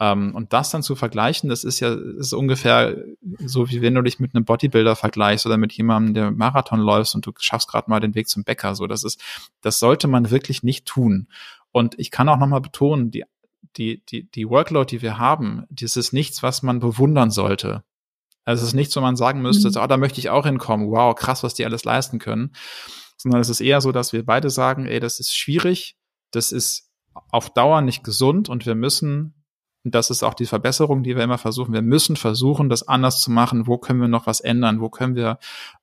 Ähm, 0.00 0.34
und 0.34 0.52
das 0.52 0.70
dann 0.70 0.82
zu 0.82 0.96
vergleichen, 0.96 1.50
das 1.50 1.62
ist 1.62 1.80
ja 1.80 1.92
ist 1.92 2.32
ungefähr 2.32 2.96
so, 3.44 3.68
wie 3.68 3.82
wenn 3.82 3.94
du 3.94 4.02
dich 4.02 4.18
mit 4.18 4.34
einem 4.34 4.46
Bodybuilder 4.46 4.96
vergleichst 4.96 5.44
oder 5.44 5.58
mit 5.58 5.72
jemandem, 5.72 6.14
der 6.14 6.30
Marathon 6.30 6.80
läufst 6.80 7.14
und 7.14 7.26
du 7.26 7.32
schaffst 7.38 7.68
gerade 7.68 7.90
mal 7.90 8.00
den 8.00 8.14
Weg 8.14 8.28
zum 8.28 8.42
Bäcker. 8.42 8.74
So, 8.74 8.86
das 8.86 9.04
ist, 9.04 9.20
das 9.60 9.78
sollte 9.78 10.08
man 10.08 10.30
wirklich 10.30 10.62
nicht 10.62 10.86
tun. 10.86 11.28
Und 11.70 11.98
ich 11.98 12.10
kann 12.10 12.28
auch 12.30 12.38
nochmal 12.38 12.62
betonen, 12.62 13.10
die, 13.10 13.24
die, 13.76 14.02
die, 14.06 14.30
die 14.30 14.48
Workload, 14.48 14.90
die 14.90 15.02
wir 15.02 15.18
haben, 15.18 15.64
das 15.70 15.96
ist 15.96 16.12
nichts, 16.12 16.42
was 16.42 16.62
man 16.62 16.80
bewundern 16.80 17.30
sollte. 17.30 17.84
Also 18.44 18.62
es 18.62 18.68
ist 18.68 18.74
nichts, 18.74 18.96
wo 18.96 19.00
man 19.00 19.16
sagen 19.16 19.42
müsste, 19.42 19.68
mhm. 19.68 19.84
oh, 19.84 19.86
da 19.86 19.96
möchte 19.96 20.18
ich 20.18 20.30
auch 20.30 20.46
hinkommen. 20.46 20.90
Wow, 20.90 21.14
krass, 21.14 21.42
was 21.42 21.54
die 21.54 21.64
alles 21.64 21.84
leisten 21.84 22.18
können. 22.18 22.52
Sondern 23.16 23.40
es 23.40 23.50
ist 23.50 23.60
eher 23.60 23.80
so, 23.82 23.92
dass 23.92 24.12
wir 24.14 24.24
beide 24.24 24.48
sagen, 24.48 24.86
ey, 24.86 24.98
das 24.98 25.20
ist 25.20 25.36
schwierig, 25.36 25.96
das 26.30 26.52
ist 26.52 26.89
auf 27.30 27.50
Dauer 27.50 27.80
nicht 27.80 28.04
gesund 28.04 28.48
und 28.48 28.66
wir 28.66 28.74
müssen 28.74 29.34
das 29.82 30.10
ist 30.10 30.22
auch 30.22 30.34
die 30.34 30.46
Verbesserung, 30.46 31.02
die 31.02 31.16
wir 31.16 31.24
immer 31.24 31.38
versuchen. 31.38 31.72
Wir 31.72 31.82
müssen 31.82 32.16
versuchen, 32.16 32.68
das 32.68 32.86
anders 32.86 33.20
zu 33.20 33.30
machen. 33.30 33.66
Wo 33.66 33.78
können 33.78 34.00
wir 34.00 34.08
noch 34.08 34.26
was 34.26 34.40
ändern? 34.40 34.80
Wo 34.80 34.90
können 34.90 35.14
wir 35.14 35.38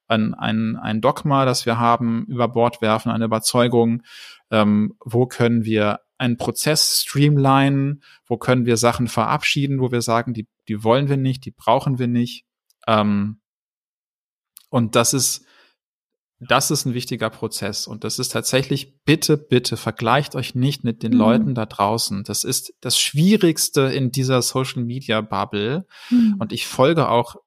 ein, 0.07 0.35
ein, 0.35 0.75
ein 0.75 1.01
Dogma, 1.01 1.45
das 1.45 1.65
wir 1.65 1.79
haben, 1.79 2.25
über 2.27 2.47
Bord 2.47 2.81
werfen, 2.81 3.11
eine 3.11 3.25
Überzeugung? 3.25 4.03
Ähm, 4.51 4.95
wo 5.03 5.25
können 5.25 5.65
wir 5.65 6.01
einen 6.19 6.37
Prozess 6.37 7.01
streamlinen? 7.01 8.03
Wo 8.25 8.37
können 8.37 8.67
wir 8.67 8.77
Sachen 8.77 9.07
verabschieden, 9.07 9.79
wo 9.79 9.91
wir 9.91 10.03
sagen, 10.03 10.33
die, 10.33 10.47
die 10.67 10.83
wollen 10.83 11.09
wir 11.09 11.17
nicht, 11.17 11.45
die 11.45 11.51
brauchen 11.51 11.97
wir 11.97 12.07
nicht? 12.07 12.45
Ähm, 12.85 13.39
und 14.69 14.95
das 14.95 15.15
ist, 15.15 15.46
das 16.39 16.69
ist 16.69 16.85
ein 16.85 16.93
wichtiger 16.93 17.29
Prozess. 17.29 17.87
Und 17.87 18.03
das 18.03 18.19
ist 18.19 18.31
tatsächlich, 18.31 19.01
bitte, 19.03 19.37
bitte 19.37 19.75
vergleicht 19.75 20.35
euch 20.35 20.53
nicht 20.53 20.83
mit 20.83 21.01
den 21.01 21.13
mhm. 21.13 21.17
Leuten 21.17 21.55
da 21.55 21.65
draußen. 21.65 22.23
Das 22.23 22.43
ist 22.43 22.73
das 22.79 22.99
Schwierigste 22.99 23.81
in 23.81 24.11
dieser 24.11 24.41
Social 24.41 24.83
Media 24.83 25.21
Bubble. 25.21 25.87
Mhm. 26.09 26.35
Und 26.39 26.53
ich 26.53 26.67
folge 26.67 27.09
auch 27.09 27.37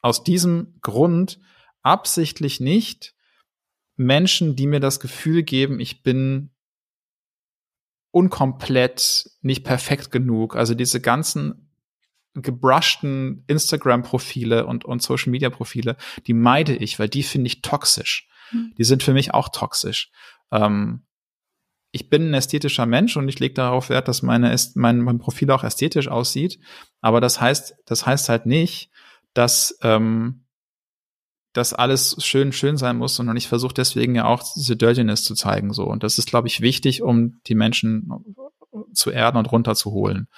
aus 0.00 0.24
diesem 0.24 0.78
Grund 0.80 1.38
absichtlich 1.82 2.60
nicht 2.60 3.14
Menschen, 3.96 4.56
die 4.56 4.66
mir 4.66 4.80
das 4.80 5.00
Gefühl 5.00 5.42
geben, 5.42 5.80
ich 5.80 6.02
bin 6.02 6.50
unkomplett, 8.10 9.30
nicht 9.42 9.64
perfekt 9.64 10.10
genug. 10.10 10.56
Also 10.56 10.74
diese 10.74 11.00
ganzen 11.00 11.67
gebrushten 12.42 13.44
Instagram-Profile 13.46 14.66
und, 14.66 14.84
und 14.84 15.02
Social-Media-Profile, 15.02 15.96
die 16.26 16.34
meide 16.34 16.74
ich, 16.74 16.98
weil 16.98 17.08
die 17.08 17.22
finde 17.22 17.48
ich 17.48 17.62
toxisch. 17.62 18.28
Mhm. 18.52 18.74
Die 18.78 18.84
sind 18.84 19.02
für 19.02 19.12
mich 19.12 19.34
auch 19.34 19.48
toxisch. 19.48 20.10
Ähm, 20.50 21.04
ich 21.90 22.10
bin 22.10 22.30
ein 22.30 22.34
ästhetischer 22.34 22.86
Mensch 22.86 23.16
und 23.16 23.28
ich 23.28 23.38
lege 23.38 23.54
darauf 23.54 23.88
Wert, 23.88 24.08
dass 24.08 24.22
meine, 24.22 24.54
mein, 24.74 25.00
mein 25.00 25.18
Profil 25.18 25.50
auch 25.50 25.64
ästhetisch 25.64 26.08
aussieht. 26.08 26.58
Aber 27.00 27.20
das 27.20 27.40
heißt, 27.40 27.76
das 27.86 28.04
heißt 28.06 28.28
halt 28.28 28.46
nicht, 28.46 28.90
dass 29.34 29.78
ähm, 29.82 30.44
dass 31.54 31.72
alles 31.72 32.16
schön 32.24 32.52
schön 32.52 32.76
sein 32.76 32.98
muss, 32.98 33.16
sondern 33.16 33.36
ich 33.36 33.48
versuche 33.48 33.74
deswegen 33.74 34.14
ja 34.14 34.26
auch 34.26 34.42
diese 34.54 34.76
Dirtiness 34.76 35.24
zu 35.24 35.34
zeigen 35.34 35.72
so 35.72 35.84
und 35.84 36.02
das 36.02 36.18
ist 36.18 36.28
glaube 36.28 36.46
ich 36.46 36.60
wichtig, 36.60 37.02
um 37.02 37.40
die 37.46 37.54
Menschen 37.54 38.06
zu 38.92 39.10
erden 39.10 39.38
und 39.38 39.50
runterzuholen. 39.50 40.28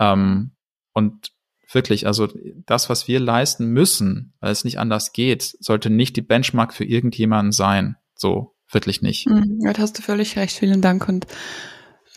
Ähm, 0.00 0.52
und 0.92 1.32
wirklich, 1.70 2.06
also 2.06 2.28
das, 2.66 2.88
was 2.88 3.08
wir 3.08 3.20
leisten 3.20 3.66
müssen, 3.66 4.32
weil 4.40 4.52
es 4.52 4.64
nicht 4.64 4.78
anders 4.78 5.12
geht, 5.12 5.56
sollte 5.60 5.90
nicht 5.90 6.16
die 6.16 6.22
Benchmark 6.22 6.72
für 6.72 6.84
irgendjemanden 6.84 7.52
sein. 7.52 7.96
So, 8.14 8.54
wirklich 8.70 9.02
nicht. 9.02 9.28
Mhm, 9.28 9.60
ja, 9.62 9.72
da 9.72 9.82
hast 9.82 9.98
du 9.98 10.02
völlig 10.02 10.36
recht. 10.36 10.56
Vielen 10.56 10.80
Dank 10.80 11.08
und 11.08 11.26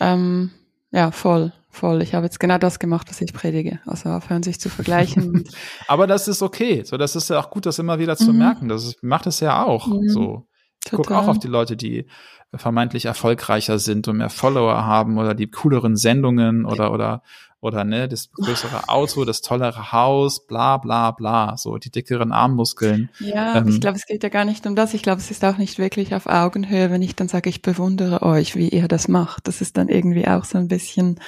ähm, 0.00 0.50
ja, 0.90 1.10
voll, 1.10 1.52
voll. 1.70 2.02
Ich 2.02 2.14
habe 2.14 2.26
jetzt 2.26 2.40
genau 2.40 2.58
das 2.58 2.78
gemacht, 2.78 3.08
was 3.08 3.20
ich 3.20 3.32
predige. 3.32 3.80
Also 3.86 4.10
aufhören, 4.10 4.42
sich 4.42 4.60
zu 4.60 4.68
vergleichen. 4.68 5.44
Aber 5.86 6.06
das 6.06 6.28
ist 6.28 6.42
okay. 6.42 6.82
So, 6.84 6.96
das 6.96 7.16
ist 7.16 7.30
ja 7.30 7.38
auch 7.38 7.50
gut, 7.50 7.66
das 7.66 7.78
immer 7.78 7.98
wieder 7.98 8.16
zu 8.16 8.32
mhm. 8.32 8.38
merken. 8.38 8.68
Das 8.68 8.84
ist, 8.84 9.02
macht 9.02 9.26
es 9.26 9.40
ja 9.40 9.64
auch. 9.64 9.86
Mhm. 9.86 10.08
So. 10.08 10.46
Ich 10.84 10.90
gucke 10.90 11.16
auch 11.16 11.28
auf 11.28 11.38
die 11.38 11.48
Leute, 11.48 11.76
die 11.76 12.06
vermeintlich 12.54 13.06
erfolgreicher 13.06 13.78
sind 13.78 14.08
und 14.08 14.18
mehr 14.18 14.28
Follower 14.28 14.84
haben 14.84 15.16
oder 15.16 15.34
die 15.34 15.46
cooleren 15.50 15.96
Sendungen 15.96 16.66
oder 16.66 16.92
oder 16.92 17.22
oder 17.62 17.84
ne, 17.84 18.08
das 18.08 18.30
größere 18.44 18.88
Auto, 18.88 19.24
das 19.24 19.40
tollere 19.40 19.92
Haus, 19.92 20.46
bla 20.46 20.76
bla 20.76 21.12
bla, 21.12 21.56
so 21.56 21.78
die 21.78 21.90
dickeren 21.90 22.32
Armmuskeln. 22.32 23.08
Ja, 23.20 23.56
ähm, 23.56 23.68
ich 23.68 23.80
glaube, 23.80 23.96
es 23.96 24.04
geht 24.04 24.22
ja 24.22 24.28
gar 24.28 24.44
nicht 24.44 24.66
um 24.66 24.76
das. 24.76 24.92
Ich 24.92 25.02
glaube, 25.02 25.20
es 25.20 25.30
ist 25.30 25.44
auch 25.44 25.56
nicht 25.56 25.78
wirklich 25.78 26.14
auf 26.14 26.26
Augenhöhe, 26.26 26.90
wenn 26.90 27.00
ich 27.00 27.16
dann 27.16 27.28
sage, 27.28 27.48
ich 27.48 27.62
bewundere 27.62 28.22
euch, 28.22 28.56
wie 28.56 28.68
ihr 28.68 28.88
das 28.88 29.08
macht. 29.08 29.48
Das 29.48 29.62
ist 29.62 29.78
dann 29.78 29.88
irgendwie 29.88 30.26
auch 30.26 30.44
so 30.44 30.58
ein 30.58 30.68
bisschen 30.68 31.18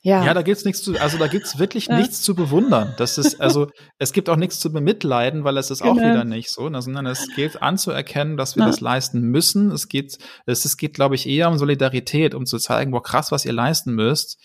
ja. 0.00 0.24
ja, 0.24 0.32
da 0.32 0.42
gibt's 0.42 0.64
nichts 0.64 0.82
zu, 0.82 0.96
also 0.98 1.18
da 1.18 1.26
gibt's 1.26 1.58
wirklich 1.58 1.88
ja. 1.88 1.98
nichts 1.98 2.22
zu 2.22 2.36
bewundern. 2.36 2.94
Das 2.96 3.18
ist, 3.18 3.40
also 3.40 3.68
es 3.98 4.12
gibt 4.12 4.30
auch 4.30 4.36
nichts 4.36 4.60
zu 4.60 4.72
bemitleiden, 4.72 5.42
weil 5.42 5.56
es 5.56 5.70
ist 5.70 5.82
genau. 5.82 5.94
auch 5.94 5.96
wieder 5.96 6.24
nicht 6.24 6.50
so, 6.50 6.68
ne, 6.68 6.80
sondern 6.80 7.06
es 7.06 7.28
geht 7.34 7.60
anzuerkennen, 7.60 8.36
dass 8.36 8.54
wir 8.54 8.62
ja. 8.62 8.68
das 8.68 8.80
leisten 8.80 9.20
müssen. 9.20 9.72
Es 9.72 9.88
geht, 9.88 10.16
es, 10.46 10.64
es 10.64 10.76
geht, 10.76 10.94
glaube 10.94 11.16
ich, 11.16 11.28
eher 11.28 11.48
um 11.48 11.58
Solidarität, 11.58 12.34
um 12.34 12.46
zu 12.46 12.58
zeigen, 12.58 12.92
boah, 12.92 13.02
krass, 13.02 13.32
was 13.32 13.44
ihr 13.44 13.52
leisten 13.52 13.92
müsst. 13.92 14.38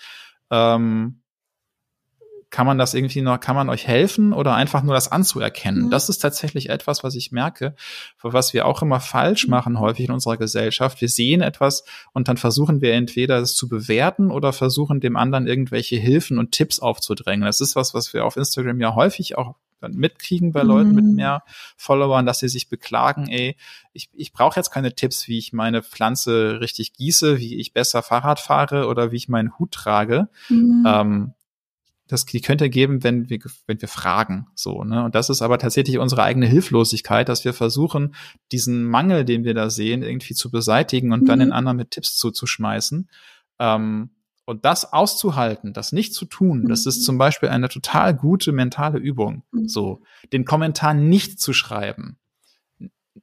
Ähm, 0.54 1.24
kann 2.52 2.68
man 2.68 2.78
das 2.78 2.94
irgendwie 2.94 3.24
noch, 3.24 3.40
kann 3.40 3.56
man 3.56 3.68
euch 3.68 3.88
helfen 3.88 4.32
oder 4.32 4.54
einfach 4.54 4.84
nur 4.84 4.94
das 4.94 5.12
anzuerkennen? 5.12 5.86
Mhm. 5.86 5.90
Das 5.90 6.08
ist 6.08 6.20
tatsächlich 6.20 6.70
etwas, 6.70 7.04
was 7.04 7.16
ich 7.16 7.32
merke, 7.32 7.74
was 8.22 8.54
wir 8.54 8.68
auch 8.68 8.84
immer 8.84 9.00
falsch 9.00 9.48
mhm. 9.48 9.52
machen 9.52 9.80
häufig 9.80 10.06
in 10.06 10.12
unserer 10.12 10.38
Gesellschaft. 10.38 11.02
Wir 11.02 11.10
sehen 11.10 11.42
etwas 11.42 11.84
und 12.14 12.28
dann 12.28 12.38
versuchen 12.38 12.80
wir 12.80 12.94
entweder 12.94 13.40
es 13.40 13.56
zu 13.56 13.68
bewerten 13.68 14.30
oder 14.30 14.54
versuchen 14.54 15.00
dem 15.00 15.18
anderen 15.18 15.48
irgendwelche 15.48 15.96
Hilfen 15.96 16.38
und 16.38 16.52
Tipps 16.52 16.80
aufzudrängen. 16.80 17.46
Das 17.46 17.60
ist 17.60 17.76
was, 17.76 17.96
was 17.96 18.14
wir 18.14 18.24
auf 18.24 18.38
Instagram 18.38 18.80
ja 18.80 18.94
häufig 18.94 19.36
auch 19.36 19.56
mitkriegen 19.89 20.51
bei 20.51 20.64
Leuten 20.64 20.89
mhm. 20.89 20.95
mit 20.95 21.05
mehr 21.05 21.43
Followern, 21.77 22.26
dass 22.26 22.39
sie 22.39 22.49
sich 22.49 22.69
beklagen, 22.69 23.27
ey, 23.27 23.57
ich, 23.91 24.10
ich 24.14 24.34
brauche 24.34 24.60
jetzt 24.60 24.72
keine 24.72 24.95
Tipps, 24.95 25.27
wie 25.27 25.38
ich 25.38 25.53
meine 25.53 25.84
Pflanze 25.84 26.60
richtig 26.61 26.93
gieße, 26.93 27.39
wie 27.39 27.60
ich 27.60 27.73
besser 27.73 28.01
Fahrrad 28.01 28.39
fahre 28.39 28.88
oder 28.88 29.11
wie 29.11 29.18
ich 29.18 29.30
meinen 29.30 29.57
Hut 29.60 29.72
trage. 29.72 30.30
Mhm. 30.49 30.84
Ähm, 30.88 31.34
das, 32.07 32.26
die 32.26 32.41
könnte 32.41 32.69
geben, 32.69 33.03
wenn 33.03 33.30
wir, 33.30 33.39
wenn 33.65 33.81
wir 33.81 33.88
fragen, 33.88 34.47
so, 34.55 34.84
ne? 34.84 35.03
Und 35.05 35.15
das 35.15 35.30
ist 35.30 35.41
aber 35.41 35.57
tatsächlich 35.57 35.99
unsere 35.99 36.23
eigene 36.23 36.45
Hilflosigkeit, 36.45 37.30
dass 37.30 37.45
wir 37.45 37.53
versuchen, 37.53 38.14
diesen 38.51 38.84
Mangel, 38.84 39.26
den 39.26 39.45
wir 39.45 39.53
da 39.53 39.69
sehen, 39.69 40.03
irgendwie 40.03 40.34
zu 40.34 40.51
beseitigen 40.51 41.14
und 41.14 41.23
mhm. 41.23 41.26
dann 41.26 41.39
den 41.39 41.51
anderen 41.53 41.77
mit 41.77 41.91
Tipps 41.91 42.18
zuzuschmeißen. 42.18 43.10
Ähm, 43.60 44.10
Und 44.45 44.65
das 44.65 44.91
auszuhalten, 44.91 45.74
das 45.74 45.94
nicht 45.94 46.14
zu 46.14 46.26
tun, 46.26 46.68
das 46.68 46.86
ist 46.86 46.99
mhm. 46.99 47.03
zum 47.03 47.18
Beispiel 47.18 47.49
eine 47.49 47.70
total 47.70 48.14
gute 48.14 48.52
mentale 48.52 48.99
Übung. 48.99 49.44
Mhm. 49.52 49.68
So, 49.68 50.02
den 50.34 50.44
Kommentar 50.44 50.94
nicht 50.94 51.40
zu 51.40 51.53
schreiben 51.53 52.18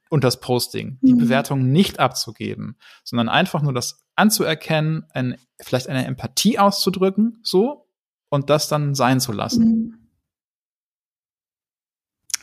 und 0.09 0.25
das 0.25 0.41
Posting, 0.41 0.99
die 1.03 1.15
mhm. 1.15 1.19
Bewertung 1.19 1.71
nicht 1.71 1.99
abzugeben, 1.99 2.77
sondern 3.05 3.29
einfach 3.29 3.63
nur 3.63 3.75
das 3.75 4.05
anzuerkennen, 4.17 5.05
ein, 5.13 5.37
vielleicht 5.61 5.89
eine 5.89 6.07
Empathie 6.07 6.59
auszudrücken, 6.59 7.41
so, 7.43 7.87
und 8.31 8.49
das 8.49 8.69
dann 8.69 8.95
sein 8.95 9.21
zu 9.21 9.33
lassen. 9.33 10.01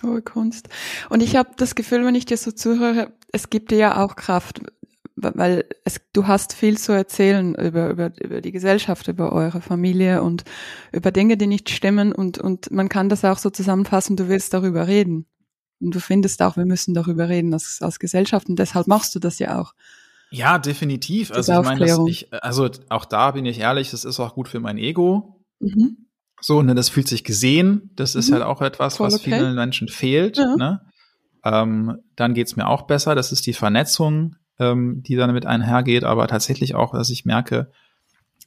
Hohe 0.04 0.22
Kunst. 0.22 0.70
Und 1.10 1.24
ich 1.24 1.36
habe 1.36 1.50
das 1.58 1.74
Gefühl, 1.74 2.06
wenn 2.06 2.16
ich 2.16 2.26
dir 2.26 2.38
so 2.38 2.52
zuhöre, 2.52 3.14
es 3.32 3.50
gibt 3.50 3.72
dir 3.72 3.78
ja 3.78 4.04
auch 4.04 4.16
Kraft, 4.16 4.62
weil 5.18 5.66
es, 5.84 6.00
du 6.14 6.28
hast 6.28 6.54
viel 6.54 6.78
zu 6.78 6.92
erzählen 6.92 7.56
über, 7.56 7.90
über, 7.90 8.12
über 8.22 8.42
die 8.42 8.52
Gesellschaft, 8.52 9.08
über 9.08 9.34
eure 9.34 9.62
Familie 9.62 10.22
und 10.22 10.44
über 10.92 11.12
Dinge, 11.12 11.38
die 11.38 11.48
nicht 11.48 11.70
stimmen 11.70 12.12
und, 12.12 12.38
und 12.38 12.72
man 12.72 12.88
kann 12.88 13.10
das 13.10 13.26
auch 13.26 13.40
so 13.40 13.50
zusammenfassen, 13.50 14.16
du 14.16 14.30
willst 14.30 14.54
darüber 14.54 14.88
reden. 14.88 15.26
Und 15.80 15.94
du 15.94 16.00
findest 16.00 16.42
auch, 16.42 16.58
wir 16.58 16.66
müssen 16.66 16.94
darüber 16.94 17.30
reden 17.30 17.54
als, 17.54 17.80
als 17.82 18.00
Gesellschaft 18.00 18.50
und 18.50 18.58
deshalb 18.58 18.88
machst 18.88 19.14
du 19.14 19.20
das 19.20 19.38
ja 19.40 19.60
auch. 19.60 19.74
Ja, 20.30 20.58
definitiv. 20.58 21.32
Also 21.32 21.54
ich 21.54 21.66
meine, 21.66 22.10
ich, 22.10 22.34
also 22.34 22.70
auch 22.90 23.06
da 23.06 23.32
bin 23.32 23.46
ich 23.46 23.60
ehrlich, 23.60 23.92
das 23.92 24.04
ist 24.04 24.20
auch 24.20 24.34
gut 24.36 24.48
für 24.48 24.60
mein 24.60 24.78
Ego. 24.78 25.42
Mhm. 25.60 26.08
So, 26.42 26.62
ne, 26.62 26.76
das 26.76 26.90
fühlt 26.90 27.08
sich 27.08 27.24
gesehen. 27.24 27.92
Das 27.96 28.16
ist 28.16 28.30
mhm. 28.30 28.36
halt 28.36 28.44
auch 28.44 28.62
etwas, 28.62 28.98
Voll 28.98 29.08
was 29.08 29.16
okay. 29.16 29.32
vielen 29.32 29.56
Menschen 29.56 29.88
fehlt. 29.88 30.38
Ja. 30.38 30.56
Ne? 30.56 30.82
Ähm, 31.44 31.98
dann 32.16 32.34
geht's 32.34 32.56
mir 32.56 32.68
auch 32.68 32.84
besser. 32.84 33.16
Das 33.16 33.32
ist 33.32 33.46
die 33.46 33.54
Vernetzung, 33.54 34.36
ähm, 34.60 35.04
die 35.04 35.16
dann 35.16 35.34
mit 35.34 35.46
einhergeht. 35.46 36.04
Aber 36.04 36.28
tatsächlich 36.28 36.76
auch, 36.76 36.92
dass 36.94 37.10
ich 37.10 37.26
merke, 37.26 37.72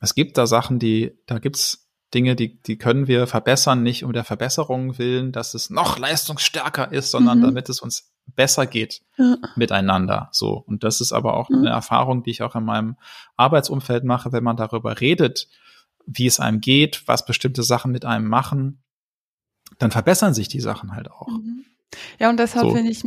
es 0.01 0.15
gibt 0.15 0.39
da 0.39 0.47
Sachen, 0.47 0.79
die, 0.79 1.13
da 1.27 1.39
gibt's 1.39 1.89
Dinge, 2.13 2.35
die, 2.35 2.61
die 2.61 2.77
können 2.77 3.07
wir 3.07 3.27
verbessern, 3.27 3.83
nicht 3.83 4.05
um 4.05 4.13
der 4.13 4.25
Verbesserung 4.25 4.99
willen, 4.99 5.31
dass 5.31 5.55
es 5.55 5.71
noch 5.71 5.99
leistungsstärker 5.99 6.93
ist, 6.93 7.13
sondern 7.13 7.39
mhm. 7.39 7.43
damit 7.43 7.69
es 7.69 7.81
uns 7.81 8.11
besser 8.27 8.67
geht 8.67 9.03
ja. 9.17 9.37
miteinander. 9.57 10.29
So. 10.33 10.65
Und 10.67 10.83
das 10.83 11.01
ist 11.01 11.13
aber 11.13 11.37
auch 11.37 11.51
mhm. 11.51 11.59
eine 11.59 11.71
Erfahrung, 11.71 12.23
die 12.23 12.31
ich 12.31 12.43
auch 12.43 12.57
in 12.57 12.65
meinem 12.65 12.97
Arbeitsumfeld 13.37 14.05
mache, 14.05 14.33
wenn 14.33 14.45
man 14.45 14.57
darüber 14.57 15.01
redet, 15.01 15.49
wie 16.07 16.27
es 16.27 16.41
einem 16.41 16.61
geht, 16.61 17.07
was 17.07 17.27
bestimmte 17.27 17.63
Sachen 17.63 17.93
mit 17.93 18.05
einem 18.05 18.27
machen, 18.27 18.83
dann 19.79 19.91
verbessern 19.91 20.35
sich 20.35 20.49
die 20.49 20.61
Sachen 20.61 20.93
halt 20.95 21.11
auch. 21.11 21.29
Mhm. 21.29 21.65
Ja, 22.19 22.31
und 22.31 22.39
deshalb 22.39 22.69
so. 22.69 22.75
finde 22.75 22.91
ich, 22.91 23.05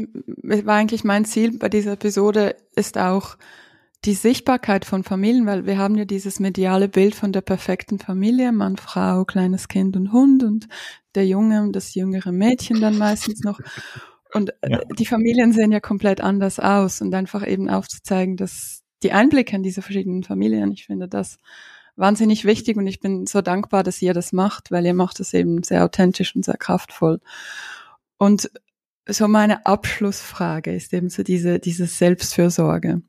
war 0.65 0.75
eigentlich 0.75 1.03
mein 1.03 1.25
Ziel 1.25 1.57
bei 1.57 1.69
dieser 1.69 1.93
Episode, 1.93 2.55
ist 2.75 2.97
auch 2.97 3.37
die 4.05 4.13
Sichtbarkeit 4.13 4.83
von 4.83 5.03
Familien, 5.03 5.45
weil 5.45 5.65
wir 5.65 5.77
haben 5.77 5.95
ja 5.95 6.05
dieses 6.05 6.39
mediale 6.39 6.89
Bild 6.89 7.15
von 7.15 7.31
der 7.31 7.41
perfekten 7.41 7.99
Familie, 7.99 8.51
Mann, 8.51 8.75
Frau, 8.75 9.23
kleines 9.23 9.69
Kind 9.69 9.95
und 9.95 10.11
Hund 10.11 10.43
und 10.43 10.67
der 11.15 11.25
Junge 11.25 11.61
und 11.61 11.73
das 11.73 11.95
jüngere 11.95 12.31
Mädchen 12.31 12.81
dann 12.81 12.97
meistens 12.97 13.41
noch. 13.41 13.59
Und 14.33 14.49
äh, 14.61 14.71
ja. 14.71 14.81
die 14.97 15.05
Familien 15.05 15.53
sehen 15.53 15.71
ja 15.71 15.79
komplett 15.79 16.19
anders 16.19 16.59
aus 16.59 17.01
und 17.01 17.13
einfach 17.13 17.47
eben 17.47 17.69
aufzuzeigen, 17.69 18.35
dass 18.35 18.81
die 19.03 19.11
Einblicke 19.11 19.55
in 19.55 19.63
diese 19.63 19.81
verschiedenen 19.81 20.23
Familien, 20.23 20.71
ich 20.71 20.85
finde 20.85 21.07
das 21.07 21.37
wahnsinnig 21.95 22.43
wichtig 22.45 22.77
und 22.77 22.87
ich 22.87 22.99
bin 22.99 23.27
so 23.27 23.41
dankbar, 23.41 23.83
dass 23.83 24.01
ihr 24.01 24.13
das 24.13 24.33
macht, 24.33 24.71
weil 24.71 24.85
ihr 24.85 24.95
macht 24.95 25.19
es 25.19 25.33
eben 25.33 25.63
sehr 25.63 25.85
authentisch 25.85 26.35
und 26.35 26.43
sehr 26.43 26.57
kraftvoll. 26.57 27.19
Und 28.17 28.49
so 29.07 29.27
meine 29.27 29.65
Abschlussfrage 29.65 30.73
ist 30.73 30.93
eben 30.93 31.09
so 31.09 31.23
diese, 31.23 31.59
diese 31.59 31.85
Selbstfürsorge. 31.85 33.01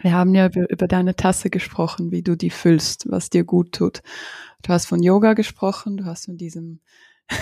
Wir 0.00 0.12
haben 0.12 0.34
ja 0.34 0.46
über, 0.46 0.70
über 0.70 0.88
deine 0.88 1.16
Tasse 1.16 1.50
gesprochen, 1.50 2.10
wie 2.10 2.22
du 2.22 2.36
die 2.36 2.50
füllst, 2.50 3.10
was 3.10 3.30
dir 3.30 3.44
gut 3.44 3.72
tut. 3.72 4.02
Du 4.62 4.72
hast 4.72 4.86
von 4.86 5.02
Yoga 5.02 5.34
gesprochen, 5.34 5.96
du 5.96 6.04
hast 6.04 6.26
von 6.26 6.36
diesem 6.36 6.80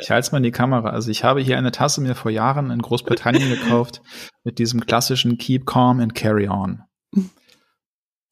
Ich 0.00 0.10
halte 0.10 0.26
es 0.26 0.32
mal 0.32 0.38
in 0.38 0.44
die 0.44 0.52
Kamera. 0.52 0.90
Also 0.90 1.10
ich 1.10 1.24
habe 1.24 1.40
hier 1.40 1.58
eine 1.58 1.72
Tasse 1.72 2.00
mir 2.00 2.14
vor 2.14 2.30
Jahren 2.30 2.70
in 2.70 2.80
Großbritannien 2.80 3.48
gekauft 3.48 4.02
mit 4.44 4.58
diesem 4.58 4.84
klassischen 4.84 5.38
Keep 5.38 5.66
Calm 5.66 6.00
and 6.00 6.14
Carry 6.14 6.48
On. 6.48 6.82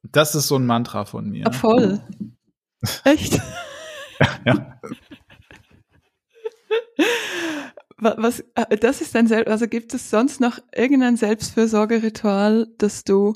Das 0.02 0.34
ist 0.34 0.48
so 0.48 0.56
ein 0.56 0.66
Mantra 0.66 1.06
von 1.06 1.30
mir. 1.30 1.44
Ja, 1.44 1.52
voll. 1.52 2.00
Echt? 3.04 3.40
ja. 4.44 4.78
Was, 7.96 8.40
äh, 8.54 8.76
das 8.76 9.00
ist 9.00 9.14
dein 9.14 9.26
Selbst, 9.28 9.50
also 9.50 9.68
gibt 9.68 9.94
es 9.94 10.10
sonst 10.10 10.40
noch 10.40 10.58
irgendein 10.74 11.16
Selbstfürsorgeritual, 11.16 12.66
das 12.76 13.04
du 13.04 13.34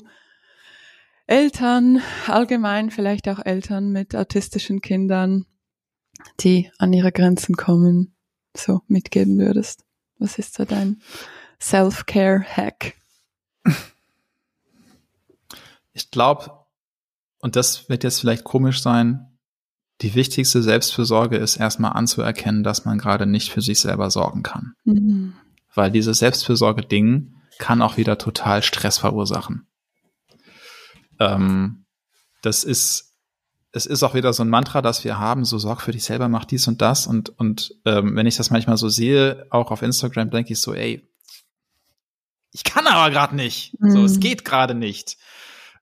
Eltern, 1.27 2.01
allgemein 2.27 2.91
vielleicht 2.91 3.29
auch 3.29 3.39
Eltern 3.43 3.91
mit 3.91 4.15
autistischen 4.15 4.81
Kindern, 4.81 5.45
die 6.39 6.71
an 6.77 6.91
ihre 6.91 7.11
Grenzen 7.11 7.55
kommen, 7.55 8.15
so 8.55 8.81
mitgeben 8.87 9.37
würdest? 9.37 9.85
Was 10.17 10.37
ist 10.37 10.55
so 10.55 10.65
dein 10.65 11.01
Self-Care-Hack? 11.61 12.95
Ich 15.93 16.11
glaube, 16.11 16.65
und 17.41 17.55
das 17.55 17.89
wird 17.89 18.03
jetzt 18.03 18.19
vielleicht 18.19 18.43
komisch 18.43 18.81
sein, 18.81 19.28
die 20.01 20.15
wichtigste 20.15 20.61
Selbstfürsorge 20.61 21.37
ist 21.37 21.57
erstmal 21.57 21.93
anzuerkennen, 21.93 22.63
dass 22.63 22.85
man 22.85 22.97
gerade 22.97 23.25
nicht 23.25 23.51
für 23.51 23.61
sich 23.61 23.79
selber 23.79 24.09
sorgen 24.09 24.43
kann. 24.43 24.75
Mhm. 24.85 25.33
Weil 25.73 25.91
dieses 25.91 26.19
Selbstfürsorge-Ding 26.19 27.33
kann 27.57 27.81
auch 27.81 27.97
wieder 27.97 28.17
total 28.17 28.63
Stress 28.63 28.97
verursachen. 28.97 29.67
Ähm, 31.19 31.85
das 32.41 32.63
ist, 32.63 33.13
es 33.73 33.85
ist 33.85 34.03
auch 34.03 34.13
wieder 34.13 34.31
so 34.31 34.43
ein 34.43 34.49
Mantra, 34.49 34.81
das 34.81 35.03
wir 35.03 35.19
haben, 35.19 35.43
so 35.43 35.57
sorg 35.57 35.81
für 35.81 35.91
dich 35.91 36.05
selber, 36.05 36.29
mach 36.29 36.45
dies 36.45 36.67
und 36.67 36.81
das. 36.81 37.05
Und, 37.05 37.37
und 37.37 37.75
ähm, 37.85 38.15
wenn 38.15 38.25
ich 38.25 38.37
das 38.37 38.49
manchmal 38.49 38.77
so 38.77 38.87
sehe, 38.87 39.45
auch 39.49 39.69
auf 39.69 39.81
Instagram, 39.81 40.29
denke 40.29 40.53
ich 40.53 40.61
so, 40.61 40.73
ey, 40.73 41.05
ich 42.51 42.63
kann 42.63 42.87
aber 42.87 43.11
gerade 43.11 43.35
nicht. 43.35 43.79
Mhm. 43.79 43.91
So, 43.91 44.03
es 44.05 44.15
mhm. 44.15 44.19
geht 44.21 44.45
gerade 44.45 44.73
nicht. 44.73 45.17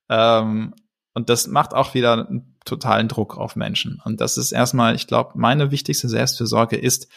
Ähm, 0.09 0.73
und 1.13 1.29
das 1.29 1.47
macht 1.47 1.73
auch 1.73 1.93
wieder 1.93 2.27
totalen 2.67 3.07
Druck 3.07 3.37
auf 3.37 3.55
Menschen. 3.55 4.01
Und 4.03 4.21
das 4.21 4.37
ist 4.37 4.51
erstmal, 4.51 4.95
ich 4.95 5.07
glaube, 5.07 5.31
meine 5.35 5.71
wichtigste 5.71 6.09
Selbstfürsorge 6.09 6.77
ist, 6.77 7.07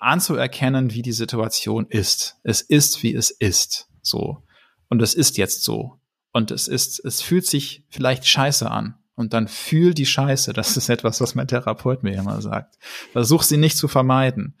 anzuerkennen, 0.00 0.92
wie 0.92 1.02
die 1.02 1.12
Situation 1.12 1.86
ist. 1.88 2.36
Es 2.42 2.60
ist, 2.60 3.02
wie 3.02 3.14
es 3.14 3.30
ist. 3.30 3.88
So. 4.02 4.42
Und 4.88 5.02
es 5.02 5.14
ist 5.14 5.36
jetzt 5.36 5.64
so. 5.64 6.00
Und 6.32 6.50
es 6.50 6.66
ist, 6.68 7.04
es 7.04 7.22
fühlt 7.22 7.46
sich 7.46 7.84
vielleicht 7.90 8.26
scheiße 8.26 8.70
an. 8.70 8.96
Und 9.14 9.32
dann 9.32 9.46
fühl 9.46 9.94
die 9.94 10.06
Scheiße. 10.06 10.52
Das 10.52 10.76
ist 10.76 10.88
etwas, 10.88 11.20
was 11.20 11.36
mein 11.36 11.46
Therapeut 11.46 12.02
mir 12.02 12.14
immer 12.14 12.42
sagt. 12.42 12.76
Versuch 13.12 13.42
sie 13.44 13.56
nicht 13.56 13.76
zu 13.76 13.86
vermeiden. 13.86 14.58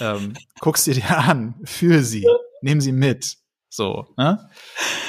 Ähm, 0.00 0.34
guck 0.60 0.78
sie 0.78 0.92
dir 0.92 1.18
an, 1.18 1.54
fühl 1.64 2.02
sie, 2.02 2.26
nimm 2.60 2.80
sie 2.80 2.92
mit. 2.92 3.38
So, 3.68 4.06
ne? 4.16 4.48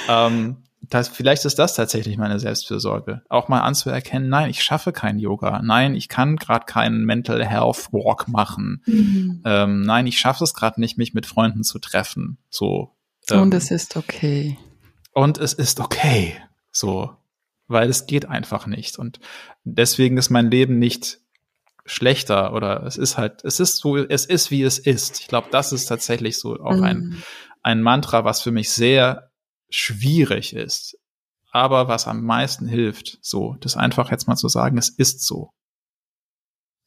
Ähm, 0.08 0.64
das, 0.90 1.08
vielleicht 1.08 1.44
ist 1.44 1.58
das 1.58 1.74
tatsächlich 1.74 2.16
meine 2.16 2.38
Selbstfürsorge. 2.38 3.22
Auch 3.28 3.48
mal 3.48 3.60
anzuerkennen, 3.60 4.28
nein, 4.28 4.50
ich 4.50 4.62
schaffe 4.62 4.92
kein 4.92 5.18
Yoga. 5.18 5.60
Nein, 5.62 5.94
ich 5.94 6.08
kann 6.08 6.36
gerade 6.36 6.66
keinen 6.66 7.04
Mental 7.04 7.44
Health 7.44 7.92
Walk 7.92 8.28
machen. 8.28 8.82
Mhm. 8.86 9.42
Ähm, 9.44 9.82
nein, 9.82 10.06
ich 10.06 10.18
schaffe 10.18 10.44
es 10.44 10.54
gerade 10.54 10.80
nicht, 10.80 10.96
mich 10.98 11.14
mit 11.14 11.26
Freunden 11.26 11.64
zu 11.64 11.78
treffen. 11.78 12.38
So. 12.50 12.96
Ähm, 13.30 13.42
und 13.42 13.54
es 13.54 13.70
ist 13.70 13.96
okay. 13.96 14.58
Und 15.12 15.38
es 15.38 15.52
ist 15.52 15.80
okay. 15.80 16.36
So. 16.72 17.14
Weil 17.66 17.90
es 17.90 18.06
geht 18.06 18.26
einfach 18.26 18.66
nicht. 18.66 18.98
Und 18.98 19.20
deswegen 19.64 20.16
ist 20.16 20.30
mein 20.30 20.50
Leben 20.50 20.78
nicht 20.78 21.18
schlechter 21.84 22.52
oder 22.52 22.84
es 22.84 22.96
ist 22.96 23.16
halt, 23.18 23.44
es 23.44 23.60
ist 23.60 23.78
so, 23.78 23.96
es 23.96 24.26
ist 24.26 24.50
wie 24.50 24.62
es 24.62 24.78
ist. 24.78 25.20
Ich 25.20 25.28
glaube, 25.28 25.48
das 25.50 25.72
ist 25.72 25.86
tatsächlich 25.86 26.38
so 26.38 26.54
auch 26.60 26.76
mhm. 26.76 26.84
ein, 26.84 27.22
ein 27.62 27.82
Mantra, 27.82 28.24
was 28.24 28.40
für 28.40 28.50
mich 28.50 28.70
sehr 28.70 29.27
schwierig 29.70 30.54
ist, 30.54 30.98
aber 31.50 31.88
was 31.88 32.06
am 32.06 32.24
meisten 32.24 32.66
hilft, 32.66 33.18
so, 33.22 33.56
das 33.60 33.76
einfach 33.76 34.10
jetzt 34.10 34.28
mal 34.28 34.36
zu 34.36 34.48
sagen, 34.48 34.78
es 34.78 34.88
ist 34.88 35.24
so. 35.24 35.50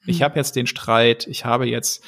Ich 0.05 0.19
hm. 0.19 0.25
habe 0.25 0.35
jetzt 0.37 0.55
den 0.55 0.67
Streit, 0.67 1.27
ich 1.27 1.45
habe 1.45 1.65
jetzt 1.65 2.03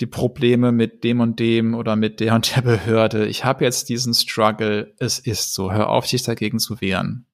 die 0.00 0.06
Probleme 0.06 0.72
mit 0.72 1.04
dem 1.04 1.20
und 1.20 1.38
dem 1.38 1.74
oder 1.74 1.96
mit 1.96 2.20
der 2.20 2.34
und 2.34 2.56
der 2.56 2.62
Behörde. 2.62 3.26
Ich 3.26 3.44
habe 3.44 3.64
jetzt 3.64 3.88
diesen 3.88 4.14
Struggle, 4.14 4.94
es 4.98 5.18
ist 5.18 5.54
so. 5.54 5.72
Hör 5.72 5.88
auf, 5.90 6.06
dich 6.06 6.22
dagegen 6.22 6.58
zu 6.58 6.80
wehren, 6.80 7.26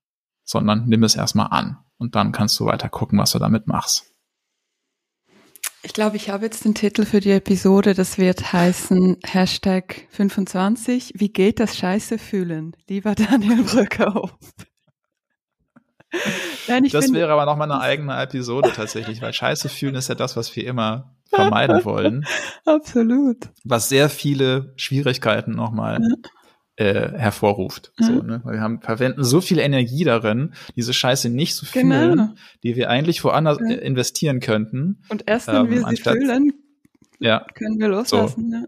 sondern 0.45 0.87
nimm 0.87 1.03
es 1.03 1.17
erstmal 1.17 1.49
an 1.49 1.79
und 1.99 2.15
dann 2.15 2.33
kannst 2.33 2.59
du 2.61 2.67
weiter 2.67 2.89
gucken, 2.89 3.19
was 3.19 3.33
du 3.33 3.39
damit 3.39 3.67
machst. 3.67 4.13
Ich 5.83 5.93
glaube, 5.93 6.17
ich 6.17 6.29
habe 6.29 6.45
jetzt 6.45 6.65
den 6.65 6.75
Titel 6.75 7.05
für 7.05 7.21
die 7.21 7.31
Episode. 7.31 7.95
Das 7.95 8.19
wird 8.19 8.53
heißen 8.53 9.19
Hashtag 9.25 10.07
25. 10.11 11.13
Wie 11.17 11.29
geht 11.29 11.61
das 11.61 11.77
Scheiße 11.77 12.19
fühlen? 12.19 12.77
Lieber 12.89 13.15
Daniel 13.15 13.63
Brückhoff. 13.63 14.37
Nein, 16.67 16.85
das 16.91 17.05
finde, 17.05 17.21
wäre 17.21 17.33
aber 17.33 17.45
nochmal 17.45 17.71
eine 17.71 17.81
eigene 17.81 18.21
Episode 18.21 18.73
tatsächlich, 18.75 19.21
weil 19.21 19.33
Scheiße 19.33 19.69
fühlen 19.69 19.95
ist 19.95 20.09
ja 20.09 20.15
das, 20.15 20.37
was 20.37 20.55
wir 20.57 20.67
immer 20.67 21.15
vermeiden 21.29 21.85
wollen. 21.85 22.25
Absolut. 22.65 23.51
Was 23.65 23.89
sehr 23.89 24.09
viele 24.09 24.73
Schwierigkeiten 24.77 25.53
nochmal 25.53 26.01
äh, 26.79 27.19
hervorruft. 27.19 27.93
Mhm. 27.99 28.05
So, 28.05 28.13
ne? 28.23 28.41
Weil 28.45 28.55
wir 28.55 28.61
haben, 28.61 28.81
verwenden 28.81 29.25
so 29.25 29.41
viel 29.41 29.59
Energie 29.59 30.05
darin, 30.05 30.55
diese 30.77 30.95
Scheiße 30.95 31.29
nicht 31.29 31.57
zu 31.57 31.67
fühlen, 31.67 32.11
genau. 32.11 32.29
die 32.63 32.77
wir 32.77 32.89
eigentlich 32.89 33.25
woanders 33.25 33.59
ja. 33.61 33.77
investieren 33.77 34.39
könnten. 34.39 35.03
Und 35.09 35.25
erst 35.27 35.49
wenn 35.49 35.57
ähm, 35.57 35.71
wir 35.71 35.87
sie 35.89 35.97
fühlen, 35.97 36.53
ja. 37.19 37.45
können 37.55 37.81
wir 37.81 37.89
loslassen. 37.89 38.51
So. 38.51 38.57
Ja. 38.57 38.65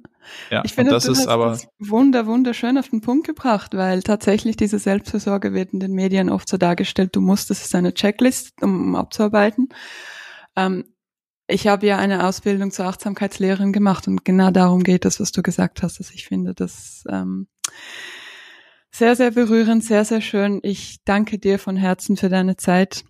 Ja, 0.51 0.63
ich 0.65 0.75
finde, 0.75 0.91
das 0.91 1.05
du 1.05 1.13
ist 1.13 1.21
hast 1.21 1.29
aber 1.29 1.51
das 1.51 1.69
wunder, 1.79 2.27
wunderschön 2.27 2.79
auf 2.79 2.89
den 2.89 3.01
Punkt 3.01 3.27
gebracht, 3.27 3.75
weil 3.75 4.03
tatsächlich 4.03 4.57
diese 4.57 4.79
Selbstversorge 4.79 5.55
wird 5.55 5.73
in 5.73 5.81
den 5.81 5.93
Medien 5.93 6.31
oft 6.31 6.49
so 6.49 6.57
dargestellt, 6.57 7.17
du 7.17 7.21
musst, 7.21 7.49
das 7.51 7.65
ist 7.65 7.75
eine 7.75 7.95
Checklist, 7.95 8.53
um, 8.61 8.97
abzuarbeiten. 8.97 9.69
Ähm, 10.57 10.85
ich 11.47 11.67
habe 11.67 11.87
ja 11.87 11.99
eine 11.99 12.27
Ausbildung 12.27 12.71
zur 12.71 12.87
Achtsamkeitslehrerin 12.87 13.73
gemacht 13.73 14.07
und 14.07 14.25
genau 14.25 14.51
darum 14.51 14.85
geht 14.85 15.05
es, 15.05 15.21
was 15.21 15.33
du 15.33 15.43
gesagt 15.43 15.83
hast. 15.83 15.99
Also 15.99 16.13
ich 16.15 16.27
finde 16.27 16.55
das 16.55 17.03
ähm, 17.09 17.49
sehr, 18.91 19.17
sehr 19.17 19.31
berührend, 19.31 19.85
sehr, 19.85 20.05
sehr 20.05 20.21
schön. 20.21 20.61
Ich 20.63 20.99
danke 21.05 21.39
dir 21.39 21.59
von 21.59 21.77
Herzen 21.77 22.17
für 22.17 22.29
deine 22.29 22.57
Zeit, 22.57 23.05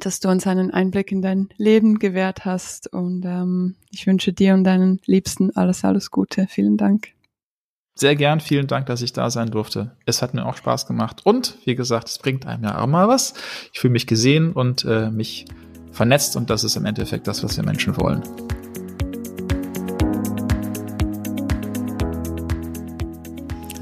dass 0.00 0.20
du 0.20 0.28
uns 0.28 0.46
einen 0.46 0.70
Einblick 0.70 1.12
in 1.12 1.22
dein 1.22 1.48
Leben 1.56 1.98
gewährt 1.98 2.44
hast 2.44 2.92
und 2.92 3.24
ähm, 3.24 3.76
ich 3.90 4.06
wünsche 4.06 4.32
dir 4.32 4.54
und 4.54 4.64
deinen 4.64 5.00
Liebsten 5.06 5.56
alles, 5.56 5.84
alles 5.84 6.10
Gute. 6.10 6.46
Vielen 6.48 6.76
Dank. 6.76 7.08
Sehr 7.94 8.14
gern, 8.14 8.38
vielen 8.38 8.68
Dank, 8.68 8.86
dass 8.86 9.02
ich 9.02 9.12
da 9.12 9.28
sein 9.28 9.50
durfte. 9.50 9.96
Es 10.06 10.22
hat 10.22 10.34
mir 10.34 10.46
auch 10.46 10.56
Spaß 10.56 10.86
gemacht 10.86 11.22
und 11.24 11.56
wie 11.64 11.74
gesagt, 11.74 12.08
es 12.08 12.18
bringt 12.18 12.46
einem 12.46 12.62
ja 12.62 12.80
auch 12.80 12.86
mal 12.86 13.08
was. 13.08 13.34
Ich 13.72 13.80
fühle 13.80 13.92
mich 13.92 14.06
gesehen 14.06 14.52
und 14.52 14.84
äh, 14.84 15.10
mich 15.10 15.46
vernetzt 15.90 16.36
und 16.36 16.48
das 16.48 16.62
ist 16.62 16.76
im 16.76 16.84
Endeffekt 16.84 17.26
das, 17.26 17.42
was 17.42 17.56
wir 17.56 17.64
Menschen 17.64 17.96
wollen. 17.96 18.22